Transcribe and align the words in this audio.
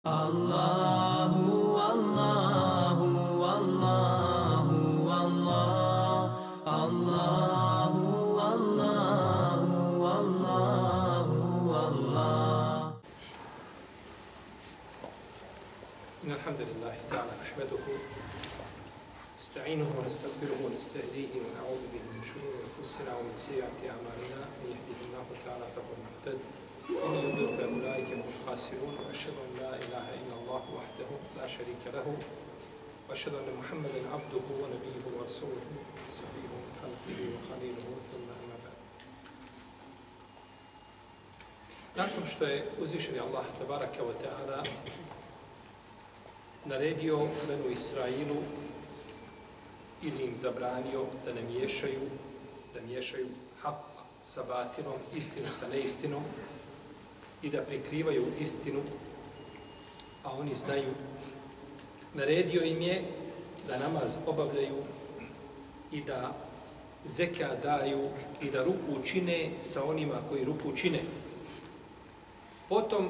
Allahu, 0.00 1.76
Allahu, 1.76 3.04
Allahu, 3.44 4.78
Allah, 5.12 6.16
Allahu, 6.64 8.08
Allahu, 8.40 9.76
Allahu, 10.00 11.36
Allah. 11.68 12.96
إن 16.24 16.32
الحمد 16.32 16.60
لله 16.64 16.96
تعالى 17.12 17.32
نحمده 17.44 17.84
نستعينه 19.38 19.88
ونستغفره 20.00 20.58
ونستهديه 20.64 21.32
ونعوذ 21.44 21.82
به 21.92 22.02
من 22.08 22.20
شرور 22.24 22.54
أنفسنا 22.72 23.16
ومن 23.20 23.36
سيئات 23.36 23.78
أعمالنا 23.84 24.40
من 24.64 24.68
يهده 24.72 24.98
الله 25.04 25.26
تعالى 25.44 25.66
فهو 25.76 25.90
المهتد 25.92 26.40
إِنَّ 27.06 27.16
الْمُلْكَ 27.24 27.58
أُولَٰئِكَ 27.60 28.10
مُحَاسِرُونَ 28.24 28.96
أَشْهَدُ 29.10 29.36
أَنْ 29.46 29.50
لَا 29.60 29.72
إِلَٰهَ 29.82 30.06
إِلَّا 30.18 30.34
اللَّهُ 30.40 30.64
وَحْدَهُ 30.76 31.10
لَا 31.38 31.46
شَرِيكَ 31.46 31.84
لَهُ 31.94 32.06
وأشهد 33.10 33.34
أن 33.34 33.48
محمدا 33.58 34.00
عبده 34.12 34.46
ونبيه 34.62 35.18
ورسوله 35.18 35.66
وصفيه 36.08 36.50
من 36.62 36.72
خلقه 36.82 37.18
وخليله 37.34 37.86
ثم 38.10 38.26
أما 38.38 38.56
بعد. 38.64 38.78
Nakon 41.96 42.26
što 42.26 42.44
je 42.44 42.70
uzvišen 42.80 43.20
Allah 43.20 43.44
tabaraka 43.58 44.02
wa 44.02 44.12
ta'ala 44.22 44.64
naredio 46.64 47.18
menu 47.48 47.70
Israilu 47.70 48.36
ili 50.02 50.24
im 50.24 50.36
zabranio 50.36 51.06
da 51.24 51.32
ne 51.32 51.42
miješaju, 51.42 52.10
da 52.74 52.80
miješaju 52.80 53.26
hak 53.62 53.74
sa 54.22 54.42
batinom, 54.48 54.98
istinu 55.14 55.52
sa 55.52 55.68
neistinom, 55.68 56.22
i 57.42 57.50
da 57.50 57.62
prikrivaju 57.62 58.26
istinu, 58.40 58.80
a 60.24 60.32
oni 60.32 60.54
znaju. 60.54 60.94
Naredio 62.14 62.62
im 62.62 62.82
je 62.82 63.02
da 63.68 63.78
namaz 63.78 64.16
obavljaju 64.26 64.76
i 65.92 66.00
da 66.00 66.34
zeka 67.04 67.48
daju 67.62 68.08
i 68.42 68.50
da 68.50 68.64
ruku 68.64 69.02
čine 69.04 69.50
sa 69.60 69.84
onima 69.84 70.14
koji 70.28 70.44
ruku 70.44 70.72
čine. 70.76 70.98
Potom 72.68 73.08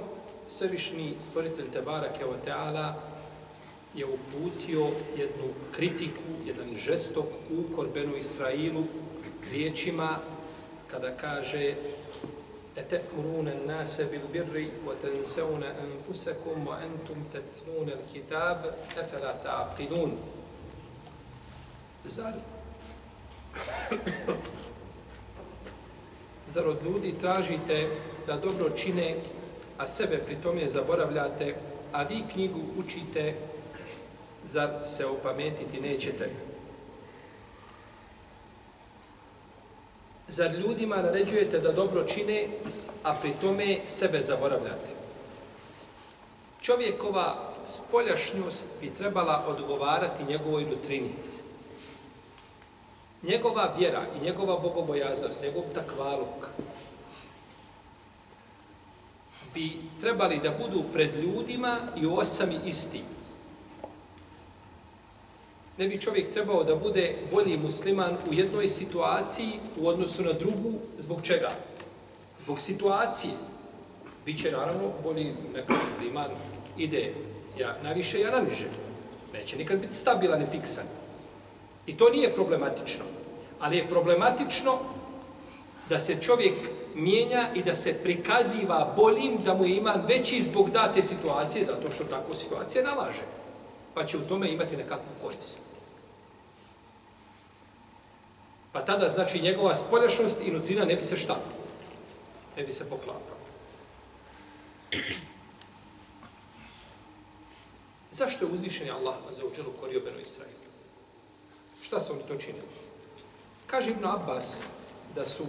svevišnji 0.48 1.14
stvoritelj 1.20 1.70
Tebara 1.70 2.08
Keoteala 2.18 2.94
je 3.94 4.06
uputio 4.06 4.86
jednu 5.16 5.54
kritiku, 5.72 6.22
jedan 6.46 6.76
žestok 6.76 7.26
ukor 7.50 7.88
Benu 7.94 8.16
Israilu 8.16 8.84
riječima 9.52 10.18
kada 10.90 11.16
kaže 11.16 11.74
أتأمرون 12.77 13.47
الناس 13.47 14.01
بالبر 14.01 14.65
وتنسون 14.85 15.63
أنفسكم 15.63 16.67
وأنتم 16.67 17.23
تتلون 17.33 17.89
الكتاب 17.89 18.75
أفلا 18.97 19.35
تعقلون 19.43 20.17
Zar 22.05 22.33
Zar 26.47 26.67
od 26.67 26.83
ljudi 26.83 27.15
tražite 27.21 27.87
da 28.27 28.37
dobro 28.37 28.69
čine, 28.69 29.15
a 29.77 29.87
sebe 29.87 30.17
pri 30.17 30.35
tome 30.35 30.69
zaboravljate, 30.69 31.55
a 31.91 32.03
vi 32.03 32.23
knjigu 32.33 32.59
učite, 32.77 33.33
zar 34.45 34.69
se 34.83 35.05
opametiti 35.05 35.81
nećete? 35.81 36.29
Zar 40.30 40.54
ljudima 40.54 40.96
naređujete 40.96 41.58
da 41.58 41.72
dobro 41.72 42.04
čine, 42.04 42.48
a 43.02 43.14
pri 43.14 43.32
tome 43.40 43.78
sebe 43.88 44.22
zaboravljate? 44.22 44.90
Čovjekova 46.60 47.52
spoljašnjost 47.64 48.68
bi 48.80 48.90
trebala 48.98 49.44
odgovarati 49.46 50.24
njegovoj 50.24 50.64
nutrini. 50.64 51.10
Njegova 53.22 53.74
vjera 53.78 54.06
i 54.16 54.24
njegova 54.24 54.58
bogobojaznost, 54.58 55.42
njegov 55.42 55.62
takvaluk 55.74 56.48
bi 59.54 59.76
trebali 60.00 60.38
da 60.38 60.50
budu 60.50 60.84
pred 60.92 61.10
ljudima 61.16 61.78
i 61.96 62.06
osami 62.06 62.58
isti. 62.66 63.02
Ne 65.80 65.88
bi 65.88 66.00
čovjek 66.00 66.32
trebao 66.32 66.64
da 66.64 66.76
bude 66.76 67.14
bolji 67.32 67.58
musliman 67.58 68.16
u 68.30 68.34
jednoj 68.34 68.68
situaciji 68.68 69.52
u 69.80 69.88
odnosu 69.88 70.22
na 70.22 70.32
drugu, 70.32 70.72
zbog 70.98 71.22
čega? 71.22 71.50
Zbog 72.42 72.60
situacije. 72.60 73.32
Biće 74.26 74.52
naravno 74.52 74.90
bolji 75.02 75.32
nekako 75.54 75.80
musliman 75.92 76.30
ide 76.78 77.14
ja 77.58 77.76
naviše, 77.82 78.20
ja 78.20 78.40
niže. 78.40 78.66
Neće 79.32 79.56
nikad 79.56 79.80
biti 79.80 79.94
stabilan 79.94 80.42
i 80.42 80.46
fiksan. 80.50 80.84
I 81.86 81.96
to 81.96 82.10
nije 82.10 82.34
problematično. 82.34 83.04
Ali 83.60 83.76
je 83.76 83.88
problematično 83.88 84.78
da 85.88 85.98
se 85.98 86.16
čovjek 86.22 86.54
mijenja 86.94 87.48
i 87.54 87.62
da 87.62 87.74
se 87.74 87.94
prikaziva 88.02 88.94
boljim, 88.96 89.38
da 89.44 89.54
mu 89.54 89.64
je 89.64 89.76
iman 89.76 90.02
veći 90.08 90.42
zbog 90.42 90.70
date 90.70 91.02
situacije, 91.02 91.64
zato 91.64 91.94
što 91.94 92.04
tako 92.04 92.34
situacija 92.34 92.84
nalaže. 92.84 93.24
Pa 93.94 94.04
će 94.04 94.18
u 94.18 94.28
tome 94.28 94.52
imati 94.52 94.76
nekakvu 94.76 95.12
korist. 95.22 95.69
Pa 98.72 98.84
tada, 98.84 99.08
znači, 99.08 99.42
njegova 99.42 99.74
spoljašnost 99.74 100.40
i 100.40 100.50
nutrina 100.50 100.84
ne 100.84 100.96
bi 100.96 101.02
se 101.02 101.16
šta? 101.16 101.36
Ne 102.56 102.62
bi 102.62 102.72
se 102.72 102.88
poklapala. 102.88 103.40
Zašto 108.10 108.44
je 108.44 108.50
uzvišen 108.52 108.90
Allah 108.90 109.14
za 109.30 109.42
uđelu 109.46 109.72
korio 109.80 110.00
Benu 110.00 110.20
Israel? 110.20 110.50
Šta 111.82 112.00
su 112.00 112.12
oni 112.12 112.22
to 112.28 112.36
činili? 112.36 112.66
Kaže 113.66 113.90
Ibn 113.90 114.04
Abbas 114.04 114.62
da 115.14 115.26
su 115.26 115.46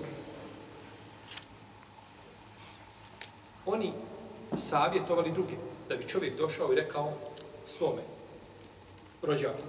oni 3.66 3.94
savjetovali 4.56 5.32
druge, 5.32 5.54
da 5.90 5.96
bi 5.96 6.08
čovjek 6.08 6.38
došao 6.38 6.74
i 6.74 6.76
rekao 6.76 7.14
svome 7.66 8.02
rođaku 9.22 9.62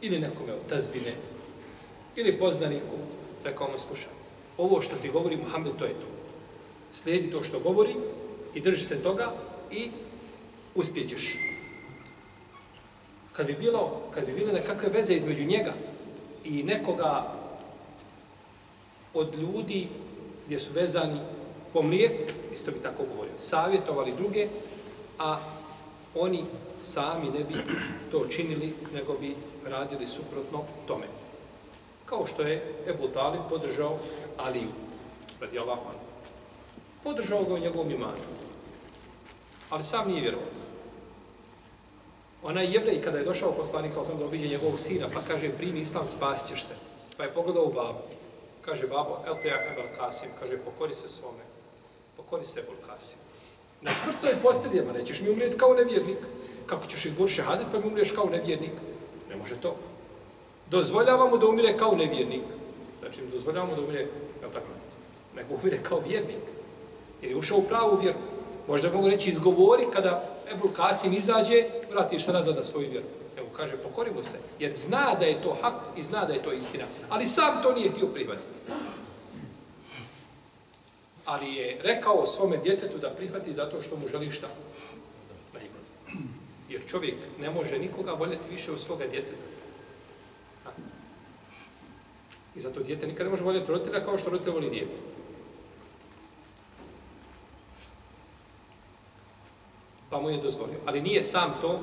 ili 0.00 0.18
nekome 0.18 0.52
od 0.52 0.68
tazbine 0.68 1.14
ili 2.16 2.38
poznaniku, 2.38 2.96
rekao 3.44 3.68
mu 3.72 3.78
slušaj, 3.78 4.10
ovo 4.58 4.82
što 4.82 4.96
ti 4.96 5.08
govori 5.08 5.36
Muhammed, 5.36 5.72
to 5.78 5.84
je 5.84 5.90
to. 5.90 6.06
Slijedi 6.92 7.30
to 7.30 7.42
što 7.42 7.60
govori 7.60 7.94
i 8.54 8.60
drži 8.60 8.84
se 8.84 9.02
toga 9.02 9.32
i 9.70 9.90
uspjećeš. 10.74 11.38
Kad 13.32 13.46
bi 13.46 13.52
bilo, 13.52 14.02
kad 14.14 14.26
bi 14.26 14.32
bile 14.32 14.52
nekakve 14.52 14.88
veze 14.88 15.14
između 15.14 15.44
njega 15.44 15.74
i 16.44 16.62
nekoga 16.62 17.34
od 19.14 19.34
ljudi 19.34 19.88
gdje 20.46 20.60
su 20.60 20.72
vezani 20.72 21.20
po 21.72 21.82
mlijeku, 21.82 22.22
isto 22.52 22.70
bi 22.70 22.78
tako 22.82 23.02
govorio, 23.12 23.32
savjetovali 23.38 24.12
druge, 24.16 24.48
a 25.18 25.38
oni 26.14 26.44
sami 26.80 27.30
ne 27.38 27.44
bi 27.44 27.54
to 28.10 28.26
činili, 28.30 28.72
nego 28.94 29.14
bi 29.14 29.34
radili 29.64 30.06
suprotno 30.06 30.64
tome. 30.86 31.06
Kao 32.06 32.26
što 32.26 32.42
je 32.42 32.74
Ebu 32.86 33.08
Talib 33.08 33.40
podržao 33.48 33.98
Aliju, 34.36 34.68
radi 35.40 35.58
Allah. 35.58 35.78
Podržao 37.04 37.44
ga 37.44 37.54
u 37.54 37.58
njegovom 37.58 37.90
imanu. 37.90 38.22
Ali 39.70 39.82
sam 39.82 40.08
nije 40.08 40.20
vjerovao. 40.20 40.48
Onaj 42.42 42.72
jevrej, 42.72 43.02
kada 43.02 43.18
je 43.18 43.24
došao 43.24 43.52
poslanik, 43.52 43.92
sa 43.92 44.00
osam 44.00 44.18
da 44.18 44.24
obiđe 44.24 44.48
njegovog 44.48 44.80
sina, 44.80 45.06
pa 45.14 45.20
kaže, 45.20 45.50
primi 45.50 45.80
islam, 45.80 46.06
spasćeš 46.06 46.64
se. 46.64 46.74
Pa 47.16 47.24
je 47.24 47.32
pogledao 47.32 47.64
u 47.64 47.72
babu. 47.72 47.98
Kaže, 48.62 48.86
babo, 48.86 49.18
el 49.26 49.34
te 49.42 49.48
Ebel 49.48 49.96
Kasim, 49.98 50.28
kaže, 50.40 50.58
pokori 50.58 50.94
se 50.94 51.08
svome. 51.08 51.42
Pokori 52.16 52.44
se 52.44 52.60
Ebel 52.60 52.74
Kasim. 52.86 53.18
Na 53.80 53.92
smrtnoj 53.92 54.42
posteljama 54.42 54.92
nećeš 54.92 55.20
mi 55.20 55.30
umrijeti 55.30 55.58
kao 55.58 55.74
nevjernik. 55.74 56.18
Kako 56.66 56.86
ćeš 56.86 57.04
izgovoriti 57.04 57.36
šehadet 57.36 57.66
pa 57.72 57.78
mi 57.78 57.86
umriješ 57.86 58.10
kao 58.10 58.30
nevjernik? 58.30 58.72
Ne 59.30 59.36
može 59.36 59.56
to. 59.56 59.76
Dozvoljavamo 60.70 61.38
da 61.38 61.46
umire 61.46 61.76
kao 61.76 61.94
nevjernik. 61.94 62.42
Znači, 63.00 63.20
dozvoljavamo 63.32 63.74
da 63.74 63.82
umire, 63.82 64.00
je 64.00 64.08
tako, 64.54 64.66
nego 65.36 65.54
umire 65.54 65.82
kao 65.82 66.00
vjernik. 66.08 66.44
Jer 67.22 67.30
je 67.30 67.36
ušao 67.36 67.58
u 67.58 67.62
pravu 67.62 67.96
vjeru. 67.96 68.18
Možda 68.68 68.92
mogu 68.92 69.08
reći, 69.08 69.30
izgovori 69.30 69.86
kada 69.92 70.36
Ebul 70.52 70.70
Kasim 70.72 71.12
izađe, 71.12 71.64
vratiš 71.90 72.24
se 72.24 72.32
nazad 72.32 72.56
na 72.56 72.64
svoju 72.64 72.90
vjeru. 72.90 73.06
Evo, 73.38 73.46
kaže, 73.56 73.76
pokorimo 73.76 74.22
se. 74.22 74.38
Jer 74.58 74.72
zna 74.72 75.14
da 75.20 75.24
je 75.24 75.42
to 75.42 75.56
hak 75.62 75.74
i 75.96 76.02
zna 76.02 76.24
da 76.24 76.32
je 76.32 76.42
to 76.42 76.52
istina. 76.52 76.84
Ali 77.08 77.26
sam 77.26 77.62
to 77.62 77.72
nije 77.72 77.90
htio 77.90 78.06
prihvatiti. 78.06 78.48
Ali 81.24 81.54
je 81.54 81.78
rekao 81.82 82.26
svome 82.26 82.56
djetetu 82.56 82.98
da 82.98 83.10
prihvati 83.10 83.52
zato 83.52 83.82
što 83.82 83.96
mu 83.96 84.08
želi 84.08 84.30
šta? 84.30 84.46
Jer 86.68 86.86
čovjek 86.86 87.14
ne 87.40 87.50
može 87.50 87.78
nikoga 87.78 88.12
voljeti 88.12 88.48
više 88.50 88.72
od 88.72 88.80
svoga 88.80 89.06
djeteta. 89.06 89.55
I 92.56 92.60
zato 92.60 92.80
dijete 92.80 93.06
nikada 93.06 93.24
ne 93.24 93.30
može 93.30 93.44
voljeti 93.44 93.70
roditelja 93.70 94.04
kao 94.04 94.18
što 94.18 94.30
roditelj 94.30 94.52
voli 94.52 94.70
dijete. 94.70 94.96
Pa 100.10 100.20
mu 100.20 100.30
je 100.30 100.36
dozvolio. 100.36 100.78
Ali 100.86 101.00
nije 101.00 101.22
sam 101.22 101.54
to, 101.60 101.80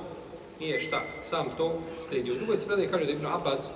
nije 0.60 0.80
šta, 0.80 1.02
sam 1.24 1.46
to 1.58 1.80
slijedio. 2.00 2.34
U 2.34 2.38
drugoj 2.38 2.58
se 2.58 2.68
predaj 2.68 2.88
kaže 2.88 3.06
da 3.06 3.12
Ibn 3.12 3.25
Abbas 3.25 3.74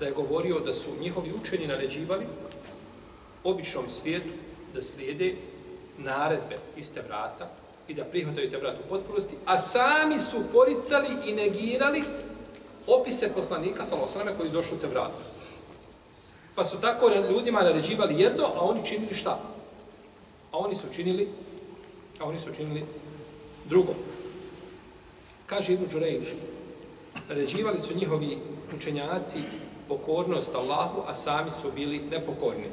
da 0.00 0.06
je 0.06 0.12
govorio 0.12 0.60
da 0.60 0.72
su 0.72 0.90
njihovi 1.00 1.32
učeni 1.42 1.66
naređivali 1.66 2.26
običnom 3.44 3.88
svijetu 3.88 4.28
da 4.74 4.82
slijede 4.82 5.34
naredbe 5.98 6.58
iste 6.76 7.02
vrata 7.02 7.50
i 7.88 7.94
da 7.94 8.04
prihvataju 8.04 8.50
te 8.50 8.58
vrata 8.58 8.78
u 8.86 8.88
potpunosti, 8.88 9.36
a 9.44 9.58
sami 9.58 10.20
su 10.20 10.36
poricali 10.52 11.08
i 11.26 11.32
negirali 11.32 12.04
opise 12.86 13.32
poslanika 13.34 13.84
sa 13.84 13.96
osrame 13.96 14.32
koji 14.38 14.50
došli 14.50 14.76
u 14.76 14.80
te 14.80 14.86
vrata. 14.86 15.33
Pa 16.54 16.64
su 16.64 16.80
tako 16.80 17.10
ljudima 17.30 17.62
naređivali 17.62 18.20
jedno, 18.20 18.44
a 18.44 18.60
oni 18.60 18.86
činili 18.86 19.14
šta? 19.14 19.40
A 20.52 20.58
oni 20.58 20.74
su 20.74 20.86
činili 20.94 21.28
a 22.20 22.24
oni 22.24 22.40
su 22.40 22.54
činili 22.54 22.84
drugo. 23.64 23.94
Kaže 25.46 25.72
Ibn 25.72 25.86
Đurejš, 25.90 26.28
naređivali 27.28 27.80
su 27.80 27.96
njihovi 27.96 28.38
učenjaci 28.76 29.38
pokornost 29.88 30.54
Allahu, 30.54 31.02
a 31.06 31.14
sami 31.14 31.50
su 31.50 31.72
bili 31.74 31.98
nepokorni. 31.98 32.70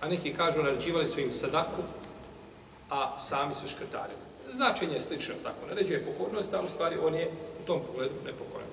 A 0.00 0.08
neki 0.08 0.34
kažu, 0.34 0.62
naređivali 0.62 1.06
su 1.06 1.20
im 1.20 1.32
sadaku, 1.32 1.82
a 2.90 3.18
sami 3.18 3.54
su 3.54 3.68
škrtarili. 3.68 4.18
Značenje 4.52 4.94
je 4.94 5.00
slično 5.00 5.34
tako. 5.42 5.66
Naređuje 5.68 6.04
pokornost, 6.04 6.54
a 6.54 6.62
u 6.62 6.68
stvari 6.68 6.96
on 7.02 7.14
je 7.14 7.30
u 7.62 7.66
tom 7.66 7.80
pogledu 7.86 8.14
nepokoran. 8.24 8.68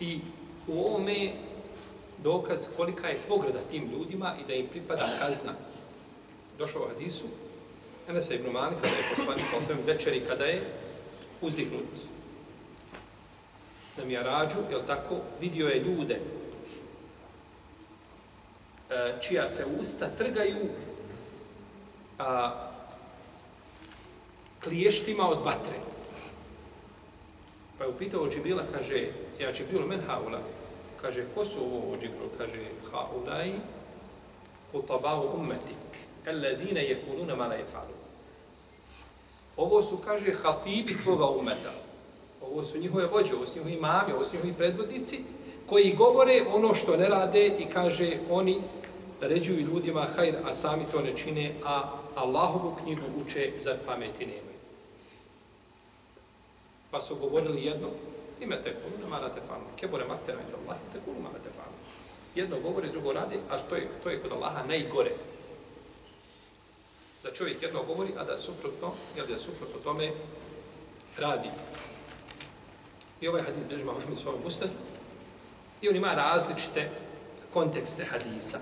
I 0.00 0.20
u 0.66 0.80
ovome 0.80 1.32
dokaz 2.22 2.68
kolika 2.76 3.08
je 3.08 3.18
pograda 3.28 3.58
tim 3.70 3.90
ljudima 3.92 4.34
i 4.40 4.46
da 4.48 4.54
im 4.54 4.66
pripada 4.66 5.08
kazna. 5.18 5.52
Došao 6.58 6.82
u 6.82 6.88
hadisu, 6.88 7.26
Enesa 8.08 8.34
ibn 8.34 8.50
Mani, 8.50 8.76
kada 8.82 8.96
je 8.96 9.14
poslanica 9.16 9.56
o 9.58 9.62
svem 9.62 9.78
večeri, 9.86 10.22
kada 10.28 10.44
je 10.44 10.62
uzdihnut 11.40 11.94
na 13.96 14.04
Mijarađu, 14.04 14.58
jel 14.70 14.80
tako, 14.86 15.16
vidio 15.40 15.68
je 15.68 15.80
ljude 15.80 16.20
e, 18.90 19.14
čija 19.20 19.48
se 19.48 19.64
usta 19.80 20.08
trgaju 20.18 20.68
a, 22.18 22.52
kliještima 24.64 25.28
od 25.28 25.42
vatre. 25.42 25.78
Pa 27.78 27.84
je 27.84 27.90
upitao 27.90 28.30
Džibrila, 28.30 28.62
kaže, 28.72 29.08
ja 29.40 29.52
Džibrilu 29.52 29.86
men 29.86 30.00
haula, 30.06 30.40
kaže, 31.00 31.24
ko 31.34 31.44
su 31.44 31.60
ovo 31.60 31.96
Džibril? 31.96 32.28
Kaže, 32.38 32.64
haulaj 32.90 33.52
hutabao 34.72 35.32
ummetik, 35.36 36.00
alladine 36.26 36.84
jekuluna 36.84 37.36
ma 37.36 37.46
la 37.46 37.54
jefalu. 37.54 37.94
Ovo 39.56 39.82
su, 39.82 39.96
kaže, 39.96 40.32
hatibi 40.32 40.96
tvoga 41.02 41.26
umeta. 41.26 41.72
Ovo 42.42 42.64
su 42.64 42.78
njihove 42.78 43.06
vođe, 43.06 43.34
ovo 43.34 43.46
su 43.46 43.58
njihovi 43.58 43.74
imami, 43.74 44.12
ovo 44.12 44.24
su 44.24 44.36
njihovi 44.36 44.54
predvodnici, 44.54 45.20
koji 45.66 45.94
govore 45.94 46.44
ono 46.54 46.74
što 46.74 46.96
ne 46.96 47.08
rade 47.08 47.46
i 47.46 47.64
kaže, 47.64 48.18
oni 48.30 48.58
naređuju 49.20 49.60
ljudima 49.60 50.06
hajr, 50.16 50.34
a 50.44 50.54
sami 50.54 50.84
to 50.92 51.02
ne 51.02 51.16
čine, 51.16 51.54
a 51.64 51.92
Allahovu 52.14 52.76
knjigu 52.82 53.02
uče, 53.20 53.52
za 53.60 53.76
pameti 53.86 54.26
nemaju. 54.26 54.56
Pa 56.90 57.00
su 57.00 57.16
govorili 57.16 57.64
jedno, 57.64 57.88
ime 58.40 58.62
te 58.62 58.74
kunu, 58.74 59.04
nema 59.04 59.20
na 59.20 59.28
tefanu, 59.28 59.64
kebore 59.76 60.04
maktera 60.04 60.38
inda 60.40 60.56
Allahi, 60.62 60.80
te 60.92 60.98
kulu, 61.04 61.16
nema 61.16 61.38
tefanu. 61.44 61.76
Jedno 62.34 62.60
govori, 62.60 62.90
drugo 62.90 63.12
radi, 63.12 63.38
a 63.50 63.58
to 63.58 63.76
je, 63.76 63.88
to 64.02 64.10
je 64.10 64.20
kod 64.22 64.32
Allaha 64.32 64.66
najgore. 64.68 65.10
Da 67.22 67.32
čovjek 67.32 67.62
jedno 67.62 67.82
govori, 67.82 68.10
a 68.18 68.24
da 68.24 68.36
suprotno, 68.36 68.92
jel 69.16 69.26
da 69.26 69.38
suprotno 69.38 69.80
tome 69.84 70.10
radi. 71.18 71.50
I 73.20 73.28
ovaj 73.28 73.42
hadis 73.42 73.66
bilježi 73.66 73.84
Mahmed 73.84 74.18
svojom 74.18 74.40
ustad, 74.44 74.70
i 75.82 75.88
on 75.88 75.96
ima 75.96 76.14
različite 76.14 76.90
kontekste 77.52 78.04
hadisa. 78.04 78.58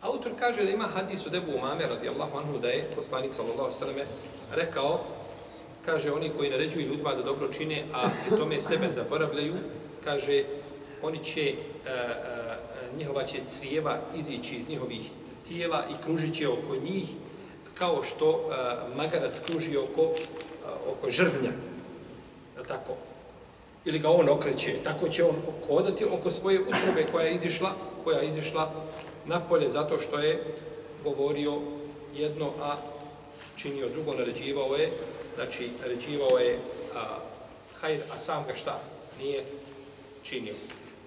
Autor 0.00 0.32
kaže 0.38 0.64
da 0.64 0.70
ima 0.70 0.84
hadis 0.84 1.26
od 1.26 1.34
Ebu 1.34 1.52
Umame 1.56 1.86
radijallahu 1.86 2.38
anhu 2.38 2.58
da 2.58 2.68
je 2.68 2.90
poslanik 2.96 3.34
sallallahu 3.34 3.72
sallam 3.72 3.96
rekao 4.52 5.00
kaže 5.84 6.12
oni 6.12 6.30
koji 6.36 6.50
naređuju 6.50 6.86
ljudima 6.86 7.14
da 7.14 7.22
dobro 7.22 7.48
čine, 7.52 7.84
a 7.92 8.08
pri 8.28 8.38
tome 8.38 8.60
sebe 8.60 8.90
zaboravljaju, 8.90 9.54
kaže 10.04 10.44
oni 11.02 11.24
će, 11.24 11.54
uh, 11.54 11.90
uh, 12.92 12.98
njihova 12.98 13.24
će 13.24 13.38
crijeva 13.46 13.98
izići 14.16 14.56
iz 14.56 14.68
njihovih 14.68 15.10
tijela 15.48 15.84
i 15.90 16.04
kružit 16.04 16.34
će 16.34 16.48
oko 16.48 16.76
njih 16.76 17.08
kao 17.74 18.02
što 18.02 18.30
uh, 18.30 18.96
magarac 18.96 19.40
kruži 19.46 19.76
oko, 19.76 20.02
uh, 20.02 20.16
oko 20.92 21.10
žrvnja. 21.10 21.50
Tako. 22.68 22.96
Ili 23.84 23.98
ga 23.98 24.10
on 24.10 24.28
okreće. 24.28 24.74
Tako 24.84 25.08
će 25.08 25.24
on 25.24 25.36
hodati 25.66 26.04
oko 26.04 26.30
svoje 26.30 26.60
utrobe 26.60 27.06
koja 27.12 27.26
je 27.26 27.34
izišla, 27.34 27.72
koja 28.04 28.18
je 28.18 28.28
izišla 28.28 28.72
napolje 29.26 29.70
zato 29.70 30.00
što 30.00 30.18
je 30.18 30.44
govorio 31.04 31.60
jedno, 32.14 32.50
a 32.62 32.76
činio 33.56 33.88
drugo, 33.88 34.14
naređivao 34.14 34.76
je, 34.76 34.90
znači 35.34 35.70
naređivao 35.80 36.38
je 36.38 36.58
a, 36.94 37.18
hajr, 37.80 38.00
a 38.14 38.18
sam 38.18 38.44
ga 38.48 38.54
šta 38.54 38.80
nije 39.18 39.44
činio. 40.22 40.54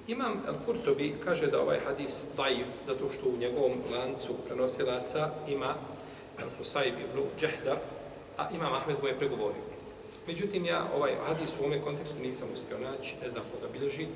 Imam 0.07 0.43
Al-Kurtobi 0.47 1.13
kaže 1.23 1.47
da 1.47 1.61
ovaj 1.61 1.79
hadis 1.79 2.25
daif, 2.37 2.67
zato 2.87 3.09
što 3.13 3.29
u 3.29 3.37
njegovom 3.37 3.71
lancu 3.91 4.33
prenosilaca 4.45 5.31
ima 5.47 5.75
Al-Husayb 6.37 6.93
ibn 6.93 7.23
Džehda, 7.39 7.77
a 8.37 8.49
Imam 8.55 8.73
Ahmed 8.73 8.95
mu 9.01 9.07
je 9.07 9.17
pregovorio. 9.17 9.63
Međutim, 10.27 10.65
ja 10.65 10.87
ovaj 10.95 11.15
hadis 11.27 11.49
u 11.57 11.59
ovome 11.59 11.81
kontekstu 11.81 12.19
nisam 12.19 12.47
uspio 12.53 12.77
naći, 12.79 13.15
ne 13.21 13.29
znam 13.29 13.43
koga 13.51 13.73
bilježi, 13.73 14.07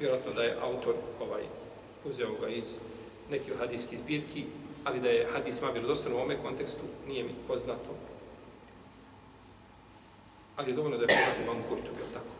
vjerojatno 0.00 0.32
da 0.32 0.42
je 0.42 0.56
autor 0.62 0.94
ovaj 1.20 1.42
uzeo 2.04 2.32
ga 2.40 2.48
iz 2.48 2.78
nekih 3.30 3.54
hadijskih 3.58 3.98
zbirki, 3.98 4.44
ali 4.84 5.00
da 5.00 5.08
je 5.08 5.28
hadis 5.32 5.60
ma 5.60 5.70
vjerodostan 5.70 6.12
u 6.12 6.16
ovome 6.16 6.36
kontekstu, 6.42 6.82
nije 7.08 7.24
mi 7.24 7.30
poznato. 7.48 8.11
Ali 10.56 10.70
je 10.70 10.74
dovoljno 10.74 10.96
da 10.96 11.02
je 11.02 11.08
poznat 11.08 11.38
imam 11.42 11.62
Kurtubi, 11.68 12.00
je 12.00 12.12
tako? 12.12 12.34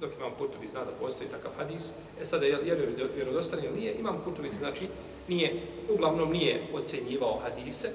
Dok 0.00 0.10
imam 0.18 0.32
Kurtubi 0.38 0.68
zna 0.68 0.84
da 0.84 0.90
postoji 0.90 1.30
takav 1.30 1.50
hadis, 1.56 1.92
e 2.20 2.24
sada 2.24 2.46
je, 2.46 2.58
je 2.64 3.08
vjerodostan 3.16 3.64
ili 3.64 3.80
nije, 3.80 3.94
imam 3.94 4.20
Kurtubi 4.24 4.48
znači 4.48 4.86
nije, 5.28 5.52
uglavnom 5.88 6.32
nije 6.32 6.62
ocenjivao 6.72 7.40
hadise, 7.42 7.90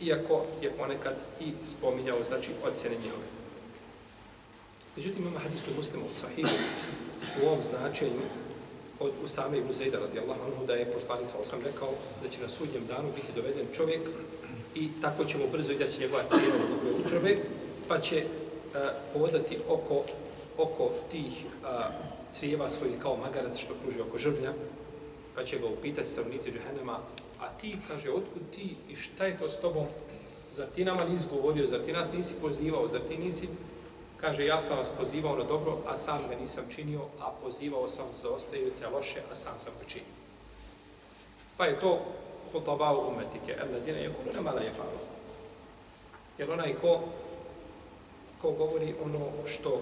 iako 0.00 0.44
je 0.62 0.70
ponekad 0.70 1.14
i 1.40 1.52
spominjao, 1.64 2.24
znači, 2.24 2.50
ocjene 2.64 2.96
njihove. 2.96 3.24
Međutim, 4.96 5.22
imamo 5.22 5.38
hadis 5.38 5.60
koji 5.64 5.76
muslima 5.76 6.04
u 6.10 6.14
sahihu, 6.14 6.56
u 7.42 7.46
ovom 7.46 7.64
značenju, 7.64 8.22
od 9.00 9.12
Usame 9.24 9.58
ibn 9.58 9.72
Zejda 9.72 9.98
radijallahu 9.98 10.40
anhu 10.42 10.66
da 10.66 10.74
je 10.74 10.92
poslanik 10.92 11.30
sa 11.30 11.38
osam 11.38 11.58
rekao 11.64 11.88
da 12.22 12.28
će 12.28 12.40
na 12.40 12.48
sudnjem 12.48 12.86
danu 12.86 13.08
biti 13.14 13.32
doveden 13.36 13.66
čovjek 13.76 14.00
i 14.74 14.88
tako 15.02 15.24
će 15.24 15.38
mu 15.38 15.44
brzo 15.52 15.72
izaći 15.72 16.00
njegova 16.00 16.22
cijela 16.28 16.56
iz 16.62 16.68
njegove 16.70 17.06
utrobe, 17.06 17.36
pa 17.88 18.00
će 18.00 18.24
E, 18.74 18.78
a, 18.78 18.92
hodati 19.12 19.58
oko, 19.68 20.02
oko 20.58 20.90
tih 21.10 21.32
a, 21.64 21.88
crijeva 22.32 22.70
svojih 22.70 22.98
kao 23.02 23.16
magarac 23.16 23.58
što 23.58 23.74
kruži 23.82 24.00
oko 24.00 24.18
žrvnja, 24.18 24.52
pa 25.34 25.44
će 25.44 25.58
ga 25.58 25.66
upitati 25.66 26.08
stavnici 26.08 26.52
džehennema, 26.52 26.98
a 27.40 27.48
ti, 27.60 27.76
kaže, 27.88 28.10
otkud 28.10 28.42
ti 28.54 28.74
i 28.88 28.96
šta 28.96 29.26
je 29.26 29.38
to 29.38 29.48
s 29.48 29.60
tobom? 29.60 29.86
Zar 30.52 30.66
ti 30.74 30.84
nama 30.84 31.04
nisi 31.04 31.26
govorio, 31.30 31.66
zar 31.66 31.80
ti 31.80 31.92
nas 31.92 32.12
nisi 32.12 32.34
pozivao, 32.40 32.88
zar 32.88 33.00
ti 33.08 33.16
nisi 33.16 33.48
Kaže, 34.20 34.44
ja 34.46 34.60
sam 34.60 34.78
vas 34.78 34.92
pozivao 34.98 35.36
na 35.36 35.44
dobro, 35.44 35.78
a 35.88 35.96
sam 35.96 36.18
ga 36.28 36.36
nisam 36.36 36.64
činio, 36.74 37.00
a 37.20 37.30
pozivao 37.42 37.88
sam 37.88 38.04
za 38.14 38.28
da 38.28 38.34
ostavite 38.34 38.88
loše, 38.92 39.20
a 39.32 39.34
sam 39.34 39.52
sam 39.64 39.72
ga 39.80 39.88
činio. 39.88 40.14
Pa 41.56 41.64
je 41.64 41.80
to 41.80 41.98
hutabao 42.52 43.08
umetike, 43.08 43.52
el 43.52 43.72
ladine 43.72 44.02
je 44.02 44.12
kuno 44.12 44.42
mala 44.42 44.60
je 44.60 44.72
falo. 44.72 45.00
Jer 46.38 46.50
onaj 46.50 46.74
ko, 46.74 47.00
ko 48.42 48.50
govori 48.50 48.94
ono 49.04 49.26
što 49.46 49.80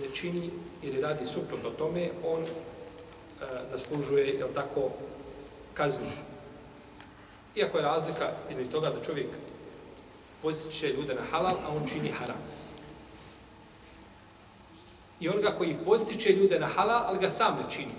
ne 0.00 0.08
čini 0.14 0.50
ili 0.82 1.00
radi 1.00 1.26
suprotno 1.26 1.70
tome, 1.70 2.10
on 2.26 2.42
e, 2.42 2.46
zaslužuje, 3.70 4.26
jel 4.26 4.48
tako, 4.54 4.90
kaznu. 5.74 6.06
Iako 7.56 7.78
je 7.78 7.84
razlika 7.84 8.30
između 8.50 8.70
toga 8.70 8.90
da 8.90 9.04
čovjek 9.04 9.28
poziče 10.42 10.88
ljude 10.88 11.14
na 11.14 11.22
halal, 11.30 11.54
a 11.66 11.76
on 11.76 11.88
čini 11.88 12.08
haram 12.08 12.54
i 15.20 15.28
onoga 15.28 15.54
koji 15.58 15.76
postiče 15.84 16.32
ljude 16.32 16.58
na 16.60 16.66
halal, 16.66 17.02
ali 17.06 17.18
ga 17.18 17.28
sam 17.28 17.56
ne 17.56 17.70
čini. 17.70 17.94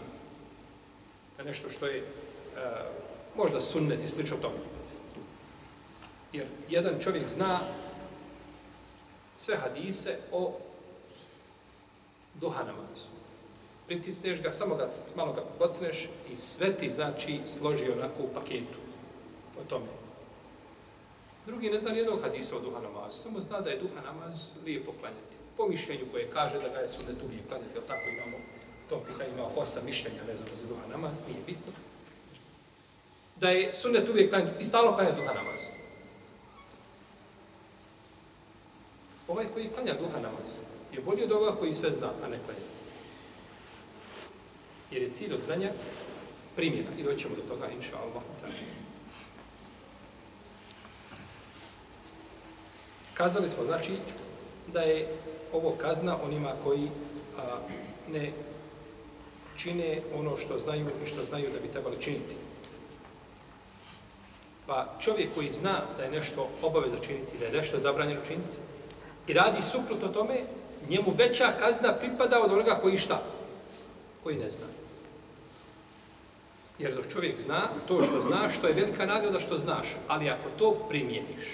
Na 1.38 1.44
nešto 1.44 1.70
što 1.70 1.86
je 1.86 1.98
e, 1.98 2.04
možda 3.36 3.62
sunnet 3.62 4.04
i 4.04 4.08
slično 4.08 4.38
tome. 4.38 4.56
Jer 6.34 6.46
jedan 6.70 6.94
čovjek 7.00 7.28
zna 7.28 7.60
sve 9.38 9.58
hadise 9.58 10.18
o 10.32 10.54
duha 12.34 12.64
namazu. 12.64 13.10
Pritisneš 13.88 14.42
ga, 14.42 14.52
samo 14.52 14.76
ga, 14.76 14.90
malo 15.16 15.34
ga 15.34 15.42
pocneš 15.60 16.10
i 16.34 16.38
sve 16.38 16.74
ti 16.74 16.90
znači 16.90 17.40
složi 17.46 17.92
onako 17.92 18.24
u 18.24 18.34
paketu 18.34 18.80
o 19.62 19.64
tome. 19.70 19.86
Drugi 21.46 21.70
ne 21.70 21.80
zna 21.80 21.92
nijednog 21.92 22.22
hadisa 22.22 22.58
o 22.58 22.60
duha 22.60 22.80
namazu, 22.80 23.18
samo 23.24 23.40
zna 23.40 23.62
da 23.62 23.70
je 23.70 23.80
duha 23.80 24.02
namaz 24.02 24.52
lijepo 24.66 24.92
klanjati. 25.00 25.36
Po 25.58 25.68
mišljenju 25.68 26.06
koje 26.12 26.30
kaže 26.30 26.60
da 26.60 26.68
ga 26.68 26.80
je 26.80 26.88
sunnet 26.88 27.24
uvijek 27.24 27.48
klanjati, 27.48 27.78
ali 27.78 27.88
tako 27.88 28.10
imamo, 28.10 28.38
to 28.90 29.00
pitanje 29.00 29.30
ima 29.34 29.48
osam 29.56 29.86
mišljenja 29.86 30.22
vezano 30.28 30.56
za 30.56 30.68
duha 30.68 30.88
namaz, 30.88 31.18
nije 31.28 31.40
bitno. 31.46 31.72
Da 33.36 33.50
je 33.50 33.74
sunnet 33.74 34.10
uvijek 34.10 34.30
klanjati 34.30 34.62
i 34.62 34.64
stalno 34.64 34.94
klanjati 34.94 35.22
duha 35.22 35.34
namazu. 35.34 35.75
Ovaj 39.28 39.46
koji 39.54 39.70
klanja 39.70 39.94
duha 39.94 40.20
namaz 40.20 40.50
je 40.94 41.02
bolji 41.02 41.24
od 41.24 41.32
ovoga 41.32 41.56
koji 41.60 41.74
sve 41.74 41.92
zna, 41.92 42.08
a 42.24 42.28
ne 42.28 42.40
klanja. 42.46 42.66
Jer 44.92 45.02
je 45.02 45.14
cilj 45.14 45.34
od 45.34 45.42
znanja 45.42 45.72
primjena 46.56 46.90
i 47.00 47.04
doćemo 47.04 47.36
do 47.36 47.42
toga, 47.42 47.68
inša 47.70 47.98
Allah. 47.98 48.24
Kazali 53.14 53.50
smo, 53.50 53.64
znači, 53.64 53.92
da 54.74 54.82
je 54.82 55.08
ovo 55.54 55.72
kazna 55.72 56.18
onima 56.24 56.52
koji 56.64 56.90
a, 57.38 57.58
ne 58.12 58.32
čine 59.58 60.02
ono 60.16 60.38
što 60.38 60.58
znaju 60.58 60.86
i 61.04 61.08
što 61.08 61.24
znaju 61.24 61.50
da 61.54 61.60
bi 61.60 61.72
trebali 61.72 62.02
činiti. 62.02 62.36
Pa 64.68 64.94
čovjek 65.00 65.30
koji 65.36 65.52
zna 65.52 65.82
da 65.98 66.04
je 66.04 66.12
nešto 66.12 66.50
obaveza 66.62 66.98
činiti, 66.98 67.38
da 67.40 67.46
je 67.46 67.52
nešto 67.52 67.80
zabranjeno 67.80 68.22
činiti, 68.28 68.56
i 69.28 69.34
radi 69.34 69.62
suprotno 69.62 70.08
tome, 70.08 70.36
njemu 70.90 71.14
veća 71.18 71.54
kazna 71.60 71.94
pripada 71.94 72.40
od 72.44 72.52
onoga 72.52 72.80
koji 72.82 72.98
šta? 72.98 73.22
Koji 74.24 74.38
ne 74.38 74.50
zna. 74.50 74.66
Jer 76.80 76.96
dok 76.96 77.06
čovjek 77.14 77.40
zna, 77.40 77.62
to 77.88 78.04
što 78.04 78.22
znaš, 78.22 78.58
to 78.62 78.68
je 78.68 78.74
velika 78.74 79.06
nagrada 79.06 79.40
što 79.40 79.58
znaš. 79.58 79.88
Ali 80.08 80.30
ako 80.30 80.50
to 80.60 80.72
primjeniš, 80.90 81.46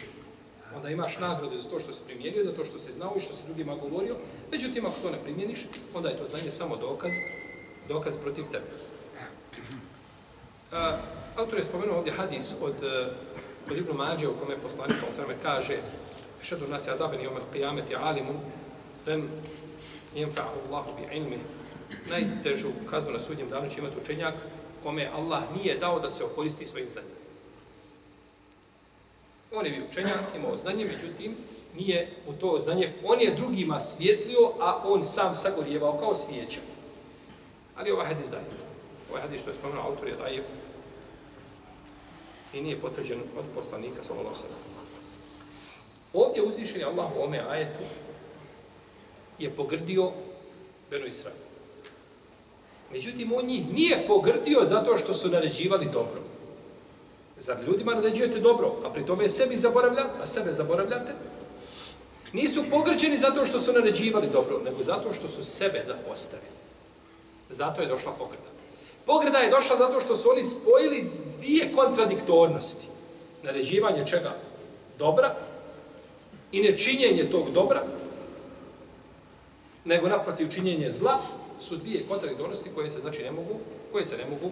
onda 0.75 0.89
imaš 0.89 1.17
nagradu 1.19 1.57
za 1.57 1.69
to 1.69 1.79
što 1.79 1.93
se 1.93 2.03
primjenio, 2.05 2.43
za 2.43 2.51
to 2.51 2.65
što 2.65 2.79
se 2.79 2.93
znao 2.93 3.13
i 3.17 3.21
što 3.21 3.33
se 3.33 3.43
drugima 3.45 3.75
govorio. 3.75 4.15
Međutim, 4.51 4.85
ako 4.85 4.99
to 5.01 5.09
ne 5.11 5.23
primjeniš, 5.23 5.59
onda 5.93 6.09
je 6.09 6.17
to 6.17 6.27
znanje 6.27 6.51
samo 6.51 6.75
dokaz, 6.75 7.11
dokaz 7.87 8.17
protiv 8.17 8.45
tebe. 8.45 8.65
Uh, 10.71 10.77
autor 11.35 11.57
je 11.57 11.63
spomenuo 11.63 11.97
ovdje 11.97 12.13
hadis 12.13 12.53
od, 12.61 12.75
uh, 12.83 13.71
od 13.71 13.77
Ibnu 13.77 13.93
Mađe 13.93 14.27
u 14.27 14.37
kome 14.37 14.57
poslanica 14.57 15.05
Osrame 15.09 15.35
kaže 15.43 15.77
šedu 16.41 16.67
nas 16.67 16.87
je 16.87 16.93
adabeni 16.93 17.27
omel 17.27 17.43
qijameti 17.53 17.95
alimun 18.01 18.35
lem 19.07 19.29
jenfa'u 20.15 20.67
Allahu 20.67 20.89
bi 20.97 21.17
ilmi 21.17 21.39
najtežu 22.09 22.69
kaznu 22.89 23.13
na 23.13 23.19
sudnjem 23.19 23.49
danu 23.49 23.69
će 23.69 23.79
imati 23.79 23.95
učenjak 24.01 24.33
kome 24.83 25.09
Allah 25.15 25.43
nije 25.55 25.77
dao 25.77 25.99
da 25.99 26.09
se 26.09 26.23
okoristi 26.23 26.65
svojim 26.65 26.91
znanjem. 26.91 27.11
On 29.53 29.65
je 29.65 29.71
bio 29.71 29.85
učenjak, 29.89 30.19
imao 30.35 30.57
znanje, 30.57 30.85
međutim, 30.85 31.35
nije 31.75 32.09
u 32.27 32.33
to 32.33 32.59
znanje, 32.59 32.93
on 33.03 33.21
je 33.21 33.35
drugima 33.35 33.79
svjetlio, 33.79 34.51
a 34.59 34.81
on 34.85 35.05
sam 35.05 35.35
sagorjevao 35.35 35.97
kao 35.97 36.15
svijeća. 36.15 36.59
Ali 37.75 37.91
ovaj 37.91 38.05
hadis 38.05 38.29
daje. 38.29 38.43
Ovaj 39.09 39.21
hadis 39.21 39.41
što 39.41 39.49
je 39.49 39.53
spomenuo 39.53 39.83
autor 39.83 40.07
je 40.07 40.15
dajev 40.15 40.43
i 42.53 42.61
nije 42.61 42.81
potvrđen 42.81 43.19
od 43.37 43.45
poslanika, 43.55 44.03
sallallahu 44.03 44.35
sallam. 44.35 44.80
Ovdje 46.13 46.43
uzvišeni 46.43 46.83
Allah 46.83 47.05
u 47.17 47.23
ome 47.23 47.41
ajetu 47.49 47.79
je 49.39 49.49
pogrdio 49.49 50.11
Benu 50.89 51.05
Israel. 51.05 51.37
Međutim, 52.91 53.33
on 53.33 53.45
njih 53.45 53.73
nije 53.73 54.07
pogrdio 54.07 54.59
zato 54.63 54.97
što 54.97 55.13
su 55.13 55.29
naređivali 55.29 55.85
dobro. 55.85 56.21
Zar 57.39 57.57
ljudima 57.67 57.95
naređujete 57.95 58.39
dobro, 58.39 58.75
a 58.85 58.89
pri 58.89 59.05
tome 59.05 59.29
sebi 59.29 59.57
zaboravljate, 59.57 60.21
a 60.21 60.25
sebe 60.25 60.51
zaboravljate? 60.53 61.11
Nisu 62.33 62.63
pogrđeni 62.69 63.17
zato 63.17 63.45
što 63.45 63.59
su 63.59 63.73
naređivali 63.73 64.27
dobro, 64.33 64.59
nego 64.65 64.83
zato 64.83 65.13
što 65.13 65.27
su 65.27 65.45
sebe 65.45 65.83
zapostavili. 65.83 66.51
Zato 67.49 67.81
je 67.81 67.87
došla 67.87 68.11
pogrda. 68.11 68.51
Pogrda 69.05 69.37
je 69.37 69.49
došla 69.49 69.77
zato 69.77 70.01
što 70.01 70.15
su 70.15 70.29
oni 70.31 70.43
spojili 70.43 71.11
dvije 71.37 71.73
kontradiktornosti. 71.75 72.87
Naređivanje 73.43 74.07
čega? 74.07 74.33
Dobra 74.99 75.35
i 76.51 76.61
nečinjenje 76.61 77.29
tog 77.29 77.51
dobra, 77.51 77.83
nego 79.85 80.09
naprotiv 80.09 80.47
činjenje 80.47 80.91
zla, 80.91 81.19
su 81.59 81.77
dvije 81.77 82.05
kontradiktornosti 82.07 82.69
koje 82.75 82.89
se 82.89 82.99
znači 82.99 83.23
ne 83.23 83.31
mogu, 83.31 83.59
koje 83.91 84.05
se 84.05 84.17
ne 84.17 84.25
mogu 84.25 84.51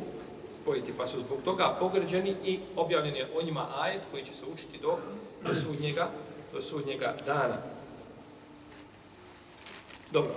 spojiti, 0.52 0.94
pa 0.98 1.08
su 1.08 1.20
zbog 1.20 1.38
toga 1.44 1.76
pogrđeni 1.80 2.36
i 2.46 2.60
objavljen 2.76 3.16
je 3.16 3.28
o 3.36 3.42
njima 3.42 3.68
ajet 3.80 4.02
koji 4.12 4.26
će 4.26 4.34
se 4.34 4.46
učiti 4.54 4.78
do, 4.82 4.98
do, 5.44 5.56
sudnjega, 5.56 6.10
do 6.54 6.62
sudnjega 6.62 7.16
dana. 7.26 7.58
Dobro. 10.12 10.34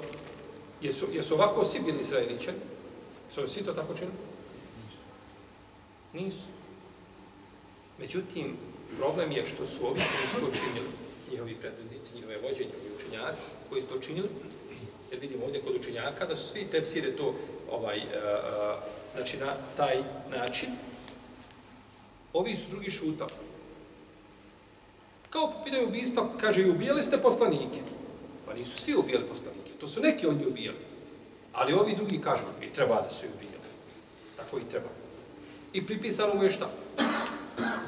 Jesu, 0.82 1.06
jesu 1.12 1.34
ovako 1.34 1.64
svi 1.64 1.80
bili 1.80 2.00
Izraeličani? 2.00 2.58
Su 3.30 3.48
svi 3.48 3.64
to 3.64 3.72
tako 3.72 3.94
činili? 3.94 4.16
Nisu. 6.12 6.46
Međutim, 7.98 8.56
problem 8.98 9.32
je 9.32 9.46
što 9.46 9.66
su 9.66 9.86
ovi 9.86 10.00
koji 10.00 10.28
su 10.28 10.46
to 10.46 10.58
činili, 10.58 10.88
njihovi 11.32 11.54
predvodnici, 11.54 12.14
njihove 12.14 12.36
vođe, 12.42 12.64
njihovi 12.64 12.96
učenjaci, 12.96 13.48
koji 13.68 13.82
su 13.82 13.88
to 13.88 13.98
činili, 13.98 14.28
jer 15.10 15.20
vidimo 15.20 15.44
ovdje 15.44 15.60
kod 15.60 15.76
učenjaka 15.76 16.26
da 16.26 16.36
su 16.36 16.48
svi 16.48 16.64
tefsire 16.64 17.16
to 17.16 17.34
ovaj, 17.70 17.98
uh, 17.98 18.04
znači 19.14 19.36
na 19.36 19.54
taj 19.76 20.02
način, 20.30 20.68
ovi 22.32 22.56
su 22.56 22.70
drugi 22.70 22.90
šutali. 22.90 23.32
Kao 25.30 25.46
pitaju 25.48 25.64
pitanju 25.64 25.88
ubijstva, 25.88 26.28
kaže, 26.40 26.62
i 26.62 26.70
ubijali 26.70 27.02
ste 27.02 27.18
poslanike. 27.18 27.80
Pa 28.46 28.54
nisu 28.54 28.78
svi 28.78 28.94
ubijali 28.94 29.24
poslanike, 29.28 29.70
to 29.80 29.86
su 29.86 30.00
neki 30.00 30.26
od 30.26 30.36
njih 30.36 30.46
ubijali. 30.46 30.78
Ali 31.52 31.72
ovi 31.72 31.96
drugi 31.96 32.20
kažu, 32.20 32.42
i 32.62 32.66
treba 32.74 33.00
da 33.00 33.10
su 33.10 33.26
ubijali. 33.36 33.68
Tako 34.36 34.58
i 34.58 34.70
treba. 34.70 34.88
I 35.72 35.86
pripisano 35.86 36.34
mu 36.34 36.44
je 36.44 36.50
šta? 36.50 36.70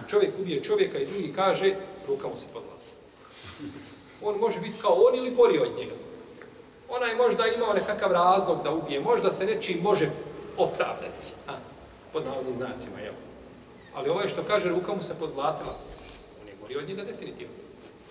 Čovjek 0.08 0.38
ubije 0.40 0.62
čovjeka 0.62 0.98
i 0.98 1.06
drugi 1.06 1.32
kaže, 1.32 1.76
ruka 2.08 2.28
mu 2.28 2.36
se 2.36 2.46
pozlata. 2.52 2.73
On 4.22 4.36
može 4.38 4.60
biti 4.60 4.80
kao 4.82 4.92
on 4.92 5.14
ili 5.14 5.34
gori 5.34 5.58
od 5.58 5.76
njega. 5.78 5.94
Ona 6.88 7.06
je 7.06 7.16
možda 7.16 7.46
imao 7.46 7.72
nekakav 7.72 8.12
razlog 8.12 8.62
da 8.62 8.70
ubije, 8.70 9.00
možda 9.00 9.30
se 9.30 9.46
nečim 9.46 9.80
može 9.82 10.10
opravdati. 10.56 11.28
A, 11.48 11.52
pod 12.12 12.24
navodnim 12.24 12.56
znacima, 12.56 13.00
jel? 13.00 13.14
Ali 13.94 14.10
je 14.22 14.28
što 14.28 14.42
kaže, 14.42 14.68
ruka 14.68 14.94
mu 14.94 15.02
se 15.02 15.14
pozlatila. 15.14 15.76
On 16.42 16.48
je 16.48 16.54
gori 16.60 16.76
od 16.76 16.88
njega 16.88 17.04
definitivno. 17.04 17.54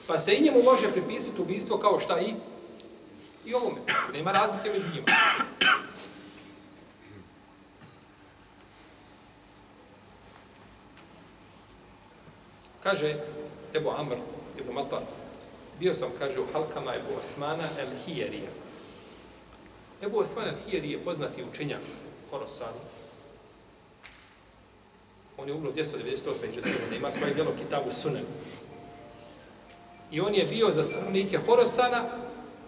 Pa 0.07 0.19
se 0.19 0.35
i 0.35 0.41
njemu 0.41 0.63
može 0.63 0.91
pripisati 0.91 1.41
ubistvo 1.41 1.77
kao 1.77 1.99
šta 1.99 2.19
i 2.19 2.33
i 3.45 3.53
ovome. 3.53 3.81
Nema 4.13 4.31
razlike 4.31 4.69
među 4.69 4.85
njima. 4.93 5.07
Kaže 12.83 13.15
Ebu 13.73 13.89
Amr, 13.97 14.15
Ebu 14.59 14.73
Matar, 14.73 14.99
bio 15.79 15.93
sam, 15.93 16.09
kaže, 16.19 16.39
u 16.39 16.45
halkama 16.53 16.95
Ebu 16.95 17.19
Osmana 17.19 17.67
el 17.79 17.87
Hijerija. 18.05 18.49
Ebu 20.01 20.17
Osman 20.17 20.47
el 20.47 20.55
Hijerija 20.65 20.97
je 20.97 21.03
poznati 21.03 21.43
učenjak 21.51 21.81
Horosanu. 22.29 22.79
On 25.37 25.47
je 25.47 25.53
umro 25.53 25.71
298. 25.71 26.49
iđe 26.49 26.61
godine, 26.61 26.97
ima 26.97 27.11
svoje 27.11 27.33
djelo 27.33 27.53
Kitabu 27.63 27.93
Sunan. 27.93 28.25
I 30.11 30.21
on 30.21 30.35
je 30.35 30.45
bio 30.45 30.71
za 30.71 30.83
stanovnike 30.83 31.37
Horosana 31.37 32.03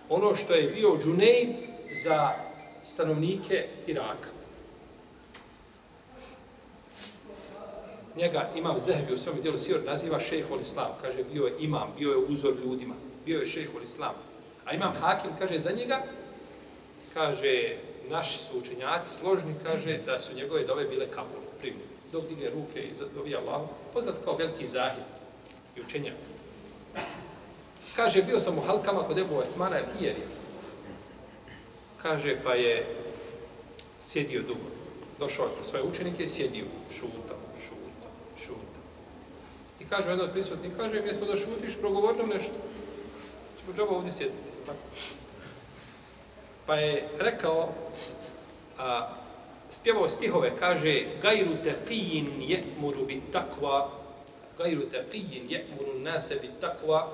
ono 0.09 0.35
što 0.35 0.53
je 0.53 0.69
bio 0.69 0.97
Džunejd 1.03 1.49
za 1.91 2.31
stanovnike 2.83 3.67
Iraka. 3.87 4.34
Njega 8.17 8.49
imam 8.55 8.79
Zehebi 8.79 9.13
u 9.13 9.17
svom 9.17 9.41
dijelu 9.41 9.57
Sivr 9.57 9.79
naziva 9.85 10.19
šejhol 10.19 10.59
Islam. 10.59 10.91
Kaže, 11.01 11.23
bio 11.33 11.45
je 11.45 11.53
imam, 11.59 11.93
bio 11.97 12.11
je 12.11 12.17
uzor 12.17 12.53
ljudima, 12.65 12.95
bio 13.25 13.39
je 13.39 13.45
šejhol 13.45 13.81
Islam. 13.81 14.13
A 14.65 14.73
imam 14.73 14.93
Hakim, 15.01 15.31
kaže, 15.39 15.59
za 15.59 15.71
njega, 15.71 16.03
kaže, 17.13 17.75
naši 18.09 18.37
su 18.37 18.57
učenjaci 18.57 19.15
složni, 19.15 19.53
kaže 19.63 19.97
da 20.05 20.19
su 20.19 20.35
njegove 20.35 20.63
dove 20.63 20.85
bile 20.85 21.07
kabul, 21.07 21.41
primljene. 21.59 21.95
Dok 22.11 22.27
digne 22.27 22.49
ruke 22.49 22.81
i 22.81 22.93
dovi 23.15 23.35
Allah, 23.35 23.61
poznat 23.93 24.15
kao 24.23 24.35
veliki 24.35 24.67
zahid 24.67 25.03
i 25.75 25.81
učenjak. 25.81 26.15
Kaže, 27.95 28.23
bio 28.23 28.39
sam 28.39 28.57
u 28.57 28.61
halkama 28.61 29.03
kod 29.03 29.17
Ebu 29.17 29.35
Osmana 29.35 29.77
el 29.77 29.85
Kaže, 32.01 32.37
pa 32.43 32.53
je 32.53 32.85
sjedio 33.99 34.41
dugo. 34.41 34.69
Došao 35.19 35.45
je 35.45 35.51
po 35.59 35.63
svoje 35.63 35.83
učenike 35.83 36.23
i 36.23 36.27
sjedio. 36.27 36.65
Šuta. 36.99 37.24
I 39.85 39.89
kaže, 39.89 40.09
jedan 40.09 40.25
od 40.25 40.31
prisutnih, 40.31 40.71
kaže, 40.77 41.01
mjesto 41.01 41.25
da 41.25 41.35
šutiš, 41.35 41.77
progovori 41.79 42.17
nam 42.17 42.29
nešto. 42.29 42.53
Čemo 43.59 43.73
treba 43.75 43.91
ovdje 43.91 44.11
sjediti. 44.11 44.49
Pa 46.65 46.75
je 46.75 47.07
rekao, 47.19 47.69
a, 48.77 49.09
spjevao 49.69 50.09
stihove, 50.09 50.51
kaže, 50.59 51.03
gajru 51.21 51.51
teqijin 51.63 52.41
je 52.41 52.63
muru 52.79 53.05
bit 53.05 53.23
takva, 53.31 53.89
gajru 54.57 54.81
taqijin 54.81 55.49
je'muru 55.49 55.99
nase 55.99 56.35
bit 56.35 56.59
takva, 56.61 57.07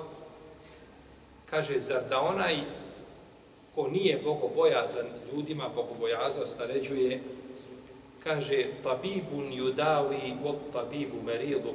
kaže, 1.50 1.80
zar 1.80 2.04
da 2.10 2.22
onaj 2.22 2.56
ko 3.75 3.88
nije 3.88 4.22
bogobojazan 4.24 5.06
ljudima, 5.32 5.70
bogobojaznost 5.75 6.60
naređuje, 6.60 7.20
kaže, 8.24 8.66
tabibun 8.84 9.54
judavi 9.54 10.34
od 10.46 10.56
tabibu 10.74 11.22
meridu, 11.25 11.74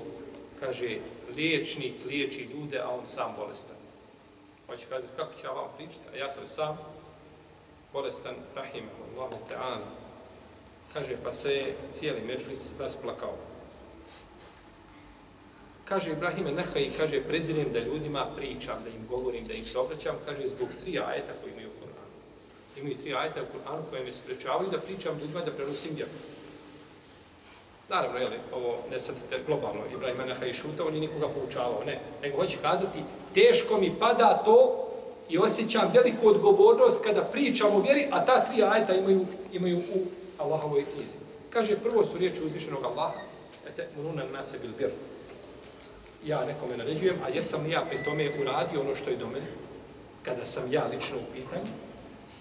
kaže, 0.61 0.99
liječnik 1.37 1.95
liječi 2.07 2.43
ljude, 2.43 2.79
a 2.79 2.89
on 2.89 3.07
sam 3.07 3.35
bolestan. 3.37 3.77
Pa 4.67 4.73
Hoće 4.73 4.87
kaže, 4.89 5.07
kako 5.17 5.41
će 5.41 5.47
Allah 5.49 5.71
pričati? 5.77 6.09
A 6.13 6.17
ja 6.17 6.31
sam 6.31 6.47
sam 6.47 6.79
bolestan, 7.93 8.35
rahim, 8.55 8.85
Allahu 9.17 9.37
ta'ala. 9.51 9.87
Kaže, 10.93 11.17
pa 11.25 11.33
se 11.33 11.53
je 11.53 11.75
cijeli 11.93 12.21
mežlis 12.21 12.73
rasplakao. 12.79 13.35
Kaže 15.85 16.13
Ibrahime 16.13 16.53
Nehaj, 16.53 16.91
kaže, 16.97 17.23
prezirem 17.23 17.73
da 17.73 17.79
ljudima 17.79 18.27
pričam, 18.37 18.83
da 18.85 18.91
im 18.91 19.07
govorim, 19.09 19.45
da 19.47 19.55
im 19.55 19.65
se 19.65 19.79
obraćam, 19.79 20.17
kaže, 20.27 20.47
zbog 20.47 20.69
tri 20.81 20.99
ajeta 20.99 21.33
koji 21.43 21.53
imaju 21.53 21.69
u 21.69 21.79
Kur'anu. 21.81 22.17
Imaju 22.81 22.97
tri 22.97 23.15
ajeta 23.15 23.43
u 23.43 23.47
Kur'anu 23.53 23.83
koje 23.91 24.05
me 24.05 24.13
sprečavaju 24.13 24.71
da 24.71 24.81
pričam 24.81 25.19
ljudima, 25.19 25.41
da 25.41 25.53
prenosim 25.53 25.95
vjeru. 25.95 26.11
Naravno, 27.89 28.19
jeli, 28.19 28.37
ovo 28.55 28.79
ne 28.91 29.01
sadite 29.01 29.41
globalno, 29.47 29.81
Ibrahim 29.93 30.19
Menaha 30.19 30.47
i 30.47 30.53
Šuta, 30.53 30.85
on 30.85 30.95
je 30.95 31.01
nikoga 31.01 31.29
poučavao, 31.29 31.85
ne. 31.87 32.01
Nego 32.23 32.37
hoće 32.37 32.57
kazati, 32.63 32.99
teško 33.35 33.79
mi 33.81 33.95
pada 34.01 34.43
to 34.45 34.87
i 35.29 35.39
osjećam 35.39 35.91
veliku 35.95 36.29
odgovornost 36.29 37.05
kada 37.05 37.23
pričam 37.23 37.75
o 37.75 37.81
vjeri, 37.81 38.09
a 38.13 38.25
ta 38.25 38.45
tri 38.45 38.63
ajeta 38.63 38.95
imaju, 38.95 39.27
imaju 39.53 39.79
u 39.79 40.03
Allahovoj 40.39 40.85
knjizi. 40.95 41.17
Kaže, 41.51 41.77
prvo 41.77 42.05
su 42.05 42.19
riječi 42.19 42.45
uzvišenog 42.45 42.85
Allaha, 42.85 43.19
ete, 43.69 43.89
mununa 43.97 44.25
nase 44.33 44.59
bil 44.59 44.71
bir. 44.79 44.91
ja 46.25 46.45
nekome 46.45 46.77
naređujem, 46.77 47.17
a 47.27 47.29
jesam 47.29 47.65
li 47.65 47.71
ja 47.71 47.85
pri 47.85 48.05
tome 48.05 48.31
uradio 48.41 48.81
ono 48.81 48.95
što 48.95 49.11
je 49.11 49.17
do 49.17 49.27
mene, 49.27 49.47
kada 50.23 50.45
sam 50.45 50.73
ja 50.73 50.87
lično 50.87 51.17
u 51.17 51.33
pitanju. 51.33 51.71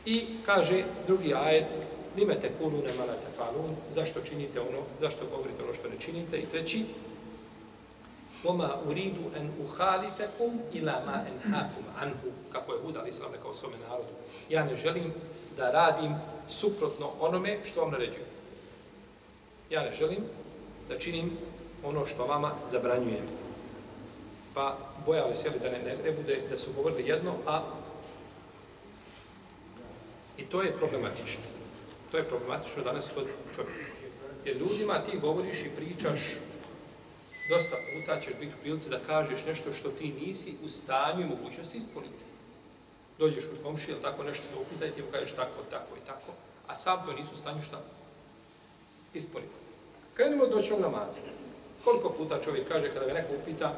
I 0.05 0.25
kaže 0.45 0.83
drugi 1.07 1.33
ajet, 1.33 1.65
lime 2.17 2.39
te 2.39 2.51
kulu 2.59 2.77
ne 2.77 2.93
malate 2.93 3.27
falun, 3.37 3.75
zašto 3.91 4.21
činite 4.21 4.61
ono, 4.61 4.79
zašto 5.01 5.25
govorite 5.31 5.63
ono 5.63 5.73
što 5.73 5.89
ne 5.89 5.95
činite. 5.99 6.37
I 6.37 6.45
treći, 6.45 6.85
Oma 8.43 8.69
uridu 8.87 9.21
en 9.35 9.51
uhalifekum 9.63 10.59
ila 10.73 11.01
ma 11.05 11.13
en 11.13 11.51
hakum 11.51 11.83
anhu, 12.01 12.29
kako 12.51 12.73
je 12.73 12.79
Huda 12.81 13.07
Islam 13.07 13.31
rekao 13.33 13.53
svome 13.53 13.75
narodu. 13.89 14.09
Ja 14.49 14.63
ne 14.63 14.75
želim 14.75 15.13
da 15.57 15.71
radim 15.71 16.15
suprotno 16.49 17.09
onome 17.19 17.57
što 17.63 17.81
vam 17.81 17.91
naređujem. 17.91 18.27
Ja 19.69 19.83
ne 19.83 19.93
želim 19.93 20.23
da 20.89 20.99
činim 20.99 21.31
ono 21.83 22.05
što 22.05 22.25
vama 22.25 22.51
zabranjujem 22.71 23.25
pa 24.53 24.77
bojali 25.05 25.35
se 25.35 25.49
da 25.49 25.71
ne, 25.71 25.79
ne, 25.79 25.95
ne 26.03 26.11
bude 26.11 26.41
da 26.49 26.57
su 26.57 26.73
govorili 26.75 27.09
jedno, 27.09 27.33
a 27.47 27.61
i 30.37 30.45
to 30.45 30.61
je 30.61 30.77
problematično. 30.77 31.54
To 32.15 32.19
je 32.19 32.29
problematično 32.29 32.83
danas 32.83 33.05
kod 33.15 33.25
čovjeka. 33.55 33.91
Jer 34.45 34.57
ljudima 34.57 35.03
ti 35.03 35.19
govoriš 35.19 35.59
i 35.59 35.75
pričaš 35.75 36.19
dosta 37.49 37.75
puta 37.75 38.19
ćeš 38.19 38.33
biti 38.39 38.53
u 38.55 38.61
prilici 38.61 38.89
da 38.89 38.99
kažeš 39.07 39.45
nešto 39.45 39.73
što 39.73 39.89
ti 39.89 40.13
nisi 40.25 40.53
u 40.65 40.69
stanju 40.69 41.21
i 41.21 41.29
mogućnosti 41.29 41.77
ispuniti. 41.77 42.23
Dođeš 43.19 43.43
kod 43.45 43.63
komšije 43.63 43.93
ili 43.93 44.01
tako 44.01 44.23
nešto 44.23 44.43
da 44.53 44.59
upitaj 44.59 44.91
ti 44.91 45.01
mu 45.01 45.07
kažeš 45.11 45.31
tako, 45.31 45.63
tako 45.69 45.97
i 45.97 46.07
tako, 46.07 46.31
a 46.67 46.75
sam 46.75 47.05
to 47.05 47.13
nisu 47.13 47.33
u 47.33 47.37
stanju 47.37 47.61
šta 47.61 47.81
ispuniti. 49.13 49.55
Krenimo 50.13 50.43
od 50.43 50.51
noćnog 50.51 50.79
namaza. 50.79 51.19
Koliko 51.83 52.09
puta 52.09 52.41
čovjek 52.41 52.67
kaže 52.67 52.93
kada 52.93 53.05
ga 53.05 53.13
neko 53.13 53.33
upita 53.41 53.75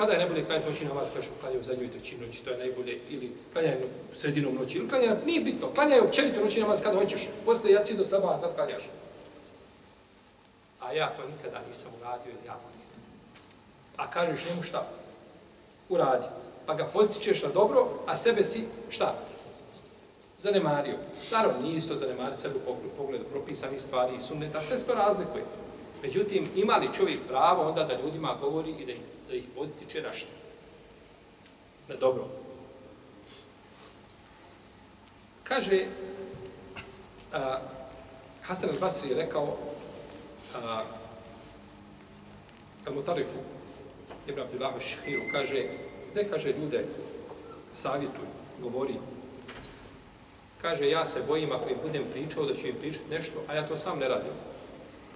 kada 0.00 0.12
je 0.12 0.18
najbolje 0.18 0.44
klanjati 0.44 0.70
noći 0.70 0.84
namaz, 0.84 1.08
kažu 1.14 1.28
klanjaju 1.40 1.60
u 1.60 1.64
zadnjoj 1.64 1.90
trećini 1.90 2.26
noći, 2.26 2.44
to 2.44 2.50
je 2.50 2.58
najbolje, 2.58 2.98
ili 3.10 3.32
klanjaju 3.52 3.88
sredinom 4.12 4.54
noći, 4.54 4.78
ili 4.78 4.88
klanjaju, 4.88 5.16
nije 5.26 5.40
bitno, 5.40 5.68
klanjaju 5.74 6.04
općenito 6.04 6.40
noći 6.40 6.60
namaz 6.60 6.82
kada 6.82 6.98
hoćeš, 6.98 7.28
posle 7.44 7.70
jaci 7.70 7.96
do 7.96 8.04
sabah, 8.04 8.40
kad 8.40 8.54
klanjaš. 8.54 8.82
A 10.80 10.92
ja 10.92 11.08
to 11.16 11.22
nikada 11.28 11.60
nisam 11.68 11.90
uradio, 12.00 12.30
jer 12.30 12.46
jako 12.46 12.68
nije. 12.76 12.86
A 13.96 14.10
kažeš 14.10 14.44
njemu 14.48 14.62
šta? 14.62 14.86
Uradi. 15.88 16.26
Pa 16.66 16.74
ga 16.74 16.84
postičeš 16.84 17.42
na 17.42 17.48
dobro, 17.48 17.88
a 18.06 18.16
sebe 18.16 18.44
si 18.44 18.64
šta? 18.90 19.14
Zanemario. 20.38 20.96
Naravno, 21.32 21.62
nije 21.62 21.76
isto 21.76 21.96
zanemariti 21.96 22.40
sebe 22.40 22.54
u 22.66 22.74
pogledu 22.96 23.24
propisanih 23.24 23.82
stvari 23.82 24.14
i 24.16 24.20
sunneta, 24.20 24.62
sve 24.62 24.76
to 24.86 24.94
razlikuje. 24.94 25.44
Međutim, 26.02 26.48
ima 26.56 26.76
li 26.76 26.94
čovjek 26.96 27.18
pravo 27.28 27.68
onda 27.68 27.84
da 27.84 27.98
ljudima 28.04 28.36
govori 28.40 28.70
i 28.70 28.86
da, 28.86 28.92
da 29.30 29.36
ih 29.36 29.44
podstiče 29.54 30.02
na 30.02 30.12
što? 30.12 30.28
Na 31.88 31.96
dobro. 31.96 32.28
Kaže, 35.44 35.86
a, 37.32 37.58
Hasan 38.42 38.70
al-Basri 38.70 39.10
je 39.10 39.16
rekao 39.16 39.56
a, 40.54 40.82
Al-Mutarifu, 42.86 43.38
Ibn 44.26 44.40
Abdullahu 44.40 44.80
Šihiru, 44.80 45.22
kaže, 45.32 45.68
gde 46.10 46.28
kaže 46.30 46.52
ljude 46.52 46.84
savjetuj, 47.72 48.26
govori, 48.62 48.94
kaže, 50.62 50.90
ja 50.90 51.06
se 51.06 51.22
bojim 51.26 51.52
ako 51.52 51.68
im 51.68 51.78
budem 51.82 52.04
pričao 52.12 52.44
da 52.44 52.54
ću 52.54 52.66
im 52.66 52.76
pričati 52.80 53.10
nešto, 53.10 53.42
a 53.48 53.54
ja 53.54 53.68
to 53.68 53.76
sam 53.76 53.98
ne 53.98 54.08
radim. 54.08 54.49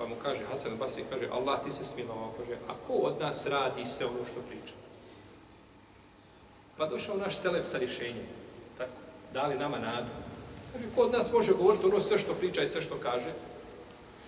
Pa 0.05 0.11
mu 0.11 0.21
kaže, 0.21 0.45
Hasan 0.45 0.77
Basri 0.77 1.05
kaže, 1.09 1.33
Allah 1.33 1.65
ti 1.65 1.73
se 1.73 1.85
smilovao, 1.85 2.37
kaže, 2.37 2.61
a 2.69 2.77
ko 2.87 2.93
od 2.93 3.21
nas 3.21 3.47
radi 3.47 3.87
sve 3.87 4.07
ono 4.07 4.21
što 4.25 4.41
priča? 4.49 4.77
Pa 6.77 6.87
došao 6.87 7.17
naš 7.17 7.37
selef 7.37 7.67
sa 7.67 7.79
rješenjem, 7.79 8.27
tako, 8.79 8.93
dali 9.33 9.57
nama 9.57 9.79
nadu. 9.79 10.13
Kaže, 10.73 10.85
ko 10.95 11.03
od 11.03 11.13
nas 11.13 11.33
može 11.33 11.53
govoriti 11.53 11.87
ono 11.87 12.01
sve 12.01 12.19
što 12.19 12.35
priča 12.35 12.63
i 12.63 12.69
sve 12.69 12.83
što 12.83 13.01
kaže? 13.01 13.33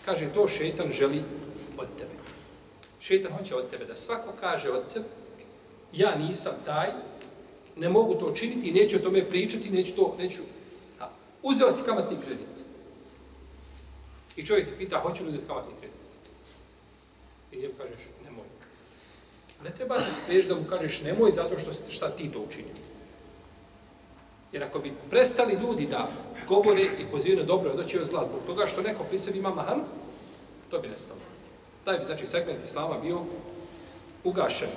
Kaže, 0.04 0.32
to 0.34 0.48
šeitan 0.48 0.92
želi 0.92 1.22
od 1.78 1.88
tebe. 1.98 2.16
Šeitan 3.00 3.32
hoće 3.32 3.54
od 3.54 3.70
tebe 3.70 3.84
da 3.84 3.96
svako 3.96 4.32
kaže 4.40 4.70
od 4.70 4.88
sebe, 4.88 5.06
ja 5.92 6.14
nisam 6.14 6.52
taj, 6.64 6.88
ne 7.76 7.88
mogu 7.88 8.14
to 8.14 8.32
činiti, 8.32 8.72
neću 8.72 8.96
o 8.96 9.04
tome 9.04 9.24
pričati, 9.24 9.70
neću 9.70 9.96
to, 9.96 10.16
neću... 10.18 10.42
A, 11.00 11.08
uzeo 11.42 11.70
si 11.70 11.84
kamatni 11.84 12.16
kredit. 12.24 12.65
I 14.36 14.46
čovjek 14.46 14.68
ti 14.68 14.74
pita, 14.78 15.00
hoću 15.00 15.22
li 15.22 15.28
uzeti 15.28 15.46
kamatni 15.46 15.72
kredit? 15.80 15.96
I 17.52 17.56
njemu 17.56 17.74
kažeš, 17.78 18.06
nemoj. 18.24 18.44
Ne 19.64 19.70
treba 19.70 20.00
se 20.00 20.10
spriješ 20.10 20.44
da 20.44 20.54
mu 20.54 20.64
kažeš 20.64 21.00
nemoj 21.00 21.30
zato 21.30 21.58
što 21.58 21.72
šta 21.90 22.10
ti 22.10 22.32
to 22.32 22.40
učinio. 22.40 22.74
Jer 24.52 24.64
ako 24.64 24.78
bi 24.78 24.92
prestali 25.10 25.54
ljudi 25.54 25.86
da 25.86 26.08
govore 26.48 26.82
i 26.82 27.10
pozivaju 27.10 27.40
na 27.40 27.46
dobro 27.46 27.74
da 27.74 27.84
će 27.84 28.04
zla 28.04 28.24
zbog 28.24 28.40
toga 28.46 28.66
što 28.66 28.82
neko 28.82 29.04
pri 29.04 29.18
sebi 29.18 29.38
ima 29.38 29.54
mahan, 29.54 29.80
to 30.70 30.78
bi 30.78 30.88
nestalo. 30.88 31.20
Taj 31.84 31.98
bi, 31.98 32.04
znači, 32.04 32.26
segment 32.26 32.64
islama 32.64 32.98
bio 32.98 33.20
ugašen. 34.24 34.68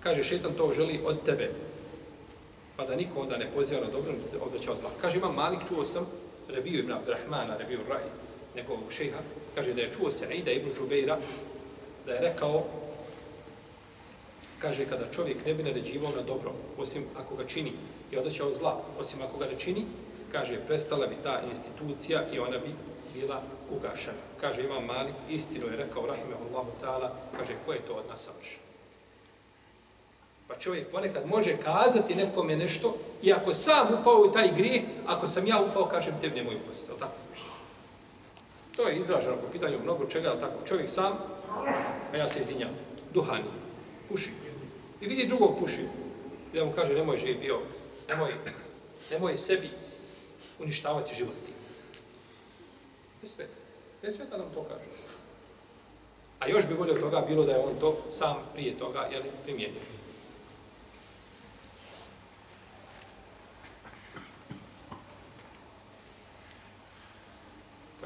Kaže, 0.00 0.22
šetan 0.22 0.52
to 0.56 0.72
želi 0.72 1.00
od 1.04 1.22
tebe. 1.24 1.50
Pa 2.76 2.86
da 2.86 2.96
niko 2.96 3.20
onda 3.20 3.36
ne 3.36 3.52
poziva 3.52 3.80
na 3.80 3.90
dobro, 3.90 4.12
odvraća 4.40 4.72
od 4.72 4.78
zla. 4.78 4.90
Kaže, 5.00 5.18
imam 5.18 5.34
malik, 5.34 5.60
čuo 5.68 5.84
sam, 5.84 6.06
Rebiju 6.50 6.78
ibn 6.78 6.92
Abdurrahmana, 6.92 7.56
Rebiju 7.56 7.80
Raj, 7.88 8.02
njegovog 8.56 8.92
šeha, 8.92 9.18
kaže 9.54 9.74
da 9.74 9.80
je 9.80 9.92
čuo 9.96 10.10
se 10.10 10.26
ibn 10.34 10.70
Džubeira, 10.78 11.18
da 12.06 12.12
je 12.12 12.20
rekao, 12.20 12.64
kaže 14.58 14.84
kada 14.84 15.12
čovjek 15.14 15.46
ne 15.46 15.54
bi 15.54 15.62
naređivao 15.62 16.10
na 16.16 16.22
dobro, 16.22 16.52
osim 16.78 17.04
ako 17.16 17.36
ga 17.36 17.44
čini 17.44 17.72
i 18.12 18.16
odaćao 18.16 18.52
zla, 18.52 18.82
osim 18.98 19.22
ako 19.22 19.38
ga 19.38 19.46
ne 19.46 19.58
čini, 19.58 19.84
kaže, 20.32 20.58
prestala 20.66 21.06
bi 21.06 21.14
ta 21.22 21.40
institucija 21.48 22.22
i 22.32 22.38
ona 22.38 22.58
bi 22.58 22.74
bila 23.14 23.42
ugašena. 23.70 24.18
Kaže, 24.40 24.64
imam 24.64 24.84
mali, 24.84 25.12
istinu 25.28 25.66
je 25.66 25.76
rekao, 25.76 26.06
rahimahullahu 26.06 26.70
ta'ala, 26.82 27.10
kaže, 27.38 27.54
ko 27.66 27.72
je 27.72 27.80
to 27.86 27.94
od 27.94 28.04
nas 28.08 28.24
savršeno? 28.24 28.69
Pa 30.50 30.58
čovjek 30.58 30.90
ponekad 30.90 31.26
može 31.26 31.56
kazati 31.56 32.14
nekome 32.14 32.56
nešto, 32.56 32.96
i 33.22 33.32
ako 33.32 33.54
sam 33.54 33.86
upao 34.00 34.14
u 34.14 34.32
taj 34.32 34.50
grije, 34.56 34.82
ako 35.06 35.26
sam 35.26 35.46
ja 35.46 35.60
upao, 35.60 35.84
kažem, 35.86 36.14
tebi 36.20 36.34
nemoj 36.34 36.56
upasti, 36.56 36.92
je 36.92 36.98
tako? 36.98 37.12
To 38.76 38.88
je 38.88 38.98
izraženo 38.98 39.36
po 39.36 39.52
pitanju 39.52 39.78
mnogo 39.82 40.06
čega, 40.06 40.28
je 40.28 40.40
tako? 40.40 40.66
Čovjek 40.66 40.90
sam, 40.90 41.12
a 42.12 42.16
ja 42.16 42.28
se 42.28 42.40
izvinjam, 42.40 42.70
duhani, 43.14 43.44
puši. 44.08 44.30
I 45.00 45.06
vidi 45.06 45.26
drugog 45.26 45.58
puši. 45.60 45.86
I 46.52 46.58
da 46.58 46.64
mu 46.64 46.72
kaže, 46.72 46.94
nemoj 46.94 47.18
živi 47.18 47.34
bio, 47.34 47.58
nemoj, 48.08 48.34
nemoj 49.10 49.36
sebi 49.36 49.70
uništavati 50.58 51.14
život 51.14 51.34
ti. 51.46 51.52
Ne 53.22 53.28
smeta. 53.28 53.54
Ne 54.02 54.10
smeta 54.10 54.36
nam 54.36 54.46
to 54.54 54.62
kaže. 54.62 54.84
A 56.38 56.48
još 56.48 56.68
bi 56.68 56.74
bolje 56.74 56.92
od 56.92 57.00
toga 57.00 57.20
bilo 57.28 57.44
da 57.44 57.52
je 57.52 57.58
on 57.58 57.74
to 57.80 57.96
sam 58.08 58.36
prije 58.54 58.78
toga, 58.78 59.08
jel, 59.12 59.22
primijenio. 59.44 59.99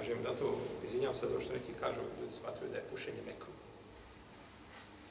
Kažem 0.04 0.22
da 0.22 0.36
to 0.36 0.56
iz 0.84 0.90
se 0.90 1.26
zato 1.26 1.40
što 1.40 1.52
neki 1.52 1.72
kažu, 1.80 2.00
ljudi 2.20 2.32
smatruju 2.32 2.70
da 2.70 2.76
je 2.76 2.84
pušenje 2.90 3.22
mekru. 3.26 3.52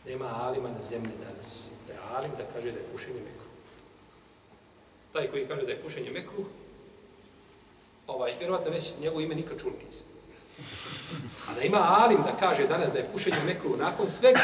Nema 0.06 0.25
alima 0.41 0.69
na 0.69 0.84
zemlji 0.84 1.12
danas. 1.25 1.71
Da 1.88 1.93
je 1.93 1.99
alim 2.15 2.32
da 2.38 2.43
kaže 2.53 2.71
da 2.71 2.79
je 2.79 2.91
pušenje 2.91 3.21
mekru. 3.21 3.49
Taj 5.13 5.27
koji 5.27 5.47
kaže 5.47 5.65
da 5.65 5.71
je 5.71 5.82
pušenje 5.82 6.12
mekru, 6.12 6.45
ovaj, 8.08 8.32
vjerovatno 8.39 8.71
već 8.71 8.93
njegovo 9.01 9.21
ime 9.21 9.36
nikad 9.36 9.62
čuli 9.62 9.73
niste. 9.86 10.10
A 11.47 11.53
da 11.53 11.62
ima 11.62 11.77
alim 11.77 12.17
da 12.17 12.38
kaže 12.39 12.67
danas 12.67 12.91
da 12.91 12.99
je 12.99 13.10
pušenje 13.13 13.39
mekru 13.45 13.77
nakon 13.77 14.10
svega 14.10 14.41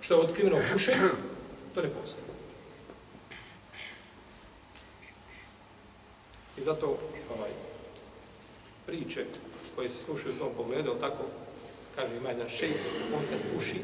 što 0.00 0.14
je 0.14 0.20
otkriveno 0.20 0.56
u 0.56 0.72
pušenju, 0.72 1.08
to 1.74 1.82
ne 1.82 1.88
postoji. 1.88 2.24
I 6.56 6.62
zato 6.62 6.98
ovaj, 7.36 7.67
priče 8.88 9.24
koje 9.74 9.88
se 9.88 10.04
slušaju 10.04 10.34
u 10.34 10.38
tom 10.38 10.48
pogledu, 10.56 10.94
tako 11.00 11.24
kaže 11.94 12.16
ima 12.16 12.28
jedan 12.28 12.48
šejk, 12.48 12.76
on 13.14 13.22
kad 13.30 13.38
puši, 13.54 13.80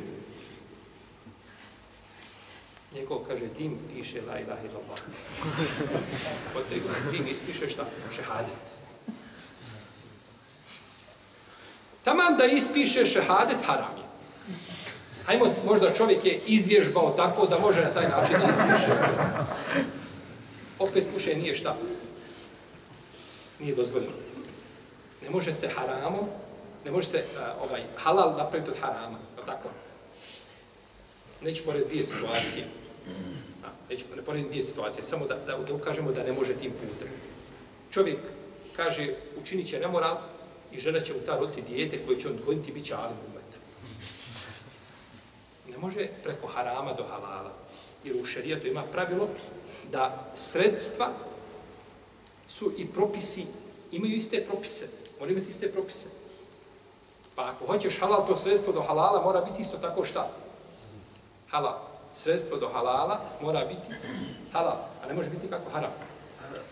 njegov 2.95 3.19
kaže 3.19 3.47
dim 3.59 3.79
piše 3.95 4.23
la 4.29 4.41
ilaha 4.41 4.61
illallah. 4.65 4.99
Od 6.57 6.63
tega 6.69 7.11
dim 7.11 7.27
ispiše 7.27 7.69
šta? 7.69 7.85
Šehadet. 8.17 8.79
Taman 12.05 12.37
da 12.37 12.45
ispiše 12.45 13.07
šehadet, 13.07 13.59
haram 13.67 13.97
je. 13.97 14.05
Hajmo, 15.27 15.55
možda 15.67 15.95
čovjek 15.95 16.25
je 16.25 16.41
izvježbao 16.47 17.15
tako 17.17 17.47
da 17.47 17.59
može 17.59 17.81
na 17.81 17.91
taj 17.91 18.09
način 18.09 18.37
da 18.41 18.51
ispiše. 18.51 18.93
Opet 20.79 21.07
puše 21.15 21.35
nije 21.35 21.55
šta? 21.55 21.77
Nije 23.61 23.75
dozvoljeno. 23.75 24.24
Ne 25.25 25.31
može 25.31 25.53
se 25.53 25.69
haramom, 25.69 26.29
ne 26.85 26.91
može 26.91 27.09
se 27.09 27.19
uh, 27.19 27.63
ovaj 27.63 27.83
halal 27.97 28.37
napraviti 28.37 28.71
od 28.71 28.77
harama, 28.81 29.19
tako? 29.47 29.69
Neću 31.43 31.65
pored 31.65 31.87
dvije 31.89 32.05
situacije. 32.05 32.65
A, 33.65 33.69
neću 33.91 34.05
pored 34.27 34.47
dvije 34.47 34.63
situacije, 34.63 35.05
samo 35.05 35.27
da, 35.27 35.35
da, 35.35 35.59
da 35.59 35.75
ukažemo 35.75 36.13
da 36.13 36.23
ne 36.23 36.33
može 36.33 36.55
tim 36.55 36.73
putem. 36.73 37.09
Čovjek 37.91 38.19
kaže, 38.77 39.15
učinit 39.43 39.69
će 39.69 39.81
nemoral 39.81 40.17
i 40.73 40.81
žena 40.81 41.01
će 41.01 41.13
mu 41.13 41.21
ta 41.27 41.39
roti 41.39 41.63
dijete 41.63 42.07
koje 42.07 42.21
će 42.21 42.29
on 42.29 42.35
odgojiti 42.35 42.73
bit 42.73 42.85
će 42.85 42.95
alim 42.95 43.17
umeta. 43.29 43.59
Ne 45.71 45.79
može 45.79 46.09
preko 46.25 46.47
harama 46.47 46.93
do 46.93 47.05
halala. 47.05 47.53
Jer 48.05 48.17
u 48.17 48.25
šarijetu 48.25 48.67
ima 48.67 48.83
pravilo 48.83 49.29
da 49.93 50.31
sredstva 50.35 51.13
su 52.49 52.73
i 52.79 52.87
propisi, 52.87 53.47
imaju 53.93 54.15
iste 54.15 54.45
propise 54.49 55.04
mora 55.25 55.33
imati 55.33 55.51
iste 55.51 55.73
propise. 55.73 56.09
Pa 57.35 57.43
ako 57.49 57.67
hoćeš 57.67 58.01
halal, 58.01 58.27
to 58.27 58.37
sredstvo 58.37 58.73
do 58.73 58.83
halala 58.83 59.23
mora 59.23 59.41
biti 59.41 59.63
isto 59.63 59.77
tako 59.77 60.05
šta? 60.05 60.29
Halal. 61.51 61.79
Sredstvo 62.15 62.57
do 62.57 62.69
halala 62.69 63.21
mora 63.41 63.65
biti 63.65 63.89
halal, 64.53 64.77
a 65.05 65.09
ne 65.09 65.15
može 65.15 65.31
biti 65.31 65.49
kako 65.51 65.71
haram. 65.71 65.91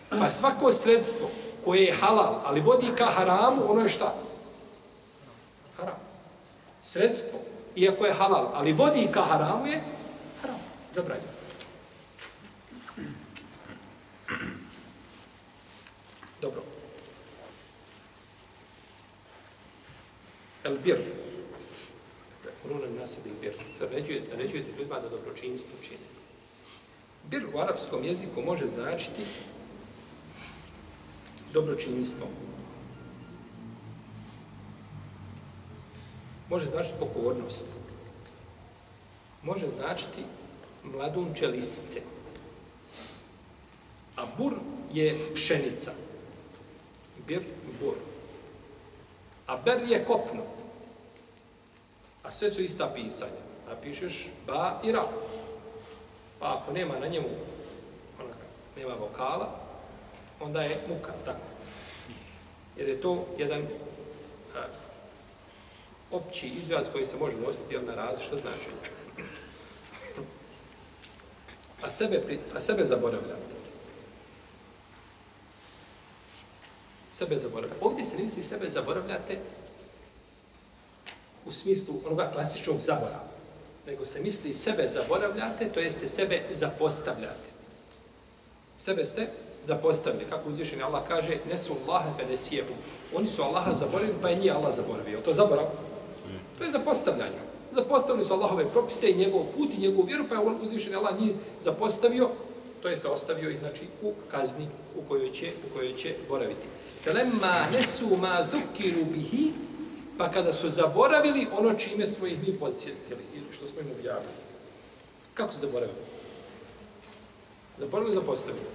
Pa 0.09 0.29
svako 0.29 0.71
sredstvo 0.71 1.29
koje 1.65 1.83
je 1.83 1.95
halal, 1.95 2.41
ali 2.45 2.61
vodi 2.61 2.91
ka 2.97 3.05
haramu, 3.05 3.71
ono 3.71 3.81
je 3.81 3.89
šta? 3.89 4.13
Haram. 5.77 5.95
Sredstvo, 6.81 7.39
iako 7.75 8.05
je 8.05 8.13
halal, 8.13 8.51
ali 8.53 8.73
vodi 8.73 9.09
ka 9.13 9.21
haramu 9.21 9.67
je 9.67 9.83
haram. 10.41 10.59
Zabranjeno. 10.93 11.33
Dobro. 16.41 16.61
El 20.63 20.77
bir. 20.85 20.99
Runa 22.69 22.87
nas 22.99 23.17
il 23.25 23.31
bir. 23.41 23.53
Zaređujete, 23.79 24.31
naređujete 24.31 24.71
ljudima 24.71 24.99
da 24.99 25.09
dobročinstvo 25.09 25.77
čine. 25.83 26.07
Bir 27.29 27.45
u 27.53 27.59
arapskom 27.59 28.03
jeziku 28.03 28.41
može 28.41 28.67
značiti 28.67 29.23
dobročinstvo. 31.53 32.27
Može 36.49 36.65
značiti 36.65 36.95
pokornost. 36.99 37.67
Može 39.43 39.67
značiti 39.67 40.23
mladunče 40.83 41.47
lisce. 41.47 42.01
A 44.15 44.25
bur 44.37 44.53
je 44.93 45.29
pšenica. 45.35 45.91
Bir, 47.27 47.41
bur. 47.79 48.12
A 49.47 49.57
ber 49.57 49.81
je 49.89 50.05
kopno. 50.05 50.41
A 52.23 52.31
sve 52.31 52.49
su 52.49 52.61
ista 52.61 52.91
pisanja. 52.95 53.43
Napišeš 53.69 54.27
ba 54.47 54.79
i 54.83 54.91
ra. 54.91 55.03
Pa 56.39 56.57
ako 56.57 56.71
nema 56.71 56.99
na 56.99 57.07
njemu, 57.07 57.27
onaka, 58.19 58.45
nema 58.77 58.93
vokala, 58.93 59.59
onda 60.39 60.61
je 60.61 60.77
muka, 60.89 61.11
tako. 61.25 61.45
Jer 62.77 62.89
je 62.89 63.01
to 63.01 63.25
jedan 63.37 63.61
a, 64.55 64.63
opći 66.11 66.47
izraz 66.47 66.87
koji 66.91 67.05
se 67.05 67.17
može 67.17 67.37
nositi 67.37 67.77
na 67.77 67.95
različito 67.95 68.37
značenje. 68.37 68.93
A 71.83 71.89
sebe, 71.89 72.19
pri, 72.19 72.39
a 72.55 72.61
sebe 72.61 72.85
zaboravljate. 72.85 73.62
Sebe 77.23 77.37
zaboravljate. 77.37 77.85
Ovdje 77.85 78.05
se 78.05 78.17
nisi 78.17 78.43
sebe 78.43 78.69
zaboravljate 78.69 79.37
u 81.45 81.51
smislu 81.51 81.95
onoga 82.05 82.31
klasičnog 82.33 82.79
zaborava. 82.79 83.23
Nego 83.87 84.05
se 84.05 84.21
misli 84.21 84.53
sebe 84.53 84.87
zaboravljate, 84.87 85.69
to 85.69 85.79
jeste 85.79 86.07
sebe 86.07 86.41
zapostavljate. 86.51 87.49
Sebe 88.77 89.05
ste 89.05 89.27
zapostavili. 89.65 90.25
Kako 90.29 90.49
uzvišeni 90.49 90.83
Allah 90.83 91.01
kaže, 91.07 91.37
ne 91.49 91.57
su 91.57 91.73
Allahe 91.87 92.09
fe 92.17 92.25
nesijehu. 92.25 92.73
Oni 93.15 93.27
su 93.27 93.43
Allaha 93.43 93.75
zaboravili, 93.75 94.17
pa 94.21 94.29
je 94.29 94.35
nije 94.35 94.51
Allah 94.51 94.75
zaboravio. 94.75 95.21
To 95.21 95.29
je 95.29 95.33
zaborav. 95.33 95.65
To 96.57 96.63
je 96.63 96.71
zapostavljanje. 96.71 97.39
Zapostavili 97.71 98.25
su 98.25 98.33
Allahove 98.33 98.69
propise 98.69 99.09
i 99.09 99.15
njegov 99.15 99.43
put 99.57 99.69
i 99.73 99.81
njegovu 99.81 100.07
vjeru, 100.07 100.25
pa 100.29 100.35
je 100.35 100.41
uzvišeni 100.41 100.95
Allah 100.95 101.19
nije 101.19 101.33
zapostavio, 101.61 102.29
to 102.83 102.89
jest 102.89 103.05
ostavio 103.05 103.49
i 103.49 103.57
znači 103.57 103.87
u 104.01 104.13
kazni 104.31 104.67
u 104.95 105.01
kojoj 105.07 105.31
će, 105.31 105.51
u 105.69 105.73
kojoj 105.73 105.95
će 105.95 106.15
boraviti. 106.29 106.67
Telemma 107.03 107.65
nesu 107.71 108.17
ma 108.17 108.47
dhukiru 108.51 109.05
bihi, 109.05 109.51
pa 110.17 110.31
kada 110.31 110.53
su 110.53 110.69
zaboravili 110.69 111.47
ono 111.51 111.73
čime 111.73 112.07
smo 112.07 112.27
ih 112.27 112.47
mi 112.47 112.59
podsjetili, 112.59 113.21
ili 113.35 113.45
što 113.51 113.67
smo 113.67 113.81
im 113.81 113.91
objavili. 113.99 114.33
Kako 115.33 115.53
su 115.53 115.59
zaboravili? 115.59 115.97
Zaboravili 117.77 118.15
zapostavili? 118.15 118.65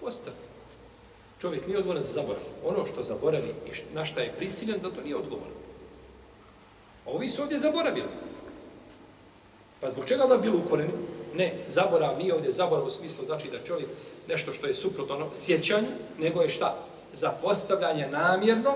Postavili. 0.00 0.46
Čovjek 1.40 1.66
nije 1.66 1.78
odgovoran 1.78 2.02
za 2.02 2.12
zaborav. 2.12 2.42
Ono 2.64 2.86
što 2.86 3.02
zaboravi 3.02 3.54
i 3.66 3.94
na 3.94 4.04
šta 4.04 4.20
je 4.20 4.34
prisiljen, 4.36 4.80
zato 4.80 5.02
nije 5.02 5.16
odgovoran. 5.16 5.54
Ovi 7.06 7.28
su 7.28 7.42
ovdje 7.42 7.58
zaboravili. 7.58 8.08
Pa 9.80 9.90
zbog 9.90 10.04
čega 10.04 10.26
da 10.26 10.36
bilo 10.36 10.58
ukoreni? 10.58 10.92
Ne, 11.36 11.52
zaborav 11.68 12.18
nije 12.18 12.34
ovdje 12.34 12.50
zaborav 12.50 12.86
u 12.86 12.90
smislu 12.90 13.24
znači 13.24 13.50
da 13.50 13.64
čovjek 13.64 13.88
nešto 14.28 14.52
što 14.52 14.66
je 14.66 14.74
suprotno 14.74 15.14
ono 15.14 15.26
sjećanju, 15.34 15.88
nego 16.18 16.42
je 16.42 16.48
šta? 16.48 16.76
Za 17.12 17.30
postavljanje 17.30 18.08
namjerno, 18.08 18.74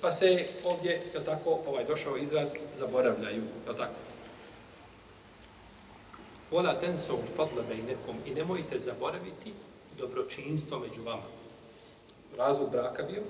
pa 0.00 0.12
se 0.12 0.46
ovdje, 0.64 1.02
je 1.14 1.24
tako, 1.24 1.58
ovaj 1.66 1.84
došao 1.84 2.16
izraz, 2.16 2.48
zaboravljaju, 2.78 3.42
je 3.68 3.76
tako? 3.76 3.94
Vola 6.50 6.80
tensa 6.80 7.14
u 7.14 7.18
fadla 7.36 7.62
bejnekom 7.68 8.16
i 8.26 8.30
nemojte 8.30 8.78
zaboraviti 8.78 9.52
dobročinstvo 9.98 10.78
među 10.78 11.02
vama. 11.02 11.22
Razvod 12.36 12.70
braka 12.70 13.02
bio, 13.02 13.22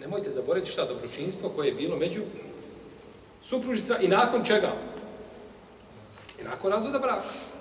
nemojte 0.00 0.30
zaboraviti 0.30 0.72
šta 0.72 0.84
dobročinstvo 0.84 1.48
koje 1.48 1.68
je 1.68 1.74
bilo 1.74 1.96
među 1.96 2.20
supružica 3.42 3.98
i 3.98 4.08
nakon 4.08 4.44
čega? 4.44 4.72
I 6.40 6.44
nakon 6.44 6.72
razvoda 6.72 6.98
braka. 6.98 7.51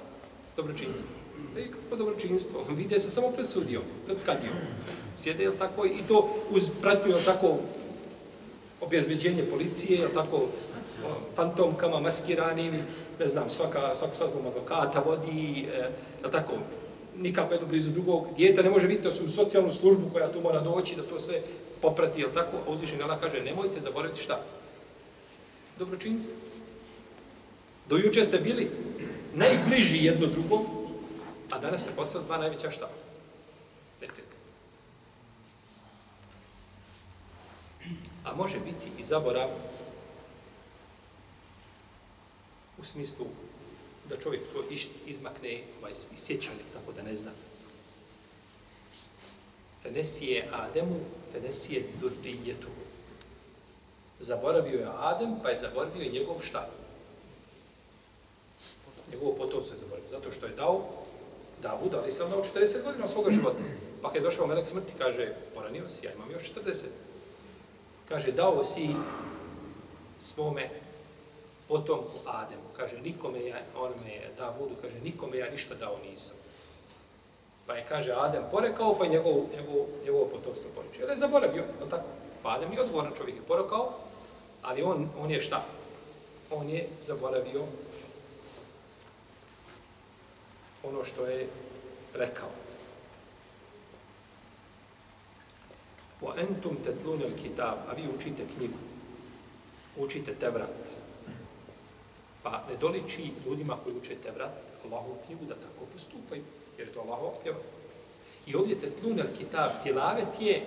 Dobročinstvo. 0.57 1.09
E, 1.57 1.67
kako 1.71 1.95
dobročinstvo? 1.95 2.63
Vide 2.69 2.99
se 2.99 3.09
samo 3.09 3.31
pred 3.31 3.45
sudijom, 3.45 3.83
pred 4.05 4.17
kadijom. 4.25 4.55
Sjede, 5.21 5.43
je 5.43 5.57
tako? 5.57 5.85
I 5.85 6.01
to 6.07 6.29
uz 6.51 6.69
pratnju, 6.81 7.11
jel 7.11 7.23
tako, 7.25 7.57
obezbeđenje 8.81 9.43
policije, 9.43 9.99
jel 9.99 10.09
tako, 10.13 10.47
fantomkama, 11.35 11.99
maskiranim, 11.99 12.73
ne 13.19 13.27
znam, 13.27 13.49
svaka, 13.49 13.95
svaku 13.95 14.15
sazbom 14.15 14.47
advokata 14.47 14.99
vodi, 14.99 15.67
e, 15.73 15.89
jel 16.21 16.31
tako, 16.31 16.53
nikako 17.17 17.53
jedno 17.53 17.67
blizu 17.67 17.89
drugog, 17.89 18.27
dijete 18.37 18.63
ne 18.63 18.69
može 18.69 18.87
vidjeti 18.87 19.07
da 19.07 19.15
su 19.15 19.29
socijalnu 19.29 19.71
službu 19.71 20.09
koja 20.13 20.31
tu 20.31 20.41
mora 20.41 20.59
doći, 20.59 20.95
da 20.95 21.03
to 21.03 21.19
sve 21.19 21.41
poprati, 21.81 22.21
jel 22.21 22.29
tako, 22.33 22.57
a 22.67 22.71
uzvišen 22.71 23.01
Allah 23.01 23.19
kaže, 23.19 23.43
nemojte 23.43 23.79
zaboraviti 23.79 24.21
šta? 24.21 24.41
Dobročinstvo. 25.79 26.35
Do 27.89 27.97
juče 27.97 28.25
ste 28.25 28.37
bili 28.37 28.71
najbliži 29.33 30.05
jedno 30.05 30.27
drugom, 30.27 30.65
a 31.51 31.59
danas 31.59 31.83
se 31.83 31.95
postali 31.95 32.25
dva 32.25 32.37
najveća 32.37 32.71
šta? 32.71 32.89
A 38.25 38.35
može 38.35 38.59
biti 38.59 39.01
i 39.01 39.03
zaborav 39.03 39.49
u 42.77 42.83
smislu 42.83 43.25
da 44.09 44.17
čovjek 44.17 44.41
to 44.53 44.63
izmakne 45.05 45.61
ovaj, 45.79 45.91
iz 45.91 46.09
sjećanja, 46.15 46.59
tako 46.73 46.91
da 46.91 47.01
ne 47.01 47.15
zna. 47.15 47.31
Fenesije 49.83 50.49
Ademu, 50.51 50.99
fenesije 51.31 51.83
dhurrijetu. 51.99 52.67
Zaboravio 54.19 54.79
je 54.79 54.87
Adem, 54.99 55.35
pa 55.43 55.49
je 55.49 55.59
zaboravio 55.59 56.11
njegov 56.11 56.35
šta? 56.41 56.69
Njegovo 59.11 59.35
potomstvo 59.35 59.73
je 59.73 59.79
zaboravio. 59.79 60.09
Zato 60.09 60.31
što 60.31 60.45
je 60.45 60.55
dao 60.55 60.81
Davuda, 61.61 61.99
ali 62.01 62.11
sam 62.11 62.29
dao 62.29 62.43
40 62.55 62.83
godina 62.83 63.07
svoga 63.07 63.31
života. 63.31 63.59
Pa 64.01 64.07
kad 64.07 64.15
je 64.15 64.21
došao 64.21 64.47
melek 64.47 64.67
smrti, 64.67 64.93
kaže, 64.97 65.33
poranio 65.53 65.89
si, 65.89 66.05
ja 66.05 66.13
imam 66.13 66.31
još 66.31 66.53
40. 66.53 66.85
Kaže, 68.09 68.31
dao 68.31 68.63
si 68.63 68.89
svome 70.19 70.69
potomku 71.67 72.17
Ademu. 72.25 72.67
Kaže, 72.77 73.01
nikome 73.01 73.45
ja, 73.45 73.57
on 73.77 73.91
me 74.05 74.11
je 74.11 74.29
Davudu, 74.37 74.75
kaže, 74.81 74.95
nikome 75.03 75.37
ja 75.37 75.49
ništa 75.49 75.75
dao 75.75 75.97
nisam. 76.09 76.37
Pa 77.67 77.73
je, 77.73 77.85
kaže, 77.89 78.11
Adem 78.11 78.43
porekao, 78.51 78.97
pa 78.97 79.03
je 79.03 79.09
njegov, 79.09 79.33
njegov, 79.33 79.85
njegov 80.05 80.25
potomstvo 80.25 80.71
poreče. 80.75 81.01
Jer 81.01 81.09
je 81.09 81.17
zaboravio, 81.17 81.63
je 81.63 81.89
tako? 81.89 82.07
Pa 82.43 82.49
Adem 82.49 82.73
je 82.73 82.81
odgovoran 82.81 83.13
čovjek 83.17 83.35
je 83.37 83.47
porekao, 83.47 83.91
ali 84.61 84.83
on, 84.83 85.09
on 85.19 85.31
je 85.31 85.41
šta? 85.41 85.63
On 86.51 86.69
je 86.69 86.87
zaboravio 87.01 87.61
ono 90.83 91.05
što 91.05 91.25
je 91.25 91.47
rekao. 92.13 92.49
Wa 96.21 96.33
antum 96.39 96.77
tatluna 96.85 97.25
al-kitab, 97.25 97.77
a 97.89 97.93
vi 97.93 98.03
učite 98.15 98.43
knjigu. 98.55 98.77
Učite 99.97 100.35
Tevrat. 100.35 100.87
Pa 102.43 102.63
ne 102.69 102.77
doliči 102.77 103.31
ljudima 103.45 103.77
koji 103.83 103.95
uče 103.95 104.15
Tevrat, 104.15 104.51
Allahovu 104.85 105.17
knjigu, 105.25 105.45
da 105.45 105.55
tako 105.55 105.85
postupaju, 105.93 106.43
jer 106.77 106.87
je 106.87 106.93
to 106.93 106.99
Allah 106.99 107.19
objava. 107.19 107.59
I 108.47 108.55
ovdje 108.55 108.79
tetlun 108.79 109.19
al-kitab, 109.19 109.69
tilavet 109.83 110.41
je, 110.41 110.65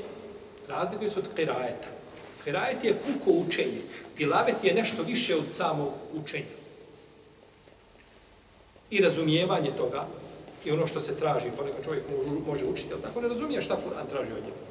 razlikuje 0.68 1.10
se 1.10 1.18
od 1.18 1.34
kirajeta. 1.36 1.88
Kirajet 2.44 2.84
je 2.84 2.94
puko 2.94 3.30
učenje, 3.30 3.80
tilavet 4.16 4.64
je 4.64 4.74
nešto 4.74 5.02
više 5.02 5.36
od 5.36 5.52
samog 5.52 5.92
učenja 6.14 6.63
i 8.94 9.00
razumijevanje 9.00 9.70
toga 9.76 10.06
i 10.64 10.70
ono 10.70 10.86
što 10.86 11.00
se 11.00 11.16
traži, 11.16 11.50
pa 11.58 11.64
neka 11.64 11.82
čovjek 11.84 12.04
može 12.46 12.64
učiti, 12.64 12.92
ali 12.92 13.02
tako 13.02 13.20
ne 13.20 13.28
razumije 13.28 13.62
šta 13.62 13.76
Kur'an 13.76 14.08
traži 14.10 14.32
od 14.32 14.44
njega. 14.44 14.64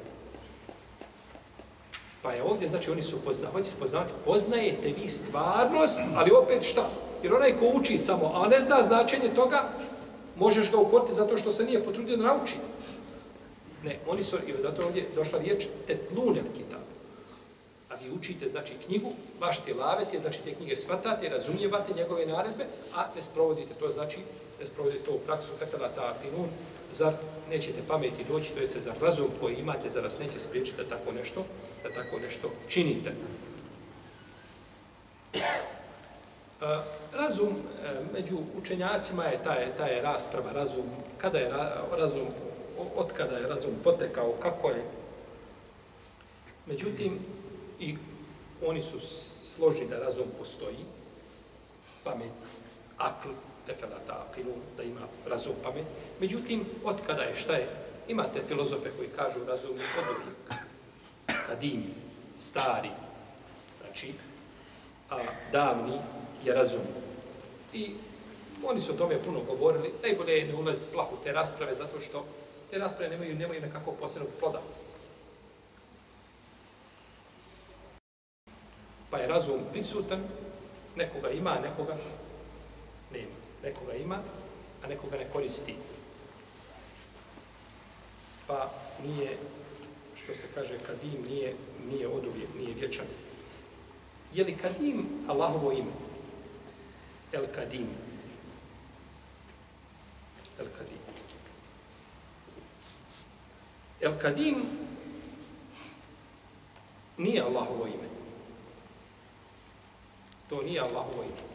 Pa 2.22 2.32
je 2.32 2.42
ovdje, 2.42 2.68
znači, 2.68 2.90
oni 2.90 3.02
su 3.02 3.20
poznavati, 3.24 3.70
poznavati, 3.78 4.12
poznajete 4.24 4.88
vi 4.88 5.08
stvarnost, 5.08 6.00
ali 6.16 6.30
opet 6.30 6.62
šta? 6.62 6.88
Jer 7.22 7.34
onaj 7.34 7.56
ko 7.56 7.72
uči 7.74 7.98
samo, 7.98 8.32
a 8.34 8.48
ne 8.48 8.60
zna 8.60 8.82
značenje 8.82 9.28
toga, 9.34 9.68
možeš 10.36 10.70
ga 10.70 10.78
ukoriti 10.78 11.12
zato 11.12 11.38
što 11.38 11.52
se 11.52 11.64
nije 11.64 11.84
potrudio 11.84 12.16
da 12.16 12.24
nauči. 12.24 12.54
Ne, 13.84 13.98
oni 14.06 14.22
su, 14.22 14.36
i 14.36 14.62
zato 14.62 14.86
ovdje 14.86 15.08
došla 15.14 15.38
riječ, 15.38 15.66
tetlunem 15.86 16.44
kitab 16.56 16.84
vi 18.04 18.10
učite, 18.18 18.48
znači, 18.48 18.72
knjigu, 18.86 19.12
vaš 19.40 19.60
tilavet 19.64 20.12
je, 20.12 20.20
znači, 20.20 20.38
te 20.44 20.54
knjige 20.54 20.76
svatate, 20.76 21.28
razumijevate 21.28 21.94
njegove 21.94 22.26
naredbe, 22.26 22.64
a 22.94 23.06
ne 23.16 23.22
sprovodite 23.22 23.74
to, 23.74 23.88
znači, 23.88 24.18
ne 24.60 24.66
sprovodite 24.66 25.04
to 25.04 25.12
u 25.12 25.18
praksu, 25.18 25.52
etala 25.62 25.88
ta 25.88 26.14
pinun, 26.22 26.48
zar 26.92 27.12
nećete 27.50 27.78
pameti 27.88 28.24
doći, 28.28 28.52
to 28.52 28.60
jeste 28.60 28.80
za 28.80 28.94
razum 29.00 29.28
koji 29.40 29.54
imate, 29.54 29.90
zar 29.90 30.02
vas 30.02 30.18
neće 30.18 30.40
spriječiti 30.40 30.76
da 30.76 30.88
tako 30.88 31.12
nešto, 31.12 31.44
da 31.82 32.02
tako 32.02 32.18
nešto 32.18 32.50
činite. 32.68 33.12
Razum, 37.12 37.48
e, 37.84 38.00
među 38.12 38.38
učenjacima 38.62 39.24
je 39.24 39.42
ta, 39.44 39.54
je 39.54 39.76
ta 39.76 39.86
je 39.86 40.02
rasprava, 40.02 40.52
razum, 40.52 40.86
kada 41.18 41.38
je 41.38 41.52
razum, 41.98 42.26
od 42.96 43.12
kada 43.12 43.36
je 43.36 43.48
razum 43.48 43.72
potekao, 43.84 44.32
kako 44.42 44.68
je. 44.68 44.84
Međutim, 46.66 47.18
i 47.80 47.96
oni 48.66 48.82
su 48.82 49.00
složni 49.54 49.86
da 49.86 49.98
razum 49.98 50.26
postoji, 50.38 50.84
pamet, 52.04 52.30
akl, 52.98 53.28
efelata 53.68 54.26
akilu, 54.28 54.54
da 54.76 54.82
ima 54.82 55.00
razum 55.26 55.54
pamet. 55.62 55.84
Međutim, 56.20 56.64
od 56.84 56.96
kada 57.06 57.22
je, 57.22 57.36
šta 57.36 57.52
je? 57.52 57.68
Imate 58.08 58.42
filozofe 58.48 58.90
koji 58.96 59.08
kažu 59.08 59.44
razum 59.44 59.76
je 59.76 59.84
od 60.10 60.56
kadim, 61.46 61.84
stari, 62.38 62.90
znači, 63.80 64.12
a 65.10 65.18
davni 65.52 65.98
je 66.44 66.54
razum. 66.54 66.80
I 67.72 67.90
oni 68.64 68.80
su 68.80 68.92
o 68.92 68.96
tome 68.96 69.22
puno 69.22 69.40
govorili, 69.40 69.92
najbolje 70.02 70.32
je 70.32 70.46
ne 70.46 70.54
ulaziti 70.54 70.92
plahu 70.92 71.16
te 71.24 71.32
rasprave, 71.32 71.74
zato 71.74 72.00
što 72.00 72.24
te 72.70 72.78
rasprave 72.78 73.10
nemaju, 73.10 73.34
nemaju 73.34 73.60
nekako 73.60 73.92
posebnog 73.92 74.30
ploda. 74.40 74.60
Pa 79.14 79.20
je 79.20 79.26
razum 79.26 79.60
prisutan, 79.72 80.18
nekoga 80.96 81.30
ima, 81.30 81.54
nekoga 81.62 81.96
nema. 83.12 83.36
Nekoga 83.62 83.94
ima, 83.94 84.18
a 84.82 84.86
nekoga 84.86 85.16
ne 85.16 85.30
koristi. 85.32 85.74
Pa 88.46 88.70
nije, 89.02 89.38
što 90.16 90.34
se 90.34 90.46
kaže, 90.54 90.78
kadim 90.78 91.22
nije, 91.28 91.54
nije 91.90 92.08
od 92.08 92.26
uvijek, 92.26 92.48
nije 92.58 92.74
vječan. 92.74 93.06
Je 94.32 94.44
li 94.44 94.56
kadim 94.56 95.06
Allahovo 95.28 95.72
ime? 95.72 95.92
El 97.32 97.46
kadim. 97.54 97.88
El 100.58 100.66
kadim. 100.78 100.98
El 104.00 104.18
kadim 104.18 104.56
nije 107.18 107.42
Allahovo 107.42 107.86
ime. 107.86 108.13
To 110.48 110.62
nije 110.62 110.80
Allahovo 110.80 111.22
ime. 111.22 111.54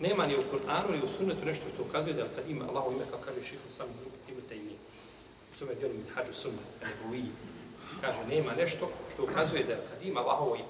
Nema 0.00 0.26
ni 0.26 0.36
u 0.36 0.42
Kur'anu 0.52 0.92
ni 0.92 1.04
u 1.04 1.08
sunnetu 1.08 1.44
nešto 1.44 1.68
što 1.68 1.82
ukazuje 1.82 2.14
da 2.14 2.22
kad 2.36 2.50
ima 2.50 2.64
Allahovo 2.68 2.92
ime, 2.92 3.04
kao 3.10 3.20
kaže 3.24 3.44
šehr 3.44 3.70
sam 3.70 3.86
ime 4.28 4.40
te 4.48 4.56
ime. 4.56 4.72
U 5.52 5.56
svome 5.56 5.74
dijelu 5.74 5.94
min 5.94 6.06
hađu 6.14 6.32
sunnet, 6.32 6.64
a. 6.82 6.86
Kaže, 8.00 8.18
nema 8.28 8.52
nešto 8.56 8.90
što 9.14 9.22
ukazuje 9.22 9.64
da 9.64 9.74
kad 9.74 10.02
ima 10.02 10.20
Allahovo 10.20 10.54
ime. 10.54 10.64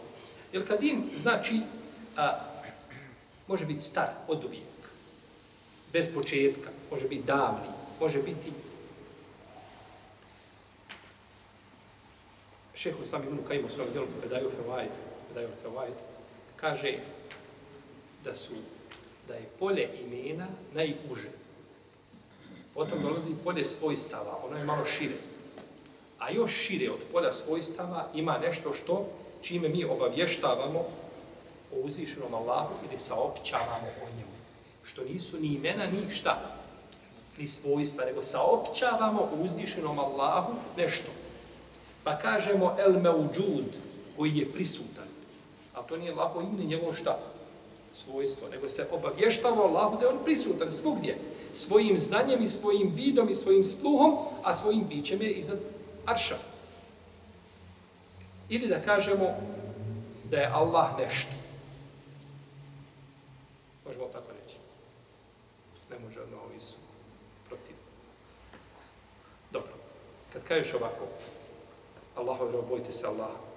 Jer 0.52 0.68
kad 0.68 0.83
im 0.83 1.11
znači, 1.16 1.61
a, 2.16 2.40
može 3.46 3.66
biti 3.66 3.83
star 3.83 4.09
od 4.28 4.44
uvijek, 4.44 4.64
bez 5.92 6.14
početka, 6.14 6.70
može 6.90 7.09
biti 7.09 7.22
davni, 7.22 7.68
može 8.00 8.22
biti 8.22 8.52
šehr 12.74 12.96
sam 13.04 13.22
ibn 13.22 13.38
Kajim 13.48 13.64
u 13.66 13.70
svojom 13.70 13.92
dijelu 13.92 14.07
predaju 14.20 14.50
Fevajd, 14.50 14.90
Dajor 15.35 15.51
Fevajd, 15.62 15.94
kaže 16.57 16.92
da 18.25 18.35
su 18.35 18.53
da 19.29 19.35
je 19.35 19.51
polje 19.59 19.88
imena 20.07 20.47
najuže. 20.73 21.31
Potom 22.75 23.03
dolazi 23.03 23.31
polje 23.44 23.64
svojstava, 23.64 24.38
ono 24.47 24.59
je 24.59 24.64
malo 24.64 24.85
šire. 24.85 25.14
A 26.18 26.31
još 26.31 26.53
šire 26.53 26.90
od 26.90 27.01
polja 27.12 27.33
svojstava 27.33 28.09
ima 28.14 28.38
nešto 28.38 28.75
što 28.75 29.07
čime 29.42 29.68
mi 29.68 29.85
obavještavamo 29.85 30.79
o 31.73 31.77
uzvišenom 31.83 32.35
Allahu 32.35 32.75
ili 32.88 32.99
saopćavamo 32.99 33.88
o 34.03 34.16
njemu. 34.16 34.35
Što 34.85 35.05
nisu 35.05 35.40
ni 35.40 35.47
imena, 35.47 35.87
ni 35.87 36.14
šta, 36.14 36.57
ni 37.38 37.47
svojstva, 37.47 38.05
nego 38.05 38.23
saopćavamo 38.23 39.20
o 39.20 39.42
uzvišenom 39.44 39.99
Allahu 39.99 40.53
nešto. 40.77 41.11
Pa 42.05 42.18
kažemo 42.18 42.77
el 42.79 43.01
meuđud, 43.01 43.64
koji 44.16 44.37
je 44.37 44.53
prisut 44.53 44.93
A 45.74 45.82
to 45.82 45.96
nije 45.96 46.14
lako 46.14 46.40
ime 46.40 46.64
njegovo 46.64 46.92
šta? 46.92 47.18
Svojstvo. 47.94 48.48
Nego 48.48 48.68
se 48.68 48.87
obavještava 48.92 49.62
Allahu 49.62 49.96
da 49.96 50.06
je 50.06 50.12
on 50.12 50.24
prisutan 50.24 50.70
svugdje. 50.70 51.18
Svojim 51.52 51.98
znanjem 51.98 52.42
i 52.42 52.48
svojim 52.48 52.92
vidom 52.94 53.28
i 53.28 53.34
svojim 53.34 53.64
sluhom, 53.64 54.16
a 54.42 54.54
svojim 54.54 54.88
bićem 54.88 55.22
je 55.22 55.30
iznad 55.30 55.58
arša. 56.06 56.37
Ili 58.48 58.68
da 58.68 58.82
kažemo 58.82 59.37
da 60.30 60.37
je 60.37 60.50
Allah 60.54 60.98
nešto. 60.98 61.30
Možemo 63.87 64.04
tako 64.12 64.28
reći. 64.42 64.56
Ne 65.90 65.98
može 65.98 66.20
odmah 66.20 66.40
ovi 66.44 66.60
su 66.60 66.76
protiv. 67.48 67.76
Dobro. 69.50 69.72
Kad 70.32 70.44
kažeš 70.44 70.74
ovako, 70.74 71.04
Allahov 72.16 72.52
rob, 72.52 72.68
bojte 72.68 72.92
se 72.92 73.06
Allaha 73.06 73.53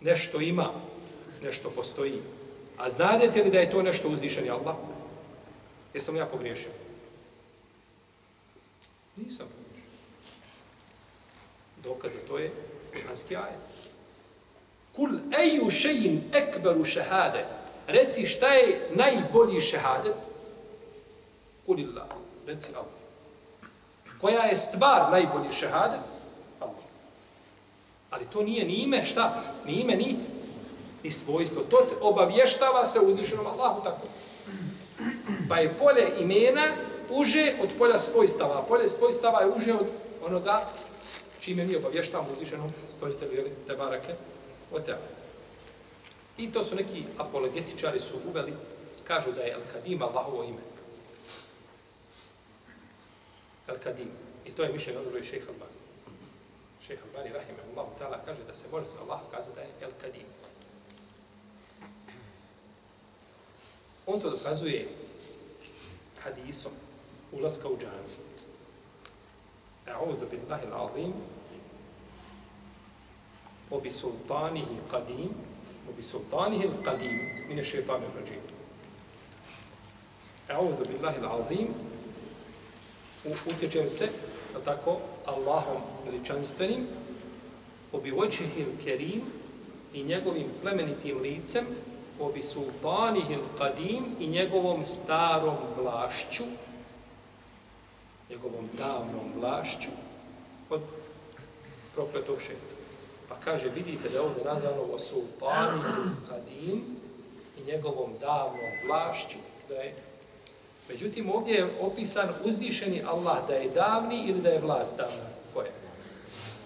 nešto 0.00 0.40
ima, 0.40 0.70
nešto 1.42 1.70
postoji. 1.70 2.20
A 2.78 2.90
znadete 2.90 3.42
li 3.42 3.50
da 3.50 3.58
je 3.58 3.70
to 3.70 3.82
nešto 3.82 4.08
uzvišeni 4.08 4.50
Allah? 4.50 4.76
Jesam 5.94 6.16
ja 6.16 6.26
pogriješio? 6.26 6.70
Nisam 9.16 9.46
pogriješio. 9.46 9.90
Dokaz 11.82 12.12
za 12.12 12.18
to 12.28 12.38
je 12.38 12.50
Kuranski 12.92 13.36
ajet. 13.36 13.58
Kul 14.92 15.10
eju 15.42 15.70
šejin 15.70 16.22
ekberu 16.32 16.84
šehade. 16.84 17.44
Reci 17.86 18.26
šta 18.26 18.48
je 18.48 18.88
najbolji 18.94 19.60
šehadet? 19.60 20.14
Kulillah. 21.66 22.08
Reci 22.46 22.68
Allah. 22.74 22.86
Koja 24.20 24.42
je 24.42 24.56
stvar 24.56 25.10
najbolji 25.10 25.52
šehadet? 25.52 26.00
Ali 28.16 28.26
to 28.32 28.42
nije 28.42 28.64
ni 28.64 28.74
ime 28.74 29.04
šta? 29.04 29.42
Ni 29.66 29.72
ime 29.72 29.96
ni, 29.96 30.16
ni 31.02 31.10
svojstvo. 31.10 31.62
To 31.70 31.82
se 31.82 31.94
obavještava 32.00 32.84
se 32.86 33.00
uzvišenom 33.00 33.46
Allahu 33.46 33.84
tako. 33.84 34.06
Pa 35.48 35.58
je 35.58 35.74
polje 35.74 36.12
imena 36.20 36.62
uže 37.10 37.54
od 37.62 37.68
polja 37.78 37.98
svojstava. 37.98 38.64
Polje 38.68 38.88
svojstava 38.88 39.40
je 39.40 39.52
uže 39.56 39.72
od 39.72 39.86
onoga 40.26 40.60
čime 41.40 41.64
mi 41.64 41.76
obavještavamo 41.76 42.32
uzvišenom 42.32 42.72
stvoritelju, 42.90 43.32
jel, 43.32 43.46
te 43.66 43.76
barake, 43.76 44.14
o 44.72 44.80
tebe. 44.80 45.06
I 46.38 46.52
to 46.52 46.64
su 46.64 46.76
neki 46.76 47.04
apologetičari 47.18 48.00
su 48.00 48.16
uveli, 48.28 48.52
kažu 49.04 49.32
da 49.32 49.42
je 49.42 49.54
El-Kadim 49.54 50.02
Allahovo 50.02 50.44
ime. 50.44 50.64
El-Kadim. 53.68 54.08
I 54.46 54.50
to 54.50 54.62
je 54.62 54.72
mišljenje 54.72 54.98
odbroje 54.98 55.24
šeha 55.24 55.52
Albani. 55.52 55.75
Šeha 56.86 57.02
Albani, 57.02 57.34
rahimahullahu 57.34 57.98
ta'ala, 57.98 58.20
kaže 58.24 58.44
da 58.46 58.54
se 58.54 58.68
može 58.72 58.88
za 58.88 59.00
Allah 59.02 59.20
kazati 59.30 59.54
da 59.56 59.60
je 59.60 59.68
El-Kadim. 59.80 60.26
On 64.06 64.20
to 64.20 64.30
dokazuje 64.30 64.88
hadisom 66.22 66.72
ulaska 67.32 67.68
u 67.68 67.78
džanu. 67.78 68.08
A'udhu 69.86 70.26
billahi 70.30 70.66
l'azim 70.66 71.12
obi 73.70 73.88
bi 73.88 73.92
sultanihi 73.92 74.76
qadim 74.90 75.30
obi 75.88 75.96
bi 75.96 76.02
sultanihi 76.02 76.70
qadim 76.84 77.18
min 77.48 77.58
ash-shaytanir 77.58 78.14
rajim. 78.14 78.42
A'udhu 80.48 80.84
billahi 80.88 81.20
l'azim 81.20 81.68
utječem 83.24 83.88
se, 83.88 84.08
tako, 84.64 85.00
Allahom 85.26 85.95
veličanstvenim, 86.06 86.86
obi 87.92 88.12
očihil 88.12 88.66
kerim 88.84 89.22
i 89.94 90.02
njegovim 90.02 90.46
plemenitim 90.62 91.20
licem, 91.20 91.66
obi 92.20 92.42
sultanihil 92.42 93.42
kadim 93.58 94.04
i 94.20 94.26
njegovom 94.26 94.84
starom 94.84 95.56
vlašću, 95.78 96.44
njegovom 98.30 98.68
davnom 98.78 99.32
vlašću 99.40 99.90
od 100.70 100.80
prokletog 101.94 102.40
šeta. 102.40 102.76
Pa 103.28 103.34
kaže, 103.34 103.68
vidite 103.68 104.08
da 104.08 104.14
je 104.14 104.20
ovdje 104.20 104.44
nazvano 104.44 104.82
o 104.92 104.98
sultanihil 104.98 106.04
kadim 106.28 106.82
i 107.58 107.72
njegovom 107.72 108.10
davnom 108.20 108.70
vlašću, 108.88 109.38
da 109.68 109.74
je 109.74 109.94
Međutim, 110.88 111.30
ovdje 111.30 111.54
je 111.54 111.70
opisan 111.80 112.28
uzvišeni 112.44 113.02
Allah 113.06 113.36
da 113.48 113.54
je 113.54 113.70
davni 113.70 114.24
ili 114.26 114.40
da 114.40 114.48
je 114.48 114.60
vlast 114.60 114.96
davna. 114.96 115.28
Koje? 115.54 115.70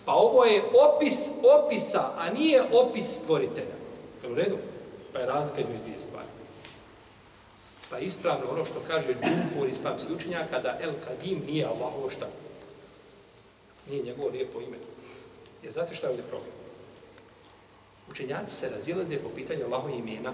Pa 0.04 0.12
ovo 0.12 0.44
je 0.44 0.64
opis 0.64 1.30
opisa, 1.58 2.12
a 2.16 2.30
nije 2.30 2.62
opis 2.72 3.04
stvoritelja. 3.04 3.76
Je 4.22 4.30
u 4.30 4.34
redu? 4.34 4.58
Pa 5.12 5.18
je 5.18 5.26
razlika 5.26 5.60
između 5.60 5.82
dvije 5.82 5.98
stvari. 5.98 6.28
Pa 7.90 7.96
je 7.96 8.04
ispravno 8.04 8.46
ono 8.52 8.64
što 8.64 8.80
kaže 8.88 9.08
džumpur 9.08 9.68
islamski 9.68 10.12
učenjaka 10.12 10.58
da 10.58 10.78
El 10.80 10.92
Kadim 11.04 11.42
nije 11.46 11.66
Allahovo 11.66 12.10
šta? 12.10 12.26
Nije 13.90 14.02
njegovo 14.02 14.28
lijepo 14.28 14.60
ime. 14.60 14.76
Je 15.62 15.70
znate 15.70 15.94
šta 15.94 16.06
je 16.06 16.10
ovdje 16.10 16.24
problem? 16.24 16.52
Učenjaci 18.10 18.54
se 18.54 18.68
razilaze 18.68 19.16
po 19.16 19.28
pitanju 19.28 19.64
Allahove 19.64 19.92
imena 19.98 20.32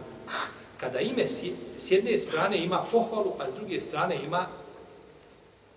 kada 0.80 1.00
ime 1.00 1.26
s 1.76 1.90
jedne 1.90 2.18
strane 2.18 2.58
ima 2.58 2.84
pohvalu, 2.92 3.32
a 3.38 3.50
s 3.50 3.54
druge 3.54 3.80
strane 3.80 4.16
ima 4.24 4.46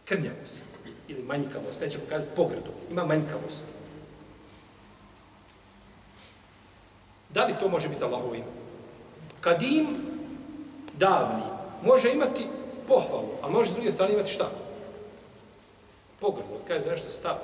krnjavost 0.06 0.66
ili 1.08 1.24
manjkavost, 1.24 1.82
neće 1.82 2.00
pokazati 2.00 2.36
pogrdu, 2.36 2.72
ima 2.92 3.06
manjkavost. 3.06 3.66
Da 7.30 7.46
li 7.46 7.56
to 7.60 7.70
može 7.70 7.90
biti 7.90 8.04
Allahovo 8.04 8.36
ime? 8.36 8.46
Kadim, 9.42 9.88
davni 10.98 11.44
može 11.84 12.12
imati 12.12 12.48
pohvalu, 12.88 13.30
a 13.44 13.50
može 13.50 13.70
s 13.72 13.74
druge 13.74 13.92
strane 13.92 14.14
imati 14.14 14.32
šta? 14.32 14.50
Pogrdnost, 16.20 16.68
kada 16.68 16.74
je 16.74 16.82
za 16.82 16.92
nešto 16.92 17.10
stav, 17.10 17.36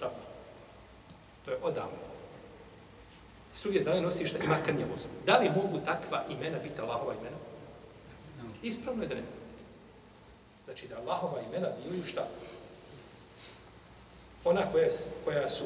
tako. 0.00 0.20
To 1.44 1.50
je 1.50 1.58
odavno 1.62 2.12
s 3.52 3.62
druge 3.62 3.82
strane 3.82 4.00
nosi 4.00 4.26
šta 4.26 4.38
ima 4.38 4.56
krnjavost. 4.64 5.10
Da 5.26 5.38
li 5.38 5.50
mogu 5.50 5.78
takva 5.84 6.24
imena 6.30 6.58
biti 6.58 6.80
Allahova 6.80 7.14
imena? 7.20 7.36
Ispravno 8.62 9.02
je 9.02 9.08
da 9.08 9.14
ne. 9.14 9.22
Znači 10.64 10.88
da 10.88 10.98
Allahova 10.98 11.40
imena 11.40 11.68
bivaju 11.84 12.04
šta? 12.06 12.26
Ona 14.44 14.72
koja, 14.72 14.88
koja 15.24 15.48
su, 15.48 15.64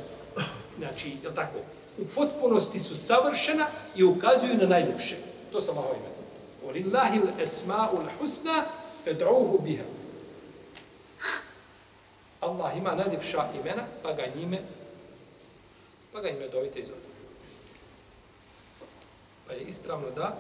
znači, 0.79 1.17
je 1.23 1.35
tako, 1.35 1.59
u 1.99 2.05
potpunosti 2.15 2.79
su 2.79 2.97
savršena 2.97 3.67
i 3.97 4.05
ukazuju 4.05 4.55
na 4.55 4.67
najljepše. 4.67 5.17
To 5.53 5.61
sam 5.61 5.79
Allaho 5.79 5.95
ime. 5.95 6.17
Walillahi 6.67 7.21
l-esma'u 7.23 8.01
l-husna 8.01 8.65
fed'uhu 9.05 9.63
biha. 9.65 9.85
Allah 12.41 12.77
ima 12.77 12.95
najljepša 12.95 13.49
imena, 13.61 13.83
pa 14.03 14.13
ga 14.13 14.23
njime, 14.37 14.59
pa 16.13 16.21
ga 16.21 16.31
njime 16.31 16.49
dovite 16.49 16.81
iz 16.81 16.89
odmah. 16.89 17.17
Pa 19.47 19.53
je 19.53 19.61
ispravno 19.61 20.11
da 20.11 20.37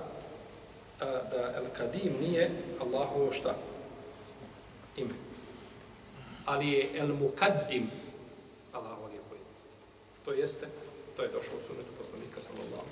da 1.00 1.52
El 1.56 1.64
Kadim 1.76 2.16
nije 2.20 2.50
Allahovo 2.80 3.32
šta? 3.32 3.54
Ime. 4.96 5.14
Ali 6.44 6.70
je 6.70 6.90
El 6.94 7.08
Mukaddim 7.08 7.90
Allahovo 8.72 9.06
lijepo 9.06 9.34
ime. 9.34 9.44
To 10.24 10.32
jeste, 10.32 10.66
to 11.16 11.22
je 11.22 11.28
došlo 11.28 11.58
u 11.58 11.66
sunetu 11.66 11.92
poslanika 11.98 12.40
sallallahu 12.42 12.86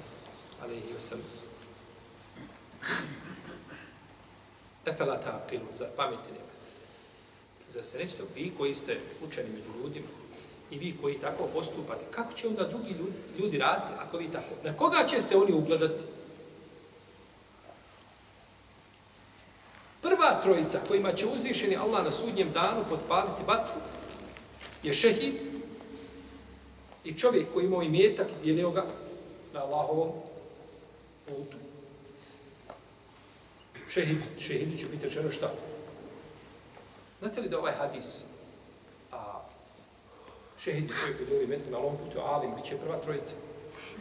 alaihi 0.62 0.94
wa 0.98 1.00
sallam. 1.00 1.24
Efela 4.86 5.20
taqilu, 5.20 5.66
za 5.74 5.86
pameti 5.96 6.32
nema. 6.32 6.54
Za 7.68 7.84
se 7.84 7.98
reći 7.98 8.12
vi 8.34 8.52
koji 8.58 8.74
ste 8.74 9.00
učeni 9.28 9.50
među 9.50 9.70
ljudima, 9.82 10.06
i 10.70 10.78
vi 10.78 10.96
koji 11.02 11.18
tako 11.18 11.46
postupate, 11.46 12.04
kako 12.10 12.32
će 12.32 12.48
onda 12.48 12.64
drugi 12.64 12.90
ljudi, 12.90 13.12
ljudi 13.38 13.58
raditi 13.58 13.92
ako 13.98 14.16
vi 14.18 14.28
tako? 14.32 14.54
Na 14.64 14.76
koga 14.76 15.06
će 15.06 15.20
se 15.20 15.36
oni 15.36 15.52
ugledati? 15.52 16.04
Prva 20.02 20.40
trojica 20.42 20.80
kojima 20.88 21.12
će 21.12 21.26
uzvišeni 21.26 21.76
Allah 21.76 22.04
na 22.04 22.10
sudnjem 22.10 22.52
danu 22.52 22.84
potpaliti 22.88 23.42
vatru 23.46 23.74
je 24.82 24.94
šehid 24.94 25.34
i 27.04 27.18
čovjek 27.18 27.46
koji 27.54 27.64
imao 27.64 27.82
imetak 27.82 28.28
i 28.30 28.44
dijelio 28.44 28.70
ga 28.70 28.84
na 29.52 29.60
Allahovom 29.60 30.10
putu. 31.26 31.56
Šehid, 33.88 34.18
šehidu 34.38 34.76
će 34.76 34.86
biti 34.86 35.04
rečeno 35.04 35.32
šta? 35.32 35.52
Znate 37.20 37.40
li 37.40 37.48
da 37.48 37.58
ovaj 37.58 37.72
hadis 37.72 38.24
šehid 40.64 40.88
je 40.88 40.96
koji 41.02 41.14
koji 41.14 41.26
doli 41.28 41.46
metri 41.46 41.70
na 41.70 41.78
lom 41.78 41.96
putu, 41.96 42.20
alim, 42.20 42.54
bit 42.56 42.64
će 42.64 42.76
prva 42.76 42.96
trojica. 42.96 43.34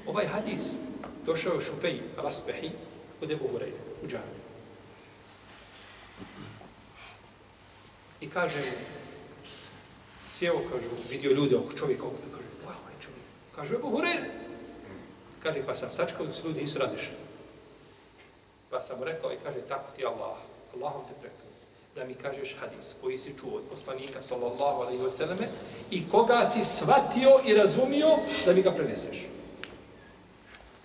Ovaj 0.08 0.28
hadis 0.28 0.78
došao 1.26 1.54
je 1.54 1.62
Šufej 1.62 2.02
Raspehi 2.18 2.72
od 3.22 3.32
Ebu 3.32 3.50
Hureyre 3.54 3.84
u 4.04 4.08
džami. 4.08 4.40
I 8.22 8.30
kaže 8.30 8.60
mu, 8.60 8.78
sjeo, 10.30 10.62
kažu, 10.72 10.90
vidio 11.10 11.32
ljude 11.32 11.58
oko 11.58 11.74
čovjeka, 11.74 12.04
oko 12.04 12.16
kaže, 12.32 12.48
wow, 12.64 12.78
ovaj 12.84 12.96
čovjek. 13.02 13.26
Kažu, 13.56 13.76
Ebu 13.76 13.88
Hureyre. 13.88 14.30
Kaže, 15.44 15.66
pa 15.66 15.76
sam 15.76 15.92
sačkao 15.92 16.26
da 16.26 16.32
se 16.32 16.48
ljudi 16.48 16.62
nisu 16.62 16.80
razišli. 16.80 17.16
Pa 18.70 18.80
sam 18.80 19.04
rekao 19.04 19.32
i 19.32 19.38
kaže, 19.44 19.62
tako 19.70 19.96
ti 19.96 20.06
Allah, 20.06 20.38
Allahom 20.74 21.02
te 21.08 21.14
prekao 21.22 21.44
da 21.96 22.06
mi 22.06 22.14
kažeš 22.14 22.56
hadis 22.60 22.96
koji 23.02 23.18
si 23.18 23.34
čuo 23.40 23.58
od 23.58 23.64
poslanika 23.72 24.22
sallallahu 24.22 24.82
alaihi 24.82 25.04
wa 25.04 25.10
sallame 25.10 25.48
i 25.92 26.10
koga 26.10 26.46
si 26.46 26.64
shvatio 26.64 27.40
i 27.46 27.54
razumio 27.54 28.08
da 28.46 28.54
mi 28.54 28.62
ga 28.62 28.72
preneseš. 28.72 29.28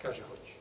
Kaže, 0.01 0.21
hoću. 0.21 0.53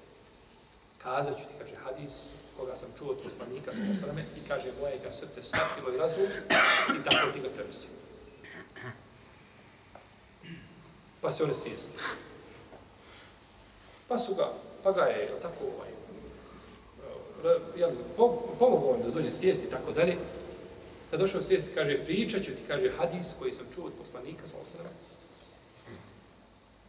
Kazat 0.99 1.39
ću 1.39 1.45
ti, 1.45 1.55
kaže, 1.59 1.75
hadis 1.85 2.27
koga 2.57 2.77
sam 2.77 2.89
čuo 2.99 3.11
od 3.11 3.23
poslanika 3.25 3.73
sallallahu 3.73 3.93
alaihi 3.93 3.99
wa 3.99 4.01
sallame 4.01 4.23
i 4.45 4.49
kaže, 4.49 4.73
moje 4.81 4.99
ga 5.05 5.11
srce 5.11 5.43
shvatilo 5.43 5.95
i 5.95 5.99
razumio 5.99 6.31
i 7.01 7.05
tako 7.05 7.33
ti 7.33 7.41
ga 7.41 7.49
prenesio. 7.57 7.91
Pa 11.29 11.33
se 11.33 11.45
on 11.45 11.55
svijesti. 11.55 11.93
Pa 14.09 14.19
su 14.19 14.35
ga, 14.35 14.53
pa 14.83 14.93
ga 14.93 15.03
je, 15.03 15.29
tako, 15.43 15.65
ovaj, 15.77 15.91
jel, 17.77 17.91
pomogao 18.59 18.91
on 18.91 19.03
da 19.03 19.11
dođe 19.11 19.31
svijesti 19.31 19.67
i 19.67 19.71
tako 19.71 19.93
dalje, 19.93 20.17
Kad 21.11 21.21
došao 21.21 21.43
svijesti, 21.43 21.75
kaže, 21.75 22.05
pričat 22.05 22.43
ću 22.43 22.51
ti, 22.51 22.63
kaže, 22.69 22.93
hadis 22.99 23.35
koji 23.39 23.53
sam 23.53 23.67
čuo 23.75 23.87
od 23.87 23.93
poslanika, 23.99 24.47
sa 24.47 24.57
osrema. 24.63 24.89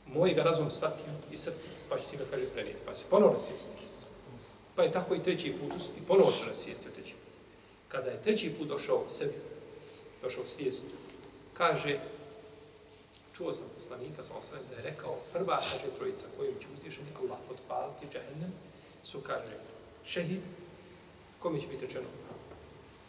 moj 0.05 0.33
ga 0.33 0.43
razum 0.43 0.71
shvatio 0.71 1.13
i 1.31 1.37
srce, 1.37 1.69
pa 1.89 1.97
ću 1.97 2.03
ti 2.11 2.17
ga, 2.17 2.23
kaže, 2.31 2.45
prenijeti. 2.45 2.79
Pa 2.85 2.93
se 2.93 3.05
ponovno 3.09 3.39
svijesti. 3.39 3.75
Pa 4.75 4.83
je 4.83 4.91
tako 4.91 5.15
i 5.15 5.23
treći 5.23 5.53
put, 5.59 5.81
i 5.97 6.01
ponovo 6.07 6.31
se 6.31 6.45
nasvijestio 6.45 6.91
treći 6.91 7.13
put. 7.13 7.33
Kada 7.87 8.11
je 8.11 8.21
treći 8.21 8.53
put 8.57 8.67
došao 8.67 9.03
sebi, 9.09 9.33
došao 10.21 10.47
svijest, 10.47 10.85
kaže, 11.53 11.99
čuo 13.39 13.53
sam 13.53 13.67
poslanika, 13.75 14.23
sa 14.23 14.33
osvijem 14.35 14.65
da 14.69 14.75
je 14.75 14.89
rekao, 14.91 15.15
prva, 15.33 15.57
kaže, 15.57 15.95
trojica 15.97 16.25
kojim 16.37 16.55
će 16.61 16.67
uzvišeni 16.73 17.15
Allah 17.19 17.39
potpaliti 17.47 18.07
džahennem, 18.13 18.51
su, 19.03 19.21
kaže, 19.21 19.55
šehid, 20.05 20.41
kome 21.39 21.59
će 21.59 21.67
biti 21.67 21.85
rečeno? 21.85 22.07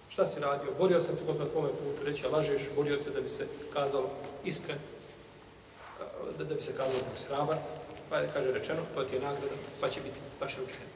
Šta 0.08 0.26
si 0.26 0.40
radio? 0.40 0.74
Borio 0.78 1.00
sam 1.00 1.16
se 1.16 1.26
kod 1.26 1.38
na 1.38 1.48
tvome 1.48 1.68
putu, 1.68 2.04
reći, 2.04 2.26
lažeš, 2.26 2.62
borio 2.76 2.98
se 2.98 3.10
da 3.10 3.20
bi 3.20 3.28
se 3.28 3.46
kazalo 3.72 4.10
iskren, 4.44 4.78
da, 6.38 6.44
da 6.44 6.54
bi 6.54 6.62
se 6.62 6.76
kazalo 6.76 7.02
da 7.12 7.20
srabar, 7.20 7.58
pa 8.10 8.18
je, 8.18 8.30
kaže, 8.34 8.52
rečeno, 8.52 8.82
to 8.94 9.04
ti 9.04 9.16
je 9.16 9.20
nagrada, 9.20 9.54
pa 9.80 9.88
će 9.88 10.00
biti 10.00 10.18
baš 10.40 10.52
učen. 10.52 10.86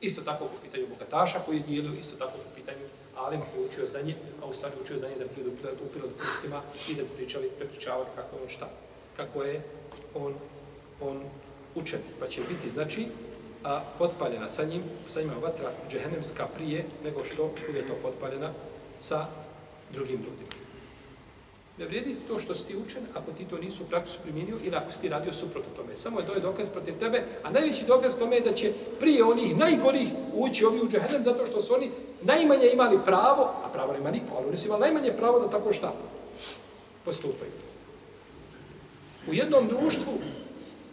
Isto 0.00 0.22
tako 0.22 0.44
po 0.44 0.60
pitanju 0.62 0.86
bogataša 0.88 1.40
koji 1.46 1.56
je 1.56 1.62
dijelio, 1.62 1.98
isto 1.98 2.16
tako 2.16 2.38
po 2.38 2.50
pitanju 2.54 2.86
alim 3.16 3.40
koji 3.40 3.62
je 3.62 3.68
učio 3.68 3.86
znanje, 3.86 4.14
a 4.42 4.46
u 4.46 4.54
stvari 4.54 4.74
učio 4.84 4.98
znanje 4.98 5.14
da 5.18 5.24
budu 5.36 5.50
ljudi 5.50 5.82
upili 5.84 6.12
prstima 6.18 6.62
i 6.88 6.94
da 6.94 7.02
pričali, 7.16 7.50
prepričavali 7.58 8.06
kako 8.16 8.36
je 8.36 8.42
on 8.42 8.48
šta, 8.48 8.68
kako 9.16 9.42
je 9.42 9.62
on, 10.14 10.34
on 11.00 11.20
učen. 11.74 12.00
Pa 12.20 12.28
će 12.28 12.40
biti, 12.48 12.70
znači, 12.70 13.06
a, 13.64 13.80
potpaljena 13.98 14.48
sa 14.48 14.64
njim, 14.64 14.82
sa 15.08 15.20
njima 15.20 15.34
vatra 15.42 15.72
džehennemska 15.90 16.46
prije 16.54 16.84
nego 17.04 17.24
što 17.24 17.50
bude 17.66 17.82
to 17.82 17.94
potpaljena 18.02 18.52
sa 18.98 19.26
drugim 19.92 20.16
ljudima. 20.16 20.66
Ne 21.78 21.86
vrijedi 21.86 22.16
to 22.28 22.38
što 22.38 22.54
si 22.54 22.66
ti 22.66 22.76
učen 22.76 23.02
ako 23.14 23.32
ti 23.32 23.44
to 23.44 23.58
nisu 23.58 23.82
u 23.82 23.86
praksu 23.86 24.18
primjenio 24.22 24.56
ili 24.64 24.76
ako 24.76 24.92
si 24.92 25.00
ti 25.00 25.08
radio 25.08 25.32
suprotno 25.32 25.70
tome. 25.76 25.96
Samo 25.96 26.20
je 26.20 26.26
to 26.26 26.34
je 26.34 26.40
dokaz 26.40 26.70
protiv 26.70 26.94
tebe, 26.98 27.24
a 27.42 27.50
najveći 27.50 27.84
dokaz 27.84 28.16
tome 28.18 28.36
je 28.36 28.40
da 28.40 28.52
će 28.52 28.72
prije 29.00 29.24
onih 29.24 29.56
najgorih 29.56 30.08
ući 30.32 30.64
ovi 30.64 30.80
u 30.80 30.88
džehennem 30.88 31.22
zato 31.22 31.46
što 31.46 31.62
su 31.62 31.74
oni 31.74 31.90
najmanje 32.22 32.70
imali 32.72 32.98
pravo, 33.04 33.50
a 33.64 33.68
pravo 33.72 33.92
nema 33.92 34.10
niko, 34.10 34.36
ali 34.36 34.46
oni 34.46 34.56
su 34.56 34.66
imali 34.66 34.80
najmanje 34.80 35.12
pravo 35.12 35.40
da 35.40 35.50
tako 35.50 35.72
šta 35.72 35.92
postupaju. 37.04 37.50
U 39.30 39.34
jednom 39.34 39.68
društvu 39.68 40.12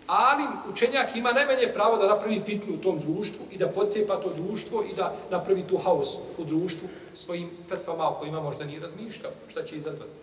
alim 0.08 0.48
učenjak 0.72 1.16
ima 1.16 1.32
najmanje 1.32 1.68
pravo 1.74 1.98
da 1.98 2.08
napravi 2.08 2.40
fitnu 2.40 2.74
u 2.74 2.78
tom 2.78 3.00
društvu 3.00 3.46
i 3.52 3.58
da 3.58 3.68
podcepa 3.68 4.16
to 4.16 4.34
društvo 4.34 4.84
i 4.84 4.96
da 4.96 5.16
napravi 5.30 5.64
tu 5.68 5.78
haos 5.78 6.18
u 6.38 6.44
društvu 6.44 6.88
svojim 7.14 7.50
fetvama 7.70 8.10
o 8.10 8.14
kojima 8.14 8.42
možda 8.42 8.66
nije 8.66 8.80
razmišljao, 8.80 9.32
šta 9.48 9.64
će 9.64 9.76
izazvati. 9.76 10.20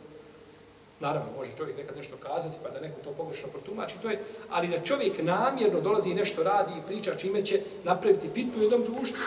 Naravno, 1.00 1.28
može 1.36 1.50
čovjek 1.56 1.76
nekad 1.76 1.96
nešto 1.96 2.16
kazati, 2.16 2.56
pa 2.62 2.70
da 2.70 2.80
neko 2.80 3.00
to 3.04 3.10
pogrešno 3.10 3.48
protumači, 3.48 3.94
to 4.02 4.10
je, 4.10 4.24
ali 4.50 4.68
da 4.68 4.84
čovjek 4.84 5.22
namjerno 5.22 5.80
dolazi 5.80 6.10
i 6.10 6.14
nešto 6.14 6.42
radi 6.42 6.72
i 6.78 6.86
priča 6.86 7.14
čime 7.14 7.44
će 7.44 7.62
napraviti 7.84 8.28
fitnu 8.28 8.58
u 8.58 8.62
jednom 8.62 8.82
društvu, 8.82 9.20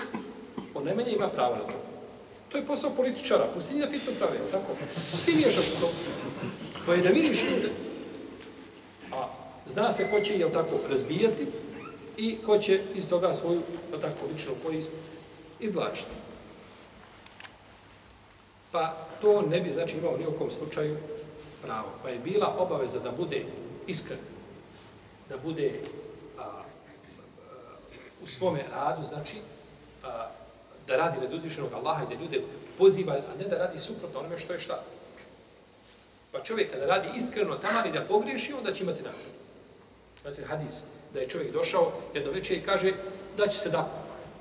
on 0.74 0.86
najmanje 0.86 1.12
ima 1.12 1.28
pravo 1.28 1.56
na 1.56 1.64
to. 1.64 1.74
To 2.54 2.58
je 2.58 2.66
posao 2.66 2.92
političara, 2.92 3.48
pusti 3.54 3.80
da 3.80 3.90
fitno 3.90 4.12
prave, 4.18 4.38
tako? 4.52 4.74
S 5.14 5.26
ti 5.26 5.36
miješaš 5.36 5.66
u 5.78 5.80
to? 5.80 5.90
Tvoje 6.84 7.02
da 7.02 7.10
vidiš 7.10 7.44
ljude. 7.44 7.70
A 9.12 9.28
zna 9.66 9.92
se 9.92 10.12
ko 10.12 10.20
će, 10.20 10.38
jel 10.38 10.50
tako, 10.52 10.80
razbijati 10.90 11.48
i 12.18 12.38
ko 12.46 12.58
će 12.58 12.82
iz 12.96 13.10
toga 13.10 13.34
svoju, 13.34 13.62
jel 13.92 14.02
tako, 14.02 14.26
ličnu 14.34 14.54
korist 14.66 14.94
izvlačiti. 15.60 16.12
Pa 18.72 18.94
to 19.22 19.42
ne 19.42 19.62
bi, 19.62 19.72
znači, 19.72 19.98
imao 19.98 20.18
ni 20.18 20.28
u 20.28 20.38
kom 20.38 20.52
slučaju 20.52 20.98
pravo. 21.62 21.90
Pa 22.04 22.10
je 22.10 22.20
bila 22.20 22.56
obaveza 22.60 23.00
da 23.00 23.12
bude 23.12 23.46
iskren, 23.88 24.20
da 25.30 25.38
bude 25.38 25.80
a, 26.38 26.42
a, 26.42 26.64
u 28.24 28.26
svome 28.26 28.60
radu, 28.76 29.04
znači, 29.04 29.38
a, 30.04 30.28
da 30.88 30.96
radi 30.96 31.20
radi 31.22 31.36
uzvišenog 31.36 31.74
Allaha 31.74 32.04
i 32.04 32.16
da 32.16 32.22
ljude 32.22 32.42
poziva, 32.78 33.14
a 33.14 33.38
ne 33.40 33.48
da 33.48 33.58
radi 33.58 33.80
suprotno 33.80 34.20
onome 34.20 34.40
što 34.40 34.54
je 34.54 34.60
šta. 34.60 34.84
Pa 36.32 36.44
čovjek 36.44 36.72
kada 36.72 36.86
radi 36.86 37.08
iskreno 37.16 37.56
tamo 37.56 37.88
i 37.88 37.92
da 37.92 38.02
pogriješi, 38.02 38.54
onda 38.54 38.74
će 38.74 38.84
imati 38.84 39.04
nagradu. 39.04 39.34
Znači, 40.22 40.44
hadis, 40.44 40.84
da 41.14 41.20
je 41.20 41.30
čovjek 41.30 41.54
došao 41.54 41.92
jedno 42.14 42.32
večer 42.32 42.58
i 42.58 42.64
kaže 42.64 42.94
da 43.38 43.48
će 43.48 43.58
sadaku 43.58 43.98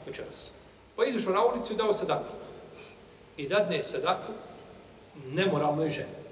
večeras. 0.07 0.51
Pa 0.97 1.05
izašao 1.05 1.33
na 1.33 1.45
ulicu 1.45 1.73
i 1.73 1.77
dao 1.77 1.93
sadaku. 1.93 2.35
I 3.37 3.49
dadne 3.49 3.85
sadaku 3.85 4.33
nemoralnoj 5.27 5.91
ženi 5.91 6.23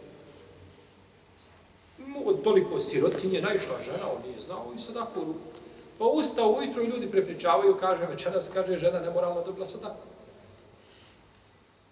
mu 2.11 2.33
toliko 2.33 2.81
sirotinje, 2.81 3.43
najšla 3.43 3.77
žena, 3.85 4.11
on 4.17 4.23
nije 4.29 4.41
znao 4.41 4.73
i 4.75 4.79
sadaku 4.79 5.21
u 5.21 5.25
ruku. 5.25 5.50
Pa 6.01 6.07
ustao 6.07 6.57
ujutro 6.59 6.83
i 6.83 6.87
ljudi 6.87 7.11
prepričavaju, 7.11 7.77
kaže, 7.81 8.07
večeras, 8.07 8.51
kaže, 8.55 8.79
žena 8.79 9.01
nemoralno 9.01 9.43
dobila 9.45 9.67
sadaku. 9.67 10.07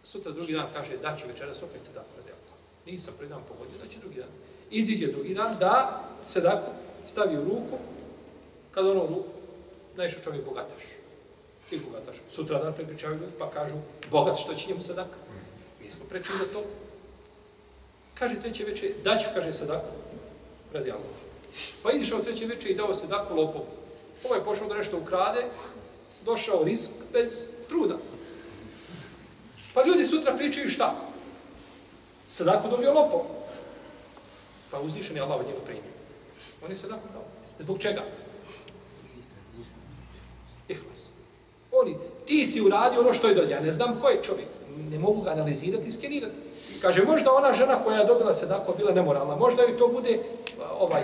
Sutra 0.03 0.33
drugi 0.33 0.53
dan 0.53 0.67
kaže, 0.75 0.97
da 0.97 1.17
će 1.17 1.27
večeras 1.27 1.63
opet 1.63 1.85
sadaku 1.85 2.09
radi 2.17 2.33
Nisam 2.87 3.15
prvi 3.19 3.29
dan 3.29 3.41
pogodio, 3.49 3.79
da 3.85 3.89
će 3.89 3.99
drugi 3.99 4.17
dan. 4.17 4.29
Iziđe 4.71 5.07
drugi 5.07 5.35
dan, 5.35 5.57
da 5.61 6.05
sadaku 6.27 6.71
stavi 7.05 7.37
u 7.37 7.45
ruku, 7.45 7.79
kad 8.71 8.87
ono 8.87 9.05
u 9.05 9.07
ruku, 9.07 9.29
čovjek 10.25 10.45
bogataš. 10.45 10.83
Ti 11.71 11.81
bogataš. 11.87 12.17
Sutra 12.31 12.59
dan 12.59 12.75
prepričavaju 12.75 13.21
ljudi, 13.21 13.33
pa 13.39 13.51
kažu, 13.51 13.75
bogat 14.11 14.39
što 14.39 14.55
će 14.55 14.69
njemu 14.69 14.83
sadaka. 14.83 15.17
Mi 15.83 15.91
smo 15.91 16.05
prečili 16.09 16.39
za 16.39 16.45
to. 16.53 16.65
Kaže 18.15 18.41
treće 18.41 18.65
veče, 18.65 18.93
daću, 19.05 19.27
kaže 19.35 19.53
sadaku, 19.53 19.91
radi 20.73 20.91
Allah. 20.91 21.19
Pa 21.83 21.93
izišao 21.93 22.23
treće 22.23 22.47
večer 22.47 22.71
i 22.71 22.75
dao 22.75 22.95
sadaku 22.95 23.35
lopovu. 23.35 23.78
Ovo 24.25 24.35
je 24.35 24.45
pošao 24.45 24.69
da 24.69 24.77
nešto 24.77 24.97
ukrade, 24.97 25.45
došao 26.25 26.65
risk 26.65 26.91
bez 27.13 27.45
truda. 27.69 27.97
Pa 29.75 29.85
ljudi 29.85 30.05
sutra 30.05 30.37
pričaju 30.37 30.69
šta? 30.69 30.95
Sadaku 32.29 32.69
dobio 32.69 32.93
lopov. 32.93 33.21
Pa 34.71 34.81
uzvišen 34.81 35.17
je 35.17 35.23
Allah 35.23 35.41
od 35.41 35.47
njega 35.47 35.59
primio. 35.65 35.93
On 36.65 36.71
je 36.71 36.77
sadaku 36.77 37.09
dao. 37.13 37.23
Zbog 37.59 37.79
čega? 37.79 38.03
Ihlas. 40.69 41.09
Oni, 41.73 41.97
ti 42.27 42.45
si 42.45 42.61
uradio 42.61 43.01
ono 43.01 43.15
što 43.15 43.29
je 43.29 43.35
dolje. 43.35 43.51
Ja 43.51 43.61
ne 43.61 43.73
znam 43.73 44.01
ko 44.01 44.09
je 44.09 44.23
čovjek. 44.23 44.49
Ne 44.91 44.99
mogu 44.99 45.21
ga 45.21 45.31
analizirati 45.31 45.89
i 45.89 45.93
skenirati. 45.93 46.41
Kaže, 46.83 47.05
možda 47.05 47.33
ona 47.33 47.53
žena 47.53 47.83
koja 47.83 47.99
je 47.99 48.07
dobila 48.07 48.35
sedako 48.35 48.73
bila 48.73 48.93
nemoralna, 48.93 49.37
možda 49.37 49.63
joj 49.63 49.79
to 49.79 49.89
bude 49.89 50.19
ovaj, 50.79 51.03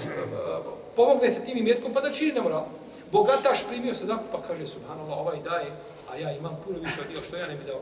pomogne 0.96 1.30
se 1.30 1.44
tim 1.44 1.58
imetkom 1.58 1.92
pa 1.92 2.00
da 2.00 2.12
čini 2.12 2.32
nemoralno. 2.32 2.66
Bogataš 3.14 3.66
primio 3.68 3.94
sadaku, 3.94 4.24
pa 4.32 4.42
kaže, 4.42 4.66
subhanallah, 4.66 5.18
ovaj 5.18 5.38
daje, 5.42 5.70
a 6.10 6.16
ja 6.16 6.36
imam 6.36 6.58
puno 6.64 6.78
više 6.78 7.00
od 7.00 7.24
što 7.24 7.36
ja 7.36 7.46
ne 7.46 7.54
bi 7.54 7.64
dao. 7.64 7.80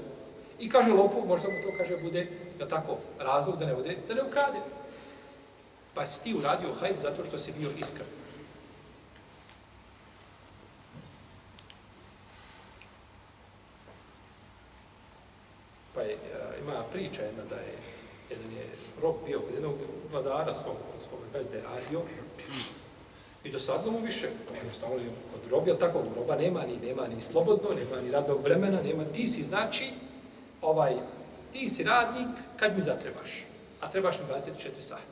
I 0.59 0.69
kaže 0.71 0.91
lopu, 0.91 1.25
možda 1.27 1.49
mu 1.49 1.55
to 1.55 1.79
kaže 1.79 1.97
bude, 2.03 2.27
da 2.59 2.69
tako, 2.69 2.99
razlog 3.19 3.59
da 3.59 3.67
ne 3.67 3.75
bude, 3.75 3.97
da 4.09 4.15
ne 4.15 4.23
ukrade. 4.23 4.59
Pa 5.95 6.07
si 6.07 6.25
ti 6.25 6.35
uradio 6.35 6.75
hajr 6.81 6.97
zato 6.97 7.25
što 7.25 7.39
si 7.39 7.53
bio 7.53 7.71
iskren. 7.79 8.07
Pa 15.95 16.01
je, 16.01 16.13
e, 16.13 16.19
ima 16.63 16.85
priča 16.93 17.23
jedna 17.23 17.45
da 17.45 17.57
je 17.57 17.79
jedan 18.31 18.53
je 18.53 18.67
rob 19.03 19.17
bio 19.27 19.41
kod 19.41 19.55
jednog 19.55 19.75
vladara 20.13 20.55
svog, 20.55 20.77
svog 21.09 21.21
gazde 21.33 21.63
radio 21.63 22.03
i 23.45 23.51
dosadno 23.51 23.93
mu 23.93 23.99
više, 23.99 24.29
jednostavno 24.57 24.97
je 24.97 25.11
od 25.35 25.51
rob, 25.51 25.79
tako, 25.81 26.05
roba 26.17 26.37
nema 26.37 26.63
ni, 26.63 26.87
nema 26.87 27.09
ni 27.09 27.21
slobodno, 27.21 27.69
nema 27.75 28.03
ni 28.03 28.11
radnog 28.11 28.43
vremena, 28.43 28.83
nema, 28.83 29.05
ti 29.05 29.29
si 29.29 29.43
znači, 29.43 29.91
ovaj, 30.63 30.95
ti 31.53 31.69
si 31.69 31.85
radnik 31.85 32.29
kad 32.57 32.77
mi 32.77 32.83
zatrebaš, 32.83 33.45
a 33.81 33.91
trebaš 33.91 34.19
mi 34.19 34.35
24 34.35 34.81
sata. 34.81 35.03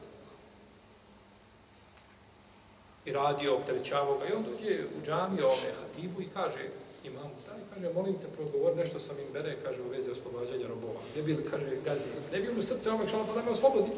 I 3.04 3.12
radio, 3.12 3.56
opterećavao 3.56 4.18
ga 4.18 4.24
i 4.26 4.32
on 4.32 4.44
dođe 4.44 4.84
u 4.98 5.06
džamiju, 5.06 5.46
ove 5.46 5.72
hatibu 5.80 6.22
i 6.22 6.28
kaže, 6.34 6.68
imam 7.04 7.30
taj, 7.46 7.58
kaže, 7.74 7.94
molim 7.94 8.14
te, 8.14 8.26
progovor 8.36 8.76
nešto 8.76 9.00
sam 9.00 9.16
im 9.18 9.32
bere, 9.32 9.56
kaže, 9.62 9.82
u 9.82 9.88
vezi 9.88 10.10
oslobađanja 10.10 10.68
robova. 10.68 11.00
Ne 11.16 11.22
bi 11.22 11.34
li, 11.34 11.44
kaže, 11.50 11.76
gazdi, 11.84 12.04
ne 12.32 12.40
bi 12.40 12.48
li 12.48 12.58
u 12.58 12.62
srce 12.62 12.90
ovog 12.90 13.08
šalama 13.10 13.28
pa 13.28 13.34
da 13.34 13.42
me 13.42 13.50
oslobodi? 13.50 13.90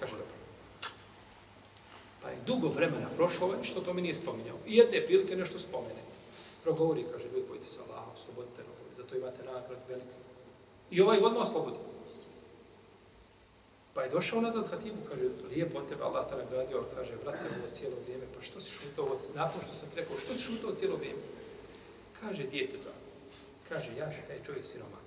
Kaže, 0.00 0.12
dobro. 0.12 0.40
Pa 2.22 2.28
je 2.28 2.36
dugo 2.46 2.68
vremena 2.68 3.08
prošlo, 3.16 3.54
što 3.62 3.80
to 3.80 3.92
mi 3.92 4.02
nije 4.02 4.14
spominjao. 4.14 4.56
I 4.66 4.76
jedne 4.76 5.06
prilike 5.06 5.36
nešto 5.36 5.58
spomene. 5.58 6.02
Progovori, 6.62 7.04
kaže, 7.12 7.24
ljudi, 7.24 7.48
bojte 7.48 7.66
se 7.66 7.80
Allah, 7.88 8.04
oslobodite 8.14 8.62
robovi, 8.62 8.96
zato 8.96 9.16
imate 9.16 9.44
nagrad 9.44 9.78
veliku. 9.88 10.16
I 10.90 11.00
ovaj 11.00 11.18
odmah 11.18 11.42
oslobodi. 11.42 11.76
Pa 13.94 14.02
je 14.02 14.10
došao 14.10 14.40
nazad 14.40 14.70
Hatibu, 14.70 14.96
kaže, 15.08 15.22
lijepo 15.50 15.78
od 15.78 15.88
tebe, 15.88 16.04
Allah 16.04 16.28
te 16.28 16.36
nagradio, 16.36 16.76
ali 16.78 16.86
kaže, 16.94 17.12
brate, 17.22 17.44
ovo 17.44 17.72
cijelo 17.72 17.96
vrijeme, 18.04 18.24
pa 18.36 18.42
što 18.42 18.60
si 18.60 18.70
šutao, 18.70 19.16
nakon 19.34 19.60
što 19.62 19.74
sam 19.74 19.88
ti 19.90 19.96
rekao, 19.96 20.16
što 20.18 20.34
si 20.34 20.42
šutao 20.42 20.74
cijelo 20.74 20.96
vrijeme? 20.96 21.20
Kaže 22.20 22.44
dijete 22.44 22.76
drago, 22.76 23.10
Kaže, 23.68 23.96
ja 23.98 24.10
sam 24.10 24.20
taj 24.28 24.42
čovjek 24.46 24.64
siroma. 24.64 24.98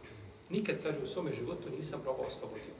Nikad, 0.50 0.76
kaže, 0.84 1.00
u 1.04 1.08
svome 1.08 1.34
životu 1.34 1.70
nisam 1.78 2.02
roba 2.06 2.24
oslobodio. 2.28 2.73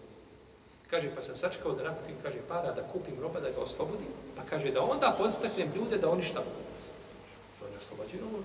Kaže, 0.90 1.12
pa 1.16 1.22
sam 1.22 1.36
sačekao 1.36 1.72
da 1.72 1.84
nakupim, 1.84 2.16
kaže, 2.24 2.38
para, 2.48 2.72
da 2.72 2.88
kupim 2.94 3.20
roba, 3.22 3.40
da 3.40 3.50
ga 3.50 3.62
oslobodim, 3.62 4.08
pa 4.36 4.44
kaže, 4.50 4.72
da 4.72 4.82
onda 4.82 5.16
podstaknem 5.18 5.72
ljude 5.76 5.98
da 5.98 6.10
oni 6.10 6.24
šta 6.24 6.40
budu. 6.40 6.64
To 7.60 7.66
je 7.66 7.78
oslobađaju 7.78 8.22
robu. 8.22 8.44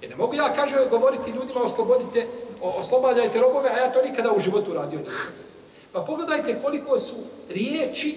Jer 0.00 0.10
ne 0.10 0.16
mogu 0.16 0.34
ja, 0.34 0.52
kaže, 0.52 0.86
govoriti 0.90 1.30
ljudima, 1.30 1.60
oslobodite, 1.62 2.26
o, 2.60 2.70
oslobađajte 2.70 3.38
robove, 3.38 3.70
a 3.70 3.78
ja 3.78 3.92
to 3.92 4.02
nikada 4.02 4.32
u 4.32 4.40
životu 4.40 4.74
radio 4.74 4.98
nisam. 4.98 5.32
Pa 5.92 6.00
pogledajte 6.00 6.58
koliko 6.62 6.98
su 6.98 7.16
riječi 7.48 8.16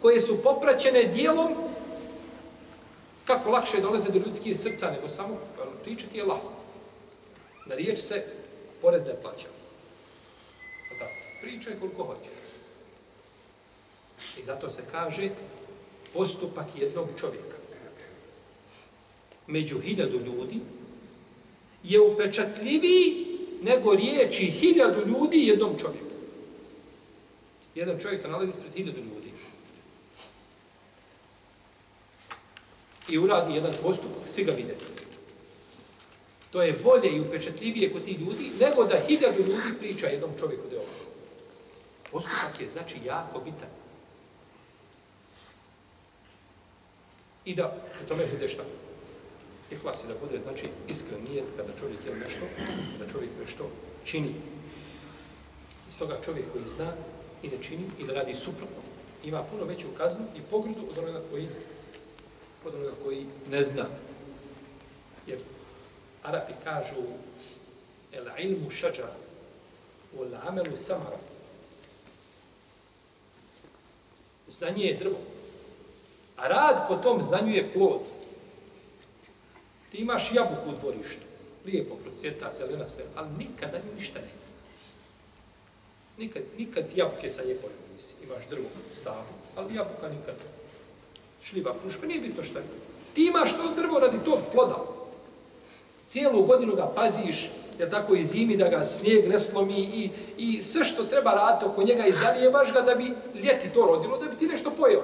koje 0.00 0.20
su 0.20 0.42
popraćene 0.42 1.04
dijelom 1.04 1.54
kako 3.24 3.50
lakše 3.50 3.80
dolaze 3.80 4.10
do 4.10 4.18
ljudskih 4.18 4.56
srca 4.56 4.90
nego 4.90 5.08
samo 5.08 5.38
pričati 5.82 6.18
je 6.18 6.24
lako. 6.24 6.52
Na 7.66 7.74
riječ 7.74 8.00
se 8.00 8.24
porez 8.80 9.06
ne 9.06 9.14
plaća. 9.22 9.46
Pa 10.90 11.04
tako, 11.04 11.16
pričaj 11.42 11.72
koliko 11.80 12.04
hoćeš. 12.04 12.45
I 14.38 14.44
zato 14.44 14.70
se 14.70 14.82
kaže 14.90 15.30
postupak 16.12 16.66
jednog 16.76 17.06
čovjeka 17.20 17.56
među 19.46 19.80
hiljadu 19.80 20.20
ljudi 20.20 20.60
je 21.82 22.00
upečatljiviji 22.00 23.26
nego 23.62 23.94
riječi 23.94 24.44
hiljadu 24.44 25.06
ljudi 25.06 25.46
jednom 25.46 25.78
čovjeku. 25.78 26.06
Jedan 27.74 27.98
čovjek 28.00 28.20
se 28.20 28.28
nalazi 28.28 28.50
ispred 28.50 28.72
hiljadu 28.72 28.98
ljudi. 28.98 29.32
I 33.08 33.18
uradi 33.18 33.54
jedan 33.54 33.72
postupak, 33.82 34.28
svi 34.28 34.44
ga 34.44 34.52
vide. 34.52 34.76
To 36.50 36.62
je 36.62 36.78
bolje 36.84 37.16
i 37.16 37.20
upečatljivije 37.20 37.92
kod 37.92 38.04
ti 38.04 38.12
ljudi, 38.12 38.50
nego 38.60 38.84
da 38.84 39.00
hiljadu 39.06 39.38
ljudi 39.38 39.78
priča 39.78 40.06
jednom 40.06 40.30
čovjeku 40.38 40.68
da 40.70 40.76
je 40.76 40.80
ovo. 40.80 41.10
Postupak 42.10 42.60
je 42.60 42.68
znači 42.68 42.96
jako 43.04 43.38
bitan. 43.38 43.68
I 47.46 47.54
da 47.54 47.76
u 48.04 48.08
tome 48.08 48.26
bude 48.32 48.48
šta? 48.48 48.62
Ihlas 49.70 50.04
je 50.04 50.08
da 50.08 50.26
bude, 50.26 50.40
znači, 50.40 50.68
iskren 50.88 51.20
nijet 51.28 51.44
kada 51.56 51.72
čovjek 51.80 52.00
je 52.06 52.14
nešto, 52.14 52.40
kada 52.98 53.12
čovjek 53.12 53.30
nešto 53.40 53.70
čini. 54.04 54.34
Iz 55.88 55.98
toga 55.98 56.18
čovjek 56.24 56.52
koji 56.52 56.66
zna 56.66 56.92
i 57.42 57.48
ne 57.48 57.62
čini 57.62 57.84
ili 57.98 58.14
radi 58.14 58.34
suprotno, 58.34 58.82
ima 59.24 59.42
puno 59.42 59.64
veću 59.64 59.86
kaznu 59.98 60.24
i 60.36 60.40
pogrudu 60.50 60.80
od 60.90 60.98
onoga 60.98 61.20
koji, 61.30 61.48
od 62.64 62.74
onoga 62.74 62.92
koji 63.04 63.26
ne 63.50 63.62
zna. 63.62 63.86
Jer 65.26 65.38
Arapi 66.22 66.52
kažu 66.64 67.02
el 68.12 68.26
ilmu 68.38 68.70
šađa 68.70 69.08
wal 70.16 70.48
amelu 70.48 70.76
samara. 70.76 71.18
Znanje 74.48 74.84
je 74.84 74.96
drvo. 74.96 75.35
A 76.36 76.48
rad 76.48 76.88
po 76.88 76.96
tom 76.96 77.22
znanju 77.22 77.54
je 77.54 77.72
plod. 77.72 78.00
Ti 79.90 79.98
imaš 79.98 80.32
jabuku 80.34 80.70
u 80.70 80.78
dvorištu. 80.80 81.26
Lijepo 81.66 81.94
procvjeta, 81.94 82.52
zelena 82.54 82.86
sve, 82.86 83.04
ali 83.16 83.28
nikada 83.38 83.78
nju 83.78 83.94
ništa 83.96 84.18
nema. 84.18 84.46
Nikad, 86.18 86.42
nikad 86.58 86.84
jabuke 86.94 87.30
sa 87.30 87.42
lijepo 87.42 87.66
nisi. 87.94 88.14
Imaš 88.24 88.48
drvo, 88.50 88.64
stavu, 88.92 89.24
ali 89.56 89.74
jabuka 89.74 90.08
nikad. 90.08 90.34
Šljiva, 91.42 91.74
kruška, 91.80 92.06
nije 92.06 92.20
bitno 92.20 92.42
šta 92.42 92.58
je. 92.58 92.64
Ti 93.14 93.26
imaš 93.26 93.56
to 93.56 93.74
drvo 93.76 93.98
radi 93.98 94.18
tog 94.24 94.38
ploda. 94.52 94.76
Cijelu 96.08 96.42
godinu 96.42 96.74
ga 96.74 96.92
paziš, 96.94 97.50
jer 97.78 97.90
tako 97.90 98.14
i 98.14 98.24
zimi 98.24 98.56
da 98.56 98.68
ga 98.68 98.82
snijeg 98.82 99.28
ne 99.28 99.38
slomi 99.38 99.80
i, 99.80 100.10
i 100.38 100.62
sve 100.62 100.84
što 100.84 101.04
treba 101.04 101.30
raditi 101.30 101.64
oko 101.64 101.82
njega 101.82 102.06
i 102.06 102.12
zalijevaš 102.12 102.72
ga 102.72 102.80
da 102.80 102.94
bi 102.94 103.14
ljeti 103.34 103.72
to 103.74 103.86
rodilo, 103.86 104.18
da 104.18 104.26
bi 104.26 104.36
ti 104.36 104.46
nešto 104.46 104.70
pojeo. 104.70 105.02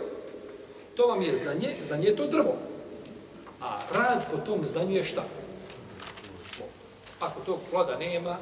To 0.97 1.07
vam 1.07 1.23
je 1.23 1.37
znanje, 1.37 1.77
znanje 1.85 2.07
je 2.07 2.17
to 2.17 2.27
drvo. 2.27 2.55
A 3.61 3.79
rad 3.95 4.27
po 4.31 4.37
tom 4.39 4.67
znanju 4.67 4.97
je 4.97 5.05
šta? 5.05 5.25
Ako 7.21 7.41
tog 7.41 7.59
ploda 7.71 7.97
nema, 7.99 8.37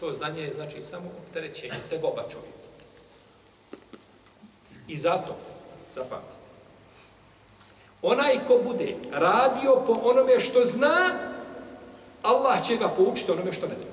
to 0.00 0.12
znanje 0.12 0.42
je 0.42 0.52
znači 0.52 0.80
samo 0.80 1.10
opterećenje, 1.18 1.74
tegoba 1.90 2.22
čovjeka. 2.22 2.58
I 4.88 4.98
zato, 4.98 5.36
zapamtite, 5.94 6.38
onaj 8.02 8.44
ko 8.46 8.60
bude 8.64 8.94
radio 9.10 9.82
po 9.86 10.00
onome 10.02 10.40
što 10.40 10.64
zna, 10.64 11.10
Allah 12.22 12.66
će 12.66 12.76
ga 12.76 12.88
poučiti 12.88 13.30
onome 13.30 13.52
što 13.52 13.66
ne 13.66 13.78
zna. 13.78 13.90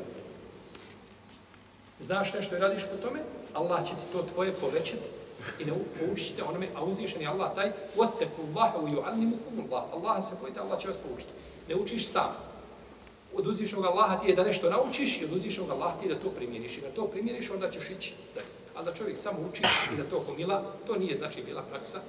Znaš 2.00 2.34
nešto 2.34 2.56
i 2.56 2.60
radiš 2.60 2.84
po 2.84 3.08
tome, 3.08 3.20
Allah 3.54 3.88
će 3.88 3.94
ti 3.94 4.12
to 4.12 4.24
tvoje 4.34 4.54
povećati 4.54 5.25
i 5.59 5.65
ne 5.65 5.73
poučite 5.99 6.43
onome, 6.43 6.69
a 6.77 6.85
uzvišen 6.85 7.23
je 7.23 7.29
Allah 7.29 7.55
taj, 7.55 7.73
وَتَّكُ 7.97 8.35
اللَّهَ 8.39 8.73
وَيُعَلِّمُكُمُ 8.83 9.55
اللَّهَ 9.65 9.85
Allah 9.93 10.25
se 10.25 10.35
pojete, 10.41 10.61
Allah 10.61 10.81
će 10.81 10.89
vas 10.89 10.97
poučiti. 10.97 11.33
Ne 11.69 11.75
učiš 11.75 12.07
sam. 12.07 12.31
Od 13.35 13.47
uzvišenog 13.47 13.85
Allaha 13.85 14.19
ti 14.19 14.29
je 14.29 14.35
da 14.35 14.45
nešto 14.45 14.71
naučiš 14.71 15.21
i 15.21 15.25
od 15.25 15.33
uzvišenog 15.33 15.71
Allaha 15.71 15.99
ti 15.99 16.07
je 16.07 16.15
da 16.15 16.21
to 16.21 16.31
primjeniš. 16.31 16.79
I 16.79 16.81
da 16.81 16.91
to 16.91 17.07
primjeniš, 17.07 17.51
onda 17.51 17.71
ćeš 17.71 17.91
ići. 17.91 18.15
A 18.77 18.83
da 18.83 18.95
čovjek 18.95 19.19
samo 19.19 19.39
uči 19.53 19.63
i 19.95 19.97
da 19.97 20.05
to 20.05 20.21
komila, 20.21 20.63
to 20.87 20.97
nije 20.97 21.17
znači 21.17 21.43
bila 21.43 21.63
praksa 21.63 22.01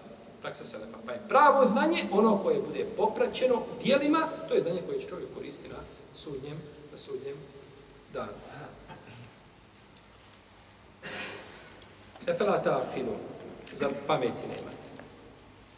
praksa 0.42 0.66
selefa. 0.66 0.98
Pa 1.06 1.12
je 1.12 1.22
pravo 1.30 1.66
znanje, 1.66 2.04
ono 2.12 2.38
koje 2.38 2.62
bude 2.68 2.86
popraćeno 2.98 3.62
dijelima, 3.84 4.28
to 4.48 4.54
je 4.54 4.62
znanje 4.62 4.82
koje 4.88 5.00
će 5.00 5.08
čovjek 5.08 5.30
koristiti 5.36 5.70
na 5.70 5.80
sudnjem, 6.14 6.58
na 6.92 6.98
sudnjem 6.98 7.36
danu. 8.14 8.32
Efela 12.27 12.63
ta 12.63 12.83
akinu, 12.83 13.13
zar 13.75 13.91
pameti 14.07 14.47
nemate? 14.49 14.77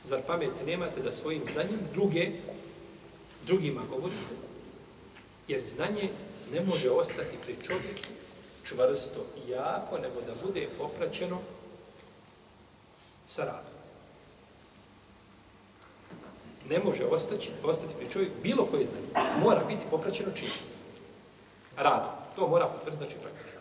Zar 0.04 0.22
pameti 0.26 0.64
nemate 0.66 1.02
da 1.02 1.12
svojim 1.12 1.42
znanjem 1.52 1.80
druge, 1.92 2.30
drugima 3.46 3.80
govorite? 3.90 4.34
Jer 5.48 5.62
znanje 5.62 6.08
ne 6.52 6.60
može 6.60 6.90
ostati 6.90 7.36
pri 7.44 7.56
čovjeku 7.66 8.12
čvrsto 8.64 9.26
i 9.46 9.50
jako, 9.50 9.98
nego 9.98 10.20
da 10.20 10.46
bude 10.46 10.68
popraćeno 10.78 11.38
sa 13.26 13.44
radom. 13.44 13.78
Ne 16.70 16.78
može 16.78 17.04
ostati, 17.04 17.50
ostati 17.64 17.94
pri 17.98 18.10
čovjeku 18.10 18.34
bilo 18.42 18.66
koje 18.66 18.86
znanje. 18.86 19.28
Mora 19.42 19.64
biti 19.64 19.84
popraćeno 19.90 20.30
čim? 20.34 20.48
Radom. 21.76 22.10
To 22.36 22.48
mora 22.48 22.66
potvrditi, 22.66 23.04
znači 23.04 23.16
praktično. 23.22 23.60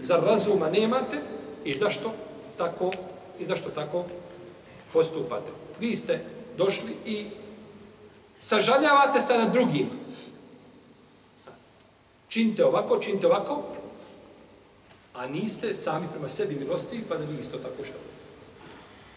Zar 0.00 0.22
razuma 0.22 0.70
nemate, 0.70 1.20
I 1.64 1.74
zašto 1.74 2.12
tako, 2.58 2.90
i 3.38 3.44
zašto 3.44 3.70
tako 3.70 4.04
postupate? 4.92 5.50
Vi 5.80 5.96
ste 5.96 6.24
došli 6.56 6.96
i 7.06 7.26
sažaljavate 8.40 9.20
se 9.20 9.38
na 9.38 9.48
drugim. 9.48 9.90
Činite 12.28 12.64
ovako, 12.64 12.98
činite 12.98 13.26
ovako, 13.26 13.62
a 15.14 15.26
niste 15.26 15.74
sami 15.74 16.06
prema 16.12 16.28
sebi 16.28 16.54
milostivi, 16.54 17.02
pa 17.08 17.16
da 17.16 17.24
vi 17.24 17.40
isto 17.40 17.58
tako 17.58 17.84
što? 17.84 17.98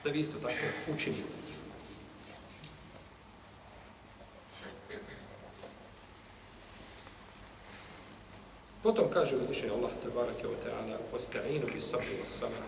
Da 0.03 0.09
vi 0.09 0.19
isto 0.19 0.37
tako 0.41 0.93
učinite. 0.95 1.36
Potom 8.87 9.11
kaže 9.11 9.35
uzvišenje 9.35 9.75
Allah 9.75 9.91
te 9.99 10.07
barake 10.07 10.47
o 10.47 10.55
teana 10.63 10.95
o 11.11 11.19
bi 11.73 11.81
sabri 11.81 12.15
o 12.23 12.25
sama. 12.25 12.63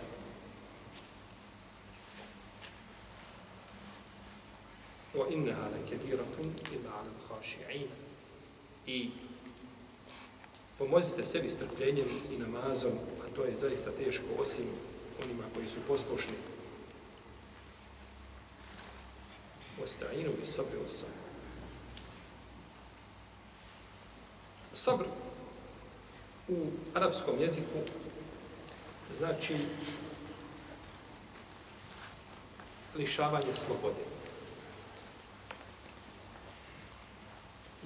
O 5.16 5.32
inne 5.32 5.54
hale 5.56 5.80
kediratum 5.90 6.52
ila 6.76 6.92
alam 6.92 7.16
hašiina. 7.30 7.96
I 8.88 9.12
pomozite 10.78 11.24
sebi 11.24 11.50
strpljenjem 11.50 12.10
i 12.32 12.38
namazom, 12.38 13.00
a 13.24 13.36
to 13.36 13.44
je 13.44 13.56
zaista 13.56 13.92
teško 13.92 14.26
osim 14.40 14.68
onima 15.24 15.44
koji 15.54 15.68
su 15.68 15.80
poslušni. 15.88 16.36
Osta'inu 19.84 20.32
bi 20.42 20.46
sabri 20.48 20.78
o 20.84 20.88
sama. 20.88 21.24
Sabri 24.74 25.29
u 26.50 26.66
arapskom 26.94 27.40
jeziku 27.40 27.80
znači 29.14 29.56
lišavanje 32.96 33.54
slobode. 33.54 34.04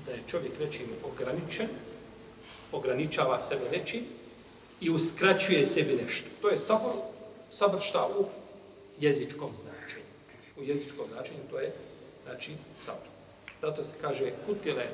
Da 0.06 0.12
je 0.12 0.24
čovjek 0.28 0.60
nečim 0.60 0.88
ograničen, 1.04 1.68
ograničava 2.72 3.42
sebe 3.42 3.66
nečim 3.72 4.04
i 4.82 4.90
uskraćuje 4.90 5.66
sebi 5.66 6.00
nešto. 6.06 6.28
To 6.42 6.50
je 6.50 6.58
sabor, 6.58 6.94
sabor 7.50 7.82
šta 7.82 8.08
u 8.20 8.26
jezičkom 9.00 9.50
značenju. 9.56 10.06
U 10.58 10.64
jezičkom 10.64 11.06
značenju 11.14 11.40
to 11.52 11.60
je 11.60 11.74
znači 12.24 12.52
sabor. 12.80 13.08
Zato 13.62 13.84
se 13.84 13.94
kaže 14.02 14.32
kutile 14.46 14.88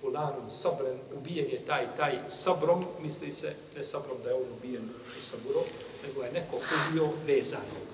fulanom 0.00 0.50
sabren, 0.50 0.98
ubijen 1.16 1.50
je 1.50 1.64
taj, 1.66 1.96
taj 1.96 2.18
sabrom, 2.28 2.86
misli 3.02 3.32
se, 3.32 3.54
ne 3.76 3.84
sabrom 3.84 4.18
da 4.22 4.28
je 4.30 4.34
on 4.34 4.52
ubijen 4.58 4.88
što 5.10 5.22
saburo, 5.22 5.64
nego 6.06 6.22
je 6.22 6.32
neko 6.32 6.56
ubio 6.56 7.08
vezanog. 7.26 7.86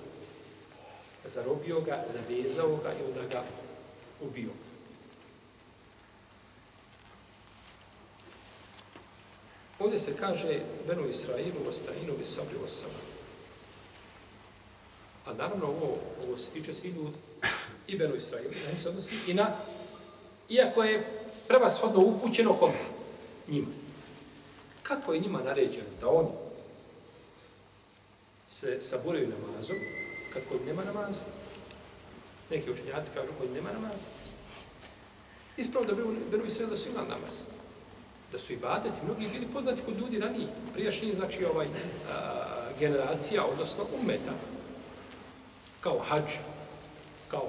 Zarobio 1.24 1.80
ga, 1.80 2.04
zavezao 2.12 2.76
ga 2.76 2.92
i 2.92 3.04
onda 3.08 3.26
ga 3.32 3.44
ubio. 4.20 4.50
Ovdje 9.78 10.00
se 10.00 10.16
kaže 10.16 10.60
Benu 10.86 11.08
Israilu, 11.08 11.68
Ostajinu, 11.68 12.16
Bisabri, 12.18 12.56
Osama. 12.64 12.94
A 15.26 15.32
naravno 15.32 15.66
ovo, 15.66 15.98
ovo 16.24 16.36
se 16.36 16.50
tiče 16.50 16.74
svi 16.74 16.88
ljudi 16.88 17.16
i 17.86 17.98
Benu 17.98 18.14
Israilu, 18.14 18.52
i 18.74 18.78
se 18.78 18.88
odnosi 18.88 19.14
i 19.26 19.34
na, 19.34 19.56
iako 20.48 20.82
je 20.82 21.21
prevashodno 21.52 22.00
upućeno 22.00 22.54
kome? 22.54 22.80
Njima. 23.48 23.66
Kako 24.82 25.12
je 25.12 25.20
njima 25.20 25.42
naređeno 25.42 25.86
da 26.00 26.08
oni 26.08 26.28
se 28.46 28.80
saburaju 28.80 29.28
namazom, 29.28 29.76
kad 30.32 30.42
kod 30.48 30.66
nema 30.66 30.84
namaza? 30.84 31.20
Neki 32.50 32.70
učenjaci 32.70 33.12
kažu 33.14 33.32
kod 33.38 33.52
nema 33.52 33.72
namaza. 33.72 34.08
Ispravo 35.56 35.86
da 35.86 35.94
Benu 36.30 36.50
sve 36.50 36.66
da 36.66 36.76
su 36.76 36.88
imali 36.88 37.08
namaz 37.08 37.44
da 38.32 38.38
su 38.38 38.52
ibadeti 38.52 39.04
mnogi 39.04 39.28
bili 39.28 39.46
poznati 39.52 39.82
kod 39.86 39.98
ljudi 39.98 40.18
ranije, 40.18 40.46
prijašnji, 40.74 41.14
znači 41.14 41.44
ovaj 41.44 41.66
a, 41.66 41.70
generacija, 42.78 43.44
odnosno 43.44 43.84
umeta, 44.02 44.32
kao 45.80 45.98
hađ, 45.98 46.32
kao 47.28 47.48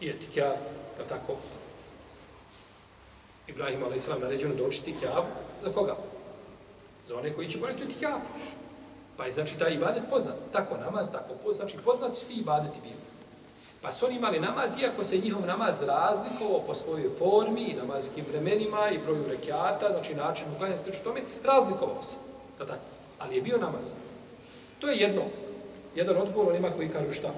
i 0.00 0.08
etikjav, 0.08 0.56
tako. 1.08 1.36
Ibrahim 3.50 3.82
a.s. 3.82 4.08
naređeno 4.20 4.54
da 4.54 4.64
očisti 4.64 4.94
kjav, 5.00 5.24
za 5.64 5.72
koga? 5.72 5.96
Za 7.06 7.18
one 7.18 7.34
koji 7.34 7.48
će 7.48 7.58
boriti 7.58 7.82
etikjav. 7.82 8.20
Pa 9.16 9.24
je 9.24 9.32
znači 9.32 9.58
taj 9.58 9.74
ibadet 9.74 10.02
poznat. 10.10 10.34
Tako 10.52 10.76
namaz, 10.76 11.12
tako 11.12 11.34
poznat, 11.44 11.70
znači 11.70 11.84
poznat 11.84 12.14
su 12.14 12.28
ti 12.28 12.34
ibadeti 12.34 12.78
bili. 12.82 13.00
Pa 13.82 13.92
su 13.92 14.06
oni 14.06 14.16
imali 14.16 14.40
namaz, 14.40 14.78
iako 14.78 15.04
se 15.04 15.18
njihov 15.18 15.46
namaz 15.46 15.82
razlikovao 15.82 16.60
po 16.66 16.74
svojoj 16.74 17.10
formi 17.18 17.62
i 17.62 17.74
namazskim 17.74 18.24
vremenima 18.30 18.90
i 18.90 18.98
broju 18.98 19.24
rekiata, 19.28 19.88
znači 19.92 20.14
način 20.14 20.46
uglanja 20.56 20.76
se 20.76 20.84
tiče 20.84 21.02
tome, 21.02 21.20
razlikovao 21.44 22.02
se. 22.02 22.16
Da 22.58 22.66
tako. 22.66 22.84
Ali 23.18 23.36
je 23.36 23.42
bio 23.42 23.58
namaz. 23.58 23.92
To 24.78 24.88
je 24.88 24.96
jedno. 24.96 25.22
Jedan 25.94 26.16
odgovor 26.16 26.48
onima 26.48 26.70
koji 26.70 26.88
kažu 26.88 27.12
šta? 27.12 27.30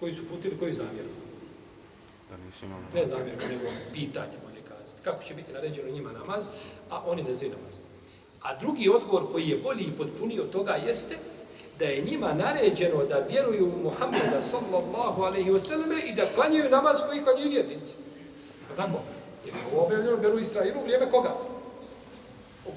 Koji 0.00 0.12
su 0.12 0.28
putili, 0.28 0.58
koji 0.58 0.74
zamjeru? 0.74 1.08
Da 2.30 2.36
nisu 2.36 2.64
imali. 2.64 2.82
Ne 2.94 3.06
zamjerka, 3.06 3.48
nego 3.48 3.64
pitanje, 3.92 4.36
bolje 4.44 4.62
kazati. 4.68 5.02
Kako 5.04 5.24
će 5.24 5.34
biti 5.34 5.52
naređeno 5.52 5.90
njima 5.90 6.12
namaz, 6.12 6.48
a 6.90 7.02
oni 7.06 7.22
ne 7.22 7.34
znaju 7.34 7.52
namaz. 7.52 7.74
A 8.42 8.58
drugi 8.60 8.88
odgovor 8.88 9.32
koji 9.32 9.48
je 9.48 9.56
bolji 9.56 9.84
i 9.84 9.96
potpuniji 9.96 10.40
od 10.40 10.50
toga 10.50 10.72
jeste 10.72 11.16
da 11.78 11.84
je 11.84 12.02
njima 12.02 12.34
naređeno 12.34 13.04
da 13.08 13.26
vjeruju 13.30 13.66
u 13.66 13.82
Muhammeda 13.82 14.40
sallallahu 14.40 15.22
alaihi 15.22 15.50
wasallam 15.50 16.10
i 16.10 16.14
da 16.14 16.26
klanjaju 16.34 16.70
namaz 16.70 16.98
koji 17.06 17.22
klanjaju 17.22 17.50
vjernici. 17.50 17.94
Pa 18.68 18.82
tako? 18.82 18.98
Jer 19.44 19.54
je 19.54 19.60
ovo 19.72 19.86
objavljeno 19.86 20.16
Beru 20.16 20.38
Israilu 20.38 20.80
u 20.80 20.84
vrijeme 20.84 21.10
koga? 21.10 21.34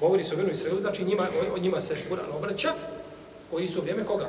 Govori 0.00 0.24
se 0.24 0.34
o 0.34 0.36
Beru 0.36 0.50
Israilu, 0.50 0.80
znači 0.80 1.04
njima, 1.04 1.22
o, 1.22 1.54
o 1.54 1.58
njima 1.58 1.80
se 1.80 1.96
Kur'an 2.10 2.36
obraća, 2.36 2.74
koji 3.50 3.66
su 3.66 3.78
u 3.78 3.82
vrijeme 3.82 4.04
koga? 4.04 4.28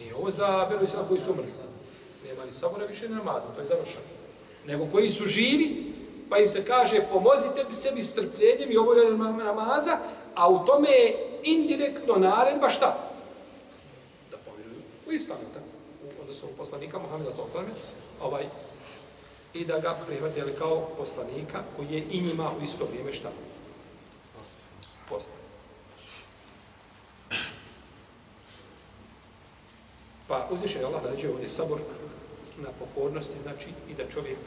Nije 0.00 0.14
ovo 0.14 0.30
za 0.30 0.66
Beru 0.70 0.84
Israilu 0.84 1.08
koji 1.08 1.20
su 1.20 1.32
umrli. 1.32 1.50
Znači, 2.52 2.64
Nema 2.64 2.72
sabora 2.72 2.86
više 2.86 3.08
namaza, 3.08 3.48
to 3.54 3.60
je 3.60 3.66
završeno. 3.66 4.04
Nego 4.66 4.86
koji 4.92 5.10
su 5.10 5.26
živi, 5.26 5.92
pa 6.28 6.38
im 6.38 6.48
se 6.48 6.64
kaže 6.64 7.06
pomozite 7.12 7.64
bi 7.68 7.74
sebi 7.74 8.02
strpljenjem 8.02 8.72
i 8.72 8.76
obavljanjem 8.76 9.18
namaza, 9.18 9.98
a 10.34 10.48
u 10.48 10.64
tome 10.64 10.88
je 10.90 11.40
indirektno 11.42 12.14
naredba 12.16 12.70
šta? 12.70 13.08
u 15.06 15.12
islamu, 15.12 15.40
tako, 15.54 15.66
u 16.52 16.56
poslanika 16.56 16.98
Muhammeda 16.98 17.32
s.a.v. 17.32 17.68
Ovaj, 18.20 18.44
i 19.54 19.64
da 19.64 19.78
ga 19.78 19.98
prihvatili 20.06 20.52
kao 20.58 20.88
poslanika 20.96 21.62
koji 21.76 21.88
je 21.92 22.04
i 22.10 22.20
njima 22.20 22.50
u 22.60 22.62
isto 22.62 22.84
vrijeme 22.84 23.12
šta? 23.12 23.30
Poslan. 25.08 25.36
Pa 30.28 30.48
uzvišen 30.50 30.80
je 30.80 30.86
Allah 30.86 31.02
naređuje 31.02 31.32
ovdje 31.32 31.48
sabor 31.48 31.78
na 32.58 32.68
pokornosti, 32.78 33.40
znači 33.40 33.68
i 33.90 33.94
da 33.94 34.08
čovjek 34.08 34.38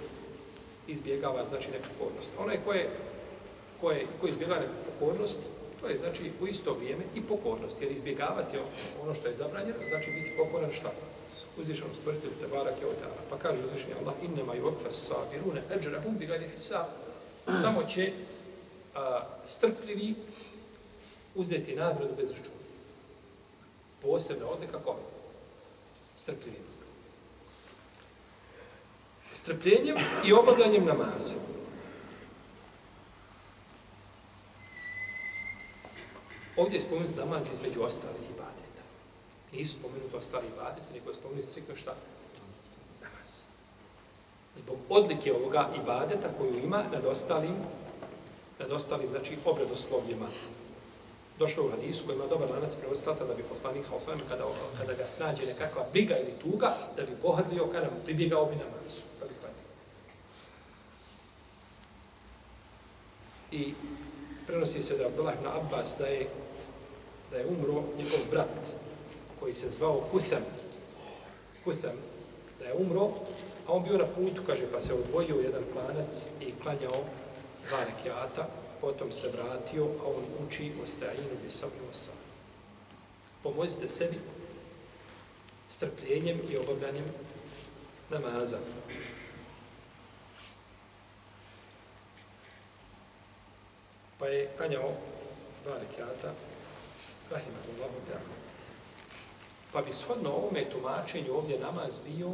izbjegava, 0.87 1.47
znači 1.47 1.67
nepokornost. 1.71 2.33
Onaj 2.39 2.57
koje, 2.65 2.89
koje, 3.81 4.07
koji 4.19 4.31
izbjegava 4.31 4.61
nepokornost, 4.61 5.41
To 5.85 5.89
je 5.89 5.97
znači 5.97 6.31
u 6.41 6.47
isto 6.47 6.73
vrijeme 6.73 7.03
i 7.15 7.21
pokornost, 7.21 7.81
jer 7.81 7.91
izbjegavati 7.91 8.57
ono 9.03 9.15
što 9.15 9.27
je 9.27 9.35
zabranjeno, 9.35 9.77
znači 9.89 10.11
biti 10.11 10.37
pokoran 10.37 10.71
šta? 10.71 10.91
Uzvišeno 11.57 11.95
stvoritelj 11.95 12.31
te 12.41 12.47
barak 12.47 12.73
je 12.81 12.87
ovdje. 12.87 13.03
Pa 13.29 13.37
kaže 13.37 13.63
uzvišenje 13.63 13.93
Allah, 14.01 14.15
innema 14.23 14.55
i 14.55 14.61
ofas 14.61 14.95
sabirune, 14.95 15.61
eđra 15.75 16.01
hum 16.01 16.17
bi 16.17 16.25
gadi 16.25 16.47
hisab. 16.47 16.85
Samo 17.61 17.83
će 17.83 18.11
a, 18.95 19.19
strpljivi 19.45 20.15
uzeti 21.35 21.75
nagradu 21.75 22.15
bez 22.17 22.29
računa. 22.29 22.65
Posebna 24.01 24.47
odlika 24.49 24.79
kome? 24.79 24.99
Strpljivi. 26.15 26.57
Strpljenjem 29.45 29.97
i 30.25 30.33
obavljanjem 30.33 30.85
namaza. 30.85 31.33
Ovdje 36.57 36.77
je 36.77 36.81
spomenut 36.81 37.15
namaz 37.17 37.49
između 37.51 37.83
ostalih 37.83 38.21
ibadeta. 38.29 38.83
Nisu 39.51 39.77
spomenut 39.79 40.13
ostali 40.13 40.47
ibadeti, 40.47 40.93
nego 40.93 41.09
je 41.09 41.15
spomenut 41.15 41.45
strikno 41.45 41.75
šta? 41.75 41.95
Namaz. 43.01 43.41
Zbog 44.55 44.77
odlike 44.89 45.33
ovoga 45.33 45.69
ibadeta 45.83 46.29
koju 46.37 46.63
ima 46.63 46.83
nad 46.91 47.05
ostalim, 47.05 47.55
nad 48.59 48.71
ostalim, 48.71 49.09
znači, 49.09 49.37
obredoslovljima. 49.45 50.27
Došlo 51.39 51.65
u 51.65 51.69
hadisu 51.69 52.05
koji 52.05 52.15
ima 52.15 52.27
dobar 52.27 52.49
lanac 52.49 52.75
prenostaca 52.75 53.25
da 53.25 53.33
bi 53.33 53.43
poslanik 53.43 53.85
sa 53.85 53.95
osvajem, 53.95 54.21
kada, 54.29 54.43
kada 54.77 54.93
ga 54.93 55.07
snađe 55.07 55.45
nekakva 55.45 55.85
briga 55.91 56.17
ili 56.17 56.31
tuga, 56.41 56.73
da 56.95 57.03
bi 57.03 57.21
pohrlio, 57.21 57.67
kada 57.71 57.85
mu 57.85 58.03
pribjegao 58.05 58.45
bi 58.45 58.55
namazu. 58.55 59.01
Pa 59.19 59.25
bi 59.25 59.35
I 63.51 63.73
prenosi 64.47 64.83
se 64.83 64.97
da 64.97 65.05
Abdullah 65.05 65.33
ibn 65.35 65.47
Abbas 65.47 65.95
da 65.99 66.05
je 66.05 66.27
da 67.31 67.37
je 67.37 67.47
umro 67.47 67.83
njegov 67.97 68.19
brat 68.31 68.73
koji 69.39 69.53
se 69.53 69.69
zvao 69.69 70.01
Kusam. 70.11 70.45
Kusam, 71.63 71.97
da 72.59 72.65
je 72.65 72.73
umro, 72.73 73.09
a 73.67 73.71
on 73.71 73.83
bio 73.83 73.97
na 73.97 74.05
putu, 74.05 74.41
kaže, 74.47 74.71
pa 74.71 74.81
se 74.81 74.93
odvojio 74.93 75.35
jedan 75.35 75.63
klanac 75.73 76.25
i 76.41 76.53
klanjao 76.63 77.03
dva 77.67 77.83
rekiata, 77.83 78.47
potom 78.81 79.11
se 79.11 79.29
vratio, 79.29 79.83
a 79.83 80.07
on 80.07 80.47
uči 80.47 80.71
o 80.83 80.87
stajinu 80.87 81.35
bi 81.43 81.49
sam 81.49 81.69
nosa. 81.87 82.11
Pomozite 83.43 83.87
sebi 83.87 84.19
strpljenjem 85.69 86.39
i 86.49 86.57
obavljanjem 86.57 87.05
namaza. 88.09 88.57
Pa 94.19 94.27
je 94.27 94.49
klanjao 94.57 94.91
dva 95.63 95.77
rekiata, 95.77 96.33
Rahimahullahu 97.31 97.99
ta'ala. 98.07 98.35
Pa 99.73 99.81
bi 99.81 99.93
shodno 99.93 100.29
ovome 100.29 100.69
tumačenju 100.69 101.33
ovdje 101.33 101.59
namaz 101.59 101.99
bio 102.05 102.27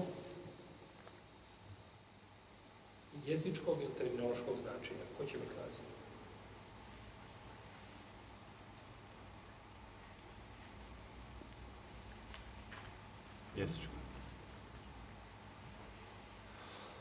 jezičkog 3.25 3.77
ili 3.81 3.93
terminološkog 3.97 4.57
značenja. 4.57 5.05
Ko 5.17 5.25
će 5.25 5.37
mi 5.37 5.45
kazati? 5.45 5.87
Jezičko. 13.55 13.91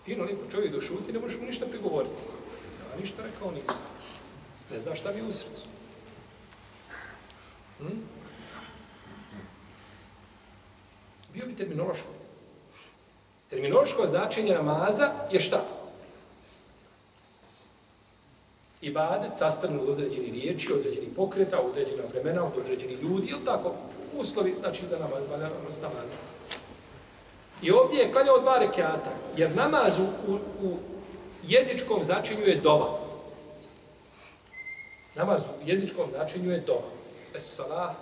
Fino 0.05 0.25
lijepo 0.25 0.51
čovjek 0.51 0.73
došuti, 0.73 1.13
ne 1.13 1.19
možeš 1.19 1.39
mu 1.39 1.47
ništa 1.47 1.67
prigovoriti. 1.67 2.15
Ja 2.91 3.01
ništa 3.01 3.23
rekao 3.23 3.51
nisam. 3.51 4.00
Ne 4.73 4.79
znaš 4.79 5.01
šta 5.01 5.13
mi 5.13 5.19
je 5.19 5.25
u 5.25 5.33
srcu. 5.33 5.67
Hm? 7.79 7.87
Bio 11.35 11.47
bi 11.47 11.57
terminološko. 11.57 12.09
Terminološko 13.51 14.07
značenje 14.07 14.55
namaza 14.55 15.11
je 15.33 15.41
šta? 15.41 15.65
Ibadet 18.83 19.37
sastavljen 19.37 19.81
od 19.81 19.89
određeni 19.89 20.31
riječi, 20.31 20.73
određeni 20.73 21.07
pokreta, 21.17 21.61
određena 21.61 22.03
vremena, 22.13 22.45
od 22.45 22.53
određeni 22.59 22.93
ljudi, 22.93 23.27
ili 23.27 23.45
tako? 23.45 23.75
Uslovi, 24.17 24.55
znači 24.61 24.89
za 24.89 24.99
namaz, 24.99 25.25
valjanost 25.31 25.83
namaza. 25.83 26.15
I 27.63 27.71
ovdje 27.71 27.99
je 27.99 28.13
klanjao 28.13 28.39
dva 28.39 28.59
rekiata, 28.59 29.11
jer 29.37 29.57
namaz 29.57 29.99
u, 29.99 30.33
u 30.63 30.77
jezičkom 31.47 32.05
značenju 32.05 32.47
je 32.47 32.57
dova. 32.57 33.00
Namaz 35.15 35.41
u 35.41 35.69
jezičkom 35.69 36.11
značenju 36.11 36.51
je 36.51 36.61
dova. 36.67 36.91
Es-salah 37.35 37.95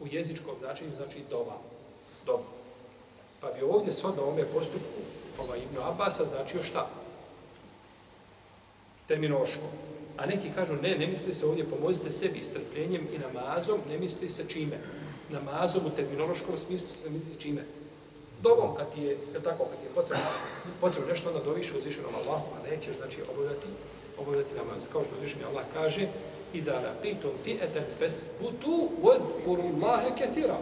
u 0.00 0.06
jezičkom 0.06 0.54
značenju 0.60 0.90
znači 0.96 1.18
dova. 1.30 1.56
Dova. 2.26 2.42
Pa 3.40 3.52
bi 3.52 3.62
ovdje 3.62 3.92
shodno 3.92 4.22
ovome 4.22 4.44
postupku 4.44 5.00
ovaj 5.38 5.58
Ibn 5.58 5.82
Abasa 5.82 6.24
značio 6.24 6.62
šta? 6.62 6.88
Terminološko. 9.06 9.62
A 10.16 10.26
neki 10.26 10.50
kažu, 10.54 10.72
ne, 10.82 10.94
ne 10.98 11.06
misli 11.06 11.32
se 11.32 11.46
ovdje, 11.46 11.70
pomozite 11.70 12.10
sebi 12.10 12.42
strpljenjem 12.42 13.08
i 13.12 13.18
namazom, 13.18 13.80
ne 13.88 13.98
misli 13.98 14.28
se 14.28 14.44
čime. 14.48 14.78
Namazom 15.30 15.86
u 15.86 15.90
terminološkom 15.90 16.58
smislu 16.58 16.88
se 16.88 17.10
misli 17.10 17.40
čime. 17.40 17.64
Dovom 18.42 18.74
kad 18.76 18.94
ti 18.94 19.00
je, 19.00 19.10
je 19.10 19.42
tako, 19.44 19.64
kad 19.64 19.78
ti 19.80 19.86
je 19.86 19.94
potrebno, 19.94 20.24
potrebno 20.80 21.08
nešto, 21.10 21.28
onda 21.28 21.44
doviš 21.44 21.72
uzvišenom 21.72 22.14
Allahu, 22.14 22.46
a 22.56 22.70
nećeš, 22.70 22.96
znači, 22.96 23.16
obavljati, 23.32 23.68
obavljati 24.18 24.54
namaz. 24.54 24.88
Kao 24.92 25.04
što 25.04 25.14
uzvišeni 25.14 25.44
Allah 25.44 25.64
kaže, 25.74 26.08
i 26.54 26.62
laqitum 26.62 27.30
fi'atan 27.44 27.84
fasbutu 27.98 28.88
wadhkuru 29.02 29.62
Allaha 29.74 30.14
kathira. 30.16 30.58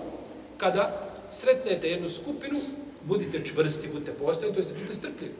Kada 0.58 1.10
sretnete 1.30 1.88
jednu 1.88 2.08
skupinu, 2.08 2.60
budite 3.02 3.44
čvrsti, 3.44 3.88
budite 3.88 4.12
postojni, 4.12 4.54
to 4.54 4.60
jest 4.60 4.74
budite 4.74 4.94
strpljivi. 4.94 5.34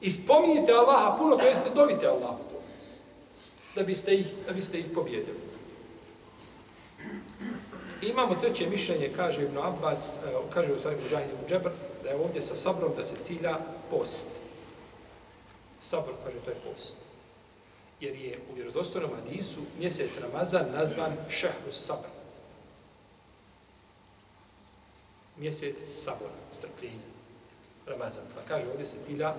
I 0.00 0.10
spominjite 0.10 0.72
Allaha 0.72 1.16
puno, 1.18 1.36
to 1.36 1.46
jeste 1.46 1.70
dovite 1.74 2.06
Allaha 2.06 2.36
puno. 2.36 2.60
Da 3.74 3.82
biste 3.82 4.14
ih, 4.14 4.26
da 4.46 4.52
biste 4.52 4.78
ih 4.78 4.86
pobjedili. 4.94 5.38
I 8.02 8.06
imamo 8.06 8.34
treće 8.34 8.66
mišljenje, 8.70 9.10
kaže 9.16 9.42
Ibn 9.42 9.58
Abbas, 9.58 10.16
e, 10.16 10.18
kaže 10.54 10.72
u 10.72 10.78
stvari 10.78 10.96
Mujahid 10.96 11.30
ibn 11.30 11.48
Džebr, 11.48 11.70
da 12.02 12.08
je 12.08 12.16
ovdje 12.16 12.42
sa 12.42 12.56
sabrom 12.56 12.92
da 12.96 13.04
se 13.04 13.16
cilja 13.22 13.58
post. 13.90 14.26
Sabr, 15.80 16.10
kaže, 16.24 16.36
to 16.44 16.50
je 16.50 16.56
post. 16.56 16.96
Jer 18.02 18.16
je 18.16 18.38
u 18.50 18.54
vjerodostojnom 18.54 19.10
hadisu 19.14 19.60
mjesec 19.78 20.10
Ramazan 20.20 20.66
nazvan 20.72 21.16
šehru 21.30 21.72
sabr. 21.72 22.08
Mjesec 25.36 25.76
sabora, 25.78 26.32
strpljenja. 26.52 27.12
Ramazan. 27.86 28.24
Pa 28.34 28.40
kaže, 28.48 28.68
ovdje 28.68 28.86
se 28.86 28.96
cilja 29.04 29.34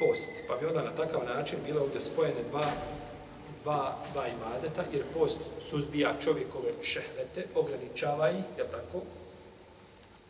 post. 0.00 0.30
Pa 0.48 0.56
bi 0.56 0.66
onda 0.66 0.82
na 0.82 0.96
takav 0.96 1.24
način 1.24 1.58
bilo 1.66 1.80
ovdje 1.80 2.00
spojene 2.00 2.42
dva 2.50 2.72
dva, 3.62 3.96
dva 4.12 4.24
ibadeta, 4.28 4.82
jer 4.92 5.04
post 5.14 5.40
suzbija 5.58 6.14
čovjekove 6.20 6.72
šehvete, 6.82 7.46
ograničava 7.54 8.30
ih, 8.30 8.44
je 8.58 8.64
tako? 8.70 9.02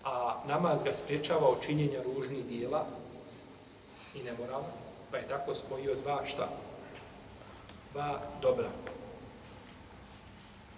A 0.05 0.43
namaz 0.47 0.83
ga 0.85 0.93
spriječava 0.93 1.49
od 1.49 1.62
činjenja 1.62 2.03
ružnih 2.03 2.45
dijela 2.45 2.87
i 4.14 4.23
nemorala, 4.23 4.64
pa 5.11 5.16
je 5.16 5.29
tako 5.29 5.55
spojio 5.55 5.95
dva 5.95 6.25
šta? 6.27 6.49
Dva 7.93 8.20
dobra. 8.43 8.68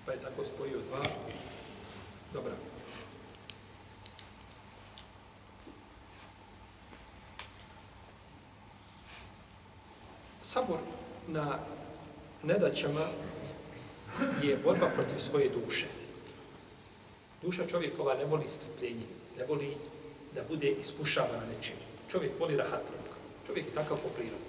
Pa 0.07 0.13
je 0.13 0.19
tako 0.19 0.45
spojio 0.45 0.79
dva 0.89 1.05
dobra. 2.33 2.53
Sabor 10.43 10.79
na 11.29 11.59
nedaćama 12.43 13.07
je 14.43 14.57
borba 14.57 14.87
protiv 14.95 15.19
svoje 15.19 15.49
duše. 15.49 15.87
Duša 17.43 17.67
čovjekova 17.67 18.15
ne 18.15 18.25
voli 18.25 18.49
strpljenje, 18.49 19.07
ne 19.39 19.45
voli 19.45 19.77
da 20.35 20.41
bude 20.49 20.71
iskušavana 20.71 21.43
nečim. 21.57 21.77
Čovjek 22.11 22.33
voli 22.41 22.57
rahatluk. 22.57 23.07
Čovjek 23.47 23.67
je 23.67 23.75
takav 23.75 23.97
po 23.97 24.09
prirodi. 24.09 24.45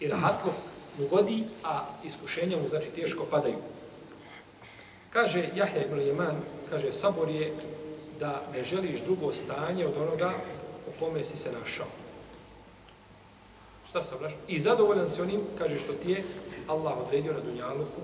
I 0.00 0.08
rahatluk 0.08 0.71
ugodi, 0.98 1.44
a 1.64 1.84
iskušenja 2.04 2.56
mu 2.56 2.68
znači 2.68 2.90
teško 2.90 3.24
padaju. 3.24 3.58
Kaže 5.10 5.48
Jahja 5.54 5.84
ibn 5.84 6.00
Jeman, 6.00 6.36
kaže, 6.70 6.92
sabor 6.92 7.28
je 7.28 7.54
da 8.20 8.42
ne 8.52 8.64
želiš 8.64 9.00
drugo 9.00 9.32
stanje 9.32 9.86
od 9.86 9.96
onoga 9.96 10.32
u 10.88 10.90
kome 10.98 11.24
si 11.24 11.36
se 11.36 11.52
našao. 11.52 11.86
Šta 13.88 14.02
sam 14.02 14.22
našao? 14.22 14.38
I 14.48 14.60
zadovoljan 14.60 15.08
si 15.08 15.22
onim, 15.22 15.40
kaže, 15.58 15.78
što 15.78 15.92
ti 15.92 16.10
je 16.10 16.24
Allah 16.68 16.98
odredio 16.98 17.32
na 17.32 17.40
dunjaluku 17.40 18.00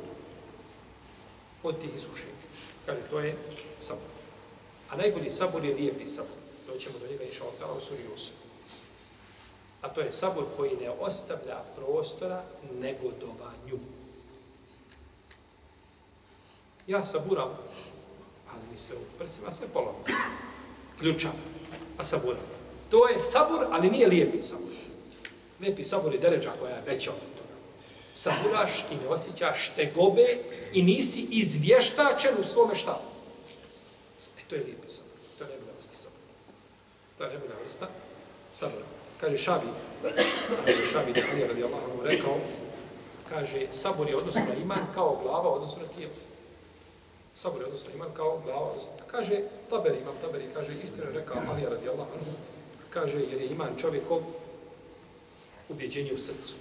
od 1.62 1.80
tih 1.80 1.90
iskušenja. 1.96 2.38
Kaže, 2.86 3.00
to 3.10 3.20
je 3.20 3.36
sabor. 3.78 4.10
A 4.90 4.96
najbolji 4.96 5.30
sabor 5.30 5.64
je 5.64 5.74
lijepi 5.74 6.06
sabor. 6.06 6.38
Doćemo 6.66 6.98
do 6.98 7.06
njega 7.06 7.24
inša 7.24 7.44
Allah 7.44 7.76
u 7.76 7.80
suri 7.80 8.02
Yusuf. 8.12 8.47
A 9.82 9.88
to 9.88 10.00
je 10.00 10.10
sabor 10.10 10.44
koji 10.56 10.76
ne 10.76 10.90
ostavlja 10.90 11.58
prostora 11.76 12.42
negodovanju. 12.80 13.78
Ja 16.86 17.04
saburam, 17.04 17.48
ali 18.50 18.60
mi 18.72 18.78
se 18.78 18.94
u 18.94 19.18
prsima 19.18 19.52
sve 19.52 19.68
polomio. 19.68 20.04
Ključam, 20.98 21.32
a 21.98 22.04
saburam. 22.04 22.42
To 22.90 23.08
je 23.08 23.18
sabor, 23.18 23.66
ali 23.70 23.90
nije 23.90 24.08
lijepi 24.08 24.42
sabor. 24.42 24.72
Lijepi 25.60 25.84
sabor 25.84 26.12
je 26.12 26.20
deređa 26.20 26.52
koja 26.60 26.74
je 26.74 26.82
veća 26.86 27.10
od 27.10 27.16
toga. 27.16 27.54
Saburaš 28.14 28.86
i 28.90 28.96
ne 28.96 29.08
osjećaš 29.08 29.72
tegobe 29.76 30.38
i 30.72 30.82
nisi 30.82 31.26
izvještačen 31.30 32.34
u 32.40 32.44
svome 32.44 32.74
šta. 32.74 33.00
E, 34.38 34.42
to 34.48 34.54
je 34.54 34.64
lijepi 34.64 34.88
sabor. 34.88 35.12
To 35.38 35.44
je 35.44 35.50
nebila 35.50 35.72
vrsta 35.78 35.96
sabora. 35.96 36.22
To 37.18 37.24
je 37.24 37.30
nebila 37.30 37.54
vrsta 37.62 37.88
sabora. 38.52 38.97
Kaže 39.20 39.36
Šabi, 39.36 39.66
kaže 40.64 40.86
Šabi, 40.92 41.12
da 41.12 41.20
radi 41.48 41.64
Allah 41.64 41.80
rekao, 42.04 42.36
kaže, 43.28 43.66
sabor 43.70 44.08
je 44.08 44.16
odnosno 44.16 44.42
na 44.48 44.54
iman 44.54 44.86
kao 44.94 45.18
glava 45.22 45.48
odnosno 45.48 45.82
na 45.82 45.88
tijelo. 45.88 46.12
Sabor 47.34 47.60
je 47.60 47.66
odnosno 47.66 47.88
na 47.90 47.94
iman 47.94 48.10
kao 48.14 48.40
glava 48.44 48.66
odnosno 48.66 48.90
na 48.98 49.04
Kaže, 49.06 49.40
Taberi, 49.70 49.98
imam 50.00 50.14
Taberi, 50.20 50.44
kaže, 50.54 50.72
istinu 50.82 51.06
rekao 51.14 51.36
Ali 51.48 51.64
radi 51.64 51.88
Allahu 51.88 52.10
kaže, 52.90 53.18
jer 53.30 53.40
je 53.40 53.48
iman 53.48 53.76
čovjekov 53.80 54.20
ubjeđenje 55.68 56.12
u 56.12 56.18
srcu. 56.18 56.54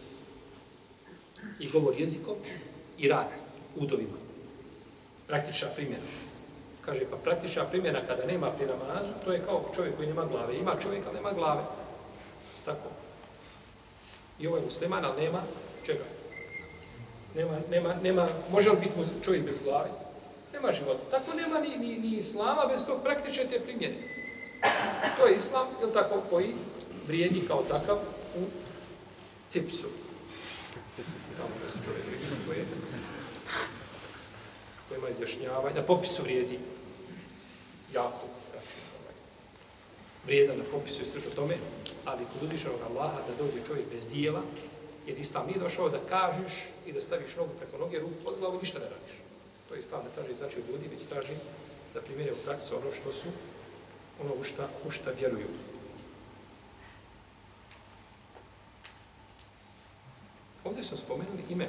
I 1.60 1.70
govor 1.70 1.94
jezikom 1.98 2.36
i 2.98 3.08
rad 3.08 3.28
udovima. 3.76 4.18
Praktična 5.28 5.68
primjena. 5.76 6.04
Kaže, 6.86 7.06
pa 7.12 7.18
praktična 7.18 7.66
primjena 7.66 8.02
kada 8.08 8.26
nema 8.26 8.52
pri 8.52 8.66
namazu, 8.66 9.14
to 9.26 9.32
je 9.32 9.46
kao 9.46 9.72
čovjek 9.76 9.96
koji 9.96 10.08
nema 10.08 10.26
glave. 10.26 10.56
Ima 10.56 10.76
čovjek, 10.84 11.04
ali 11.06 11.16
nema 11.16 11.32
glave. 11.32 11.62
Tako. 12.68 12.90
I 14.40 14.48
ovaj 14.48 14.62
musliman, 14.62 15.06
ali 15.06 15.22
nema 15.22 15.42
čega? 15.86 16.04
Nema, 17.36 17.60
nema, 17.70 17.94
nema, 18.04 18.28
može 18.52 18.70
li 18.70 18.78
biti 18.78 19.24
čovjek 19.24 19.46
bez 19.46 19.60
glave? 19.64 19.90
Nema 20.54 20.72
života. 20.72 21.04
Tako 21.12 21.34
nema 21.34 21.60
ni, 21.60 21.78
ni, 21.78 22.00
ni 22.00 22.18
islama 22.18 22.66
bez 22.72 22.86
tog 22.86 23.04
praktične 23.04 23.46
te 23.46 23.60
primjene. 23.60 23.96
To 25.18 25.28
je 25.28 25.36
islam, 25.36 25.68
ili 25.82 25.94
tako, 25.94 26.22
koji 26.30 26.56
vrijedi 27.08 27.48
kao 27.48 27.64
takav 27.64 27.98
u 28.36 28.46
cipsu. 29.50 29.88
Tamo 31.38 31.50
da 31.64 31.72
se 31.72 31.78
čovjek 31.86 32.06
registruje. 32.12 32.66
Ko 34.90 34.96
ima 34.96 35.10
izjašnjavanje. 35.10 35.76
Na 35.76 35.82
popisu 35.82 36.24
vrijedi 36.24 36.60
jako. 37.94 38.37
Vrijedan 40.28 40.58
na 40.58 40.64
popisu 40.72 41.02
i 41.02 41.06
slično 41.06 41.32
tome, 41.32 41.56
ali 42.06 42.26
kod 42.34 42.44
uzvišenog 42.44 42.80
Allaha 42.90 43.22
da 43.28 43.44
dođe 43.44 43.68
čovjek 43.68 43.86
bez 43.92 44.08
dijela, 44.10 44.42
jer 45.08 45.18
Islam 45.18 45.48
nije 45.48 45.60
došao 45.60 45.90
da 45.90 46.00
kažeš 46.10 46.54
i 46.86 46.94
da 46.94 47.02
staviš 47.02 47.36
nogu 47.36 47.50
preko 47.60 47.78
noge, 47.78 48.00
ruku 48.00 48.14
pod 48.24 48.40
glavu, 48.40 48.60
ništa 48.60 48.80
ne 48.80 48.86
radiš. 48.86 49.16
To 49.68 49.74
je 49.74 49.80
Islam 49.80 50.04
ne 50.04 50.10
traži 50.16 50.34
znači 50.34 50.58
ljudi, 50.58 50.88
već 50.92 51.08
traži 51.10 51.34
da 51.94 52.02
primjere 52.02 52.34
u 52.34 52.44
praksu 52.46 52.76
ono 52.76 52.96
što 53.02 53.12
su, 53.12 53.28
ono 54.24 54.34
u 54.34 54.44
šta, 54.44 54.70
u 54.88 54.92
šta 54.92 55.12
vjeruju. 55.12 55.48
Ovdje 60.64 60.84
su 60.84 60.98
spomenuli 60.98 61.44
ime 61.50 61.68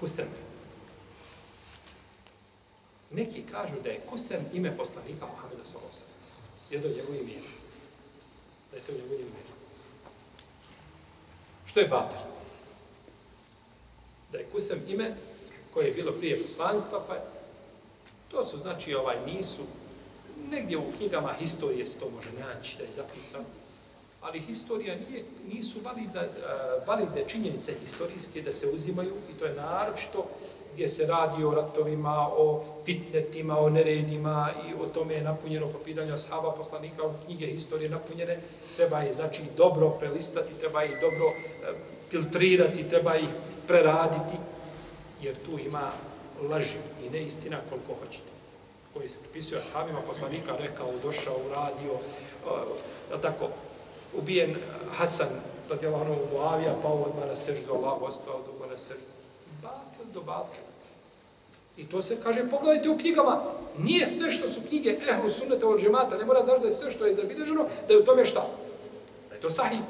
Kusem. 0.00 0.47
Neki 3.10 3.42
kažu 3.42 3.74
da 3.82 3.88
je 3.88 4.00
kusen 4.10 4.44
ime 4.52 4.76
poslanika 4.76 5.26
Muhammeda 5.26 5.64
s.a.v. 5.64 6.34
Sjedo 6.58 6.88
njegovim 6.88 7.28
ime. 7.28 7.48
Da 8.70 8.76
je 8.76 8.82
to 8.82 8.92
njegovim 8.92 9.20
ime. 9.20 9.42
Što 11.66 11.80
je 11.80 11.88
Batar? 11.88 12.18
Da 14.32 14.38
je 14.38 14.44
Kusem 14.44 14.82
ime 14.88 15.16
koje 15.74 15.86
je 15.86 15.94
bilo 15.94 16.12
prije 16.12 16.42
poslanstva, 16.42 17.04
pa 17.08 17.16
to 18.30 18.44
su 18.44 18.58
znači 18.58 18.94
ovaj 18.94 19.16
nisu 19.26 19.62
negdje 20.50 20.78
u 20.78 20.92
knjigama 20.96 21.32
historije 21.32 21.86
se 21.86 21.98
to 21.98 22.10
može 22.10 22.32
naći 22.32 22.76
da 22.78 22.84
je 22.84 22.92
zapisano 22.92 23.44
ali 24.20 24.40
historija 24.40 24.96
nije, 25.08 25.24
nisu 25.52 25.80
valida, 25.84 26.28
validne 26.86 27.28
činjenice 27.28 27.74
historijske 27.84 28.42
da 28.42 28.52
se 28.52 28.68
uzimaju 28.68 29.14
i 29.30 29.38
to 29.38 29.44
je 29.44 29.54
naročito 29.54 30.30
gdje 30.74 30.88
se 30.88 31.06
radi 31.06 31.44
o 31.44 31.54
ratovima, 31.54 32.28
o 32.36 32.64
fitnetima, 32.84 33.58
o 33.58 33.70
neredima 33.70 34.50
i 34.68 34.74
o 34.82 34.86
tome 34.86 35.14
je 35.14 35.22
napunjeno 35.22 35.66
po 35.66 35.78
pitanju 35.78 36.14
ashaba 36.14 36.52
poslanika, 36.52 37.06
u 37.06 37.12
knjige 37.24 37.46
historije 37.46 37.90
napunjene, 37.90 38.40
treba 38.76 38.98
je 38.98 39.12
znači 39.12 39.42
dobro 39.56 39.90
prelistati, 39.90 40.60
treba 40.60 40.84
ih 40.84 40.90
dobro 41.00 41.26
e, 41.26 41.74
filtrirati, 42.10 42.88
treba 42.88 43.16
ih 43.16 43.28
preraditi, 43.66 44.36
jer 45.22 45.34
tu 45.46 45.58
ima 45.58 45.90
laži 46.50 46.78
i 47.06 47.10
neistina 47.10 47.56
koliko 47.70 47.94
hoćete 48.04 48.38
koji 48.98 49.08
se 49.08 49.18
pripisuje 49.18 49.58
ashabima 49.58 50.00
poslanika, 50.00 50.56
rekao, 50.56 50.86
došao, 51.02 51.34
uradio, 51.46 51.92
uh, 51.92 52.00
eh, 53.14 53.20
tako, 53.22 53.48
ubijen 54.18 54.56
Hasan, 54.96 55.28
radijalahu 55.70 56.04
anhu, 56.04 56.16
Muavija, 56.32 56.74
pao 56.82 57.02
odmah 57.02 57.28
na 57.28 57.36
seždu, 57.36 57.74
Allah 57.74 58.02
ostao 58.02 58.40
dugo 58.46 58.66
na 58.70 58.76
seždu. 58.76 59.17
Batil 60.04 60.22
do. 60.24 60.68
I 61.76 61.84
to 61.84 62.02
se 62.02 62.16
kaže, 62.22 62.48
pogledajte 62.50 62.90
u 62.90 62.98
knjigama, 62.98 63.40
nije 63.78 64.06
sve 64.06 64.30
što 64.30 64.48
su 64.48 64.60
knjige 64.68 64.98
ehlu 65.10 65.28
sunneta 65.28 65.68
od 65.68 65.80
džemata, 65.80 66.16
ne 66.16 66.24
mora 66.24 66.42
znači 66.42 66.60
da 66.60 66.66
je 66.66 66.72
sve 66.72 66.90
što 66.90 67.06
je 67.06 67.12
zabilježeno, 67.12 67.66
da 67.88 67.94
je 67.94 68.00
u 68.00 68.04
tome 68.04 68.24
šta? 68.24 68.46
Da 69.28 69.34
je 69.34 69.40
to 69.40 69.50
sahih. 69.50 69.80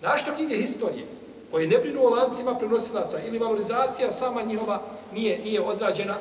Znaš 0.00 0.22
što 0.22 0.34
knjige 0.34 0.56
historije, 0.56 1.06
koje 1.50 1.66
ne 1.66 1.78
brinu 1.78 2.04
o 2.04 2.10
lancima 2.10 2.54
prenosilaca 2.54 3.18
ili 3.26 3.38
valorizacija 3.38 4.12
sama 4.12 4.42
njihova 4.42 4.80
nije, 5.12 5.38
nije 5.38 5.60
odrađena 5.60 6.14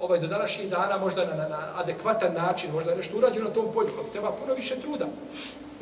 ovaj 0.00 0.18
do 0.18 0.26
današnjih 0.26 0.70
dana 0.70 0.98
možda 0.98 1.24
na, 1.24 1.34
na, 1.34 1.48
na 1.48 1.72
adekvatan 1.76 2.34
način, 2.34 2.72
možda 2.72 2.90
je 2.90 2.96
nešto 2.96 3.18
urađeno 3.18 3.48
na 3.48 3.54
tom 3.54 3.72
polju, 3.74 3.90
ali 3.98 4.10
treba 4.12 4.32
puno 4.32 4.54
više 4.54 4.80
truda. 4.80 5.06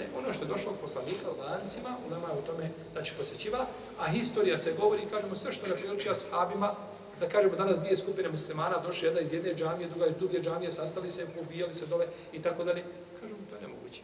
Ne, 0.01 0.07
ono 0.19 0.33
što 0.33 0.45
je 0.45 0.49
došlo 0.49 0.73
od 0.73 0.79
poslanika 0.81 1.31
u 1.31 1.41
lancima, 1.41 1.91
u 2.07 2.11
nama 2.11 2.29
je 2.29 2.39
u 2.39 2.47
tome 2.47 2.71
znači, 2.93 3.13
posvećiva, 3.19 3.67
a 3.99 4.11
historija 4.11 4.59
se 4.59 4.73
govori, 4.73 5.11
kažemo, 5.11 5.37
sve 5.37 5.53
što 5.53 5.67
ne 5.67 5.75
priliči 5.75 6.11
ashabima, 6.11 6.73
da 7.21 7.29
kažemo 7.29 7.57
danas 7.57 7.79
dvije 7.79 7.97
skupine 7.97 8.29
muslimana 8.29 8.79
došli 8.79 9.09
jedna 9.09 9.21
iz 9.21 9.33
jedne 9.33 9.55
džamije, 9.55 9.89
druga 9.89 10.07
iz 10.07 10.15
druge 10.15 10.41
džamije, 10.41 10.73
sastali 10.73 11.11
se, 11.11 11.27
ubijali 11.41 11.73
se 11.73 11.87
dole 11.87 12.07
i 12.33 12.43
tako 12.43 12.65
dalje. 12.65 12.85
Kažemo, 13.21 13.39
to 13.51 13.55
je 13.57 13.61
nemoguće. 13.61 14.03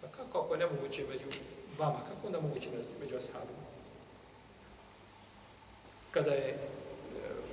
Pa 0.00 0.08
kako 0.08 0.38
ako 0.38 0.54
je 0.54 0.58
nemoguće 0.58 1.04
među 1.08 1.26
vama, 1.78 1.98
kako 2.08 2.26
onda 2.26 2.40
moguće 2.40 2.68
među, 2.76 2.88
među 3.00 3.16
ashabima? 3.16 3.64
Kada 6.10 6.30
je 6.30 6.58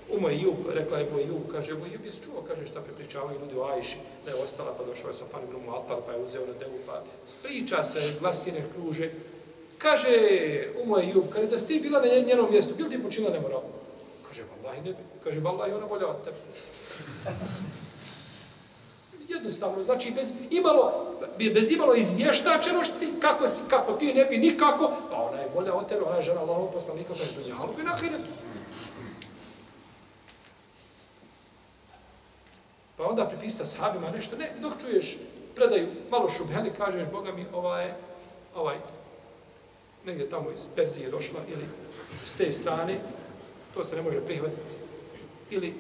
Umo 0.09 0.29
je 0.29 0.41
Jub, 0.41 0.55
rekla 0.73 0.97
je 0.97 1.09
Boj 1.11 1.23
Jub, 1.27 1.41
kaže, 1.51 1.73
Boj 1.73 1.89
Jub, 1.93 2.05
jesi 2.05 2.23
čuo, 2.23 2.43
kaže, 2.47 2.67
šta 2.67 2.81
prepričavaju 2.81 3.39
ljudi 3.39 3.57
o 3.57 3.63
Ajši, 3.63 3.97
da 4.25 4.31
je 4.31 4.43
ostala, 4.43 4.75
pa 4.77 4.83
došao 4.83 5.07
je 5.07 5.13
sa 5.13 5.25
Fanibrom 5.31 5.67
u 5.67 5.71
Altar, 5.71 5.97
pa 6.05 6.11
je 6.11 6.23
uzeo 6.23 6.45
na 6.45 6.53
devu, 6.53 6.79
pa 6.85 7.03
spriča 7.27 7.83
se, 7.83 8.13
glasine 8.19 8.63
kruže. 8.75 9.11
Kaže, 9.77 10.09
Umo 10.83 10.97
je 10.97 11.09
Jub, 11.09 11.23
kaže, 11.33 11.47
da 11.47 11.59
si 11.59 11.67
ti 11.67 11.79
bila 11.79 11.99
na 12.01 12.07
njenom 12.07 12.51
mjestu, 12.51 12.75
bil 12.75 12.89
ti 12.89 13.03
počinila 13.03 13.33
nemoral? 13.33 13.63
Kaže, 14.27 14.43
vallahi 14.55 14.81
ne 14.81 14.91
bi. 14.91 15.03
Kaže, 15.23 15.39
vallahi 15.39 15.71
ona 15.71 15.87
bolja 15.87 16.07
od 16.07 16.23
tebe. 16.23 16.37
Jednostavno, 19.35 19.83
znači, 19.83 20.11
bez 20.11 20.33
imalo, 20.49 21.15
bez 21.53 21.71
imalo 21.71 21.95
izvještačenosti, 21.95 23.13
kako, 23.19 23.47
si, 23.47 23.61
kako 23.69 23.93
ti 23.93 24.13
ne 24.13 24.25
bi 24.25 24.37
nikako, 24.37 24.91
pa 25.09 25.15
ona 25.15 25.41
je 25.41 25.49
bolja 25.55 25.73
od 25.73 25.89
tebe, 25.89 26.01
ona 26.01 26.15
je 26.15 26.21
žena 26.21 26.41
Allahov 26.41 26.71
poslanika, 26.71 27.13
sa 27.13 27.23
dunjalu, 27.35 27.73
i 27.81 27.83
nakon 27.83 28.09
Pa 32.97 33.03
onda 33.03 33.25
pripista 33.25 33.65
sahabima 33.65 34.09
nešto, 34.09 34.35
ne, 34.35 34.51
dok 34.61 34.73
čuješ 34.81 35.17
predaju 35.55 35.87
malo 36.11 36.29
šubheli, 36.29 36.71
kažeš, 36.77 37.07
Boga 37.11 37.31
mi, 37.31 37.45
ovaj, 37.53 37.91
ovaj, 38.55 38.77
negdje 40.05 40.29
tamo 40.29 40.51
iz 40.51 40.67
Perzije 40.75 41.09
došla, 41.09 41.39
ili 41.47 41.65
s 42.25 42.35
te 42.35 42.51
strane, 42.51 42.99
to 43.73 43.83
se 43.83 43.95
ne 43.95 44.01
može 44.01 44.21
prihvatiti. 44.21 44.75
Ili 45.49 45.73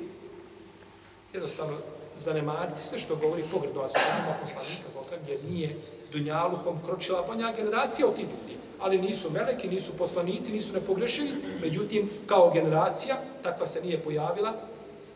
jednostavno 1.33 1.77
zanemariti 2.17 2.79
sve 2.79 2.99
što 2.99 3.15
govori 3.15 3.43
pogrdo 3.51 3.81
Asana, 3.81 4.37
poslanika, 4.41 4.89
za 4.89 4.99
osam, 4.99 5.17
jer 5.27 5.39
nije 5.49 5.69
dunjalukom 6.11 6.79
kročila 6.85 7.21
pa 7.21 7.27
banja 7.27 7.53
generacija 7.57 8.07
od 8.07 8.15
tih 8.15 8.25
ljudi. 8.25 8.57
Ali 8.79 9.01
nisu 9.01 9.31
meleki, 9.31 9.67
nisu 9.67 9.97
poslanici, 9.97 10.53
nisu 10.53 10.73
nepogrešeni, 10.73 11.31
međutim, 11.61 12.09
kao 12.25 12.51
generacija, 12.53 13.17
takva 13.43 13.67
se 13.67 13.81
nije 13.81 14.03
pojavila, 14.03 14.53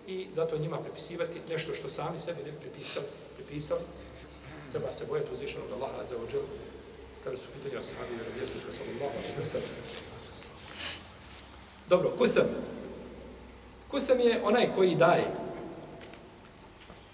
i 0.09 0.27
zato 0.31 0.57
njima 0.57 0.77
prepisivati 0.77 1.39
nešto 1.49 1.73
što 1.73 1.89
sami 1.89 2.19
sebi 2.19 2.43
ne 2.43 2.51
prepisali, 2.61 3.05
prepisali. 3.35 3.81
Treba 4.71 4.91
se 4.91 5.05
bojati 5.05 5.33
uzvišenog 5.33 5.71
Allaha 5.71 6.05
za 6.09 6.15
ođel, 6.15 6.41
kada 7.23 7.37
su 7.37 7.47
pitanja 7.53 7.83
sahabi 7.83 8.13
i 8.15 8.33
revjesnika 8.33 8.71
sallallahu 8.71 9.17
alaihi 9.17 9.41
wa 9.41 9.45
sallam. 9.45 9.69
Dobro, 11.89 12.11
kusam. 12.17 12.47
Kusam 13.91 14.19
je 14.19 14.41
onaj 14.43 14.69
koji 14.75 14.95
daje. 14.95 15.33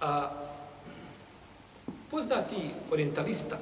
A 0.01 0.31
poznati 2.11 2.69
orientalista, 2.91 3.57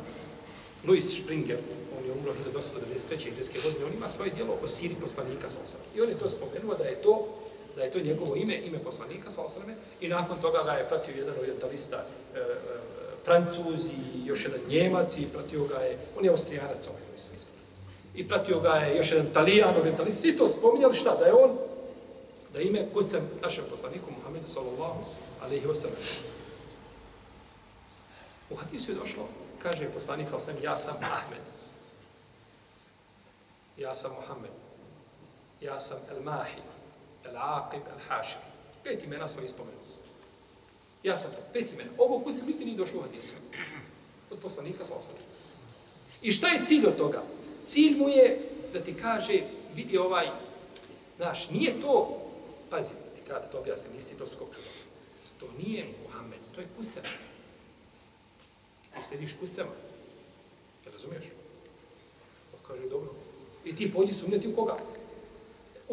Louis 0.87 1.21
Springer, 1.23 1.57
on 1.97 2.05
je 2.05 2.11
umro 2.11 2.33
1893. 2.53 3.31
hrvatske 3.31 3.59
godine, 3.63 3.85
on 3.85 3.93
ima 3.93 4.09
svoje 4.09 4.31
dijelo 4.31 4.57
o 4.63 4.67
siri 4.67 4.95
poslanika 5.01 5.49
sa 5.49 5.59
I 5.95 6.01
on 6.01 6.09
je 6.09 6.19
to 6.19 6.29
spomenuo 6.29 6.75
da 6.75 6.83
je 6.83 7.01
to 7.01 7.42
da 7.75 7.83
je 7.83 7.91
to 7.91 7.99
njegovo 7.99 8.35
ime, 8.35 8.57
ime 8.57 8.79
poslanika, 8.79 9.31
sa 9.31 9.41
osrame, 9.41 9.75
i 10.01 10.07
nakon 10.07 10.37
toga 10.41 10.59
ga 10.65 10.71
je 10.71 10.89
pratio 10.89 11.15
jedan 11.17 11.35
orientalista 11.39 12.05
e, 12.35 12.39
e, 12.39 12.43
Francuz 13.25 13.85
i 13.85 14.25
još 14.25 14.45
jedan 14.45 14.59
Njemac 14.67 15.17
i 15.17 15.27
pratio 15.33 15.63
ga 15.65 15.77
je, 15.77 15.97
on 16.17 16.25
je 16.25 16.31
Austrijanac 16.31 16.87
ovaj 16.87 17.01
u 17.15 17.19
smislu. 17.19 17.53
I 18.15 18.27
pratio 18.27 18.59
ga 18.59 18.69
je 18.69 18.97
još 18.97 19.11
jedan 19.11 19.33
Talijan, 19.33 19.77
orientalist, 19.77 20.19
svi 20.21 20.37
to 20.37 20.47
spominjali 20.47 20.95
šta, 20.95 21.15
da 21.15 21.25
je 21.25 21.33
on, 21.33 21.57
da 22.53 22.59
ime 22.59 22.85
kusem 22.93 23.21
našem 23.41 23.63
poslaniku 23.69 24.11
Muhammedu 24.17 24.47
sallallahu 24.47 25.03
alaihi 25.41 25.67
wa 25.67 25.75
sallam. 25.75 25.97
U 28.49 28.55
hadisu 28.55 28.91
je 28.91 28.95
došlo, 28.95 29.27
kaže 29.63 29.89
poslanik 29.89 30.27
sallallahu 30.27 30.51
alaihi 30.51 30.65
ja 30.65 30.77
sam 30.77 30.95
Ahmed. 31.01 31.41
Ja 33.77 33.95
sam 33.95 34.11
Muhammed. 34.11 34.51
Ja 35.61 35.79
sam 35.79 35.97
El 36.11 36.23
Mahid. 36.23 36.72
Al-Aqib, 37.25 37.81
El-Hašim. 37.93 38.41
Pet 38.83 39.03
imena 39.03 39.27
smo 39.27 39.43
ispomenuli. 39.43 39.83
Ja 41.03 41.17
sam 41.17 41.31
to, 41.31 41.37
pet 41.53 41.73
imena. 41.73 41.89
Ovo 41.97 42.19
koji 42.19 42.35
se 42.35 42.45
nikad 42.45 42.65
nije 42.65 42.77
došlo 42.77 42.99
u 42.99 43.03
hadisu. 43.03 43.33
Od 44.31 44.39
poslanika 44.39 44.85
sa 44.85 44.95
osam. 44.95 45.13
I 46.21 46.31
šta 46.31 46.47
je 46.47 46.65
cilj 46.65 46.87
od 46.87 46.97
toga? 46.97 47.23
Cilj 47.63 47.97
mu 47.97 48.09
je 48.09 48.49
da 48.73 48.79
ti 48.79 48.95
kaže, 49.01 49.41
vidi 49.75 49.97
ovaj, 49.97 50.27
znaš, 51.17 51.49
nije 51.49 51.81
to, 51.81 52.21
pazi, 52.69 52.89
ti 53.15 53.21
kada 53.27 53.47
to 53.47 53.59
objasnim, 53.59 53.93
nisi 53.95 54.17
to 54.17 54.27
skoču. 54.27 54.59
To 55.39 55.45
nije 55.57 55.85
Muhammed, 56.03 56.39
to 56.55 56.61
je 56.61 56.67
Kusema. 56.77 57.07
I 58.83 58.95
ti 58.95 59.03
slediš 59.07 59.31
Kusema. 59.39 59.71
Ja 60.85 60.91
razumiješ? 60.91 61.25
Pa 62.51 62.67
kaže, 62.67 62.89
dobro. 62.89 63.09
I 63.65 63.75
ti 63.75 63.91
pođi 63.91 64.13
sumnjati 64.13 64.47
u 64.47 64.55
koga? 64.55 64.77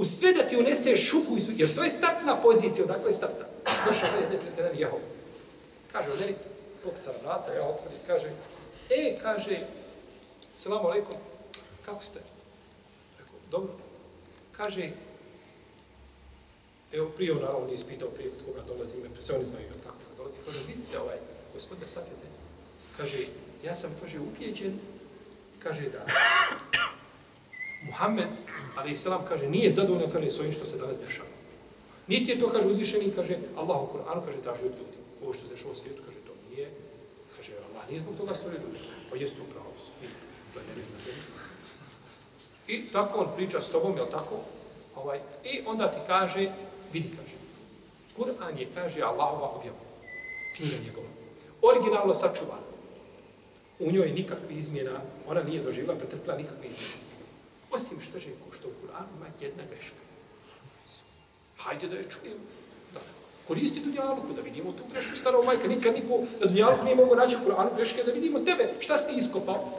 U 0.00 0.04
sve 0.04 0.32
da 0.32 0.48
ti 0.48 0.56
unese 0.56 0.96
šupu, 0.96 1.36
jer 1.56 1.74
to 1.74 1.82
je 1.84 1.90
startna 1.90 2.36
pozicija, 2.36 2.84
odakle 2.84 3.08
je 3.08 3.12
starta. 3.12 3.44
Došao 3.86 4.08
je 4.08 4.22
jedan 4.22 4.38
prijatelj 4.40 4.80
Jehov. 4.80 5.00
Kaže, 5.92 6.10
odeli, 6.10 6.34
pokucala 6.84 7.16
vrata, 7.22 7.52
ja 7.52 7.68
otvori, 7.68 7.96
kaže, 8.06 8.28
e, 8.90 9.16
kaže, 9.22 9.60
selamu 10.56 10.88
alaikum, 10.88 11.14
kako 11.84 12.04
ste? 12.04 12.20
Rekao, 13.18 13.34
dobro. 13.50 13.72
Kaže, 14.52 14.90
evo, 16.92 17.08
prije 17.08 17.32
on 17.32 17.42
naravno 17.42 17.66
nije 17.66 17.76
ispitao 17.76 18.08
prije 18.08 18.30
od 18.30 18.44
koga 18.46 18.62
dolazi 18.66 18.98
ime, 18.98 19.08
pa 19.14 19.20
sve 19.20 19.34
oni 19.34 19.44
znaju 19.44 19.66
od 19.76 19.82
kako 19.82 19.98
dolazi. 20.16 20.36
Kaže, 20.46 20.58
vidite 20.66 21.00
ovaj, 21.00 21.16
gospodine, 21.54 21.86
satjete. 21.86 22.26
Kaže, 22.96 23.18
ja 23.64 23.74
sam, 23.74 23.90
kaže, 24.02 24.20
ubijeđen, 24.20 24.80
kaže 25.62 25.88
da 25.88 26.04
Muhammed, 27.82 28.28
ali 28.76 28.96
selam 28.96 29.24
kaže, 29.28 29.48
nije 29.48 29.70
zadovoljno, 29.70 30.12
kaže, 30.12 30.30
s 30.30 30.38
ovim 30.38 30.52
što 30.52 30.64
se 30.64 30.78
danas 30.78 31.00
dešava. 31.00 31.28
Niti 32.06 32.30
je 32.30 32.40
to, 32.40 32.50
kaže, 32.50 32.68
uzvišeni, 32.68 33.12
kaže, 33.16 33.38
Allah 33.56 33.82
u 33.82 33.86
Koranu, 33.86 34.22
kaže, 34.26 34.42
traži 34.42 34.64
od 34.64 34.72
ljudi. 34.78 34.96
Ovo 35.22 35.32
što 35.32 35.46
se 35.46 35.54
dešava 35.54 35.72
u 35.72 35.74
svijetu, 35.74 36.02
kaže, 36.06 36.18
to 36.26 36.32
nije. 36.50 36.70
Kaže, 37.36 37.52
Allah 37.70 37.88
nije 37.88 38.00
zbog 38.00 38.16
toga 38.16 38.34
stvorio 38.34 38.60
ljudi. 38.60 38.78
Pa 39.10 39.16
jeste 39.16 39.42
upravo, 39.42 39.66
to 40.54 40.60
je 40.60 40.66
nevjetna. 40.68 40.98
I 42.68 42.92
tako 42.92 43.18
on 43.18 43.26
priča 43.36 43.62
s 43.62 43.70
tobom, 43.70 43.96
jel 43.96 44.06
tako? 44.10 44.34
Ovaj, 44.96 45.18
I 45.44 45.60
onda 45.66 45.88
ti 45.88 46.00
kaže, 46.06 46.50
vidi, 46.92 47.10
kaže, 47.16 47.36
Kur'an 48.16 48.58
je, 48.58 48.68
kaže, 48.74 49.02
Allahova 49.02 49.48
objava. 49.48 49.78
Knjiga 50.56 50.76
njegova. 50.84 51.06
Originalno 51.62 52.14
sačuvan. 52.14 52.60
U 53.78 53.92
njoj 53.92 54.12
nikakve 54.12 54.54
izmjena, 54.54 55.00
ona 55.26 55.42
nije 55.42 55.62
doživjela, 55.62 55.98
pretrpila 55.98 56.36
nikakve 56.36 56.68
izmjene. 56.68 57.09
Osim 57.70 58.00
što 58.00 58.16
je 58.16 58.22
što 58.58 58.68
u 58.68 58.72
Kur'anu 58.82 59.06
ima 59.16 59.26
jedna 59.40 59.62
greška. 59.70 59.96
Hajde 61.56 61.88
da 61.88 61.96
je 61.96 62.10
čujem. 62.10 62.38
Da. 62.94 63.00
Koristi 63.48 63.80
dunjaluku 63.80 64.32
da 64.32 64.42
vidimo 64.42 64.72
tu 64.72 64.82
grešku 64.92 65.16
starog 65.16 65.44
majka. 65.44 65.68
Nikad 65.68 65.94
niko 65.94 66.18
na 66.40 66.46
dunjaluku 66.46 66.84
nije 66.84 66.96
mogo 66.96 67.14
naći 67.14 67.36
u 67.36 67.48
Kur'anu 67.48 67.76
greške 67.76 68.02
da 68.02 68.12
vidimo 68.12 68.38
tebe. 68.38 68.74
Šta 68.80 68.96
si 68.96 69.08
ti 69.08 69.14
iskopao? 69.16 69.78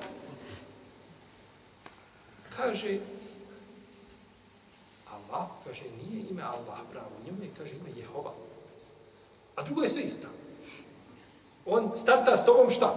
Kaže 2.55 2.99
Allah, 5.11 5.47
kaže, 5.65 5.83
nije 5.83 6.25
ime 6.29 6.43
Allah 6.43 6.79
pravo, 6.91 7.11
njemu 7.25 7.43
je, 7.43 7.49
kaže, 7.57 7.71
ime 7.71 7.99
Jehova. 7.99 8.33
A 9.55 9.63
drugo 9.63 9.81
je 9.81 9.89
sve 9.89 10.01
ispravno. 10.01 10.37
On 11.65 11.91
starta 11.95 12.37
s 12.37 12.45
tobom 12.45 12.69
šta? 12.69 12.95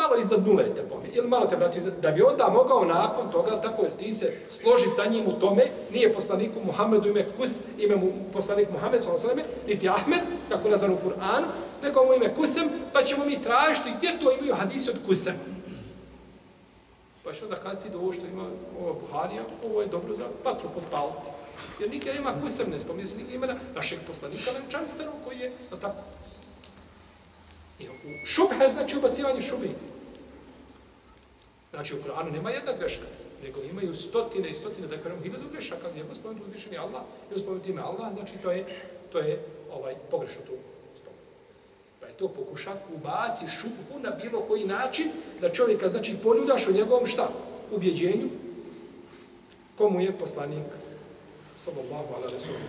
Malo 0.00 0.16
iznad 0.16 0.46
nule 0.46 0.74
te 0.74 0.82
pomije, 0.88 1.10
ili 1.12 1.28
malo 1.28 1.46
te 1.46 1.56
vrati, 1.56 1.80
da 2.02 2.10
bi 2.10 2.22
onda 2.22 2.48
mogao 2.48 2.84
nakon 2.84 3.32
toga, 3.32 3.60
tako 3.60 3.82
jer 3.82 3.92
ti 3.98 4.12
se 4.12 4.32
složi 4.48 4.86
sa 4.86 5.06
njim 5.06 5.26
u 5.26 5.32
tome, 5.32 5.62
nije 5.92 6.12
poslaniku 6.12 6.60
Muhammedu 6.64 7.08
ime 7.08 7.26
Kus, 7.36 7.50
ime 7.78 7.96
mu 7.96 8.12
poslanik 8.32 8.68
Muhammed, 8.72 9.02
sallam 9.02 9.38
niti 9.66 9.88
Ahmed, 9.88 10.20
kako 10.48 10.68
nazvan 10.68 10.92
u 10.92 10.96
Kur'anu, 11.04 11.46
nego 11.82 12.04
mu 12.04 12.14
ime 12.14 12.34
Kusem, 12.34 12.68
pa 12.92 13.02
ćemo 13.02 13.24
mi 13.24 13.42
tražiti 13.42 13.92
gdje 13.98 14.18
to 14.20 14.32
imaju 14.32 14.54
hadisi 14.54 14.90
od 14.90 14.96
Kusem. 15.06 15.34
Pa 17.24 17.32
što 17.32 17.46
da 17.46 17.56
kazati 17.56 17.90
da 17.90 17.98
ovo 17.98 18.12
što 18.12 18.26
ima 18.26 18.44
ova 18.82 18.92
Buharija, 18.92 19.42
ovo 19.66 19.80
je 19.80 19.86
dobro 19.86 20.14
za 20.14 20.24
patru 20.44 20.68
podpaliti. 20.74 21.28
Jer 21.80 21.90
nigdje 21.90 22.14
nema 22.14 22.32
Kusem, 22.42 22.70
ne 22.70 22.78
spominje 22.78 23.06
se 23.06 23.18
nigdje 23.18 23.34
imena 23.34 23.54
našeg 23.74 23.98
poslanika 24.06 24.50
venčanstvenog 24.60 25.14
koji 25.24 25.38
je, 25.38 25.52
no 25.70 25.76
tako, 25.76 26.02
I 27.80 27.86
šubhe 28.26 28.68
znači 28.68 28.98
ubacivanje 28.98 29.42
šubi. 29.42 29.70
Znači 31.70 31.94
u 31.94 32.02
Koranu 32.02 32.30
nema 32.30 32.50
jedna 32.50 32.72
greška, 32.78 33.06
nego 33.42 33.60
imaju 33.62 33.94
stotine 33.94 34.50
i 34.50 34.54
stotine, 34.54 34.86
da 34.86 34.98
kažemo, 34.98 35.22
hiljadu 35.22 35.44
grešaka, 35.52 35.90
gdje 35.90 36.00
je 36.00 36.14
spomenuti 36.14 36.46
uzvišeni 36.46 36.78
Allah, 36.78 37.02
i 37.36 37.38
spomenuti 37.38 37.70
ime 37.70 37.82
Allah, 37.82 38.12
znači 38.12 38.32
to 38.42 38.50
je, 38.50 38.64
to 39.12 39.18
je 39.18 39.44
ovaj, 39.72 39.94
pogrešno 40.10 40.40
tu 40.46 40.52
Pa 42.00 42.06
je 42.06 42.12
to 42.12 42.28
pokušat 42.28 42.78
ubaci 42.94 43.44
šubhu 43.48 44.00
na 44.02 44.10
bilo 44.10 44.40
koji 44.40 44.64
način, 44.64 45.10
da 45.40 45.52
čovjeka, 45.52 45.88
znači, 45.88 46.16
poljudaš 46.22 46.66
u 46.66 46.72
njegovom 46.72 47.06
šta? 47.06 47.28
Ubjeđenju, 47.70 48.28
komu 49.78 50.00
je 50.00 50.18
poslanik, 50.18 50.66
sallallahu 51.64 52.14
ala 52.14 52.30
rasulom. 52.32 52.60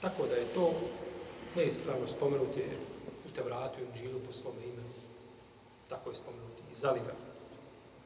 Tako 0.00 0.26
da 0.26 0.34
je 0.34 0.44
to 0.54 0.72
neispravno 1.56 2.06
spomenuti 2.06 2.60
Tevratu 3.36 3.80
i 3.80 3.84
Unđilu 3.84 4.20
po 4.26 4.32
svom 4.32 4.54
imenu. 4.64 4.88
Tako 5.88 6.10
je 6.10 6.16
spomenuti. 6.16 6.62
I 6.72 6.74
zaliga. 6.74 7.14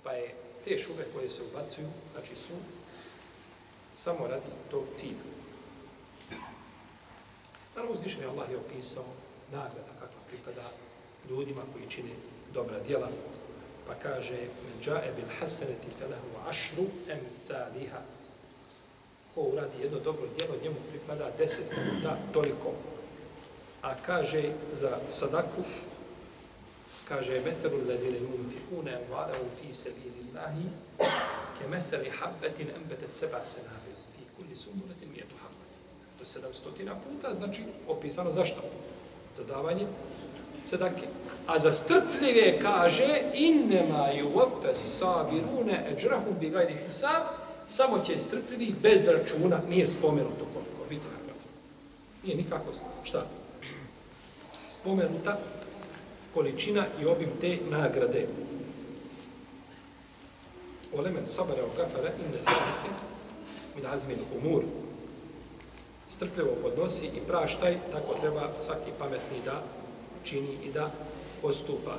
Pa 0.03 0.13
je 0.13 0.35
te 0.65 0.79
šube 0.79 1.05
koje 1.15 1.31
se 1.31 1.43
ubacuju, 1.43 1.89
znači 2.13 2.37
su 2.37 2.53
samo 3.95 4.27
radi 4.27 4.47
tog 4.71 4.85
cilja. 4.95 5.25
Naravno, 7.75 7.95
uzvišen 7.95 8.23
je 8.23 8.29
Allah 8.29 8.51
je 8.51 8.57
opisao 8.57 9.05
nagrada 9.53 9.93
kakva 10.01 10.23
pripada 10.29 10.71
ljudima 11.31 11.63
koji 11.73 11.91
čine 11.91 12.11
dobra 12.55 12.81
djela. 12.81 13.09
Pa 13.87 13.95
kaže, 13.95 14.37
men 14.37 14.83
džae 14.83 15.13
bil 15.17 15.29
hasaneti 15.41 15.91
felehu 15.99 16.49
ašru 16.49 16.85
em 17.09 17.21
thaliha. 17.49 18.01
Ko 19.35 19.41
uradi 19.41 19.83
jedno 19.83 19.99
dobro 19.99 20.27
djelo, 20.37 20.55
njemu 20.63 20.77
pripada 20.91 21.31
deset 21.39 21.67
minuta 21.77 22.17
toliko 22.33 22.73
A 23.83 23.95
kaže 24.07 24.53
za 24.75 24.99
sadaku, 25.09 25.65
kaže 27.09 27.41
meselu 27.41 27.79
ladine 27.89 28.19
yunfikune 28.21 28.93
amvalahum 28.97 29.49
fi 29.61 29.73
sabilillahi 29.73 30.69
ke 31.59 31.69
meseli 31.69 32.11
habbatin 32.11 32.69
anbatat 32.77 33.11
sab'a 33.11 33.41
sanabil 33.45 33.97
fi 34.13 34.23
kulli 34.37 34.57
sumbulatin 34.57 35.09
mijetu 35.09 35.35
habba. 35.43 35.65
To 36.19 36.25
700 36.25 36.95
puta, 37.05 37.35
znači 37.35 37.65
opisano 37.89 38.33
zašto? 38.33 38.63
Za 39.37 39.45
davanje 39.45 39.87
sadake. 40.67 41.07
A 41.47 41.59
za 41.59 41.73
strpljive 41.73 42.61
kaže 42.63 43.23
innema 43.35 44.09
yuwaffa 44.13 44.75
sabiruna 44.75 45.77
ajrahum 45.91 46.35
bi 46.41 46.51
gajri 46.51 46.75
hisab 46.85 47.23
samo 47.69 47.99
će 48.07 48.19
strpljivi 48.19 48.75
bez 48.83 49.09
računa, 49.09 49.61
nije 49.69 49.87
spomenuto 49.87 50.45
koliko, 50.55 50.89
vidite 50.91 51.09
na 51.09 51.33
Nije 52.25 52.37
nikako, 52.37 52.73
šta? 53.05 53.40
Spomenuta 54.71 55.39
količina 56.35 56.87
i 57.03 57.07
obim 57.07 57.29
te 57.41 57.59
nagrade. 57.71 58.27
Olemen 60.97 61.27
sabara 61.27 61.63
u 61.65 61.77
kafara 61.77 62.09
inne 62.09 62.39
zalike 62.45 62.91
min 63.77 63.87
azmin 63.87 64.19
umur. 64.39 64.63
Strpljivo 66.09 66.51
podnosi 66.63 67.07
i 67.07 67.21
praštaj, 67.27 67.79
tako 67.93 68.15
treba 68.21 68.51
svaki 68.59 68.91
pametni 68.99 69.39
da 69.45 69.63
čini 70.25 70.57
i 70.65 70.73
da 70.73 70.91
postupa. 71.43 71.97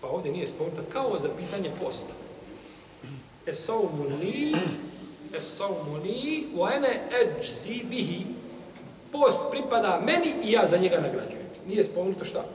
Pa 0.00 0.08
ovdje 0.08 0.32
nije 0.32 0.48
spomenuta 0.48 0.82
kao 0.92 1.18
za 1.18 1.28
pitanje 1.38 1.70
posta. 1.82 2.12
Esaumu 3.46 4.04
li, 4.04 4.54
esaumu 5.36 5.96
li, 6.04 6.46
wa 6.56 6.76
ene 6.76 7.08
eđzi 7.20 7.84
bihi, 7.90 8.26
post 9.11 9.43
pripada 9.51 10.01
meni 10.05 10.33
i 10.43 10.51
ja 10.51 10.67
za 10.67 10.77
njega 10.77 10.95
nagrađujem. 10.95 11.45
Nije 11.67 11.83
spomenuto 11.83 12.25
šta? 12.25 12.45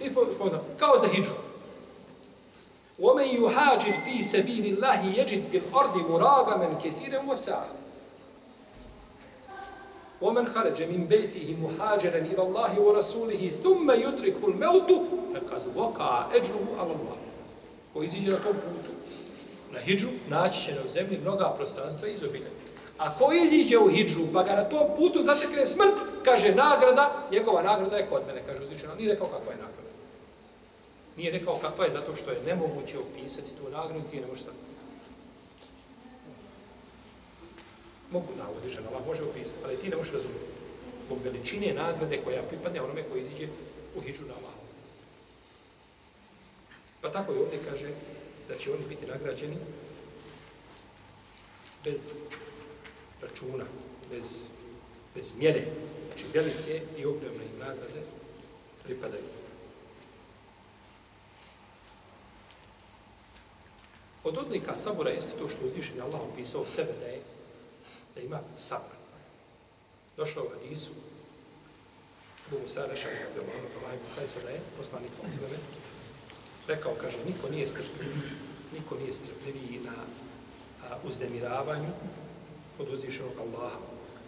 Nije 0.00 0.12
spomenuto. 0.12 0.64
Kao 0.78 0.96
za 0.98 1.08
hijđu. 1.08 1.30
وَمَنْ 2.98 3.26
يُحَاجِرْ 3.42 3.92
فِي 3.92 4.22
سَبِيلِ 4.22 4.64
اللَّهِ 4.74 5.00
يَجِدْ 5.18 5.42
فِي 5.42 5.58
الْأَرْضِ 5.58 5.96
مُرَاغَمًا 6.10 6.78
كَسِيرًا 6.84 7.20
وَسَعًا 7.30 7.68
وَمَنْ 10.20 10.46
خَرَجَ 10.46 10.82
مِنْ 10.82 11.06
بَيْتِهِ 11.06 11.56
مُحَاجِرًا 11.62 12.18
إِلَى 12.18 12.42
اللَّهِ 12.42 12.80
وَرَسُولِهِ 12.80 13.50
ثُمَّ 13.62 13.90
يُدْرِكُ 13.90 14.38
الْمَوْتُ 14.48 14.90
فَقَدْ 15.34 15.62
وَقَعَ 15.76 16.36
أَجْرُهُ 16.36 16.66
عَلَى 16.78 16.92
اللَّهِ 16.92 17.18
Ko 17.92 18.02
iziđe 18.02 18.30
na 18.30 18.38
tom 18.38 18.52
putu, 18.52 18.92
na 19.72 19.78
hijđu, 19.78 20.08
naći 20.28 20.64
će 20.64 20.74
na 20.74 20.88
zemlji 20.88 21.18
mnoga 21.18 21.54
prostranstva 21.56 22.08
i 22.08 22.16
A 22.97 23.05
Ako 23.05 23.33
iziđe 23.33 23.77
u 23.77 23.89
hijđu, 23.89 24.27
pa 24.33 24.43
ga 24.43 24.55
na 24.55 24.63
tom 24.63 24.87
putu 24.97 25.23
zatekne 25.23 25.65
smrt, 25.65 25.95
kaže 26.25 26.55
nagrada, 26.55 27.27
njegova 27.31 27.61
nagrada 27.61 27.97
je 27.97 28.07
kod 28.09 28.21
mene, 28.27 28.43
kaže 28.45 28.63
uzvičeno. 28.63 28.95
Nije 28.95 29.13
rekao 29.13 29.27
kakva 29.27 29.51
je 29.51 29.57
nagrada. 29.57 29.91
Nije 31.17 31.31
rekao 31.31 31.59
kakva 31.59 31.85
je 31.85 31.91
zato 31.91 32.15
što 32.15 32.31
je 32.31 32.43
nemoguće 32.45 32.97
opisati 32.99 33.55
tu 33.57 33.69
nagradu, 33.71 34.09
ti 34.11 34.21
ne 34.21 34.27
možeš 34.27 34.43
sad. 34.43 34.53
Mogu 38.11 38.27
na 38.37 38.43
uzvičeno, 38.57 38.87
Allah 38.89 39.07
može 39.07 39.23
opisati, 39.23 39.59
ali 39.65 39.77
ti 39.77 39.89
ne 39.89 39.95
možeš 39.95 40.13
razumjeti. 40.13 40.51
Zbog 41.05 41.17
veličine 41.23 41.73
nagrade 41.73 42.21
koja 42.23 42.43
pripadne 42.43 42.81
onome 42.81 43.03
koji 43.11 43.21
iziđe 43.21 43.47
u 43.95 44.01
hijđu 44.01 44.21
na 44.21 44.33
Allah. 44.33 44.53
Pa 47.01 47.11
tako 47.11 47.33
i 47.33 47.37
ovdje 47.37 47.59
kaže 47.69 47.89
da 48.47 48.57
će 48.57 48.71
oni 48.71 48.85
biti 48.89 49.05
nagrađeni 49.05 49.57
bez 51.83 52.11
računa, 53.21 53.65
bez, 54.11 54.41
bez 55.15 55.35
mjere. 55.35 55.65
Znači, 56.07 56.25
velike 56.33 56.81
i 56.97 57.05
ogromne 57.05 57.45
nagrade 57.59 58.01
pripadaju. 58.83 59.23
Od 64.23 64.37
odlika 64.37 64.75
sabora 64.75 65.09
jeste 65.09 65.37
to 65.39 65.49
što 65.49 65.65
uzvišen 65.65 66.01
Allah 66.01 66.21
opisao 66.21 66.67
sebe 66.67 66.91
da 66.99 67.05
je 67.05 67.21
da 68.15 68.21
ima 68.21 68.39
sabor. 68.57 68.97
Došlo 70.17 70.43
u 70.43 70.49
hadisu 70.49 70.91
Abu 72.47 72.59
Musa 72.61 72.85
Rešan 72.85 73.11
je 73.11 73.27
bilo 73.33 73.45
ono 73.59 73.67
pa 73.73 73.87
vajmo 73.87 74.05
kaj 74.15 74.27
se 74.27 74.39
da 74.43 74.49
je 74.49 74.61
poslanik 74.77 75.11
sa 75.13 75.21
sebe 75.33 75.57
rekao, 76.67 76.95
kaže, 77.01 77.17
niko 77.25 77.49
nije 77.49 77.67
strpljiviji 77.67 78.31
niko 78.73 78.95
nije 78.95 79.13
strpljiviji 79.13 79.79
na 79.83 79.95
a, 80.89 80.97
uznemiravanju 81.03 81.91
od 82.79 82.89
uzvišenog 82.93 83.31
Allaha. 83.39 83.79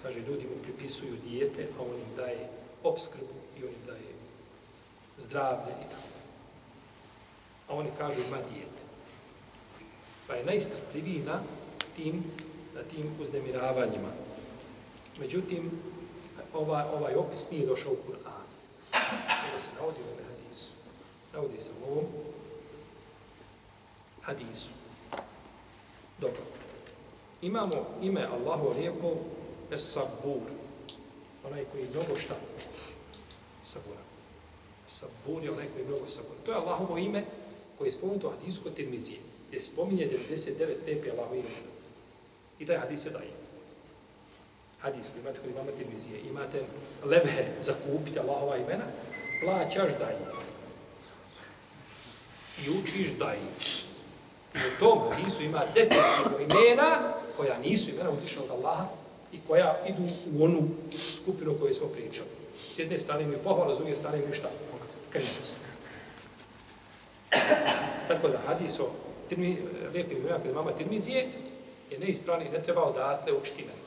Kaže, 0.04 0.20
ljudi 0.20 0.44
mu 0.44 0.64
pripisuju 0.64 1.16
dijete, 1.28 1.68
a 1.78 1.82
on 1.82 1.96
im 1.96 2.16
daje 2.16 2.50
obskrbu 2.84 3.40
i 3.58 3.64
on 3.64 3.70
im 3.70 3.86
daje 3.88 4.14
zdravlje 5.18 5.72
i 5.72 5.90
tako. 5.90 6.10
A 7.68 7.74
oni 7.76 7.90
kažu, 7.98 8.22
ima 8.22 8.38
dijete. 8.38 8.82
Pa 10.28 10.34
je 10.34 10.46
najstrpljiviji 10.46 11.24
na 11.26 11.40
tim, 11.96 12.24
na 12.76 12.82
tim 12.82 13.16
uznemiravanjima. 13.22 14.10
Međutim, 15.20 15.72
ovaj, 16.54 16.86
ovaj 16.94 17.16
opis 17.16 17.52
nije 17.52 17.66
došao 17.66 17.92
u 17.92 17.96
Kur'an. 17.96 18.50
Ovo 19.52 19.60
se 19.60 19.70
navodi 19.80 19.98
u 20.00 20.06
ovom 20.06 20.18
hadisu. 20.28 20.72
Navodi 21.34 21.60
se 21.60 21.70
u 21.82 21.92
ovom 21.92 22.06
hadisu. 24.22 24.70
Dobro 26.20 26.59
imamo 27.42 27.86
ime 28.02 28.26
Allahu 28.26 28.74
lijepo 28.80 29.16
Es-Sabur. 29.72 30.42
Onaj 31.48 31.66
koji 31.72 31.88
mnogo 31.94 32.20
šta? 32.20 32.36
Sabura. 33.64 34.00
Sabur 34.88 35.44
je 35.44 35.52
onaj 35.52 35.66
koji 35.74 35.86
mnogo 35.86 36.06
sabura. 36.08 36.40
To 36.46 36.52
je 36.52 36.58
Allahovo 36.58 36.98
ime 36.98 37.24
koje 37.78 37.88
je 37.88 37.92
spomenuto 37.92 38.28
u 38.28 38.32
hadisu 38.32 38.64
kod 38.64 38.74
Tirmizije. 38.74 39.20
Gdje 39.48 39.62
spominje 39.62 40.10
99 40.30 40.86
tepe 40.86 41.12
Allahovo 41.12 41.36
ime. 41.36 41.50
I 42.60 42.66
taj 42.66 42.78
hadis 42.78 43.06
je 43.06 43.10
daif. 43.10 43.36
Hadis 44.80 45.08
koji 45.12 45.22
imate 45.22 45.40
kod 45.40 45.50
imama 45.50 45.72
Tirmizije. 45.72 46.20
Imate 46.20 46.64
lebhe 47.04 47.46
za 47.60 47.74
kupiti 47.74 48.20
Allahova 48.20 48.58
imena. 48.58 48.86
Plaćaš 49.44 49.92
daif. 50.00 50.40
I 52.66 52.70
učiš 52.70 53.10
daif. 53.20 53.90
I 54.56 54.58
u 54.58 54.80
tom 54.80 55.00
hadisu 55.12 55.44
ima 55.44 55.62
definitivno 55.74 56.40
imena 56.40 57.14
koja 57.40 57.58
nisu 57.58 57.92
imena 57.92 58.10
uzvišenog 58.10 58.50
Allaha 58.52 58.86
i 59.34 59.38
koja 59.48 59.78
idu 59.88 60.04
u 60.34 60.44
onu 60.44 60.68
skupinu 61.16 61.56
koju 61.60 61.74
smo 61.74 61.88
pričali. 61.88 62.30
S 62.70 62.80
jedne 62.80 63.00
strane 63.00 63.24
imaju 63.24 63.38
je 63.38 63.44
pohvala, 63.44 63.76
s 63.76 63.78
druge 63.78 63.96
strane 63.96 64.18
imaju 64.18 64.34
šta? 64.34 64.50
Krnjavost. 65.10 65.58
Tako 68.08 68.28
da 68.28 68.38
hadis 68.48 68.80
o 68.80 68.90
tirmi, 69.30 69.58
lijepim 69.94 70.18
imena 70.18 70.40
kod 70.40 70.56
mama 70.56 70.72
Tirmizije 70.72 71.28
je 71.92 72.00
neispravni 72.00 72.46
i 72.46 72.52
ne 72.52 72.64
treba 72.64 72.84
odatle 72.84 73.34
učiti 73.34 73.62
imena. 73.62 73.80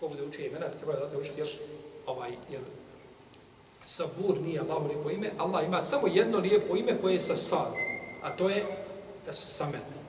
Ko 0.00 0.08
bude 0.08 0.22
učio 0.22 0.46
imena, 0.46 0.66
treba 0.68 0.92
odatle 0.92 1.18
učiti 1.18 1.40
jer, 1.40 1.48
ovaj, 2.06 2.30
jer 2.50 2.60
Sabur 3.84 4.40
nije 4.40 4.60
Allaho 4.60 4.86
lijepo 4.86 5.10
ime, 5.10 5.30
Allah 5.38 5.66
ima 5.66 5.82
samo 5.82 6.06
jedno 6.06 6.38
lijepo 6.38 6.76
ime 6.76 7.00
koje 7.00 7.12
je 7.12 7.20
sa 7.20 7.36
sad, 7.36 7.72
a 8.22 8.36
to 8.36 8.48
je 8.48 8.66
Samet. 9.30 10.05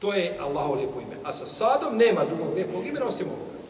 To 0.00 0.12
je 0.12 0.36
Allaho 0.40 0.74
lijepo 0.74 1.00
ime. 1.00 1.16
A 1.24 1.32
sa 1.32 1.46
sadom 1.46 1.96
nema 1.96 2.24
drugog 2.24 2.54
lijepog 2.54 2.86
imena 2.86 3.06
osim 3.06 3.26
ovoga. 3.28 3.60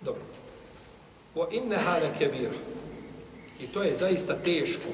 Dobro. 0.00 0.22
Wa 1.34 1.48
inna 1.50 1.78
hale 1.78 2.10
kebir. 2.18 2.50
I 3.60 3.66
to 3.66 3.82
je 3.82 3.94
zaista 3.94 4.36
teško. 4.44 4.88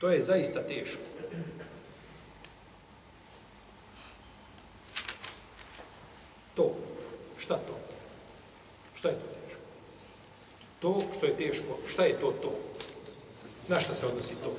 To 0.00 0.10
je 0.10 0.22
zaista 0.22 0.62
teško. 0.62 1.02
To. 6.54 6.93
Šta 7.44 7.54
to? 7.54 7.76
Šta 8.94 9.08
je 9.08 9.14
to 9.14 9.26
teško? 9.26 9.60
To 10.80 11.00
što 11.16 11.26
je 11.26 11.36
teško, 11.36 11.78
šta 11.92 12.02
je 12.04 12.20
to 12.20 12.32
to? 12.42 12.52
Na 13.68 13.80
šta 13.80 13.94
se 13.94 14.06
odnosi 14.06 14.34
to? 14.34 14.56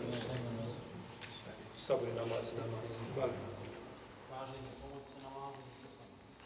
Sabori 1.80 2.12
namaz, 2.12 2.46
namaz. 2.60 2.96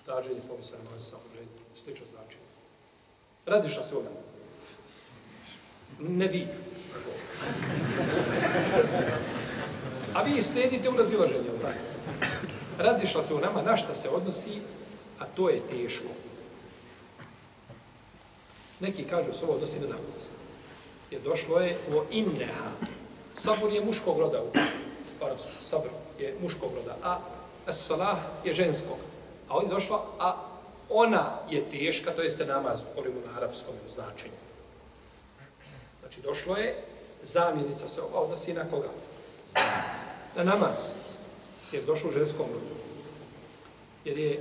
Traženje 0.06 0.42
pomoći 0.48 0.72
na 0.72 0.84
namaz, 0.84 1.10
samo 1.10 1.22
red, 1.40 1.48
slično 1.76 2.06
znači. 2.06 2.38
Razišla 3.46 3.84
se 3.84 3.96
ovdje. 3.96 4.12
Ne 6.00 6.28
vi. 6.28 6.48
A 10.14 10.24
vi 10.24 10.42
slijedite 10.42 10.90
u 10.90 10.98
razilaženju. 10.98 11.52
Razišla 12.78 13.24
se 13.24 13.34
u 13.34 13.40
nama, 13.40 13.62
na 13.62 13.78
šta 13.78 13.94
se 13.94 14.10
odnosi, 14.10 14.62
a 15.20 15.26
to 15.26 15.50
je 15.50 15.68
teško. 15.68 16.29
Neki 18.80 19.04
kažu 19.04 19.34
s 19.34 19.44
ovo 19.44 19.54
odnosi 19.54 19.80
na 19.80 19.88
namaz. 19.88 20.16
Je 21.12 21.20
došlo 21.20 21.60
je 21.60 21.78
u 21.90 22.02
inneha. 22.12 22.72
Sabur 23.36 23.74
je 23.74 23.86
muškog 23.86 24.20
roda 24.20 24.44
u 24.44 24.52
arabskom. 25.26 25.52
Sabr 25.62 25.88
je 26.20 26.36
muškog 26.42 26.72
roda, 26.76 26.98
a 27.04 27.20
as-salah 27.68 28.18
je 28.44 28.54
ženskog. 28.54 28.98
A 29.50 29.56
ovdje 29.56 29.70
došlo, 29.70 30.06
a 30.20 30.36
ona 30.90 31.40
je 31.50 31.70
teška, 31.70 32.12
to 32.12 32.22
jeste 32.22 32.46
namaz, 32.46 32.80
govorimo 32.96 33.20
na 33.26 33.38
arapskom 33.38 33.76
značenju. 33.90 34.34
Znači, 36.00 36.22
došlo 36.22 36.58
je, 36.58 36.76
zamjenica 37.24 37.88
se 37.88 38.02
ova 38.02 38.20
odnosi 38.20 38.54
na 38.54 38.66
koga? 38.70 38.90
Na 40.36 40.44
namaz. 40.44 40.94
Jer 41.72 41.84
došlo 41.84 42.10
u 42.10 42.14
ženskom 42.14 42.46
rodu. 42.54 42.76
Jer 44.06 44.18
je, 44.18 44.40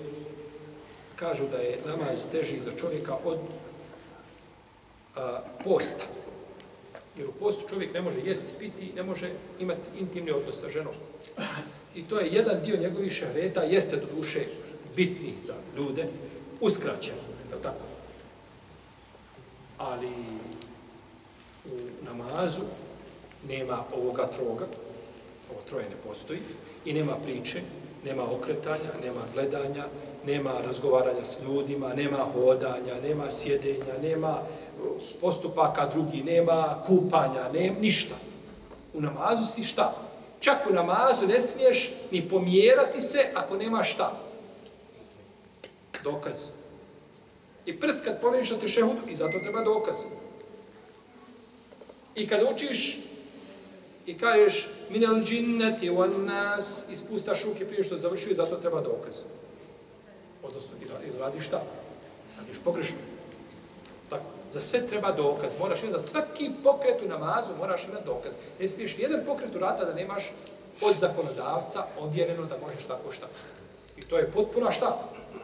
kažu 1.17 1.49
da 1.49 1.57
je 1.57 1.81
namaz 1.87 2.31
teži 2.31 2.61
za 2.61 2.73
čovjeka 2.81 3.17
od 3.25 3.39
a, 5.19 5.41
posta. 5.65 6.05
Jer 7.17 7.29
u 7.29 7.33
postu 7.33 7.69
čovjek 7.69 7.95
ne 7.95 8.01
može 8.01 8.21
jesti, 8.21 8.53
piti, 8.59 8.93
ne 8.97 9.03
može 9.03 9.31
imati 9.61 9.99
intimni 10.01 10.31
odnos 10.31 10.61
sa 10.61 10.69
ženom. 10.69 10.95
I 11.95 12.03
to 12.03 12.21
je 12.21 12.31
jedan 12.31 12.61
dio 12.65 12.81
njegovih 12.81 13.13
šahreta, 13.13 13.63
jeste 13.63 13.97
do 13.97 14.07
duše 14.17 14.47
bitni 14.97 15.35
za 15.47 15.55
ljude, 15.77 16.09
uskraćen, 16.61 17.15
je 17.15 17.63
tako? 17.63 17.85
Ali 19.79 20.09
u 21.65 22.05
namazu 22.05 22.63
nema 23.49 23.85
ovoga 23.97 24.27
troga, 24.37 24.67
ovo 25.51 25.61
troje 25.69 25.85
ne 25.85 25.97
postoji, 26.09 26.41
i 26.85 26.93
nema 26.93 27.17
priče, 27.17 27.63
nema 28.05 28.33
okretanja, 28.33 28.91
nema 29.05 29.21
gledanja, 29.35 29.87
nema 30.29 30.53
razgovaranja 30.67 31.25
s 31.25 31.39
ljudima, 31.43 31.95
nema 31.95 32.19
hodanja, 32.33 33.01
nema 33.03 33.31
sjedenja, 33.31 33.95
nema 34.03 34.39
e, 34.39 34.81
postupaka 35.21 35.87
drugi, 35.87 36.23
nema 36.23 36.83
kupanja, 36.87 37.53
nema 37.53 37.77
ništa. 37.81 38.15
U 38.95 39.01
namazu 39.01 39.45
si 39.53 39.65
šta? 39.65 39.95
Čak 40.41 40.59
u 40.71 40.75
namazu 40.75 41.27
ne 41.27 41.41
smiješ 41.41 41.91
ni 42.11 42.29
pomjerati 42.29 43.01
se 43.01 43.27
ako 43.35 43.57
nema 43.57 43.85
šta. 43.85 44.13
Dokaz. 46.05 46.49
I 47.67 47.81
prst 47.81 48.05
kad 48.05 48.21
pomeniš 48.21 48.51
na 48.51 48.59
tešehudu, 48.59 49.01
i 49.09 49.15
zato 49.15 49.39
treba 49.43 49.65
dokaz. 49.65 49.97
I 52.15 52.29
kad 52.29 52.41
učiš 52.53 52.99
i 54.07 54.19
kažeš 54.19 54.69
minel 54.91 55.23
džinneti 55.25 55.91
wan 55.91 56.25
nas, 56.25 56.87
ispustaš 56.93 57.45
ruke 57.45 57.67
prije 57.67 57.85
što 57.85 57.97
završio 57.97 58.31
i 58.31 58.35
zato 58.35 58.57
treba 58.57 58.81
dokaz. 58.81 59.15
Odnosno, 60.49 60.77
ili 61.07 61.19
radiš 61.19 61.47
šta? 61.47 61.63
Radiš 62.39 62.57
pogrešno. 62.65 62.97
Tako. 64.11 64.25
Za 64.53 64.61
sve 64.61 64.87
treba 64.87 65.13
dokaz. 65.13 65.59
Moraš 65.59 65.83
imati 65.83 66.01
za 66.01 66.09
svaki 66.09 66.51
pokret 66.63 67.03
u 67.05 67.09
namazu, 67.09 67.49
moraš 67.59 67.85
imati 67.85 68.07
dokaz. 68.07 68.37
Ne 68.61 68.67
smiješ 68.67 68.99
jedan 68.99 69.21
pokret 69.27 69.57
u 69.57 69.59
rata 69.59 69.85
da 69.85 69.95
nemaš 69.95 70.33
od 70.81 70.97
zakonodavca 70.97 71.85
ovjereno 72.01 72.45
da 72.45 72.67
možeš 72.67 72.85
tako 72.85 73.13
šta. 73.13 73.27
I 73.97 74.03
to 74.03 74.19
je 74.19 74.31
potpuna 74.31 74.73
šta? 74.73 74.99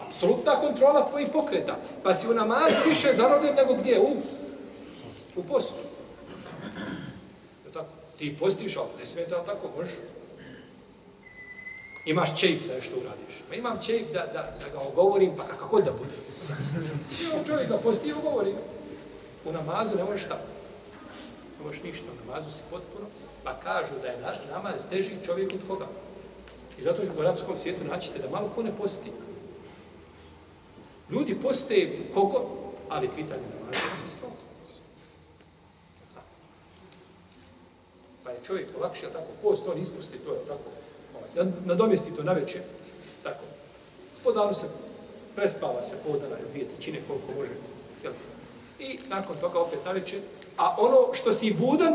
Apsolutna 0.07 0.61
kontrola 0.61 1.07
tvojih 1.07 1.29
pokreta. 1.33 1.77
Pa 2.03 2.15
si 2.15 2.29
u 2.29 2.35
namazu 2.35 2.77
više 2.87 3.15
zarobljen 3.15 3.55
nego 3.55 3.75
gdje? 3.75 4.01
U, 4.01 4.17
u 5.37 5.43
postu. 5.43 5.81
Tako. 7.73 7.87
Ti 8.19 8.37
postiš, 8.41 8.77
ali 8.77 8.89
ne 8.99 9.07
smije 9.07 9.29
tako 9.29 9.71
možeš. 9.77 9.95
Imaš 12.05 12.41
čejf 12.41 12.67
da 12.67 12.75
nešto 12.75 12.97
uradiš. 12.97 13.35
Ma 13.49 13.55
imam 13.55 13.79
čejf 13.83 14.13
da, 14.13 14.27
da, 14.27 14.57
da 14.61 14.69
ga 14.73 14.79
ogovorim, 14.89 15.37
pa 15.37 15.45
kako 15.45 15.81
da 15.81 15.93
bude. 15.93 16.15
Imam 17.31 17.45
čovjek 17.47 17.69
da 17.69 17.79
posti 17.79 18.09
i 18.09 18.13
ogovori. 18.13 18.55
U 19.45 19.53
namazu 19.53 19.97
ne 19.97 20.05
možeš 20.05 20.25
šta. 20.25 20.41
Ne 21.59 21.67
možeš 21.67 21.83
ništa. 21.83 22.05
U 22.13 22.27
namazu 22.27 22.51
si 22.51 22.63
potpuno. 22.71 23.07
Pa 23.45 23.55
kažu 23.55 23.93
da 24.03 24.09
je 24.09 24.19
namaz 24.51 24.89
teži 24.89 25.11
čovjek 25.27 25.53
od 25.53 25.61
koga. 25.69 25.87
I 26.79 26.83
zato 26.83 27.03
u 27.19 27.21
arapskom 27.21 27.59
svijetu 27.59 27.85
naćete 27.85 28.19
da 28.19 28.31
malo 28.31 28.51
ko 28.55 28.63
ne 28.63 28.73
posti. 28.77 29.11
Ljudi 31.11 31.35
poste 31.43 31.99
koko, 32.15 32.47
ali 32.89 33.09
pitanje 33.09 33.43
namaza 33.61 33.79
je 33.79 34.05
isto. 34.05 34.27
Pa 38.25 38.31
je 38.31 38.39
čovjek 38.47 38.69
lakše, 38.81 39.07
tako, 39.13 39.27
post, 39.43 39.69
on 39.69 39.79
ispusti 39.79 40.19
to, 40.19 40.35
tako, 40.49 40.71
nadomjesti 41.65 42.17
to 42.17 42.23
na 42.23 42.33
večer, 42.33 42.61
tako. 43.23 43.45
Po 44.25 44.33
danu 44.33 44.55
se 44.55 44.67
prespava 45.35 45.83
se 45.83 45.97
podana 46.07 46.37
dvije 46.51 46.69
trećine 46.69 46.99
koliko 47.09 47.27
može. 47.39 47.51
Jel? 48.03 48.13
I 48.79 48.99
nakon 49.09 49.37
toga 49.37 49.59
opet 49.59 49.79
na 49.85 49.91
večer. 49.91 50.21
A 50.57 50.77
ono 50.79 51.15
što 51.15 51.33
si 51.33 51.53
budan, 51.53 51.95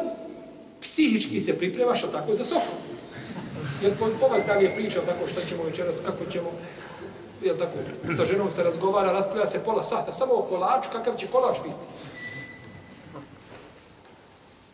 psihički 0.81 1.39
se 1.39 1.57
pripremaš, 1.57 2.03
ali 2.03 2.11
tako, 2.11 2.33
za 2.33 2.43
sofu. 2.43 2.71
Jer 3.81 3.97
po, 3.99 4.07
po 4.19 4.27
vas 4.27 4.45
dalje 4.45 4.75
pričao 4.75 5.05
tako 5.05 5.27
što 5.27 5.41
ćemo 5.49 5.63
večeras, 5.63 6.01
kako 6.05 6.31
ćemo, 6.31 6.51
jel 7.41 7.57
tako, 7.57 7.73
sa 8.15 8.25
ženom 8.25 8.51
se 8.51 8.63
razgovara, 8.63 9.11
raspravlja 9.11 9.45
se 9.45 9.63
pola 9.65 9.83
sata, 9.83 10.11
samo 10.11 10.33
o 10.33 10.41
kolaču, 10.41 10.89
kakav 10.91 11.15
će 11.15 11.27
kolač 11.27 11.57
biti. 11.63 11.85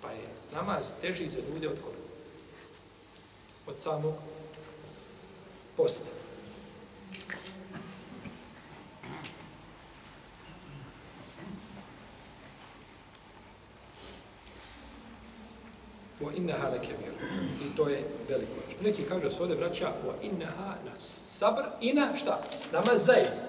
Pa 0.01 0.11
je 0.11 0.27
namaz 0.53 0.93
teži 1.01 1.29
za 1.29 1.39
ljude 1.53 1.67
od 1.67 1.77
koga? 1.83 1.97
Od 3.67 3.75
samog 3.79 4.13
posta. 5.77 6.09
Wa 16.21 16.31
innaha 16.37 16.69
lakabir. 16.69 17.11
I 17.61 17.77
to 17.77 17.89
je 17.89 18.03
veliko. 18.29 18.51
Što 18.71 18.83
neki 18.83 19.03
kažu 19.03 19.29
se 19.29 19.41
ovdje 19.41 19.57
vraća 19.57 19.91
wa 20.07 20.13
innaha 20.21 20.75
na 20.85 20.95
sabr 20.95 21.63
i 21.81 21.93
na 21.93 22.17
šta? 22.17 22.41
Namaz 22.71 23.05
zajedno. 23.05 23.41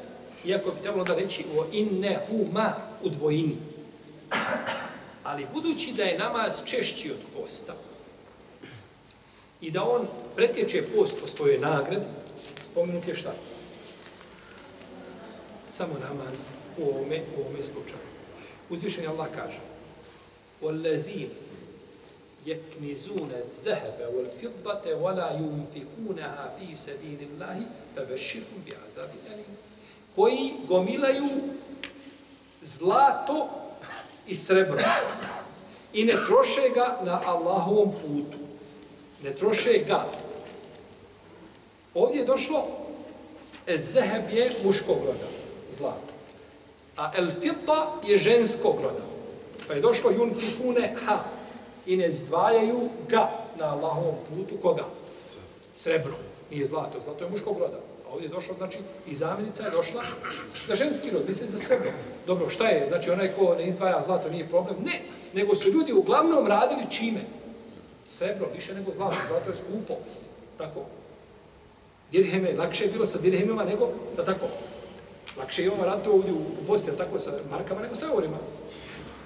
Iako 0.45 0.71
bi 0.71 0.83
trebalo 0.83 1.05
da 1.05 1.15
reći 1.15 1.45
wa 1.57 1.65
innehu 1.73 2.47
ma 2.53 2.73
u 3.03 3.09
dvojini. 3.09 3.57
Ali 5.25 5.47
budući 5.55 5.93
da 5.93 6.03
je 6.03 6.19
namaz 6.19 6.63
češći 6.65 7.11
od 7.11 7.19
posta 7.35 7.73
i 9.62 9.72
da 9.72 9.84
on 9.84 10.08
pretječe 10.36 10.84
post 10.96 11.16
po 11.22 11.28
svojoj 11.28 11.60
nagradi, 11.60 12.06
spomenut 12.62 13.08
je 13.08 13.16
šta? 13.16 13.34
samo 15.72 15.94
namaz 16.10 16.50
u 16.78 16.84
ovome, 16.84 17.22
u 17.38 17.42
ovome 17.42 17.64
slučaju. 17.64 18.08
Uzvišen 18.70 19.04
je 19.04 19.10
Allah 19.10 19.28
kaže 19.36 19.60
وَالَّذِينَ 20.62 21.30
يَكْنِزُونَ 22.46 23.32
الذَّهَبَ 23.46 24.00
وَالْفِضَّةَ 24.14 24.86
وَلَا 24.96 25.30
يُنْفِقُونَهَا 25.42 26.46
فِي 26.58 26.76
سَبِيلِ 26.76 27.20
اللَّهِ 27.30 27.58
فَبَشِّرْهُمْ 27.96 28.60
بِعَذَابٍ 28.66 29.12
أَلِيمٍ 29.34 29.56
koji 30.16 30.54
gomilaju 30.68 31.30
zlato 32.62 33.50
i 34.28 34.36
srebro 34.36 34.78
i 35.94 36.06
ne 36.06 36.14
troše 36.14 36.70
ga 36.74 37.00
na 37.04 37.22
Allahovom 37.26 37.92
putu. 37.92 38.45
Ne 39.23 39.31
troše 39.33 39.85
ga. 39.87 40.07
Ovdje 41.95 42.19
je 42.19 42.27
došlo 42.27 42.67
e 43.67 43.79
Zeheb 43.93 44.31
je 44.31 44.53
muškog 44.65 44.99
roda, 45.07 45.29
zlato. 45.71 46.13
A 46.97 47.13
el 47.17 47.31
fita 47.31 47.93
je 48.07 48.19
ženskog 48.19 48.77
roda. 48.83 49.05
Pa 49.69 49.75
je 49.75 49.81
došlo 49.81 50.11
jun 50.11 50.35
fikune 50.41 50.95
ha. 51.05 51.25
I 51.87 51.97
ne 51.97 52.13
zdvajaju 52.13 52.89
ga 53.09 53.31
na 53.59 53.73
Allahovom 53.73 54.15
putu. 54.29 54.57
Koga? 54.63 54.85
Srebro. 55.73 56.15
Nije 56.51 56.67
zlato. 56.67 57.01
Zlato 57.01 57.25
je 57.25 57.31
muškog 57.31 57.59
roda. 57.59 57.79
A 58.07 58.13
ovdje 58.13 58.27
je 58.27 58.31
došlo, 58.31 58.55
znači, 58.55 58.79
i 59.07 59.15
zamjenica 59.15 59.65
je 59.65 59.71
došla 59.71 60.03
za 60.67 60.75
ženski 60.75 61.11
rod, 61.11 61.23
mislim 61.29 61.51
za 61.51 61.59
srebro. 61.59 61.91
Dobro, 62.27 62.49
šta 62.49 62.69
je? 62.69 62.87
Znači, 62.87 63.11
onaj 63.11 63.33
ko 63.39 63.55
ne 63.55 63.67
izdvaja 63.67 64.01
zlato 64.01 64.31
nije 64.31 64.49
problem. 64.49 64.77
Ne, 64.85 65.03
nego 65.33 65.55
su 65.55 65.71
ljudi 65.71 65.93
uglavnom 65.93 66.47
radili 66.47 66.83
čime? 66.91 67.21
Srebro, 68.09 68.47
više 68.55 68.75
nego 68.75 68.93
zlato. 68.93 69.17
Zlato 69.29 69.51
je 69.51 69.57
skupo. 69.57 69.95
Tako. 70.59 70.81
Dirheme, 72.13 72.55
lakše 72.59 72.85
je 72.85 72.91
bilo 72.91 73.07
sa 73.07 73.19
dirhemima 73.19 73.65
nego, 73.65 73.89
da 74.17 74.25
tako, 74.25 74.47
lakše 75.39 75.63
je 75.63 75.73
ovo 75.73 75.85
raditi 75.85 76.09
ovdje 76.09 76.33
u 76.33 76.67
Bosni, 76.67 76.93
tako, 76.99 77.19
sa 77.19 77.33
markama 77.51 77.81
nego 77.81 77.95
sa 77.95 78.07
eurima. 78.07 78.39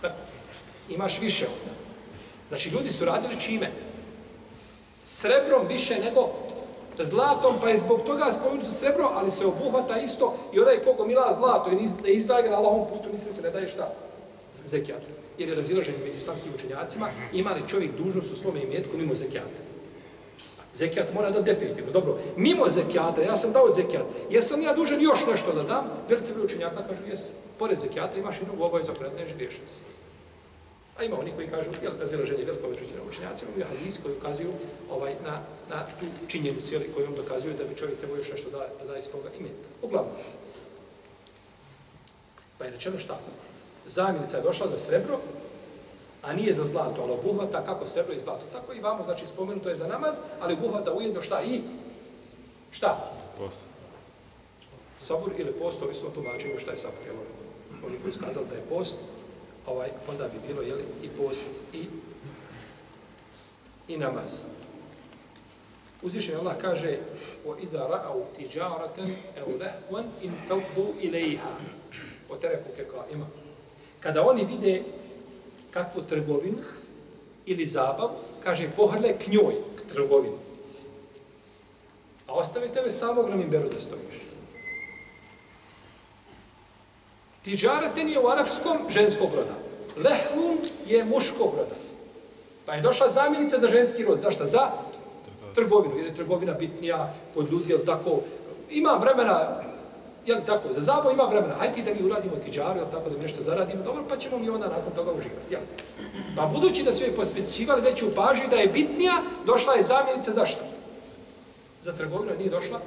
Tako. 0.01 0.15
Imaš 0.89 1.20
više 1.20 1.47
onda. 1.47 1.74
Znači, 2.48 2.69
ljudi 2.69 2.90
su 2.90 3.05
radili 3.05 3.40
čime? 3.40 3.70
Srebrom 5.05 5.66
više 5.69 5.98
nego 5.98 6.31
zlatom, 7.05 7.61
pa 7.61 7.69
je 7.69 7.78
zbog 7.78 8.01
toga 8.07 8.32
spomenuti 8.32 8.66
su 8.66 8.73
srebro, 8.73 9.11
ali 9.15 9.31
se 9.31 9.47
obuhvata 9.47 9.98
isto 9.98 10.36
i 10.52 10.61
onaj 10.61 10.78
kogo 10.78 11.07
mila 11.07 11.32
zlato 11.32 11.70
i 11.70 11.74
ne 12.02 12.12
izdaje 12.12 12.43
ga 12.43 12.51
na 12.51 12.57
Allahom 12.57 12.86
putu, 12.89 13.09
misli 13.12 13.32
se 13.32 13.43
ne 13.43 13.51
daje 13.51 13.69
šta? 13.69 13.93
Zekijat. 14.65 15.02
Jer 15.40 15.48
je 15.48 15.54
razilaženje 15.54 15.98
među 16.04 16.16
islamskim 16.16 16.52
učenjacima, 16.54 17.10
ima 17.32 17.50
li 17.50 17.68
čovjek 17.68 17.90
dužnost 17.96 18.32
u 18.32 18.36
svome 18.36 18.62
imetku 18.62 18.96
mimo 18.96 19.14
zekijata? 19.14 19.60
Zekijat 20.74 21.14
mora 21.14 21.30
da 21.30 21.42
definitivno. 21.42 21.92
Dobro, 21.92 22.18
mimo 22.36 22.68
zekijata, 22.70 23.22
ja 23.22 23.36
sam 23.36 23.52
dao 23.52 23.68
zekijat, 23.74 24.04
jesam 24.30 24.62
ja 24.62 24.74
dužan 24.74 25.00
još 25.02 25.18
nešto 25.26 25.52
da 25.52 25.62
dam? 25.62 25.84
Veliki 26.08 26.32
broj 26.32 26.44
učenjaka 26.44 26.86
kažu, 26.88 27.02
jes, 27.08 27.32
pored 27.58 27.78
zekijata 27.78 28.18
imaš 28.18 28.40
i 28.40 28.44
drugu 28.44 28.64
obavezu, 28.64 28.92
ako 28.92 29.04
ne 29.04 29.10
teneš, 29.10 29.30
riješen 29.38 29.66
si. 29.66 29.80
A 30.98 31.04
ima 31.04 31.18
oni 31.18 31.32
koji 31.36 31.48
kažu, 31.48 31.70
jel, 31.82 31.92
razilaženje 31.98 32.44
veliko 32.44 32.68
među 32.68 32.84
učenjacima, 33.08 33.50
ima 33.56 33.66
hadis 33.66 34.00
koji 34.02 34.14
ukazuju 34.16 34.52
ovaj, 34.90 35.14
na, 35.24 35.38
na 35.70 35.86
tu 36.00 36.06
činjenicu, 36.28 36.74
jel, 36.74 36.82
kojom 36.94 37.14
dokazuju 37.14 37.54
da 37.54 37.64
bi 37.64 37.76
čovjek 37.76 37.98
trebao 37.98 38.16
još 38.16 38.30
nešto 38.30 38.50
da, 38.50 38.68
da 38.78 38.84
daje 38.84 39.00
iz 39.00 39.10
toga 39.10 39.28
imeta. 39.38 39.68
Uglavnom. 39.82 40.14
Pa 42.58 42.64
je 42.64 42.70
rečeno 42.70 42.98
šta? 42.98 43.18
Zamjenica 43.90 44.36
je 44.36 44.42
došla 44.42 44.68
za 44.68 44.78
srebro, 44.78 45.18
a 46.22 46.32
nije 46.32 46.54
za 46.54 46.64
zlato, 46.64 47.02
ali 47.02 47.12
obuhvata 47.12 47.64
kako 47.64 47.86
srebro 47.86 48.14
i 48.14 48.20
zlato. 48.20 48.46
Tako 48.52 48.72
i 48.72 48.80
vamo, 48.80 49.04
znači, 49.04 49.26
spomenuto 49.26 49.68
je 49.68 49.74
za 49.74 49.86
namaz, 49.86 50.16
ali 50.40 50.54
obuhvata 50.54 50.92
ujedno 50.92 51.22
šta 51.22 51.42
i? 51.42 51.60
Šta? 52.70 53.12
Post. 53.38 53.54
Sabur 55.00 55.32
ili 55.38 55.52
post, 55.52 55.82
ovisno 55.82 56.10
tumačenju 56.10 56.58
šta 56.58 56.70
je 56.70 56.76
sabur, 56.76 56.98
jel? 57.06 57.16
Oni 57.86 57.98
koji 58.02 58.12
skazali 58.12 58.46
da 58.46 58.54
je 58.54 58.68
post, 58.68 58.98
ovaj, 59.66 59.90
onda 60.08 60.24
bi 60.24 60.46
bilo, 60.46 60.62
jel, 60.62 60.78
i 61.02 61.08
post 61.08 61.46
i, 61.72 61.84
i 63.88 63.96
namaz. 63.96 64.44
Uzvišen 66.02 66.36
Allah 66.36 66.56
kaže 66.60 66.98
o 67.46 67.56
iza 67.62 67.78
ra'au 67.78 68.22
tijaratan 68.36 69.10
ev 69.36 69.48
lehvan 69.60 70.06
in 70.22 70.32
faddu 70.48 70.94
ilaiha 71.00 71.50
o 72.28 72.36
tereku 72.36 72.68
keka 72.76 73.04
ima. 73.12 73.26
Kada 74.01 74.22
oni 74.27 74.44
vide 74.44 74.82
kakvu 75.70 76.02
trgovinu 76.02 76.59
ili 77.47 77.66
zabav, 77.66 78.10
kaže 78.44 78.70
pohrle 78.77 79.18
k 79.18 79.27
njoj, 79.27 79.55
k 79.77 79.93
trgovinu. 79.93 80.39
A 82.27 82.32
ostavi 82.32 82.68
tebe 82.68 82.90
samog 82.90 83.28
na 83.28 83.36
mimberu 83.36 83.68
da 83.68 83.81
stojiš. 83.81 84.31
Tiđaraten 87.43 88.09
je 88.09 88.18
u 88.18 88.28
arapskom 88.28 88.78
ženskog 88.89 89.35
roda. 89.35 89.55
Lehum 89.97 90.59
je 90.86 91.05
muškog 91.05 91.55
roda. 91.56 91.74
Pa 92.66 92.74
je 92.74 92.82
došla 92.82 93.09
zamjenica 93.09 93.59
za 93.59 93.68
ženski 93.68 94.05
rod. 94.05 94.18
Zašto? 94.18 94.47
Za 94.47 94.70
trgovinu. 95.55 95.97
Jer 95.97 96.06
je 96.06 96.14
trgovina 96.14 96.52
bitnija 96.52 97.14
kod 97.35 97.52
ljudi, 97.52 97.72
jel 97.72 97.81
tako? 97.86 98.20
Ima 98.70 98.90
vremena 98.90 99.62
Je 100.26 100.34
li 100.34 100.44
tako? 100.47 100.72
Za 100.72 100.80
zabo 100.80 101.10
ima 101.10 101.22
vremena. 101.22 101.55
Hajde 101.55 101.74
ti 101.74 101.82
da 101.82 101.94
mi 101.94 102.06
uradimo 102.06 102.36
tiđaru, 102.44 102.78
jel 102.78 102.86
tako, 102.90 103.10
da 103.10 103.16
mi 103.16 103.22
nešto 103.22 103.42
zaradimo, 103.42 103.84
dobro, 103.84 104.05
pa 104.09 104.16
ćemo 104.16 104.38
mi 104.38 104.51
onda 104.51 104.68
nakon 104.68 104.92
toga 104.94 105.12
uživati. 105.12 105.55
Jel? 105.55 105.60
Pa 106.36 106.47
budući 106.47 106.82
da 106.82 106.92
su 106.92 107.05
joj 107.05 107.16
posvećivali 107.16 107.82
veću 107.82 108.06
pažnju 108.16 108.48
da 108.51 108.56
je 108.56 108.66
bitnija, 108.66 109.12
došla 109.47 109.74
je 109.74 109.82
zamjenica 109.82 110.30
za 110.30 110.47
šta? 110.47 110.64
Za 111.82 111.92
trgovinu 111.92 112.32
nije 112.38 112.51
došla. 112.51 112.80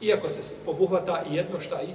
Iako 0.00 0.28
se 0.28 0.54
obuhvata 0.66 1.22
i 1.30 1.34
jedno 1.34 1.60
šta 1.60 1.82
i 1.82 1.88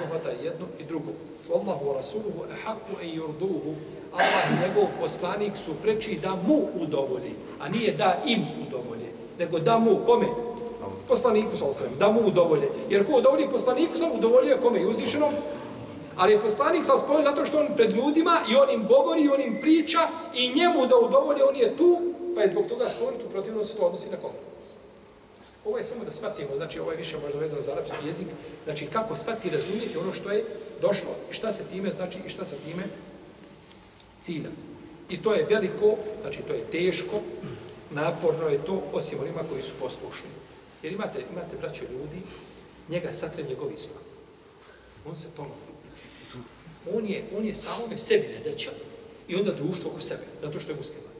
obuhvata 0.00 0.32
i 0.32 0.44
jedno 0.44 0.66
i 0.80 0.84
drugo. 0.84 1.10
Wallahu 1.48 1.84
wa 1.88 1.96
rasuluhu 1.96 2.44
ahaku 2.52 3.00
e 3.02 3.06
yurduhu. 3.06 3.74
Allah 4.12 4.44
i 4.50 4.68
njegov 4.68 4.88
poslanik 5.00 5.56
su 5.56 5.74
preči 5.82 6.18
da 6.22 6.36
mu 6.46 6.68
udovolji, 6.74 7.34
a 7.60 7.68
nije 7.68 7.92
da 7.92 8.16
im 8.26 8.46
udovolje, 8.66 9.12
nego 9.38 9.58
da 9.58 9.78
mu 9.78 9.96
kome? 10.06 10.26
Poslaniku 11.08 11.56
sa 11.56 11.66
osrem, 11.66 11.90
da 11.98 12.08
mu 12.12 12.20
udovolje. 12.26 12.68
Jer 12.90 13.06
ko 13.06 13.18
udovolji 13.18 13.50
poslaniku 13.50 13.96
sa 13.96 14.10
udovoljuje 14.14 14.60
kome? 14.60 14.80
I 14.80 14.86
uzvišenom? 14.86 15.32
Ali 16.16 16.32
je 16.32 16.40
poslanik 16.40 16.84
sa 16.84 16.94
osrem 16.94 17.22
zato 17.22 17.46
što 17.46 17.58
on 17.58 17.66
pred 17.76 17.96
ljudima 17.96 18.40
i 18.50 18.56
on 18.56 18.70
im 18.70 18.86
govori, 18.86 19.22
i 19.22 19.28
on 19.28 19.40
im 19.40 19.58
priča 19.60 20.08
i 20.34 20.54
njemu 20.54 20.86
da 20.86 20.96
udovolje, 20.96 21.44
on 21.44 21.56
je 21.56 21.76
tu, 21.76 22.00
pa 22.34 22.40
je 22.40 22.48
zbog 22.48 22.66
toga 22.68 22.88
spomenut 22.88 23.22
u 23.22 23.64
se 23.64 23.76
to 23.76 23.82
odnosi 23.82 24.10
na 24.10 24.16
koga. 24.16 24.38
Ovo 25.64 25.78
je 25.78 25.84
samo 25.84 26.04
da 26.04 26.12
shvatimo, 26.12 26.56
znači 26.56 26.80
ovo 26.80 26.90
je 26.90 26.96
više 26.96 27.18
možda 27.18 27.38
vezano 27.38 27.62
za 27.62 27.72
arapski 27.72 28.06
jezik, 28.06 28.26
znači 28.64 28.86
kako 28.86 29.16
shvatiti 29.16 29.56
razumjeti 29.56 29.98
ono 29.98 30.12
što 30.12 30.30
je 30.30 30.44
došlo 30.80 31.10
i 31.30 31.34
šta 31.34 31.52
se 31.52 31.64
time, 31.64 31.92
znači 31.92 32.18
i 32.26 32.28
šta 32.28 32.46
se 32.46 32.56
time 32.56 32.82
cilja. 34.22 34.50
I 35.08 35.22
to 35.22 35.34
je 35.34 35.46
veliko, 35.50 35.94
znači 36.22 36.42
to 36.42 36.52
je 36.52 36.64
teško, 36.64 37.20
naporno 37.90 38.48
je 38.48 38.64
to, 38.64 38.82
osim 38.92 39.20
onima 39.20 39.40
koji 39.50 39.62
su 39.62 39.72
poslušni. 39.80 40.37
Jer 40.82 40.92
imate, 40.92 41.24
imate 41.32 41.56
braćo 41.56 41.84
ljudi, 41.84 42.22
njega 42.88 43.12
satre 43.12 43.44
njegov 43.44 43.72
islam. 43.72 44.02
On 45.06 45.16
se 45.16 45.28
ponovi. 45.36 45.68
On 46.92 47.06
je, 47.06 47.24
on 47.36 47.44
je 47.44 47.54
samome 47.54 47.98
sebi 47.98 48.28
nedeća 48.28 48.70
i 49.28 49.36
onda 49.36 49.52
društvo 49.52 49.90
oko 49.90 50.00
sebe, 50.00 50.22
zato 50.42 50.60
što 50.60 50.72
je 50.72 50.76
musliman. 50.76 51.12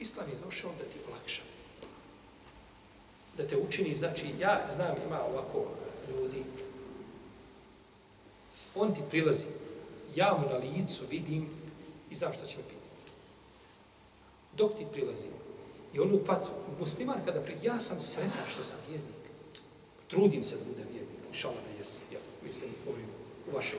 Islam 0.00 0.28
je 0.28 0.44
došao 0.44 0.70
da 0.78 0.84
ti 0.84 0.98
olakša. 1.08 1.42
Da 3.36 3.46
te 3.46 3.56
učini, 3.56 3.94
znači, 3.94 4.26
ja 4.40 4.66
znam, 4.70 4.96
ima 5.06 5.20
ovako 5.22 5.58
e, 5.58 6.12
ljudi, 6.12 6.42
on 8.74 8.94
ti 8.94 9.00
prilazi, 9.10 9.46
ja 10.14 10.38
mu 10.40 10.52
na 10.52 10.56
licu 10.56 11.04
vidim 11.10 11.48
i 12.10 12.14
znam 12.14 12.32
što 12.32 12.46
će 12.46 12.56
me 12.56 12.62
pitati. 12.62 13.02
Dok 14.56 14.78
ti 14.78 14.86
prilazi, 14.92 15.28
I 15.98 16.00
onu 16.00 16.20
facu, 16.26 16.50
musliman 16.80 17.16
kada 17.26 17.40
pri... 17.40 17.54
Ja 17.62 17.80
sam 17.80 18.00
sretan 18.00 18.46
što 18.52 18.64
sam 18.64 18.78
vjernik. 18.88 19.22
Trudim 20.08 20.44
se 20.44 20.56
da 20.56 20.64
budem 20.64 20.86
vjernik. 20.92 21.18
inšala 21.28 21.54
da 21.54 21.78
jesi. 21.78 21.98
Ja 22.12 22.18
mislim, 22.46 22.70
ovim, 22.88 23.06
u 23.52 23.56
vašem. 23.56 23.78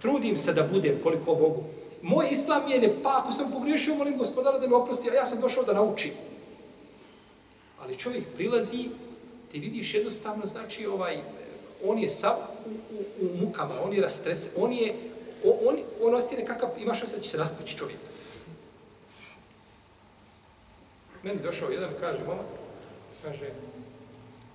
Trudim 0.00 0.36
se 0.36 0.52
da 0.52 0.62
budem 0.62 1.00
koliko 1.02 1.34
Bogu. 1.34 1.64
Moj 2.02 2.28
islam 2.30 2.68
je 2.68 2.80
ne, 2.80 2.92
pa 3.02 3.18
ako 3.18 3.32
sam 3.32 3.52
pogriješio, 3.52 3.94
molim 3.94 4.18
gospodara 4.18 4.58
da 4.58 4.68
me 4.68 4.76
oprosti, 4.76 5.10
a 5.10 5.14
ja 5.14 5.24
sam 5.24 5.40
došao 5.40 5.64
da 5.64 5.72
naučim. 5.72 6.12
Ali 7.80 7.96
čovjek 7.96 8.24
prilazi, 8.34 8.88
ti 9.52 9.58
vidiš 9.58 9.94
jednostavno, 9.94 10.46
znači, 10.46 10.86
ovaj, 10.86 11.22
on 11.84 11.98
je 11.98 12.10
sav 12.10 12.36
u, 12.66 12.94
u, 12.94 13.26
u 13.26 13.46
mukama, 13.46 13.74
on 13.84 13.92
je 13.92 14.02
rastres, 14.02 14.48
on 14.56 14.72
je, 14.72 14.94
on, 15.44 15.76
on 16.02 16.14
ostaje 16.14 16.44
kakav, 16.44 16.70
imaš 16.78 17.02
osjećaj 17.02 17.18
da 17.18 17.22
će 17.22 17.30
se 17.30 17.36
raspući 17.36 17.76
čovjek. 17.76 17.98
Meni 21.22 21.42
došao 21.42 21.70
jedan, 21.70 21.90
kaže, 22.00 22.18
mama, 22.26 22.42
kaže, 23.22 23.50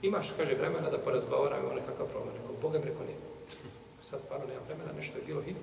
imaš, 0.02 0.28
kaže, 0.38 0.56
vremena 0.56 0.90
da 0.90 0.98
porazgovaramo 0.98 1.74
nekakav 1.74 2.08
problem. 2.08 2.36
Rekao, 2.36 2.56
Boga 2.62 2.80
mi 2.80 2.86
rekao, 2.86 3.06
nije. 3.06 3.18
Sad 4.02 4.22
stvarno 4.22 4.46
nema 4.48 4.62
vremena, 4.68 4.92
nešto 4.98 5.18
je 5.18 5.24
bilo 5.26 5.42
hitno. 5.42 5.62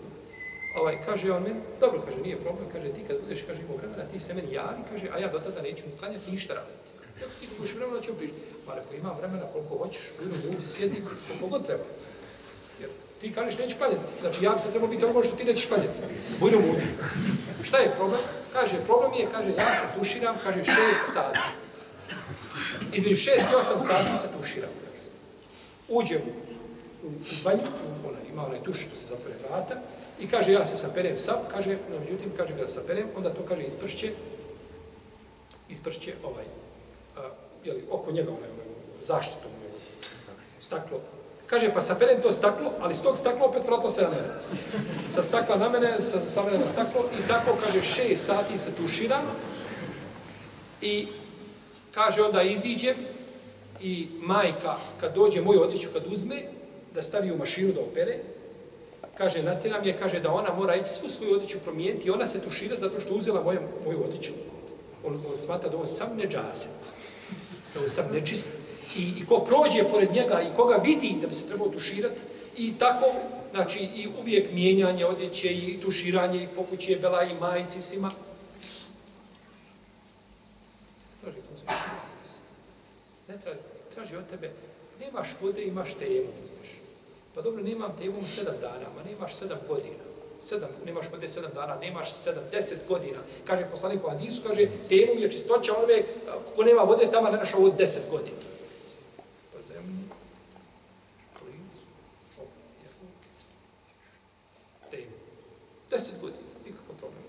Ovaj, 0.80 0.98
kaže 1.06 1.32
on 1.32 1.42
meni, 1.42 1.60
dobro, 1.80 2.02
kaže, 2.06 2.20
nije 2.20 2.40
problem, 2.40 2.68
kaže, 2.72 2.92
ti 2.92 3.04
kad 3.08 3.20
budeš, 3.20 3.42
kaže, 3.46 3.62
imao 3.62 3.76
vremena, 3.76 4.08
ti 4.12 4.20
se 4.20 4.34
meni 4.34 4.52
javi, 4.52 4.82
kaže, 4.90 5.08
a 5.12 5.18
ja 5.18 5.28
do 5.28 5.38
tada 5.38 5.62
neću 5.62 5.86
ni 5.86 5.98
klanjati, 5.98 6.30
ništa 6.30 6.54
raditi. 6.54 6.90
Ja, 7.20 7.26
ti 7.40 7.48
kojiš 7.56 7.74
vremena 7.74 8.00
ću 8.00 8.14
pričati. 8.14 8.40
Pa 8.66 8.74
rekao, 8.74 8.94
imam 8.96 9.16
vremena 9.18 9.46
koliko 9.52 9.78
hoćeš, 9.78 10.04
budu 10.18 10.36
ljudi, 10.44 10.66
sjedi, 10.66 11.02
koliko 11.28 11.46
god 11.46 11.66
treba. 11.66 11.84
Ti 13.20 13.32
kažeš 13.32 13.58
neću 13.58 13.76
klanjati. 13.78 14.20
Znači 14.20 14.44
ja 14.44 14.50
bi 14.50 14.60
se 14.60 14.70
trebao 14.70 14.88
biti 14.88 15.04
ono 15.04 15.22
što 15.22 15.36
ti 15.36 15.44
nećeš 15.44 15.66
klanjati. 15.66 16.00
Budu 16.40 16.56
mudri. 16.56 16.86
Šta 17.62 17.78
je 17.78 17.94
problem? 17.96 18.20
Kaže, 18.52 18.76
problem 18.86 19.12
je, 19.14 19.26
kaže, 19.32 19.50
ja 19.50 19.74
se 19.74 19.98
tuširam, 19.98 20.36
kaže, 20.44 20.64
šest 20.64 21.04
sati. 21.12 21.38
Između 22.92 23.16
šest 23.16 23.46
i 23.52 23.56
osam 23.56 23.80
sati 23.80 24.18
se 24.18 24.28
tuširam. 24.38 24.70
Uđem 25.88 26.20
u, 27.02 27.06
u 27.06 27.10
banju, 27.44 27.62
ona, 28.08 28.18
ima 28.32 28.46
onaj 28.46 28.62
tuš 28.62 28.80
što 28.86 28.96
se 28.96 29.06
zatvore 29.06 29.34
vrata, 29.48 29.74
i 30.20 30.28
kaže, 30.28 30.52
ja 30.52 30.64
se 30.64 30.76
saperem 30.76 31.18
sam, 31.18 31.36
kaže, 31.50 31.78
no, 31.90 32.00
međutim, 32.00 32.32
kaže, 32.36 32.52
kada 32.52 32.68
saperem, 32.68 33.08
onda 33.16 33.34
to, 33.34 33.42
kaže, 33.48 33.62
ispršće, 33.62 34.12
ispršće 35.68 36.14
ovaj, 36.24 36.44
a, 37.16 37.30
jeli, 37.64 37.84
oko 37.90 38.12
njega, 38.12 38.30
onaj, 38.30 38.50
onaj, 38.50 38.66
zaštitu, 39.02 39.48
onaj, 39.48 39.80
staklo. 40.60 41.00
Kaže, 41.50 41.72
pa 41.74 41.80
saperem 41.80 42.22
to 42.22 42.32
staklo, 42.32 42.72
ali 42.80 42.94
s 42.94 43.02
tog 43.02 43.18
stakla 43.18 43.46
opet 43.46 43.66
vratilo 43.66 43.90
se 43.90 44.02
na 44.02 44.08
mene. 44.08 44.28
Sa 45.10 45.22
stakla 45.22 45.56
na 45.56 45.68
mene, 45.68 46.00
sa, 46.00 46.20
sa 46.26 46.44
mene 46.44 46.58
na 46.58 46.66
staklo, 46.66 47.10
i 47.18 47.28
tako, 47.28 47.58
kaže, 47.64 47.82
šest 47.82 48.26
sati 48.26 48.58
se 48.58 48.70
tušira 48.72 49.20
i 50.80 51.08
kaže, 51.94 52.22
onda 52.22 52.42
iziđem, 52.42 52.96
i 53.80 54.08
majka, 54.20 54.76
kad 55.00 55.14
dođe 55.14 55.40
moju 55.40 55.62
odjeću, 55.62 55.88
kad 55.92 56.12
uzme, 56.12 56.42
da 56.94 57.02
stavi 57.02 57.32
u 57.32 57.36
mašinu 57.36 57.72
da 57.72 57.80
opere, 57.80 58.18
kaže, 59.18 59.42
natjeram 59.42 59.84
je, 59.84 59.96
kaže, 59.96 60.20
da 60.20 60.32
ona 60.32 60.54
mora 60.54 60.74
ići 60.74 60.90
svu 60.90 61.08
svoju 61.08 61.34
odjeću 61.34 61.58
promijeniti 61.58 62.08
i 62.08 62.10
ona 62.10 62.26
se 62.26 62.40
tušira 62.40 62.76
zato 62.78 63.00
što 63.00 63.14
uzela 63.14 63.42
moju, 63.42 63.60
moju 63.84 64.04
odjeću. 64.04 64.32
On, 65.04 65.22
on 65.30 65.36
smata 65.36 65.68
da 65.68 65.76
on 65.76 65.86
sam 65.86 66.16
neđaset, 66.16 66.92
da 67.74 67.80
on 67.80 67.88
sam 67.88 68.04
nečist. 68.12 68.52
I, 68.96 69.12
I 69.18 69.26
ko 69.26 69.38
prođe 69.38 69.84
pored 69.90 70.12
njega 70.12 70.42
i 70.42 70.56
koga 70.56 70.76
vidi 70.76 71.16
da 71.20 71.26
bi 71.26 71.34
se 71.34 71.46
trebao 71.46 71.68
tuširati, 71.68 72.20
i 72.56 72.78
tako, 72.78 73.04
znači, 73.50 73.78
i 73.78 74.08
uvijek 74.20 74.52
mijenjanje 74.52 75.06
odjeće 75.06 75.48
i 75.48 75.80
tuširanje 75.82 76.42
i 76.42 76.48
pokuće 76.56 76.96
bela 76.96 77.24
i 77.24 77.34
majici 77.34 77.80
svima. 77.80 78.10
Traži 81.20 81.36
to 81.36 81.72
Ne 83.28 83.38
traži, 83.38 83.58
traži 83.94 84.16
od 84.16 84.26
tebe, 84.30 84.50
nemaš 85.00 85.28
vode, 85.40 85.62
imaš 85.62 85.94
temu. 85.94 86.24
Znaš. 86.24 86.70
Pa 87.34 87.42
dobro, 87.42 87.62
nemam 87.62 87.96
te 87.98 88.28
sedam 88.28 88.54
dana, 88.60 88.86
ma 88.96 89.02
nemaš 89.10 89.34
sedam 89.34 89.58
godina. 89.68 90.04
Sedam, 90.42 90.70
nemaš 90.86 91.06
vode 91.12 91.28
sedam 91.28 91.50
dana, 91.54 91.76
nemaš 91.80 92.12
sedam, 92.12 92.44
deset 92.50 92.78
godina. 92.88 93.18
Kaže 93.44 93.70
poslanik 93.70 94.04
u 94.04 94.08
Hadisu, 94.08 94.48
kaže, 94.48 94.68
temom 94.88 95.18
je 95.18 95.30
čistoća 95.30 95.76
onome, 95.76 96.02
ko 96.56 96.64
nema 96.64 96.82
vode, 96.82 97.10
tamo 97.10 97.30
ne 97.30 97.36
našao 97.36 97.60
od 97.60 97.76
deset 97.76 98.10
godina. 98.10 98.49
Deset 105.90 106.14
godina, 106.20 106.42
nikakav 106.66 106.96
problem. 106.98 107.22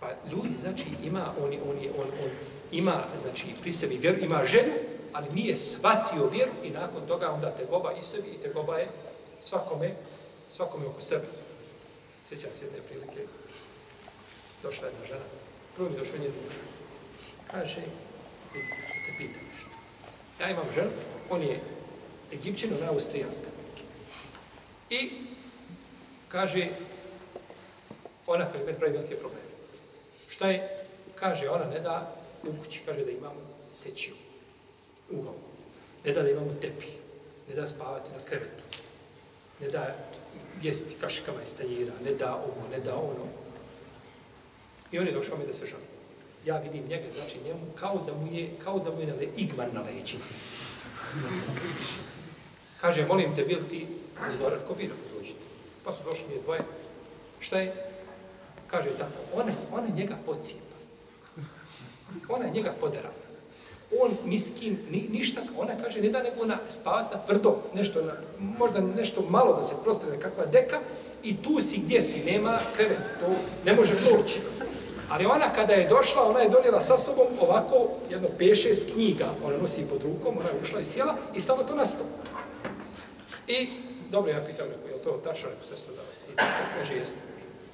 Pa 0.00 0.08
ljudi, 0.30 0.56
znači, 0.56 0.84
ima, 1.04 1.34
on, 1.38 1.52
on, 1.52 1.76
on, 1.98 2.08
on, 2.24 2.30
ima, 2.72 3.04
znači, 3.16 3.46
pri 3.60 3.72
sebi 3.72 3.96
vjeru, 3.96 4.18
ima 4.18 4.44
želju, 4.44 4.72
ali 5.12 5.26
nije 5.34 5.56
shvatio 5.56 6.28
vjeru 6.28 6.52
i 6.64 6.70
nakon 6.70 7.06
toga 7.06 7.30
onda 7.30 7.50
te 7.50 7.64
goba 7.70 7.92
i 7.92 8.02
sebi 8.02 8.28
i 8.28 8.42
te 8.42 8.48
goba 8.48 8.78
je 8.78 8.88
svakome, 9.40 9.90
svakome 10.50 10.86
oko 10.86 11.00
sebe. 11.00 11.26
Sjećam 12.24 12.50
se 12.54 12.64
jedne 12.64 12.80
prilike, 12.80 13.26
došla 14.62 14.86
jedna 14.86 15.06
žena, 15.06 15.24
prvo 15.76 15.90
mi 15.90 15.98
došla 15.98 16.18
njena 16.18 16.34
kaže, 17.50 17.82
ti 18.52 18.58
te 19.06 19.12
pitam 19.18 19.42
nešto. 19.52 19.70
Ja 20.40 20.50
imam 20.50 20.66
ženu, 20.74 20.90
on 21.30 21.42
je 21.42 21.60
Egipćin, 22.32 22.72
ona 22.72 22.84
je 22.84 22.88
Austrijanka. 22.88 23.50
I 24.90 25.10
kaže, 26.32 26.68
ona 28.26 28.46
kaže, 28.52 28.64
meni 28.64 28.78
pravi 28.78 28.92
velike 28.92 29.16
probleme. 29.16 29.50
Šta 30.28 30.48
je? 30.48 30.78
Kaže, 31.14 31.48
ona 31.50 31.66
ne 31.66 31.80
da 31.80 32.16
u 32.42 32.62
kući, 32.62 32.82
kaže 32.86 33.04
da 33.04 33.10
imamo 33.10 33.40
sećiju 33.72 34.14
ugao. 35.10 35.34
Ne 36.04 36.12
da 36.12 36.22
da 36.22 36.30
imamo 36.30 36.54
tepi, 36.60 36.86
ne 37.48 37.54
da 37.54 37.66
spavati 37.66 38.10
na 38.12 38.24
krevetu, 38.24 38.64
ne 39.60 39.68
da 39.68 39.96
jesti 40.62 40.94
kaškama 41.00 41.42
iz 41.42 41.56
tanjira, 41.56 41.92
ne 42.04 42.14
da 42.14 42.34
ovo, 42.34 42.68
ne 42.70 42.80
da 42.80 42.94
ono. 42.94 43.26
I 44.92 44.98
on 44.98 45.06
je 45.06 45.12
došao 45.12 45.38
mi 45.38 45.46
da 45.46 45.54
se 45.54 45.66
žali. 45.66 45.82
Ja 46.46 46.58
vidim 46.58 46.88
njega, 46.88 47.04
znači 47.14 47.38
njemu, 47.44 47.60
kao 47.80 48.02
da 48.06 48.14
mu 48.14 48.32
je, 48.32 48.50
kao 48.64 48.78
da 48.78 48.90
mu 48.90 49.00
je 49.00 49.06
nale, 49.06 49.26
igman 49.36 49.68
na 49.72 49.80
leđima. 49.80 50.24
Kaže, 52.80 53.06
molim 53.06 53.36
te, 53.36 53.44
bil 53.44 53.58
ti 53.70 53.86
izgorat 54.28 54.66
ko 54.68 54.74
biro, 54.74 54.94
dođite. 55.16 55.49
Pa 55.84 55.92
su 55.92 56.04
došli 56.04 56.24
mi 56.28 56.42
dvoje. 56.42 56.60
Šta 57.40 57.58
je? 57.58 57.74
Kaže 58.66 58.90
tako, 58.90 59.20
ona, 59.34 59.52
ona 59.72 59.88
njega 59.88 60.14
pocijepa. 60.26 60.76
Ona 62.28 62.48
njega 62.48 62.74
podera 62.80 63.10
on 63.98 64.10
miskin, 64.24 64.78
ni, 64.90 65.08
ništa, 65.12 65.40
ona 65.58 65.72
kaže, 65.82 66.00
ne 66.00 66.10
da 66.10 66.22
nego 66.22 66.42
ona 66.42 66.58
spavat 66.68 67.14
na 67.14 67.20
tvrdo, 67.26 67.58
nešto, 67.74 68.02
na, 68.02 68.12
možda 68.58 68.80
nešto 68.80 69.22
malo 69.28 69.56
da 69.56 69.62
se 69.62 69.74
prostane 69.84 70.20
kakva 70.20 70.46
deka, 70.46 70.80
i 71.22 71.36
tu 71.42 71.60
si 71.60 71.78
gdje 71.78 72.02
si, 72.02 72.24
nema 72.24 72.58
krevet, 72.76 73.14
to 73.20 73.26
ne 73.64 73.72
može 73.72 73.94
proći. 73.94 74.40
Ali 75.10 75.26
ona 75.26 75.52
kada 75.54 75.72
je 75.72 75.88
došla, 75.88 76.28
ona 76.28 76.40
je 76.40 76.48
donijela 76.48 76.80
sa 76.80 76.98
sobom 76.98 77.26
ovako 77.40 77.88
jedno 78.10 78.28
peše 78.38 78.74
s 78.74 78.92
knjiga, 78.92 79.28
ona 79.44 79.56
nosi 79.56 79.82
pod 79.90 80.02
rukom, 80.02 80.38
ona 80.38 80.48
je 80.48 80.62
ušla 80.62 80.80
i 80.80 80.84
sjela 80.84 81.16
i 81.34 81.40
stavila 81.40 81.66
to 81.66 81.74
na 81.74 81.86
stol. 81.86 82.06
I, 83.46 83.68
dobro, 84.10 84.32
ja 84.32 84.40
pitam, 84.46 84.66
to 85.04 85.20
tačno, 85.24 85.50
neko 85.50 85.64
sestro 85.64 85.94
da 85.94 86.02
ti, 86.02 86.42
kaže, 86.78 86.96
jeste 86.96 87.20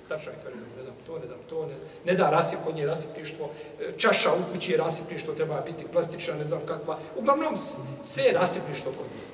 tačno 0.09 0.32
je, 0.32 0.39
kaže, 0.44 0.57
ne 0.57 0.82
dam 0.82 0.94
to, 1.07 1.19
ne 1.19 1.27
dam 1.27 1.39
to, 1.48 1.66
ne, 1.66 1.74
ne 2.05 2.15
da 2.15 2.31
rasip 2.31 2.59
kod 2.65 2.74
nje 2.74 2.86
rasipništvo, 2.86 3.51
e, 3.81 3.93
čaša 3.98 4.32
u 4.32 4.53
kući 4.53 4.73
je 4.73 4.78
rasipništvo, 4.78 5.35
treba 5.35 5.61
biti 5.61 5.86
plastična, 5.93 6.35
ne 6.35 6.44
znam 6.44 6.61
kakva, 6.66 6.98
uglavnom 7.16 7.57
sve 8.05 8.24
je 8.24 8.32
rasipništvo 8.32 8.93
kod 8.93 9.07
nje. 9.07 9.27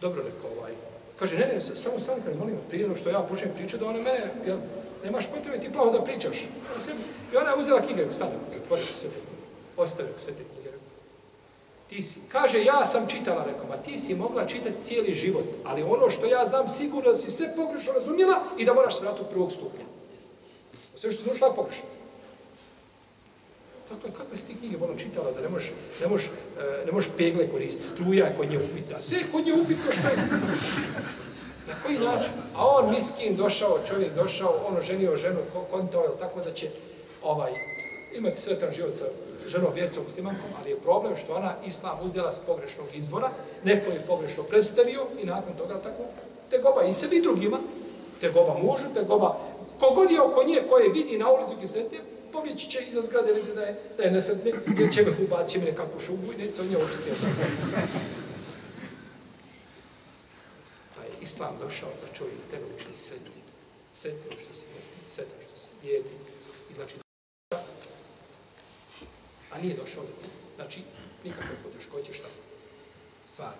Dobro 0.00 0.22
rekao 0.22 0.50
ovaj, 0.58 0.72
kaže, 1.18 1.38
ne, 1.38 1.46
ne, 1.54 1.60
samo 1.60 2.00
sam, 2.00 2.22
kaže, 2.24 2.38
molim, 2.38 2.56
prije 2.68 2.96
što 2.96 3.10
ja 3.10 3.20
počnem 3.20 3.50
pričati, 3.56 3.84
da 3.84 3.88
ona 3.88 3.98
mene, 3.98 4.30
jel, 4.46 4.58
nemaš 5.04 5.30
potrebe, 5.30 5.60
ti 5.60 5.72
plaho 5.72 5.90
da 5.90 6.02
pričaš. 6.02 6.36
I 7.32 7.36
ona 7.36 7.50
je 7.50 7.56
uzela 7.56 7.82
knjige, 7.82 8.12
stavlja, 8.12 8.34
zatvorio 8.52 8.84
se, 8.84 9.08
te 9.08 9.08
knjige, 9.08 9.42
ostavio 9.76 10.12
sve 10.18 10.32
te 10.32 10.44
knjige, 10.44 10.70
Ti 11.88 12.02
si, 12.02 12.20
kaže, 12.28 12.64
ja 12.64 12.86
sam 12.86 13.06
čitala, 13.08 13.44
rekao, 13.44 13.66
ma 13.68 13.76
ti 13.76 13.98
si 13.98 14.14
mogla 14.14 14.46
čitati 14.46 14.82
cijeli 14.82 15.14
život, 15.14 15.44
ali 15.64 15.82
ono 15.82 16.10
što 16.10 16.26
ja 16.26 16.46
znam 16.46 16.68
sigurno 16.68 17.10
da 17.10 17.16
si 17.16 17.30
sve 17.30 17.56
pogrešno 17.56 17.92
razumjela 17.92 18.42
i 18.58 18.64
da 18.64 18.74
moraš 18.74 19.00
vrati 19.00 19.20
od 19.20 19.28
prvog 19.28 19.52
stupnja. 19.52 19.84
Sve 20.94 21.10
što 21.10 21.34
si 21.34 21.40
pogrešno. 21.56 21.84
Dakle, 23.90 24.10
kakve 24.18 24.38
si 24.38 24.46
ti 24.46 24.54
knjige 24.58 24.76
ono 24.76 24.98
čitala 24.98 25.32
da 25.32 25.40
ne 25.40 25.48
možeš, 25.48 25.72
ne 26.00 26.06
možeš, 26.08 26.26
e, 26.60 26.86
ne 26.86 26.92
možeš 26.92 27.10
pegle 27.16 27.48
koristiti, 27.48 27.88
struja 27.88 28.26
je 28.26 28.34
kod 28.36 28.50
nje 28.50 28.58
upitna, 28.58 29.00
sve 29.00 29.18
je 29.18 29.24
kod 29.32 29.46
nje 29.46 29.52
upitno 29.52 29.92
što 29.92 30.08
je. 30.08 30.16
Na 31.68 31.74
koji 31.84 31.98
način? 31.98 32.32
A 32.56 32.66
on 32.66 32.90
miskin 32.90 33.36
došao, 33.36 33.78
čovjek 33.88 34.14
došao, 34.14 34.60
ono 34.68 34.82
ženio 34.82 35.16
ženu, 35.16 35.38
kontao, 35.70 36.08
tako 36.08 36.40
da 36.40 36.52
će 36.52 36.68
ovaj, 37.22 37.52
imati 38.16 38.40
sretan 38.40 38.74
život 38.74 38.94
sa 38.94 39.04
ženom 39.48 39.72
vjercom 39.74 40.04
muslimankom, 40.04 40.50
ali 40.60 40.70
je 40.70 40.80
problem 40.80 41.16
što 41.16 41.34
ona 41.34 41.54
islam 41.66 41.98
uzela 42.02 42.32
s 42.32 42.40
pogrešnog 42.40 42.86
izvora, 42.94 43.30
neko 43.64 43.90
je 43.90 44.06
pogrešno 44.06 44.42
predstavio 44.42 45.06
i 45.22 45.26
nakon 45.26 45.54
toga 45.58 45.74
tako 45.74 46.02
te 46.50 46.58
goba 46.58 46.82
i 46.82 46.92
sebi 46.92 47.20
drugima, 47.20 47.58
te 48.20 48.30
goba 48.30 48.54
mužu, 48.62 48.94
te 48.94 49.02
goba 49.02 49.36
kogod 49.78 50.10
je 50.10 50.22
oko 50.22 50.44
nje 50.44 50.62
koje 50.70 50.88
vidi 50.88 51.18
na 51.18 51.32
ulicu 51.32 51.56
gdje 51.56 51.68
sretne, 51.68 51.98
pobjeći 52.32 52.70
će 52.70 52.80
i 52.80 52.94
da 52.94 53.02
zgrade 53.02 53.32
vidi 53.32 53.54
da 53.54 53.62
je, 53.62 53.80
da 53.96 54.02
je 54.02 54.10
nesretni, 54.10 54.52
jer 54.78 54.92
će 54.92 55.02
me 55.02 55.12
hubat, 55.12 55.48
će 55.48 55.58
me 55.58 55.64
nekakvu 55.64 56.00
šubu 56.00 56.32
i 56.32 56.36
neće 56.36 56.62
od 56.62 56.70
nje 56.70 56.76
očistio. 56.76 57.14
Pa 60.96 61.02
je 61.02 61.10
islam 61.22 61.56
došao 61.60 61.88
da 61.88 62.16
čovjek 62.18 62.38
tebe 62.50 62.64
učini 62.76 62.96
sretni. 62.96 63.40
Sretni 63.94 64.36
što 64.44 64.54
si 64.54 64.66
sretni 65.08 65.44
što 65.48 65.56
si 65.58 65.72
vjerni. 65.82 66.10
I 66.70 66.74
znači 66.74 67.05
a 69.56 69.62
nije 69.62 69.76
došao 69.76 70.02
do 70.02 70.12
toga. 70.12 70.34
Znači, 70.56 70.82
nikakve 71.24 71.56
poteškoće 71.64 72.14
šta 72.14 72.28
stvar. 73.24 73.54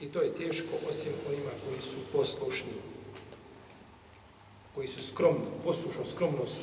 I 0.00 0.06
to 0.08 0.20
je 0.20 0.34
teško 0.34 0.74
osim 0.88 1.12
onima 1.28 1.50
koji 1.64 1.80
su 1.80 1.98
poslušni, 2.12 2.72
koji 4.74 4.88
su 4.88 5.08
skromni, 5.08 5.46
poslušno 5.64 6.04
skromnost, 6.04 6.60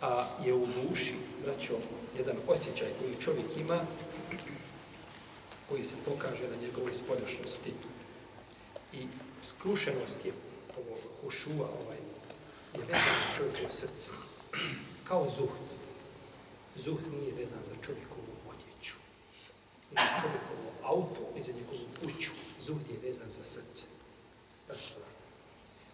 a 0.00 0.28
je 0.44 0.54
u 0.54 0.66
duši, 0.66 1.14
braćo, 1.44 1.74
jedan 2.18 2.36
osjećaj 2.48 2.88
koji 3.00 3.16
čovjek 3.20 3.46
ima, 3.56 3.80
koji 5.68 5.84
se 5.84 5.94
pokaže 6.04 6.48
na 6.48 6.56
njegovoj 6.62 6.92
spoljašnosti. 6.94 7.72
I 8.92 9.06
skrušenost 9.42 10.24
je 10.24 10.32
ovo 10.78 10.96
hušua, 11.20 11.68
ovaj, 11.82 11.98
je 12.74 12.80
vezano 12.80 13.36
čovjekovo 13.36 13.70
srce. 13.70 14.10
kao 15.08 15.26
zuhd. 15.28 15.71
Zuhd 16.76 17.04
nije 17.12 17.32
vezan 17.32 17.62
za 17.68 17.74
čovjekovu 17.86 18.32
odjeću, 18.50 18.94
za 19.92 20.00
čovjekovo 20.22 20.66
auto, 20.82 21.38
i 21.38 21.42
za 21.42 21.52
njegovu 21.52 21.86
kuću. 22.00 22.30
Zuhd 22.60 22.90
je 22.90 23.08
vezan 23.08 23.30
za 23.30 23.44
srce. 23.44 23.84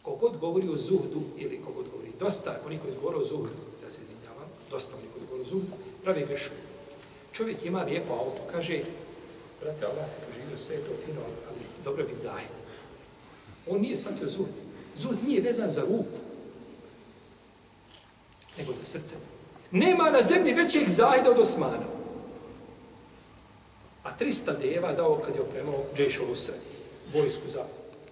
Kogod 0.02 0.36
govori 0.36 0.68
o 0.68 0.76
zuhdu, 0.76 1.22
ili 1.36 1.62
kogod 1.62 1.88
govori 1.88 2.12
dosta, 2.20 2.60
oni 2.66 2.78
koji 2.78 2.90
izgovore 2.90 3.16
o 3.16 3.24
zuhdu, 3.24 3.62
da 3.84 3.90
se 3.90 4.02
izvinjavam, 4.02 4.48
dosta 4.70 4.96
oni 4.96 5.06
koji 5.12 5.22
izgovore 5.22 5.42
o 5.42 5.50
zuhdu, 5.50 5.72
pravi 6.04 6.26
grešu. 6.26 6.50
Čovjek 7.32 7.64
ima 7.64 7.82
lijepo 7.82 8.12
auto, 8.12 8.42
kaže, 8.50 8.82
brate, 9.60 9.86
Allah 9.86 10.06
te 10.06 10.26
poživio, 10.26 10.58
sve 10.58 10.74
je 10.74 10.84
to 10.84 10.92
fino, 11.06 11.20
ali 11.48 11.58
dobro 11.84 12.04
biti 12.04 12.20
zahid. 12.20 12.50
On 13.66 13.80
nije 13.80 13.96
shvatio 13.96 14.28
zuhd. 14.28 14.54
Zuhd 14.96 15.18
nije 15.26 15.40
vezan 15.40 15.70
za 15.70 15.80
ruku, 15.80 16.18
nego 18.58 18.72
za 18.72 18.84
srce. 18.84 19.16
Nema 19.70 20.10
na 20.10 20.22
zemlji 20.22 20.54
većeg 20.54 20.88
zahida 20.88 21.30
od 21.30 21.38
Osmana. 21.38 21.78
A 24.04 24.08
300 24.20 24.58
deva 24.58 24.92
dao 24.92 25.20
kad 25.26 25.34
je 25.34 25.40
opremao 25.40 25.84
Džejšo 25.96 26.24
Lusre, 26.28 26.54
vojsku 27.14 27.48
za 27.48 27.64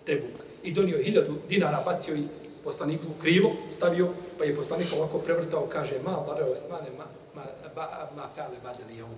Tebuk. 0.04 0.40
I 0.62 0.72
donio 0.72 1.02
hiljadu 1.02 1.34
dinara, 1.48 1.82
bacio 1.84 2.16
i 2.16 2.24
poslaniku 2.64 3.06
krivo 3.22 3.50
stavio, 3.70 4.08
pa 4.38 4.44
je 4.44 4.56
poslanik 4.56 4.88
ovako 4.96 5.18
prevrtao, 5.18 5.66
kaže, 5.66 5.98
ma, 6.04 6.24
bare 6.26 6.44
Osmane, 6.44 6.90
ma, 6.98 7.04
ma, 7.34 7.42
ba, 7.74 8.10
ma, 8.16 8.28
feale, 8.34 8.56
badeli, 8.62 9.02
on. 9.02 9.14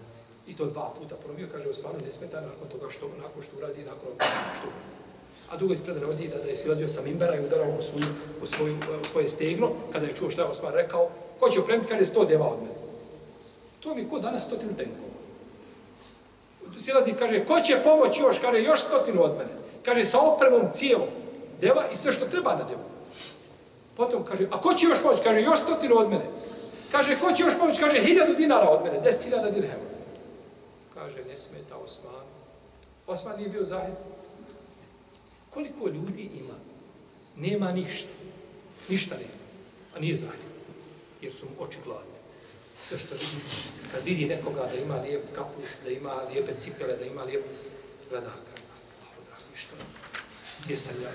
I 0.46 0.56
to 0.56 0.66
dva 0.66 0.94
puta 0.98 1.14
ponovio, 1.16 1.48
kaže, 1.52 1.68
Osmanu 1.68 1.98
ne 2.04 2.10
smeta 2.10 2.40
nakon 2.40 2.68
toga 2.68 2.90
što, 2.90 3.10
nakon 3.22 3.42
što 3.42 3.56
uradi, 3.56 3.84
nakon 3.84 4.10
što 4.58 4.68
A 5.50 5.56
drugo 5.56 5.72
je 5.72 5.76
spredano 5.76 6.08
od 6.08 6.16
da, 6.16 6.42
da 6.42 6.48
je 6.48 6.56
silazio 6.56 6.88
sa 6.88 7.02
mimbera 7.02 7.36
i 7.36 7.44
udarao 7.44 7.68
u, 7.78 7.82
svoju, 7.82 8.04
u, 8.42 8.46
svoju, 8.46 8.76
u 9.02 9.04
svoje 9.04 9.28
stegno, 9.28 9.70
kada 9.92 10.06
je 10.06 10.14
čuo 10.14 10.30
što 10.30 10.42
je 10.42 10.48
Osman 10.48 10.72
rekao, 10.72 11.08
ko 11.40 11.50
će 11.50 11.60
opremiti, 11.60 11.88
kaže, 11.88 12.04
sto 12.04 12.24
deva 12.24 12.46
od 12.46 12.58
mene. 12.62 12.74
To 13.80 13.94
mi 13.94 14.08
ko 14.08 14.18
danas 14.18 14.44
stotinu 14.44 14.76
tenkova. 14.76 15.08
Silazi 16.78 17.12
kaže, 17.18 17.44
ko 17.44 17.60
će 17.60 17.80
pomoći 17.84 18.20
još, 18.20 18.38
kaže, 18.38 18.62
još 18.62 18.80
stotinu 18.80 19.22
od 19.22 19.30
mene. 19.30 19.50
Kaže, 19.84 20.04
sa 20.04 20.20
opremom 20.20 20.72
cijelom 20.72 21.08
deva 21.60 21.84
i 21.92 21.94
sve 21.94 22.12
što 22.12 22.26
treba 22.26 22.50
na 22.50 22.64
devu. 22.64 22.84
Potom 23.96 24.24
kaže, 24.24 24.48
a 24.50 24.60
ko 24.60 24.74
će 24.74 24.86
još 24.86 25.02
pomoći? 25.02 25.22
Kaže, 25.22 25.40
još 25.40 25.60
stotinu 25.60 25.98
od 25.98 26.10
mene. 26.10 26.24
Kaže, 26.92 27.18
ko 27.20 27.32
će 27.32 27.42
još 27.42 27.58
pomoći? 27.58 27.80
Kaže, 27.80 28.00
hiljadu 28.00 28.34
dinara 28.34 28.68
od 28.68 28.84
mene, 28.84 29.00
deset 29.00 29.24
hiljada 29.24 29.50
dirhema. 29.50 29.88
Kaže, 30.94 31.24
ne 31.28 31.36
smeta 31.36 31.76
Osman. 31.84 32.26
Osman 33.06 33.36
nije 33.36 33.48
bio 33.48 33.64
zahid. 33.64 33.94
Koliko 35.50 35.88
ljudi 35.88 36.30
ima? 36.34 36.54
Nema 37.36 37.72
ništa. 37.72 38.08
Ništa 38.88 39.14
nema. 39.14 39.38
A 39.96 40.00
nije 40.00 40.16
zahtjev. 40.16 40.52
Jer 41.22 41.32
su 41.32 41.46
mu 41.46 41.64
oči 41.64 41.78
gladne. 41.84 42.18
Sve 42.82 42.98
što 42.98 43.14
vidi, 43.14 43.42
kad 43.92 44.04
vidi 44.04 44.26
nekoga 44.26 44.68
da 44.72 44.80
ima 44.80 44.96
lijep 44.96 45.34
kaput, 45.34 45.64
da 45.84 45.90
ima 45.90 46.14
lijepe 46.32 46.52
cipele, 46.58 46.96
da 46.96 47.04
ima 47.04 47.22
lijep... 47.22 47.44
Gleda, 48.10 48.30
kada, 48.30 48.62
ništa 49.52 49.74
gdje 50.64 50.76
sam 50.76 50.94
ja. 51.02 51.10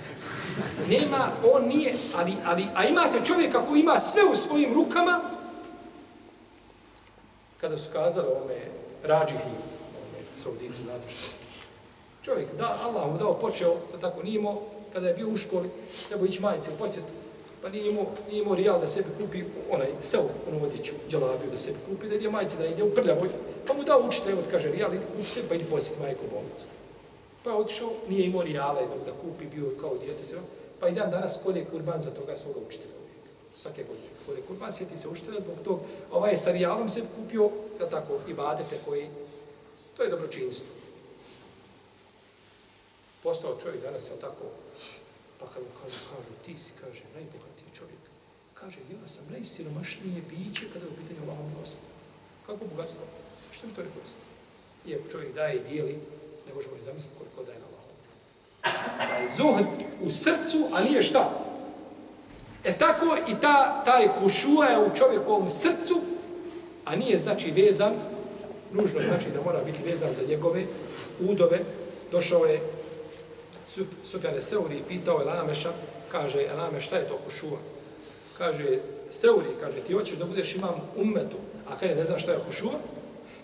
Nema, 0.90 1.30
on 1.54 1.68
nije, 1.68 1.96
ali, 2.16 2.34
ali, 2.46 2.68
a 2.76 2.86
imate 2.88 3.26
čovjeka 3.26 3.66
koji 3.66 3.80
ima 3.80 4.00
sve 4.00 4.24
u 4.32 4.36
svojim 4.36 4.74
rukama, 4.74 5.22
kada 7.62 7.78
su 7.78 7.90
kazali 7.94 8.28
ome 8.28 8.60
rađihi, 9.04 9.40
ome 9.40 10.24
saudici, 10.44 10.84
znate 10.84 11.10
što. 11.10 11.43
Čovjek, 12.24 12.48
da, 12.58 12.80
Allah 12.84 13.12
mu 13.12 13.18
dao, 13.18 13.40
počeo, 13.40 13.76
tako 14.02 14.24
nije 14.24 14.36
imao, 14.36 14.62
kada 14.94 15.08
je 15.08 15.14
bio 15.14 15.28
u 15.30 15.38
školi, 15.38 15.70
trebao 16.08 16.26
ići 16.26 16.42
majice 16.42 16.72
u 16.72 16.78
posjet, 16.78 17.04
pa 17.62 17.70
nije 17.70 17.90
imao, 17.90 18.06
nije 18.30 18.42
imao 18.42 18.56
rijal 18.56 18.80
da 18.80 18.88
sebi 18.88 19.10
kupi 19.20 19.44
onaj 19.72 19.88
seo, 20.02 20.28
onu 20.50 20.66
odjeću, 20.66 20.94
djelabiju 21.10 21.52
da 21.52 21.58
sebi 21.58 21.78
kupi, 21.90 22.10
da 22.10 22.16
ide 22.16 22.30
majice, 22.30 22.58
da 22.58 22.66
ide 22.66 22.84
u 22.84 22.94
prljavoj, 22.94 23.30
pa 23.68 23.74
mu 23.74 23.84
dao 23.84 24.08
učitelj, 24.08 24.36
kaže, 24.52 24.72
rijal, 24.72 24.94
idi 24.94 25.06
kupi 25.12 25.30
se, 25.30 25.42
pa 25.50 25.56
idi 25.56 25.66
posjet 25.66 26.00
majku 26.00 26.26
u 26.26 26.34
bolnicu. 26.34 26.64
Pa 27.44 27.50
je 27.50 27.56
otišao, 27.56 27.90
nije 28.10 28.26
imao 28.26 28.44
rijala 28.44 28.80
jednog 28.80 29.00
da 29.06 29.12
kupi, 29.12 29.46
bio 29.56 29.70
kao 29.82 29.98
djete 30.06 30.26
sve, 30.26 30.40
pa 30.80 30.88
i 30.88 30.92
dan 30.92 31.12
danas 31.12 31.40
kolje 31.44 31.66
kurban 31.66 32.02
za 32.02 32.12
toga 32.12 32.36
svoga 32.36 32.60
učitelja 32.68 32.94
uvijek. 33.02 33.24
Svake 33.52 33.84
godine 33.84 34.08
kolje 34.26 34.42
kurban, 34.48 34.72
sjeti 34.72 34.98
se 34.98 35.08
učitelja, 35.08 35.40
zbog 35.40 35.56
tog, 35.64 35.80
ovaj 36.12 36.32
je 36.32 36.38
sa 36.38 36.52
rijalom 36.52 36.90
se 36.90 37.02
kupio, 37.16 37.50
da 37.80 37.90
tako, 37.90 38.14
i 38.28 38.34
badete 38.34 38.78
koji, 38.86 39.08
to 39.98 40.04
je 40.04 40.10
dobročinstvo. 40.10 40.83
Postao 43.24 43.58
čovjek 43.64 43.82
danas, 43.84 44.08
je 44.08 44.20
tako, 44.22 44.46
pa 45.40 45.46
kad 45.48 45.64
mu 45.64 45.70
kažu, 45.82 46.00
kažu, 46.12 46.32
ti 46.46 46.58
si, 46.58 46.72
kaže, 46.82 47.04
najbogatiji 47.16 47.76
čovjek. 47.78 48.04
Kaže, 48.54 48.80
ja 48.80 49.08
sam 49.08 49.24
najsiromašnije 49.32 50.22
biće 50.30 50.66
kada 50.74 50.86
je 50.86 50.92
u 50.92 51.00
pitanju 51.00 51.22
Allahom 51.24 51.48
milosti. 51.54 51.88
Kako 52.46 52.66
bogatstvo? 52.66 53.04
Što 53.52 53.68
mi 53.68 53.74
to 53.74 53.82
rekao? 53.82 54.02
Iako 54.88 55.12
čovjek 55.12 55.36
daje 55.36 55.56
i 55.56 55.64
dijeli, 55.70 56.00
ne 56.48 56.54
možemo 56.56 56.76
ni 56.76 56.82
zamisliti 56.82 57.16
koliko 57.18 57.44
daje 57.44 57.60
na 57.60 57.66
Allahom. 57.70 57.96
Da 59.10 59.16
je 59.16 59.30
zuhd 59.38 59.68
u 60.02 60.12
srcu, 60.12 60.60
a 60.74 60.84
nije 60.84 61.02
šta? 61.04 61.24
E 62.64 62.78
tako 62.78 63.18
i 63.28 63.36
ta, 63.42 63.84
taj 63.86 64.08
hušua 64.08 64.66
je 64.66 64.86
u 64.86 64.96
čovjekovom 64.96 65.50
srcu, 65.50 66.02
a 66.86 66.96
nije 66.96 67.18
znači 67.18 67.52
vezan, 67.52 67.94
nužno 68.74 69.02
znači 69.08 69.30
da 69.30 69.42
mora 69.42 69.64
biti 69.64 69.84
vezan 69.84 70.14
za 70.14 70.22
njegove 70.28 70.66
udove. 71.20 71.60
Došao 72.12 72.46
je 72.46 72.62
Sufjane 74.06 74.42
Seuri 74.42 74.84
pitao 74.88 75.22
Elameša, 75.22 75.42
Lameša, 75.42 75.70
kaže, 76.12 76.46
Elame, 76.46 76.82
šta 76.82 76.98
je 76.98 77.08
to 77.08 77.18
hušua? 77.26 77.58
Kaže, 78.38 78.80
Seuri, 79.12 79.50
kaže, 79.60 79.78
ti 79.88 79.94
hoćeš 79.94 80.18
da 80.18 80.26
budeš 80.26 80.56
imam 80.56 80.76
ummetu, 80.96 81.38
a 81.70 81.78
kaže, 81.80 81.96
ne 81.96 82.06
znaš 82.06 82.24
šta 82.24 82.32
je 82.32 82.40
hušua? 82.46 82.74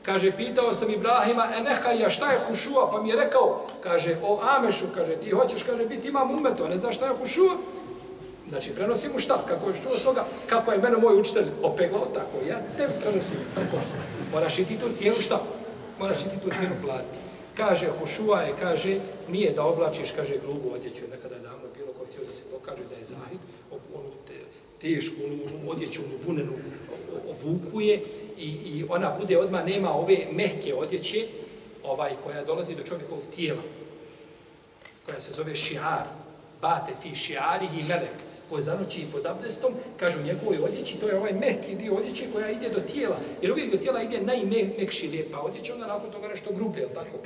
Kaže, 0.01 0.31
pitao 0.37 0.73
sam 0.73 0.89
Ibrahima, 0.89 1.47
e 2.05 2.09
šta 2.09 2.31
je 2.31 2.39
hušua? 2.47 2.91
Pa 2.91 3.01
mi 3.01 3.09
je 3.09 3.15
rekao, 3.15 3.65
kaže, 3.83 4.17
o 4.23 4.39
Amešu, 4.41 4.85
kaže, 4.95 5.15
ti 5.15 5.31
hoćeš, 5.31 5.63
kaže, 5.63 5.85
biti 5.85 6.07
imam 6.07 6.31
ummetu, 6.31 6.65
a 6.65 6.69
ne 6.69 6.77
znaš 6.77 6.95
šta 6.95 7.05
je 7.05 7.15
hušua? 7.15 7.57
Znači, 8.49 8.75
prenosim 8.75 9.11
mu 9.13 9.19
šta? 9.19 9.43
Kako 9.47 9.69
je 9.69 9.75
čuo 9.83 9.97
svoga? 9.97 10.25
Kako 10.49 10.71
je 10.71 10.77
mene 10.77 10.97
moj 10.97 11.19
učitelj 11.19 11.45
opeglao? 11.63 12.05
Tako, 12.13 12.37
ja 12.47 12.61
te 12.77 12.89
prenosim. 13.01 13.37
Tako. 13.55 13.77
Moraš 14.33 14.59
i 14.59 14.65
ti 14.65 14.79
tu 14.79 14.85
cijelu 14.95 15.21
šta? 15.21 15.41
Moraš 15.99 16.19
i 16.19 16.23
ti 16.23 16.39
tu 16.43 16.49
cijenu 16.59 16.75
platiti. 16.81 17.28
Kaže, 17.59 17.91
hušua 17.99 18.41
je, 18.41 18.53
kaže, 18.59 18.99
nije 19.27 19.51
da 19.51 19.63
oblačiš, 19.63 20.11
kaže, 20.15 20.37
grubu 20.45 20.71
odjeću. 20.73 21.11
Nekada 21.11 21.35
je 21.35 21.41
davno 21.41 21.67
bilo 21.77 21.91
ko 21.93 22.05
htio 22.05 22.25
da 22.27 22.33
se 22.33 22.43
pokaže 22.51 22.83
da 22.89 22.95
je 22.95 23.03
zahid, 23.03 23.39
onu 23.71 24.11
te, 24.27 24.33
tešku, 24.81 25.15
onu 25.25 25.71
odjeću, 25.71 26.01
onu 26.05 26.17
vunenu 26.25 26.53
obukuje 27.29 28.03
i, 28.37 28.49
i 28.49 28.85
ona 28.89 29.15
bude 29.19 29.37
odmah, 29.37 29.65
nema 29.65 29.93
ove 29.93 30.17
mehke 30.31 30.75
odjeće, 30.75 31.27
ovaj, 31.83 32.11
koja 32.23 32.43
dolazi 32.43 32.75
do 32.75 32.83
čovjekovog 32.83 33.23
tijela, 33.35 33.61
koja 35.05 35.19
se 35.19 35.33
zove 35.33 35.55
šiar, 35.55 36.07
bate 36.61 36.91
fi 37.01 37.15
šiari 37.15 37.65
i 37.65 37.83
melek, 37.83 38.28
ko 38.49 38.59
zanoći 38.59 39.05
pod 39.11 39.25
abdestom, 39.25 39.73
kažu 39.97 40.21
njegovoj 40.21 40.57
odjeći, 40.57 40.97
to 40.97 41.07
je 41.07 41.17
ovaj 41.17 41.33
mehki 41.33 41.75
dio 41.75 41.93
odjeće 41.95 42.23
koja 42.33 42.49
ide 42.49 42.69
do 42.69 42.79
tijela, 42.79 43.17
jer 43.41 43.51
uvijek 43.51 43.71
do 43.71 43.77
tijela 43.77 44.01
ide 44.01 44.21
najmekši 44.21 45.07
lijepa 45.07 45.39
odjeća, 45.39 45.73
onda 45.73 45.87
nakon 45.87 46.11
toga 46.11 46.27
nešto 46.27 46.51
grublje, 46.53 46.87
tako? 46.93 47.17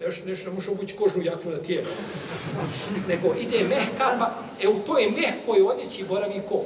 Još 0.00 0.24
nešto 0.24 0.50
ne 0.50 0.54
može 0.54 0.70
obući 0.70 0.96
kožnu 0.96 1.22
jaknu 1.22 1.50
na 1.50 1.58
tijelu. 1.58 1.86
Nego 3.08 3.34
ide 3.40 3.64
mehka, 3.68 4.16
pa 4.18 4.30
e 4.62 4.68
u 4.68 4.78
toj 4.78 5.06
mehkoj 5.06 5.62
odjeći 5.62 6.04
boravi 6.04 6.40
ko? 6.48 6.62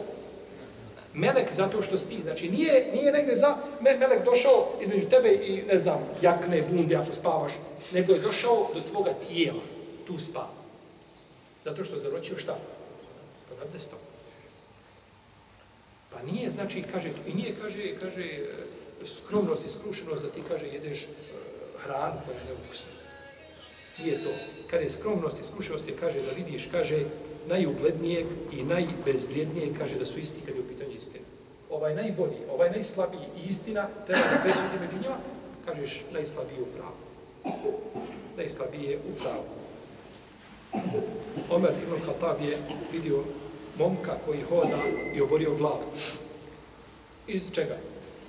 melek 1.15 1.53
zato 1.53 1.83
što 1.83 1.99
sti. 1.99 2.23
Znači, 2.23 2.51
nije, 2.51 2.91
nije 2.93 3.13
negdje 3.13 3.35
za 3.35 3.57
me, 3.81 3.97
melek 3.99 4.25
došao 4.25 4.67
između 4.83 5.09
tebe 5.09 5.29
i, 5.29 5.63
ne 5.63 5.79
znam, 5.79 5.99
jakne, 6.23 6.63
bunde, 6.63 6.97
ako 6.97 7.13
spavaš, 7.13 7.53
nego 7.93 8.13
je 8.13 8.21
došao 8.21 8.69
do 8.75 8.81
tvoga 8.81 9.13
tijela. 9.29 9.61
Tu 10.07 10.19
spava. 10.19 10.65
Zato 11.65 11.85
što 11.85 11.97
zaročio 11.97 12.37
šta? 12.37 12.57
Pod 13.55 13.67
abdestom. 13.67 13.99
Pa 16.13 16.23
nije, 16.23 16.51
znači, 16.51 16.83
kaže, 16.93 17.09
i 17.27 17.35
nije, 17.35 17.55
kaže, 17.63 17.97
kaže, 18.01 18.39
skromnost 19.05 19.67
i 19.67 19.71
skrušenost 19.71 20.23
da 20.23 20.31
ti, 20.31 20.41
kaže, 20.49 20.67
jedeš 20.67 21.03
e, 21.03 21.07
hranu 21.79 22.21
koja 22.27 22.39
je 22.39 22.45
neukusna. 22.45 22.93
Nije 23.99 24.25
to. 24.25 24.31
Kad 24.71 24.83
je 24.83 24.91
skromnost 24.91 25.41
i 25.41 25.45
skrušenost, 25.45 25.89
je, 25.89 25.97
kaže, 25.97 26.21
da 26.21 26.33
vidiš, 26.37 26.69
kaže, 26.73 27.05
najuglednijeg 27.47 28.27
i 28.53 28.63
najbezvrijednijeg, 28.63 29.79
kaže 29.79 29.99
da 29.99 30.07
su 30.07 30.19
isti 30.19 30.41
kad 30.41 30.55
je 30.55 30.61
u 30.61 30.69
pitanju 30.69 30.95
istine. 30.95 31.25
Ovaj 31.71 31.95
najbolji, 31.95 32.39
ovaj 32.51 32.71
najslabiji 32.71 33.27
i 33.37 33.49
istina, 33.49 33.89
treba 34.07 34.23
da 34.23 34.41
presudi 34.43 34.81
među 34.81 34.97
njima, 35.03 35.17
kažeš 35.65 36.03
najslabiji 36.13 36.61
u 36.61 36.67
pravu. 36.67 36.97
Najslabiji 38.37 38.85
je 38.85 38.99
u 38.99 39.15
pravu. 39.23 39.45
Omer 41.51 41.71
ibn 41.83 42.01
Khattab 42.01 42.43
je 42.43 42.59
vidio 42.93 43.25
momka 43.79 44.17
koji 44.27 44.43
hoda 44.43 44.79
i 45.15 45.21
oborio 45.21 45.55
glavu. 45.55 45.85
Iz 47.27 47.43
čega? 47.53 47.77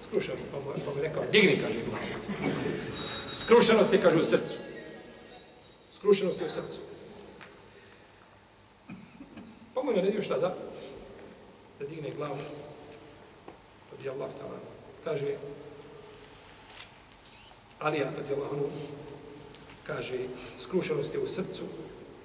Skrušao 0.07 0.37
se, 0.37 0.43
pa 0.51 0.57
mu, 0.57 0.65
pa 0.85 0.95
mu 0.95 1.01
rekao, 1.01 1.23
digni, 1.31 1.61
kaže 1.61 1.79
glavu. 1.89 2.05
Skrušenost 3.33 3.93
je, 3.93 4.01
kaže, 4.01 4.17
u 4.19 4.23
srcu. 4.23 4.59
Skrušenost 5.91 6.41
je 6.41 6.45
u 6.45 6.49
srcu. 6.49 6.81
Pa 9.73 9.83
mu 9.83 9.91
je 9.91 9.97
naredio 9.97 10.21
šta 10.21 10.37
da? 10.37 10.55
Da 11.79 11.85
digne 11.87 12.11
glavu. 12.17 12.37
radi 13.91 14.09
Allah 14.09 14.29
ta'ala, 14.39 14.59
kaže, 15.03 15.35
Alija, 17.79 18.11
radi 18.17 18.33
Allah, 18.33 18.71
kaže, 19.83 20.19
skrušenost 20.57 21.13
je 21.13 21.19
u 21.19 21.27
srcu 21.27 21.63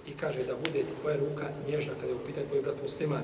i 0.07 0.13
kaže 0.21 0.45
da 0.45 0.55
bude 0.57 0.83
ti 0.83 1.01
tvoja 1.01 1.17
ruka 1.17 1.49
nježna 1.69 1.95
kada 1.95 2.07
je 2.07 2.15
u 2.15 2.27
pitanju 2.27 2.47
tvoj 2.47 2.63
brat 2.63 2.83
musliman. 2.83 3.23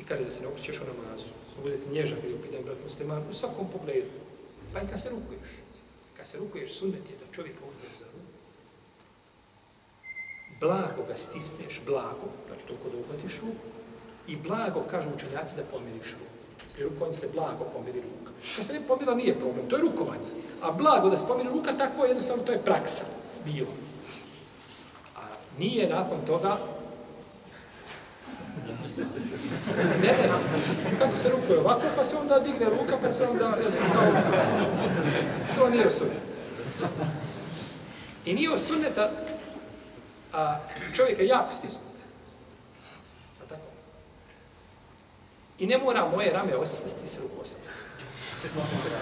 I 0.00 0.04
kaže 0.04 0.24
da 0.24 0.30
se 0.30 0.42
ne 0.42 0.48
okrećeš 0.48 0.80
u 0.80 0.84
namazu. 0.84 1.30
Da 1.56 1.62
bude 1.62 1.76
ti 1.76 1.90
nježna 1.92 2.16
kada 2.16 2.28
je 2.28 2.34
u 2.34 2.42
pitanju 2.42 2.64
brat 2.64 2.78
musliman 2.84 3.22
u 3.30 3.34
svakom 3.34 3.66
pogledu. 3.72 4.10
Pa 4.72 4.80
i 4.80 4.86
kad 4.90 5.00
se 5.00 5.10
rukuješ. 5.10 5.50
Kad 6.16 6.26
se 6.26 6.38
rukuješ, 6.38 6.78
sunnet 6.78 7.10
je 7.10 7.16
da 7.20 7.32
čovjeka 7.32 7.60
uzmeš 7.70 7.98
za 7.98 8.04
ruku. 8.04 8.32
Blago 10.60 11.02
ga 11.08 11.16
stisneš, 11.16 11.80
blago, 11.86 12.28
znači 12.46 12.66
toliko 12.66 12.88
da 12.88 12.98
uhvatiš 12.98 13.40
ruku, 13.40 13.66
i 14.28 14.36
blago, 14.36 14.82
kažu 14.90 15.08
učenjaci, 15.14 15.56
da 15.56 15.62
pomiriš 15.62 16.12
ruku. 16.12 16.34
Pri 16.74 16.84
rukovanju 16.84 17.12
se 17.12 17.28
blago 17.32 17.64
pomiri 17.64 18.00
ruka. 18.00 18.32
Kad 18.56 18.64
se 18.64 18.72
ne 18.72 18.86
pomira, 18.86 19.14
nije 19.14 19.38
problem, 19.38 19.68
to 19.68 19.76
je 19.76 19.82
rukovanje. 19.82 20.30
A 20.62 20.70
blago 20.70 21.10
da 21.10 21.18
se 21.18 21.26
pomiri 21.26 21.48
ruka, 21.48 21.72
tako 21.78 22.04
je 22.04 22.08
jednostavno, 22.08 22.44
to 22.44 22.52
je 22.52 22.64
praksa. 22.64 23.04
Bilo. 23.44 23.72
Nije 25.58 25.88
nakon 25.88 26.18
toga 26.26 26.56
Ne, 30.02 30.08
ne, 30.08 30.28
kako 30.98 31.16
se 31.16 31.28
rukuje 31.28 31.58
ovako, 31.58 31.82
pa 31.96 32.04
se 32.04 32.16
onda 32.16 32.38
digne 32.38 32.66
ruka, 32.66 32.98
pa 33.02 33.10
se 33.10 33.26
onda... 33.26 33.48
Ne, 33.50 33.64
kao, 33.92 34.22
to 35.56 35.70
nije 35.70 35.86
osunet. 35.86 36.16
I 38.24 38.34
nije 38.34 38.52
osuneta 38.52 39.10
a 40.32 40.56
čovjeka 40.94 41.22
jako 41.22 41.54
stisnuti. 41.54 42.02
A 43.44 43.48
tako? 43.48 43.66
I 45.58 45.66
ne 45.66 45.78
mora 45.78 46.08
moje 46.08 46.32
rame 46.32 46.56
osvesti 46.56 47.06
se 47.06 47.20
ruku 47.22 47.42
osam. 47.42 47.60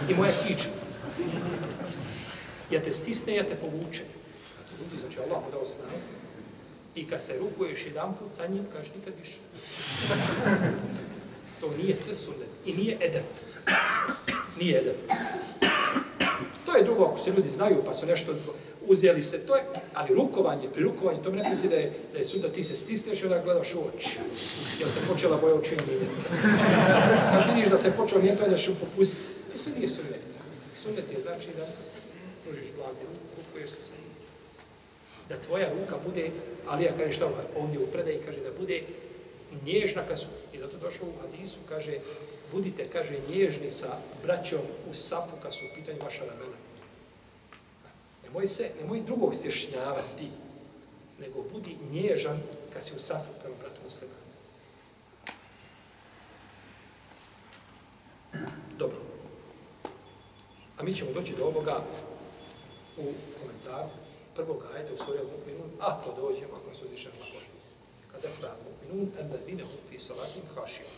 I 0.09 0.15
moja 0.15 0.33
kiča. 0.47 0.69
Ja 2.71 2.83
te 2.83 2.93
stisne, 2.93 3.35
ja 3.35 3.45
te 3.45 3.55
povuče. 3.55 4.03
Ljudi, 4.79 4.97
znači 5.01 5.19
Allah 5.19 5.45
mu 5.45 5.51
dao 5.51 5.67
snagu. 5.67 6.22
I 6.95 7.07
kad 7.07 7.23
se 7.23 7.39
rukuješ 7.39 7.87
jedan 7.87 8.15
put 8.19 8.33
sa 8.33 8.47
njim, 8.47 8.67
kažeš 8.73 8.93
nikad 8.97 9.15
više. 9.23 9.37
to 11.61 11.71
nije 11.83 11.97
sve 11.97 12.15
sunnet. 12.15 12.49
I 12.67 12.73
nije 12.73 12.99
edep. 13.01 13.25
Nije 14.59 14.81
edep. 14.81 14.97
To 16.67 16.77
je 16.77 16.85
drugo, 16.85 17.05
ako 17.05 17.19
se 17.19 17.31
ljudi 17.31 17.49
znaju, 17.49 17.83
pa 17.87 17.95
su 17.95 18.07
nešto 18.07 18.35
uzeli 18.87 19.23
se, 19.23 19.39
to 19.39 19.57
je, 19.57 19.63
ali 19.95 20.15
rukovanje, 20.15 20.69
pri 20.75 20.83
rukovanju, 20.83 21.23
to 21.23 21.31
mi 21.31 21.43
misli 21.51 21.69
da 21.69 21.77
je, 21.77 21.93
da 22.13 22.19
je 22.19 22.41
da 22.43 22.49
ti 22.49 22.63
se 22.63 22.77
stisneš 22.77 23.23
i 23.23 23.25
onda 23.25 23.43
gledaš 23.45 23.75
u 23.75 23.79
oči. 23.79 24.19
Jer 24.81 24.91
se 24.91 25.01
počela 25.09 25.37
boja 25.37 25.55
oči 25.55 25.77
mijenjati. 25.87 26.17
Kad 27.33 27.55
vidiš 27.55 27.71
da 27.71 27.79
se 27.79 27.93
počeo 27.97 28.19
mijenjati, 28.19 28.45
onda 28.45 28.57
ćeš 28.57 28.71
popustiti. 28.81 29.33
To 29.53 29.59
sve 29.59 29.73
nije 29.73 29.89
sunnet. 29.89 30.27
Sunnet 30.83 31.13
je 31.13 31.23
znači 31.23 31.49
da 31.57 31.67
pružiš 32.45 32.67
blagu 32.77 33.01
ruku, 33.01 33.27
rukuješ 33.37 33.71
se 33.71 33.83
sa. 33.83 34.02
Da 35.33 35.39
tvoja 35.39 35.69
ruka 35.73 35.97
bude, 36.05 36.31
ali 36.69 36.85
ja 36.85 36.93
kaže 36.99 37.13
što 37.13 37.33
ovdje 37.57 37.79
u 37.79 37.87
predaji, 37.87 38.21
kaže 38.27 38.41
da 38.41 38.59
bude 38.61 38.83
nježna 39.65 40.07
ka 40.07 40.17
su, 40.17 40.29
i 40.53 40.59
zato 40.59 40.77
došao 40.77 41.09
u 41.09 41.21
hadisu, 41.21 41.61
kaže, 41.69 41.99
budite, 42.53 42.85
kaže, 42.93 43.17
nježni 43.29 43.71
sa 43.71 43.97
braćom 44.23 44.61
u 44.91 44.95
safu 44.95 45.37
kad 45.43 45.55
su 45.55 45.65
u 45.65 45.75
pitanju 45.75 45.99
vaša 46.05 46.25
ramena. 46.25 46.57
Nemoj 48.23 48.47
se, 48.47 48.71
nemoj 48.81 49.01
drugog 49.01 49.35
stješnjavati, 49.35 50.29
nego 51.21 51.43
budi 51.53 51.77
nježan 51.91 52.43
kad 52.73 52.85
si 52.85 52.95
u 52.97 53.01
safu 53.01 53.31
prema 53.41 53.57
bratu 53.61 53.81
muslima. 53.85 54.13
Dobro. 58.79 58.99
A 60.79 60.83
mi 60.83 60.95
ćemo 60.95 61.13
doći 61.13 61.35
do 61.37 61.45
ovoga 61.45 61.81
u 62.97 63.13
komentaru 63.41 64.02
prvog 64.35 64.65
ajeta 64.75 64.95
u 64.95 65.05
svojom 65.05 65.27
mu'minun, 65.27 65.71
ako 65.81 66.11
dođemo, 66.21 66.55
ako 66.57 66.77
se 66.77 66.85
uzvišen 66.85 67.13
lakon. 67.21 67.47
Kada 68.13 68.29
je 68.29 68.35
Al-Mu'minun, 68.35 69.07
alladine 69.21 69.63
hum 69.63 69.81
fi 69.91 69.99
salatim 69.99 70.43
hašijom. 70.55 70.91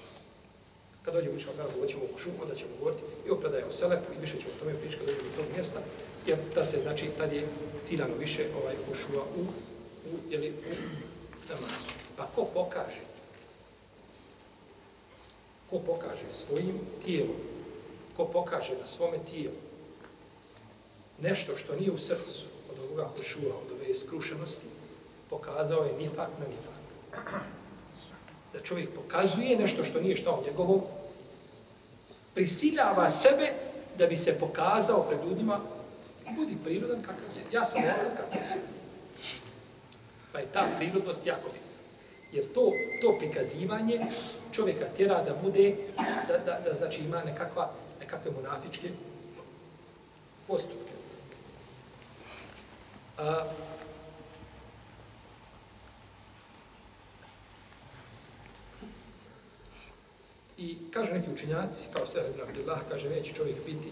Kad 1.03 1.15
dođemo 1.15 1.37
učinu 1.37 1.53
kada 1.57 1.81
dođemo 1.81 2.05
u 2.05 2.13
kušu, 2.13 2.31
onda 2.43 2.55
ćemo 2.55 2.71
govoriti 2.79 3.03
i 3.27 3.31
o 3.31 3.37
predaje 3.37 3.65
Selefu 3.71 4.13
i 4.13 4.21
više 4.21 4.41
ćemo 4.41 4.53
o 4.55 4.59
tome 4.59 4.75
pričati 4.75 4.99
kad 4.99 5.07
dođemo 5.07 5.31
do 5.31 5.37
tog 5.43 5.53
mjesta, 5.55 5.81
jer 6.27 6.39
da 6.55 6.65
se, 6.65 6.83
znači, 6.83 7.11
tad 7.19 7.33
je 7.33 7.49
ciljano 7.83 8.15
više 8.19 8.47
ovaj 8.63 8.77
hušua 8.89 9.23
u, 9.37 9.41
u, 10.11 10.31
jeli, 10.31 10.51
u 10.51 10.75
namazu. 11.49 11.91
Pa 12.17 12.27
ko 12.35 12.45
pokaže? 12.45 13.03
Ko 15.71 15.79
pokaže 15.79 16.27
svojim 16.31 16.81
tijelom? 17.05 17.37
Ko 18.17 18.25
pokaže 18.25 18.77
na 18.81 18.87
svome 18.87 19.19
tijelu 19.31 19.57
nešto 21.23 21.57
što 21.57 21.77
nije 21.77 21.91
u 21.91 21.99
srcu 21.99 22.47
od 22.71 22.77
ovoga 22.85 23.05
hušua, 23.17 23.55
od 23.67 23.73
ove 23.73 23.95
skrušenosti, 23.95 24.67
pokazao 25.31 25.85
je 25.85 25.99
nifak 25.99 26.29
na 26.41 26.47
nifak 26.47 26.85
da 28.55 28.61
čovjek 28.61 28.95
pokazuje 28.95 29.57
nešto 29.57 29.85
što 29.85 30.01
nije 30.01 30.17
šta 30.17 30.39
njegovo, 30.47 30.83
prisiljava 32.35 33.11
sebe 33.11 33.53
da 33.99 34.07
bi 34.07 34.17
se 34.17 34.39
pokazao 34.39 35.03
pred 35.03 35.19
ljudima, 35.25 35.61
budi 36.37 36.57
prirodan 36.65 37.03
kakav 37.03 37.37
je. 37.37 37.45
Ja 37.53 37.65
sam 37.65 37.83
ovakav 37.83 38.17
kakav 38.17 38.47
sam. 38.47 38.61
Pa 40.33 40.39
je 40.39 40.47
ta 40.53 40.67
prirodnost 40.77 41.27
jako 41.27 41.49
bitna. 41.49 41.61
Jer 42.33 42.53
to, 42.53 42.73
to 43.03 43.19
prikazivanje 43.19 44.01
čovjeka 44.53 44.85
tjera 44.97 45.23
da 45.23 45.35
bude, 45.43 45.77
da, 46.29 46.39
da, 46.39 46.61
da 46.65 46.75
znači 46.75 47.03
ima 47.03 47.25
nekakva, 47.25 47.71
nekakve 48.01 48.31
monafičke 48.31 48.89
postupke. 50.47 50.94
A, 53.19 53.45
I 60.59 60.77
kažu 60.91 61.15
neki 61.15 61.31
učinjaci, 61.31 61.89
kao 61.93 62.07
Sera 62.07 62.29
ibn 62.29 62.41
Abdillah, 62.41 62.81
kaže, 62.89 63.11
neće 63.11 63.35
čovjek 63.35 63.57
biti 63.67 63.91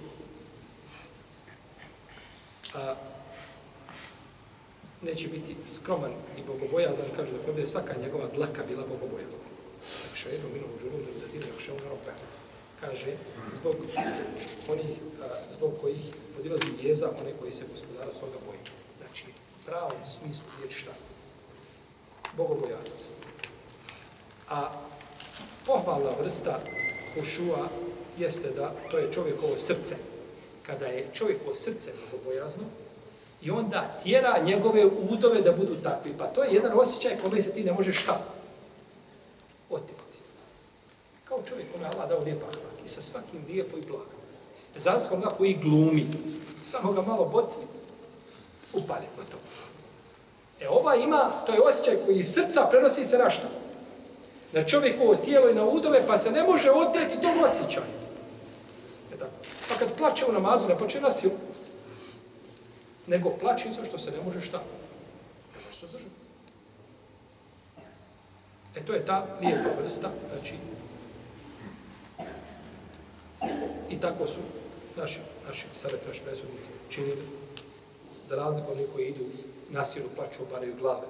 a, 2.74 2.94
neće 5.02 5.28
biti 5.28 5.56
skroman 5.66 6.12
i 6.38 6.42
bogobojazan, 6.46 7.06
kaže 7.16 7.32
da 7.32 7.38
pobjede 7.38 7.66
svaka 7.66 7.94
njegova 8.02 8.28
dlaka 8.34 8.62
bila 8.68 8.86
bogobojazna. 8.86 9.44
Tako 10.02 10.16
še 10.16 10.28
jednu 10.28 10.48
minu 10.54 10.66
uđu 10.76 10.86
ljudi 10.86 11.20
da 11.20 11.26
dine 11.32 11.46
še 11.58 11.72
ono. 11.72 11.98
Kaže, 12.80 13.16
zbog 13.60 13.76
onih, 14.68 14.90
a, 15.22 15.28
zbog 15.52 15.72
kojih 15.80 16.04
podilazi 16.36 16.66
jeza 16.82 17.10
one 17.20 17.32
koji 17.40 17.52
se 17.52 17.64
gospodara 17.72 18.12
svoga 18.12 18.38
boja. 18.46 18.81
Pravom 19.66 20.06
smislu 20.06 20.46
riječi 20.58 20.78
šta? 20.78 20.90
Bogobojaznost. 22.36 23.12
A 24.48 24.70
pohvalna 25.66 26.10
vrsta 26.22 26.60
hušua 27.14 27.68
jeste 28.18 28.50
da 28.50 28.72
to 28.90 28.98
je 28.98 29.12
čovjekovo 29.12 29.58
srce. 29.58 29.96
Kada 30.66 30.86
je 30.86 31.10
čovjekovo 31.12 31.54
srce 31.54 31.92
bogobojazno, 32.10 32.64
i 33.42 33.50
onda 33.50 33.98
tjera 34.02 34.38
njegove 34.44 34.86
udove 35.10 35.40
da 35.40 35.52
budu 35.52 35.74
takvi. 35.82 36.12
Pa 36.18 36.26
to 36.26 36.44
je 36.44 36.54
jedan 36.54 36.78
osjećaj 36.78 37.16
kome 37.22 37.42
se 37.42 37.52
ti 37.52 37.64
ne 37.64 37.72
možeš 37.72 38.02
šta? 38.02 38.20
Oteti. 39.70 40.18
Kao 41.24 41.42
čovjek 41.48 41.72
kome 41.72 41.84
Allah 41.86 42.08
dao 42.08 42.18
lijepa 42.18 42.46
hlak 42.46 42.86
i 42.86 42.88
sa 42.88 43.02
svakim 43.02 43.44
lijepo 43.48 43.78
i 43.78 43.86
blago. 43.88 44.04
Zasko 44.76 45.14
onoga 45.14 45.30
koji 45.30 45.54
glumi, 45.54 46.06
samo 46.62 46.92
ga 46.92 47.02
malo 47.02 47.24
bocni, 47.24 47.64
Upalim, 48.72 49.08
gotovo. 49.16 49.42
E 50.60 50.68
ova 50.68 50.96
ima, 50.96 51.30
to 51.46 51.52
je 51.52 51.60
osjećaj 51.60 51.96
koji 52.04 52.18
iz 52.18 52.32
srca 52.34 52.66
prenosi 52.70 53.04
se 53.04 53.18
na 53.18 53.30
šta? 53.30 53.48
na 54.52 54.64
čovjekovo 54.64 55.14
tijelo 55.14 55.50
i 55.50 55.54
na 55.54 55.64
udove, 55.64 56.06
pa 56.06 56.18
se 56.18 56.30
ne 56.30 56.42
može 56.42 56.70
oteti 56.70 57.20
tom 57.20 57.44
osjećaju. 57.44 57.86
E 59.14 59.18
tako. 59.18 59.32
Pa 59.68 59.74
kad 59.74 59.96
plače 59.98 60.26
u 60.26 60.32
namazu, 60.32 60.68
ne 60.68 60.78
plače 60.78 61.00
na 61.00 61.10
silu, 61.10 61.32
nego 63.06 63.30
plače 63.30 63.72
zato 63.72 63.86
što 63.86 63.98
se 63.98 64.10
ne 64.10 64.22
može 64.24 64.40
šta? 64.40 64.58
Ne 65.56 65.64
može 65.64 65.76
se 65.76 65.86
zdržati. 65.86 66.10
E 68.74 68.84
to 68.86 68.92
je 68.92 69.06
ta 69.06 69.26
lijepa 69.40 69.68
vrsta, 69.82 70.10
znači, 70.32 70.54
i 73.90 74.00
tako 74.00 74.26
su 74.26 74.40
naši, 74.96 75.18
naši 75.48 75.64
savet, 75.72 76.00
naši 76.08 76.20
presudnik 76.20 76.60
činili, 76.90 77.22
za 78.32 78.36
razliku 78.36 78.72
oni 78.72 78.86
koji 78.94 79.06
idu 79.06 79.24
na 79.70 79.84
silu, 79.84 80.08
plaću, 80.16 80.42
obaraju 80.42 80.74
glave, 80.80 81.06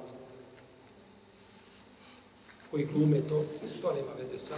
koji 2.71 2.85
glume 2.85 3.21
to, 3.29 3.45
to 3.83 3.93
nema 3.93 4.13
veze 4.19 4.39
sa 4.39 4.55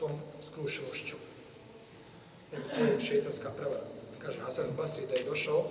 tom 0.00 0.10
skrušenošću. 0.42 1.16
Nego 2.52 2.64
to 2.68 2.84
je 2.84 3.00
šeitanska 3.00 3.50
prevara. 3.50 3.84
Kaže 4.18 4.40
Hasan 4.40 4.66
Basri 4.76 5.06
da 5.06 5.14
je 5.14 5.24
došao 5.24 5.64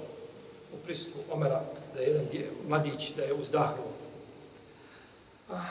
u 0.73 0.77
prisutku 0.83 1.19
Omera, 1.31 1.63
da 1.93 2.01
je 2.01 2.07
jedan 2.07 2.25
dje, 2.31 2.51
mladić, 2.67 3.11
da 3.15 3.23
je 3.23 3.33
uzdahnuo. 3.33 3.91
Ah, 5.49 5.65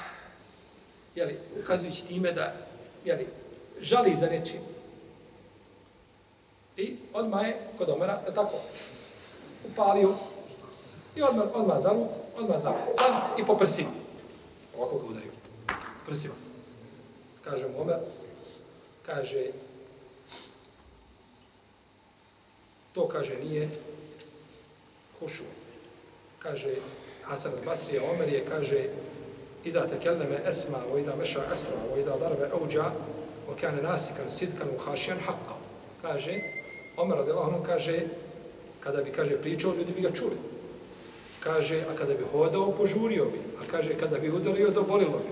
jeli, 1.14 1.38
ukazujući 1.62 2.06
time 2.06 2.32
da 2.32 2.54
jeli, 3.04 3.26
žali 3.80 4.16
za 4.16 4.26
nečim, 4.26 4.60
I 6.76 6.96
odmah 7.12 7.46
je 7.46 7.56
kod 7.78 7.88
Omera, 7.90 8.16
tako, 8.34 8.56
upalio 9.64 10.14
i 11.16 11.22
odmah, 11.22 11.44
odmah 11.54 11.80
za 11.80 11.88
ruku, 11.88 12.14
odmah 12.38 12.60
za 12.60 12.72
plan 12.96 13.20
i 13.38 13.46
po 13.46 13.56
prsima. 13.56 13.90
Ovako 14.78 14.98
ga 14.98 15.06
udario. 15.06 15.32
Prsima. 16.06 16.34
Kaže 17.44 17.68
mu 17.68 17.82
Omer, 17.82 17.96
kaže, 19.06 19.46
to 22.92 23.08
kaže 23.08 23.36
nije 23.44 23.68
hušu. 25.20 25.44
Kaže 26.38 26.76
Hasan 27.22 27.52
al-Basri, 27.52 27.98
Omer 27.98 28.28
je, 28.28 28.44
kaže, 28.48 28.88
Ida 29.64 29.86
tekelleme 29.86 30.40
esma, 30.48 30.78
o 30.92 30.98
ida 30.98 31.16
meša 31.16 31.44
esra, 31.52 31.76
o 31.92 31.98
ida 32.00 32.16
darbe 32.16 32.48
auđa, 32.52 32.90
o 33.48 33.54
kane 33.60 33.82
nasikan, 33.82 34.30
sidkan, 34.30 34.68
uhašijan, 34.76 35.18
haqqa. 35.18 35.54
Kaže, 36.02 36.40
Omer 36.96 37.18
radijallahu 37.18 37.64
kaže, 37.66 38.08
kada 38.80 39.03
bi, 39.03 39.11
kaže, 39.11 39.41
pričao, 39.41 39.76
ljudi 39.76 39.91
bi 39.95 40.01
ga 40.01 40.11
čuli. 40.11 40.38
Kaže, 41.39 41.81
a 41.81 41.95
kada 41.95 42.13
bi 42.13 42.23
hodao, 42.31 42.72
požurio 42.72 43.26
bi. 43.26 43.39
A 43.61 43.72
kaže, 43.72 43.93
kada 43.93 44.19
bi 44.19 44.31
udario, 44.31 44.72
dobolilo 44.72 45.19
bi. 45.19 45.31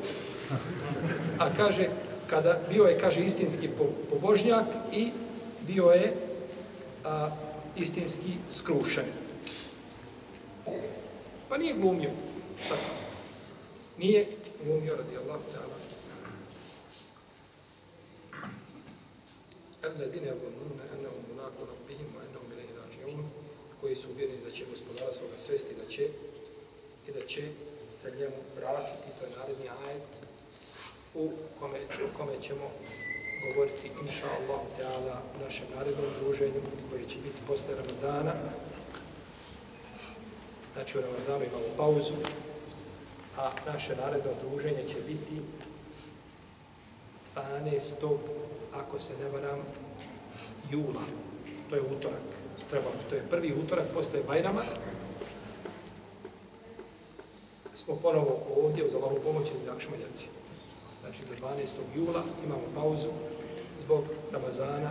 A 1.40 1.54
kaže, 1.58 1.90
kada 2.30 2.60
bio 2.70 2.84
je, 2.84 3.00
kaže, 3.00 3.26
istinski 3.26 3.68
po, 3.68 3.86
pobožnjak 4.10 4.66
i 4.92 5.12
bio 5.68 5.86
je 5.86 6.14
a, 7.06 7.30
istinski 7.76 8.38
skrušen. 8.50 9.06
Pa 11.50 11.58
nije 11.58 11.74
glumio. 11.74 12.10
Tako. 12.70 12.82
Nije 13.98 14.28
glumio 14.66 14.96
radi 14.96 15.18
Allah 15.18 15.40
ta'ala. 15.54 15.74
الذين 19.84 20.24
يظنون 20.24 20.80
أنهم 20.94 21.24
ملاقو 21.36 21.64
ربهم 21.64 22.08
وأنهم 22.16 22.17
إليه 22.17 22.17
راجعون 22.17 22.17
koji 23.81 23.97
su 23.97 24.11
uvjereni 24.11 24.45
da 24.45 24.51
će 24.51 24.65
gospodara 24.71 25.13
svoga 25.13 25.37
svesti 25.37 25.75
da 25.75 25.87
će 25.87 26.09
i 27.09 27.13
da 27.13 27.27
će 27.27 27.43
se 27.95 28.11
njemu 28.11 28.37
vratiti, 28.57 29.09
to 29.19 29.25
je 29.25 29.37
naredni 29.39 29.69
ajet 29.87 30.11
u 31.15 31.31
kome, 31.61 31.79
u 32.05 32.19
kome 32.19 32.33
ćemo 32.43 32.71
govoriti 33.45 33.91
inša 34.03 34.27
Allah 34.27 34.61
ta'ala 34.79 35.17
u 35.37 35.45
našem 35.45 35.67
narednom 35.77 36.07
druženju 36.21 36.61
koje 36.91 37.09
će 37.09 37.17
biti 37.17 37.41
posle 37.47 37.75
Ramazana. 37.75 38.35
Znači 40.75 40.99
u 40.99 41.01
Ramazanu 41.01 41.45
imamo 41.45 41.77
pauzu, 41.77 42.15
a 43.37 43.51
naše 43.67 43.97
naredno 43.97 44.31
druženje 44.43 44.89
će 44.89 45.01
biti 45.07 45.41
12. 47.37 48.19
ako 48.75 48.99
se 48.99 49.13
ne 49.23 49.29
varam, 49.29 49.59
jula. 50.71 51.03
To 51.71 51.77
je 51.77 51.83
utorak. 51.83 52.38
Treba, 52.71 52.91
to 53.11 53.15
je 53.15 53.29
prvi 53.31 53.53
utorak 53.53 53.87
posle 53.95 54.21
Bajrama. 54.27 54.63
Smo 57.75 57.97
ponovo 57.97 58.41
ovdje 58.57 58.85
uz 58.85 58.95
Allahovu 58.95 59.21
pomoć 59.25 59.47
iz 59.49 59.67
Jakšmaljaci. 59.67 60.27
Znači 61.01 61.21
do 61.29 61.47
12. 61.47 61.75
jula 61.97 62.23
imamo 62.45 62.63
pauzu 62.75 63.09
zbog 63.81 64.05
Ramazana. 64.33 64.91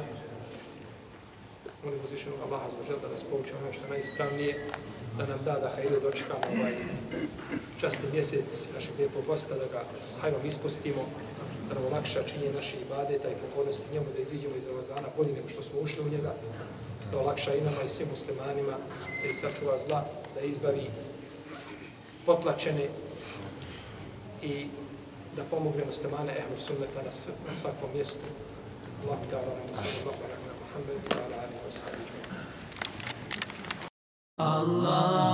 Molim 1.83 1.99
uzvišenog 2.05 2.39
Allaha 2.45 2.69
zbog 2.73 3.01
da 3.01 3.07
nas 3.07 3.23
pouče 3.23 3.53
ono 3.61 3.73
što 3.73 3.83
je 3.83 3.89
najispravnije, 3.89 4.69
da 5.17 5.25
nam 5.25 5.39
da 5.45 5.53
da 5.53 5.69
hajde 5.75 5.99
dočekamo 5.99 6.43
ovaj 6.59 6.75
častni 7.81 8.09
mjesec 8.13 8.67
našeg 8.75 8.93
lijepog 8.97 9.25
gosta, 9.25 9.55
da 9.55 9.65
ga 9.65 9.83
s 10.09 10.17
hajrom 10.17 10.45
ispustimo, 10.45 11.01
da 11.69 11.73
nam 11.75 11.85
olakša 11.85 12.23
činje 12.23 12.53
naše 12.55 12.75
ibadeta 12.81 13.27
i 13.29 13.41
pokornosti 13.43 13.93
njemu, 13.93 14.05
da 14.15 14.21
iziđemo 14.21 14.55
iz 14.55 14.67
Ramazana 14.67 15.07
bolje 15.17 15.33
nego 15.33 15.49
što 15.49 15.61
smo 15.61 15.79
ušli 15.79 16.01
u 16.05 16.09
njega, 16.09 16.33
da 17.11 17.19
olakša 17.19 17.53
i 17.55 17.61
nama 17.61 17.81
i 17.85 17.89
svim 17.89 18.07
muslimanima, 18.09 18.71
da 19.21 19.29
ih 19.29 19.37
sačuva 19.37 19.77
zla, 19.77 20.03
da 20.35 20.41
izbavi 20.41 20.89
potlačene 22.25 22.87
i 24.41 24.67
da 25.35 25.43
pomogne 25.43 25.85
muslimane 25.85 26.31
ehlu 26.31 26.57
sunneta 26.57 27.01
na, 27.05 27.11
sve, 27.11 27.33
na 27.47 27.53
svakom 27.53 27.89
mjestu. 27.93 28.25
Allah 29.03 29.19
ta'ala 29.31 29.45
nam 29.45 29.75
sallallahu 29.75 30.23
alaihi 30.25 30.41
wa 30.41 30.71
sallam, 30.73 31.01
ta'ala 31.09 31.35
alihi 31.43 31.61
wa 31.67 31.71
sallam. 31.71 32.01
Allah 34.37 35.27